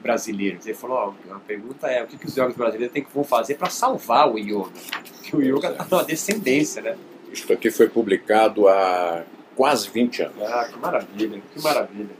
brasileiros. 0.00 0.64
Ele 0.64 0.76
falou, 0.76 0.96
ó, 1.28 1.34
a 1.34 1.40
pergunta 1.40 1.88
é 1.88 2.04
o 2.04 2.06
que, 2.06 2.16
que 2.16 2.26
os 2.26 2.36
yogis 2.36 2.56
brasileiros 2.56 2.92
têm 2.92 3.02
que 3.02 3.12
vão 3.12 3.24
fazer 3.24 3.56
para 3.56 3.68
salvar 3.68 4.32
o 4.32 4.38
yoga? 4.38 4.70
Porque 5.12 5.34
o 5.34 5.42
yoga 5.42 5.72
está 5.72 5.84
numa 5.90 6.04
descendência, 6.04 6.80
né? 6.80 6.96
Isto 7.32 7.52
aqui 7.52 7.68
foi 7.68 7.88
publicado 7.88 8.68
há 8.68 9.24
quase 9.56 9.90
20 9.90 10.22
anos. 10.22 10.42
Ah, 10.42 10.68
que 10.72 10.78
maravilha, 10.78 11.42
que 11.52 11.60
maravilha. 11.60 12.16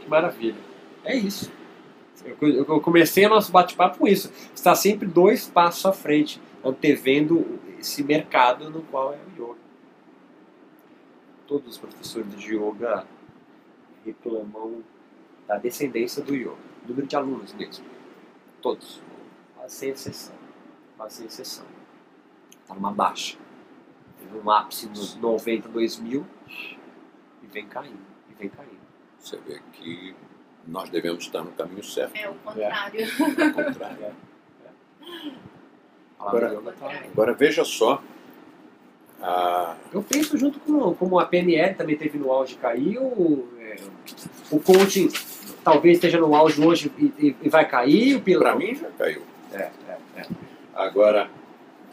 Que 0.00 0.08
maravilha. 0.08 0.60
É 1.04 1.14
isso. 1.14 1.52
Eu, 2.24 2.64
eu 2.64 2.80
comecei 2.80 3.26
o 3.26 3.28
nosso 3.28 3.52
bate-papo 3.52 3.98
com 3.98 4.08
isso. 4.08 4.32
Está 4.54 4.74
sempre 4.74 5.06
dois 5.06 5.46
passos 5.46 5.84
à 5.84 5.92
frente, 5.92 6.40
antevendo 6.64 7.60
esse 7.78 8.02
mercado 8.02 8.70
no 8.70 8.80
qual 8.84 9.12
é 9.12 9.18
o 9.18 9.42
yoga. 9.42 9.69
Todos 11.50 11.66
os 11.66 11.78
professores 11.78 12.32
de 12.36 12.54
yoga 12.54 13.04
reclamam 14.06 14.84
da 15.48 15.56
descendência 15.58 16.22
do 16.22 16.32
yoga, 16.32 16.54
número 16.86 17.08
de 17.08 17.16
alunos 17.16 17.52
mesmo. 17.54 17.84
Todos. 18.62 19.02
Quase 19.56 19.74
sem 19.74 19.90
exceção. 19.90 20.34
Quase 20.96 21.16
sem 21.16 21.26
exceção. 21.26 21.66
Está 22.62 22.72
numa 22.72 22.92
baixa. 22.92 23.36
Teve 24.20 24.38
um 24.38 24.48
ápice 24.48 24.86
nos 24.90 25.16
90, 25.16 25.68
2000 25.70 26.24
e 27.42 27.46
vem 27.48 27.66
caindo, 27.66 27.98
e 28.30 28.34
vem 28.34 28.48
caindo. 28.48 28.78
Você 29.18 29.36
vê 29.38 29.60
que 29.72 30.14
nós 30.68 30.88
devemos 30.88 31.24
estar 31.24 31.42
no 31.42 31.50
caminho 31.50 31.82
certo. 31.82 32.14
É 32.14 32.30
o 32.30 32.34
contrário. 32.36 33.00
É 33.00 33.46
o 33.48 33.54
contrário. 33.54 34.04
É. 34.04 34.12
Agora- 36.16 36.52
Yoga 36.54 36.72
tá- 36.78 36.90
Agora 37.12 37.34
veja 37.34 37.64
só. 37.64 38.00
A, 39.22 39.74
Eu 39.92 40.02
penso 40.02 40.36
junto 40.38 40.58
com 40.60 40.94
como 40.94 41.18
a 41.18 41.26
PNL 41.26 41.74
também 41.74 41.96
teve 41.96 42.18
no 42.18 42.32
auge 42.32 42.54
e 42.54 42.56
caiu, 42.56 43.48
é, 43.60 43.76
o 44.50 44.58
coaching 44.58 45.08
talvez 45.62 45.96
esteja 45.98 46.18
no 46.18 46.34
auge 46.34 46.60
hoje 46.64 46.90
e, 46.98 47.04
e- 47.18 47.36
e 47.42 47.48
vai 47.48 47.68
cair, 47.68 48.14
o 48.16 48.20
para 48.20 48.24
pilar. 48.24 48.56
mim 48.56 48.74
já 48.74 48.88
caiu. 48.98 49.22
É, 49.52 49.68
é, 49.88 49.96
é. 50.16 50.26
Agora, 50.74 51.28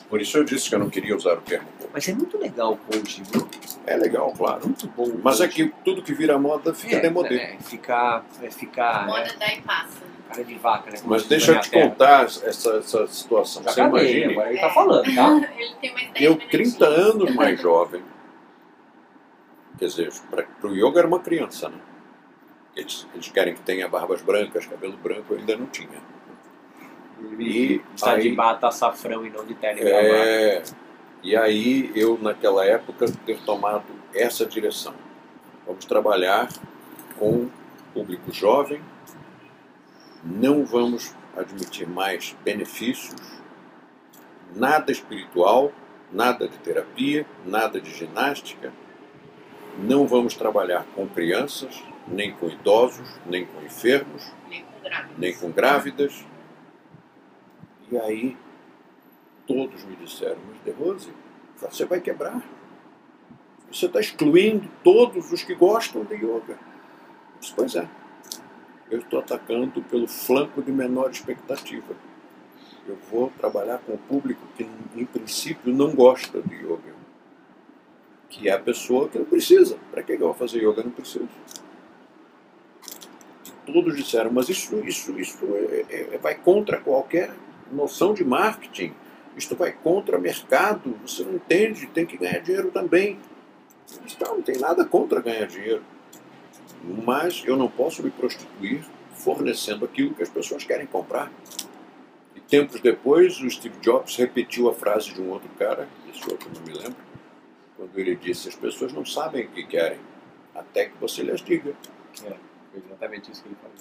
por 0.10 0.22
isso 0.22 0.38
eu 0.38 0.44
disse 0.46 0.70
que 0.70 0.76
eu 0.76 0.80
não 0.80 0.90
queria 0.90 1.16
usar 1.16 1.34
o 1.34 1.42
termo. 1.42 1.68
Mas 1.94 2.08
é 2.08 2.14
muito 2.14 2.38
legal 2.38 2.74
o 2.74 2.78
coaching, 2.78 3.24
viu? 3.24 3.48
É 3.86 3.98
legal, 3.98 4.34
claro. 4.38 4.62
Muito 4.66 4.88
bom. 4.96 5.04
o 5.06 5.22
Mas 5.24 5.42
é 5.42 5.48
que 5.48 5.72
tudo 5.84 6.02
que 6.02 6.14
vira 6.14 6.38
moda 6.38 6.74
fica 6.74 6.96
é, 6.96 7.00
demodê. 7.00 7.36
É, 7.36 7.58
ficar, 7.60 8.26
é 8.42 8.50
ficar 8.50 9.06
Moda 9.06 9.28
é, 9.28 9.36
daí 9.38 9.62
passa. 9.62 9.98
Cara 10.28 10.44
de 10.44 10.56
vaca, 10.56 10.92
né? 10.92 10.98
Mas 11.06 11.26
deixa 11.26 11.54
eu 11.54 11.60
te 11.62 11.72
contar 11.72 12.26
essa, 12.26 12.78
essa 12.78 13.08
situação. 13.08 13.64
Já 13.64 13.72
Você 13.72 13.82
acabei, 13.82 14.24
imagine, 14.24 14.32
agora 14.34 14.50
ele 14.50 14.58
É. 14.58 14.62
tá 14.62 14.70
falando, 14.70 15.16
tá? 15.16 15.52
Ele 15.58 15.76
tem 15.82 15.94
mais 15.94 16.12
10 16.12 16.26
eu, 16.26 16.32
minutinhos. 16.36 16.52
30 16.78 16.86
anos 16.86 17.36
mais 17.36 17.62
jovem, 17.62 18.04
quer 19.78 19.86
dizer, 19.86 20.12
para 20.30 20.46
o 20.68 20.76
yoga 20.76 21.00
era 21.00 21.08
uma 21.08 21.20
criança, 21.20 21.70
né? 21.70 21.78
Eles, 22.76 23.08
eles 23.14 23.28
querem 23.30 23.56
que 23.56 23.62
tenha 23.62 23.88
barbas 23.88 24.22
brancas, 24.22 24.66
cabelo 24.68 24.98
branco, 24.98 25.34
eu 25.34 25.40
ainda 25.40 25.58
não 25.58 25.66
tinha. 25.68 26.00
E 27.40 27.82
está 27.96 28.16
de 28.16 28.28
aí- 28.30 28.36
bata 28.36 28.68
açafrão 28.68 29.26
e 29.26 29.30
não 29.30 29.44
de 29.46 29.56
terno 29.56 29.82
e. 29.82 29.88
É, 29.90 30.64
e 31.24 31.36
aí 31.36 31.92
eu, 31.96 32.18
naquela 32.22 32.64
época, 32.64 33.08
ter 33.26 33.40
tomado 33.42 33.84
essa 34.14 34.46
direção. 34.46 34.94
Vamos 35.66 35.86
trabalhar 35.86 36.48
com 37.18 37.50
público 37.94 38.32
jovem, 38.32 38.80
não 40.28 40.66
vamos 40.66 41.16
admitir 41.36 41.88
mais 41.88 42.36
benefícios, 42.44 43.22
nada 44.54 44.92
espiritual, 44.92 45.72
nada 46.12 46.48
de 46.48 46.58
terapia, 46.60 47.26
nada 47.46 47.80
de 47.80 47.92
ginástica, 47.92 48.74
não 49.78 50.08
vamos 50.08 50.36
trabalhar 50.36 50.86
com 50.96 51.08
crianças, 51.08 51.84
nem 52.08 52.34
com 52.34 52.48
idosos, 52.48 53.08
nem 53.26 53.46
com 53.46 53.62
enfermos, 53.62 54.34
Nem 54.50 54.64
com 54.64 54.82
grávidas. 54.82 55.18
nem 55.18 55.36
com 55.36 55.52
grávidas. 55.52 56.26
E 57.92 57.98
aí 57.98 58.38
todos 59.46 59.86
me 59.86 59.96
disseram, 59.96 60.38
mas 60.50 60.62
De 60.64 60.72
Rose, 60.72 61.14
você 61.56 61.86
vai 61.86 62.02
quebrar. 62.02 62.44
Você 63.72 63.86
está 63.86 64.00
excluindo 64.00 64.70
todos 64.84 65.32
os 65.32 65.44
que 65.44 65.54
gostam 65.54 66.04
de 66.04 66.16
yoga. 66.16 66.54
Eu 66.54 67.40
disse, 67.40 67.54
pois 67.56 67.76
é. 67.76 67.88
Eu 68.90 69.00
estou 69.00 69.20
atacando 69.20 69.82
pelo 69.84 70.08
flanco 70.08 70.62
de 70.62 70.72
menor 70.72 71.12
expectativa. 71.12 71.94
Eu 72.88 72.98
vou 73.12 73.32
trabalhar 73.38 73.80
com 73.80 73.94
o 73.94 73.98
público 73.98 74.42
que, 74.56 74.66
em 74.96 75.06
princípio, 75.06 75.74
não 75.74 75.94
gosta 75.94 76.42
de 76.42 76.56
yoga. 76.56 76.96
Que 78.30 78.48
é 78.48 78.54
a 78.54 78.60
pessoa 78.60 79.10
que 79.10 79.20
não 79.20 79.26
precisa. 79.26 79.78
Para 79.92 80.02
que 80.04 80.14
eu 80.14 80.20
vou 80.20 80.34
fazer 80.34 80.60
yoga? 80.60 80.84
Não 80.84 80.92
preciso. 80.92 81.28
E 83.46 83.72
todos 83.74 83.96
disseram, 83.96 84.32
mas 84.32 84.48
isso, 84.48 84.74
isso, 84.86 85.20
isso 85.20 85.38
é- 85.90 86.14
é- 86.14 86.18
vai 86.18 86.36
contra 86.36 86.80
qualquer 86.80 87.34
noção 87.70 88.14
de 88.14 88.24
marketing. 88.24 88.94
Isto 89.36 89.54
vai 89.56 89.74
contra 89.74 90.18
mercado. 90.18 90.98
Você 91.06 91.24
não 91.24 91.36
entende, 91.36 91.88
tem 91.88 92.06
que 92.06 92.18
ganhar 92.18 92.40
dinheiro 92.40 92.72
também. 92.72 93.20
Não, 94.22 94.36
não 94.36 94.42
tem 94.42 94.58
nada 94.58 94.86
contra 94.86 95.22
ganhar 95.22 95.46
dinheiro. 95.46 95.84
Mas 96.84 97.44
eu 97.46 97.58
não 97.58 97.70
posso 97.70 98.04
me 98.04 98.12
prostituir 98.12 98.84
fornecendo 99.14 99.86
aquilo 99.86 100.14
que 100.14 100.24
as 100.24 100.30
pessoas 100.30 100.64
querem 100.64 100.86
comprar. 100.86 101.32
E 102.36 102.40
tempos 102.40 102.80
depois, 102.80 103.40
o 103.42 103.50
Steve 103.50 103.78
Jobs 103.80 104.16
repetiu 104.16 104.70
a 104.70 104.74
frase 104.74 105.14
de 105.14 105.22
um 105.22 105.30
outro 105.30 105.50
cara, 105.58 105.88
esse 106.14 106.24
outro 106.30 106.50
não 106.54 106.62
me 106.62 106.74
lembro, 106.74 106.98
quando 107.76 107.98
ele 107.98 108.16
disse: 108.16 108.48
As 108.48 108.56
pessoas 108.56 108.94
não 108.94 109.06
sabem 109.06 109.46
o 109.46 109.50
que 109.50 109.66
querem, 109.66 110.00
até 110.54 110.86
que 110.86 110.98
você 111.00 111.24
lhes 111.24 111.42
diga. 111.42 111.76
É, 112.24 112.36
foi 112.72 112.82
exatamente 112.86 113.32
isso 113.32 113.44
que 113.44 113.50
ele 113.50 113.58
falou. 113.62 113.78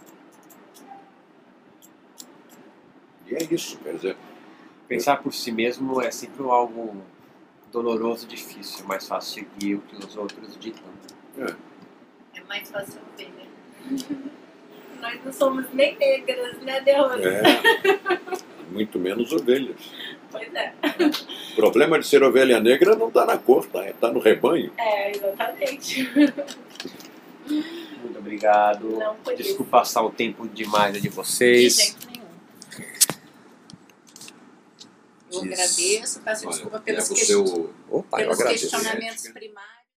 E 3.28 3.34
é 3.34 3.54
isso, 3.54 3.78
quer 3.78 3.94
dizer, 3.94 4.16
Pensar 4.88 5.16
por 5.20 5.34
si 5.34 5.50
mesmo 5.50 6.00
é 6.00 6.12
sempre 6.12 6.44
algo 6.44 7.02
doloroso 7.72 8.24
e 8.24 8.28
difícil. 8.28 8.84
É 8.84 8.86
mais 8.86 9.06
fácil 9.06 9.44
seguir 9.44 9.74
o 9.74 9.80
que 9.80 9.96
os 9.96 10.16
outros 10.16 10.56
ditam. 10.58 10.84
É 11.38 11.54
mais 12.48 12.70
fácil 12.70 13.00
ver, 13.16 13.28
né? 13.30 13.46
Nós 15.00 15.24
não 15.24 15.32
somos 15.32 15.66
nem 15.72 15.96
negras, 15.98 16.56
né, 16.62 16.80
Deus? 16.80 17.12
é, 17.20 17.42
muito 18.72 18.98
menos 18.98 19.30
ovelhas. 19.32 19.76
Pois 20.30 20.52
é. 20.54 20.72
O 21.52 21.54
problema 21.56 21.98
de 21.98 22.06
ser 22.06 22.22
ovelha 22.22 22.58
negra 22.60 22.96
não 22.96 23.08
está 23.08 23.24
na 23.26 23.36
cor, 23.38 23.64
está 23.64 23.84
tá 23.92 24.12
no 24.12 24.18
rebanho. 24.20 24.72
É, 24.78 25.10
exatamente. 25.16 26.08
Muito 27.46 28.18
obrigado. 28.18 28.88
Não 28.98 29.14
isso. 29.28 29.36
Desculpa 29.36 29.78
passar 29.78 30.02
o 30.02 30.10
tempo 30.10 30.48
demais 30.48 30.94
de 30.94 31.00
De 31.02 31.08
vocês. 31.08 31.76
jeito 31.76 32.06
nenhum. 32.10 32.26
Eu 35.32 35.40
Diz- 35.42 35.52
agradeço, 35.52 36.20
peço 36.20 36.46
Olha, 36.46 36.52
desculpa 36.54 36.80
pelos, 36.80 37.02
leva 37.08 37.12
o 37.12 37.16
ques- 37.16 37.26
seu- 37.26 37.74
Opa, 37.90 38.16
eu 38.20 38.24
pelos 38.24 38.40
agradeço. 38.40 38.70
questionamentos 38.70 39.28
primários. 39.28 39.75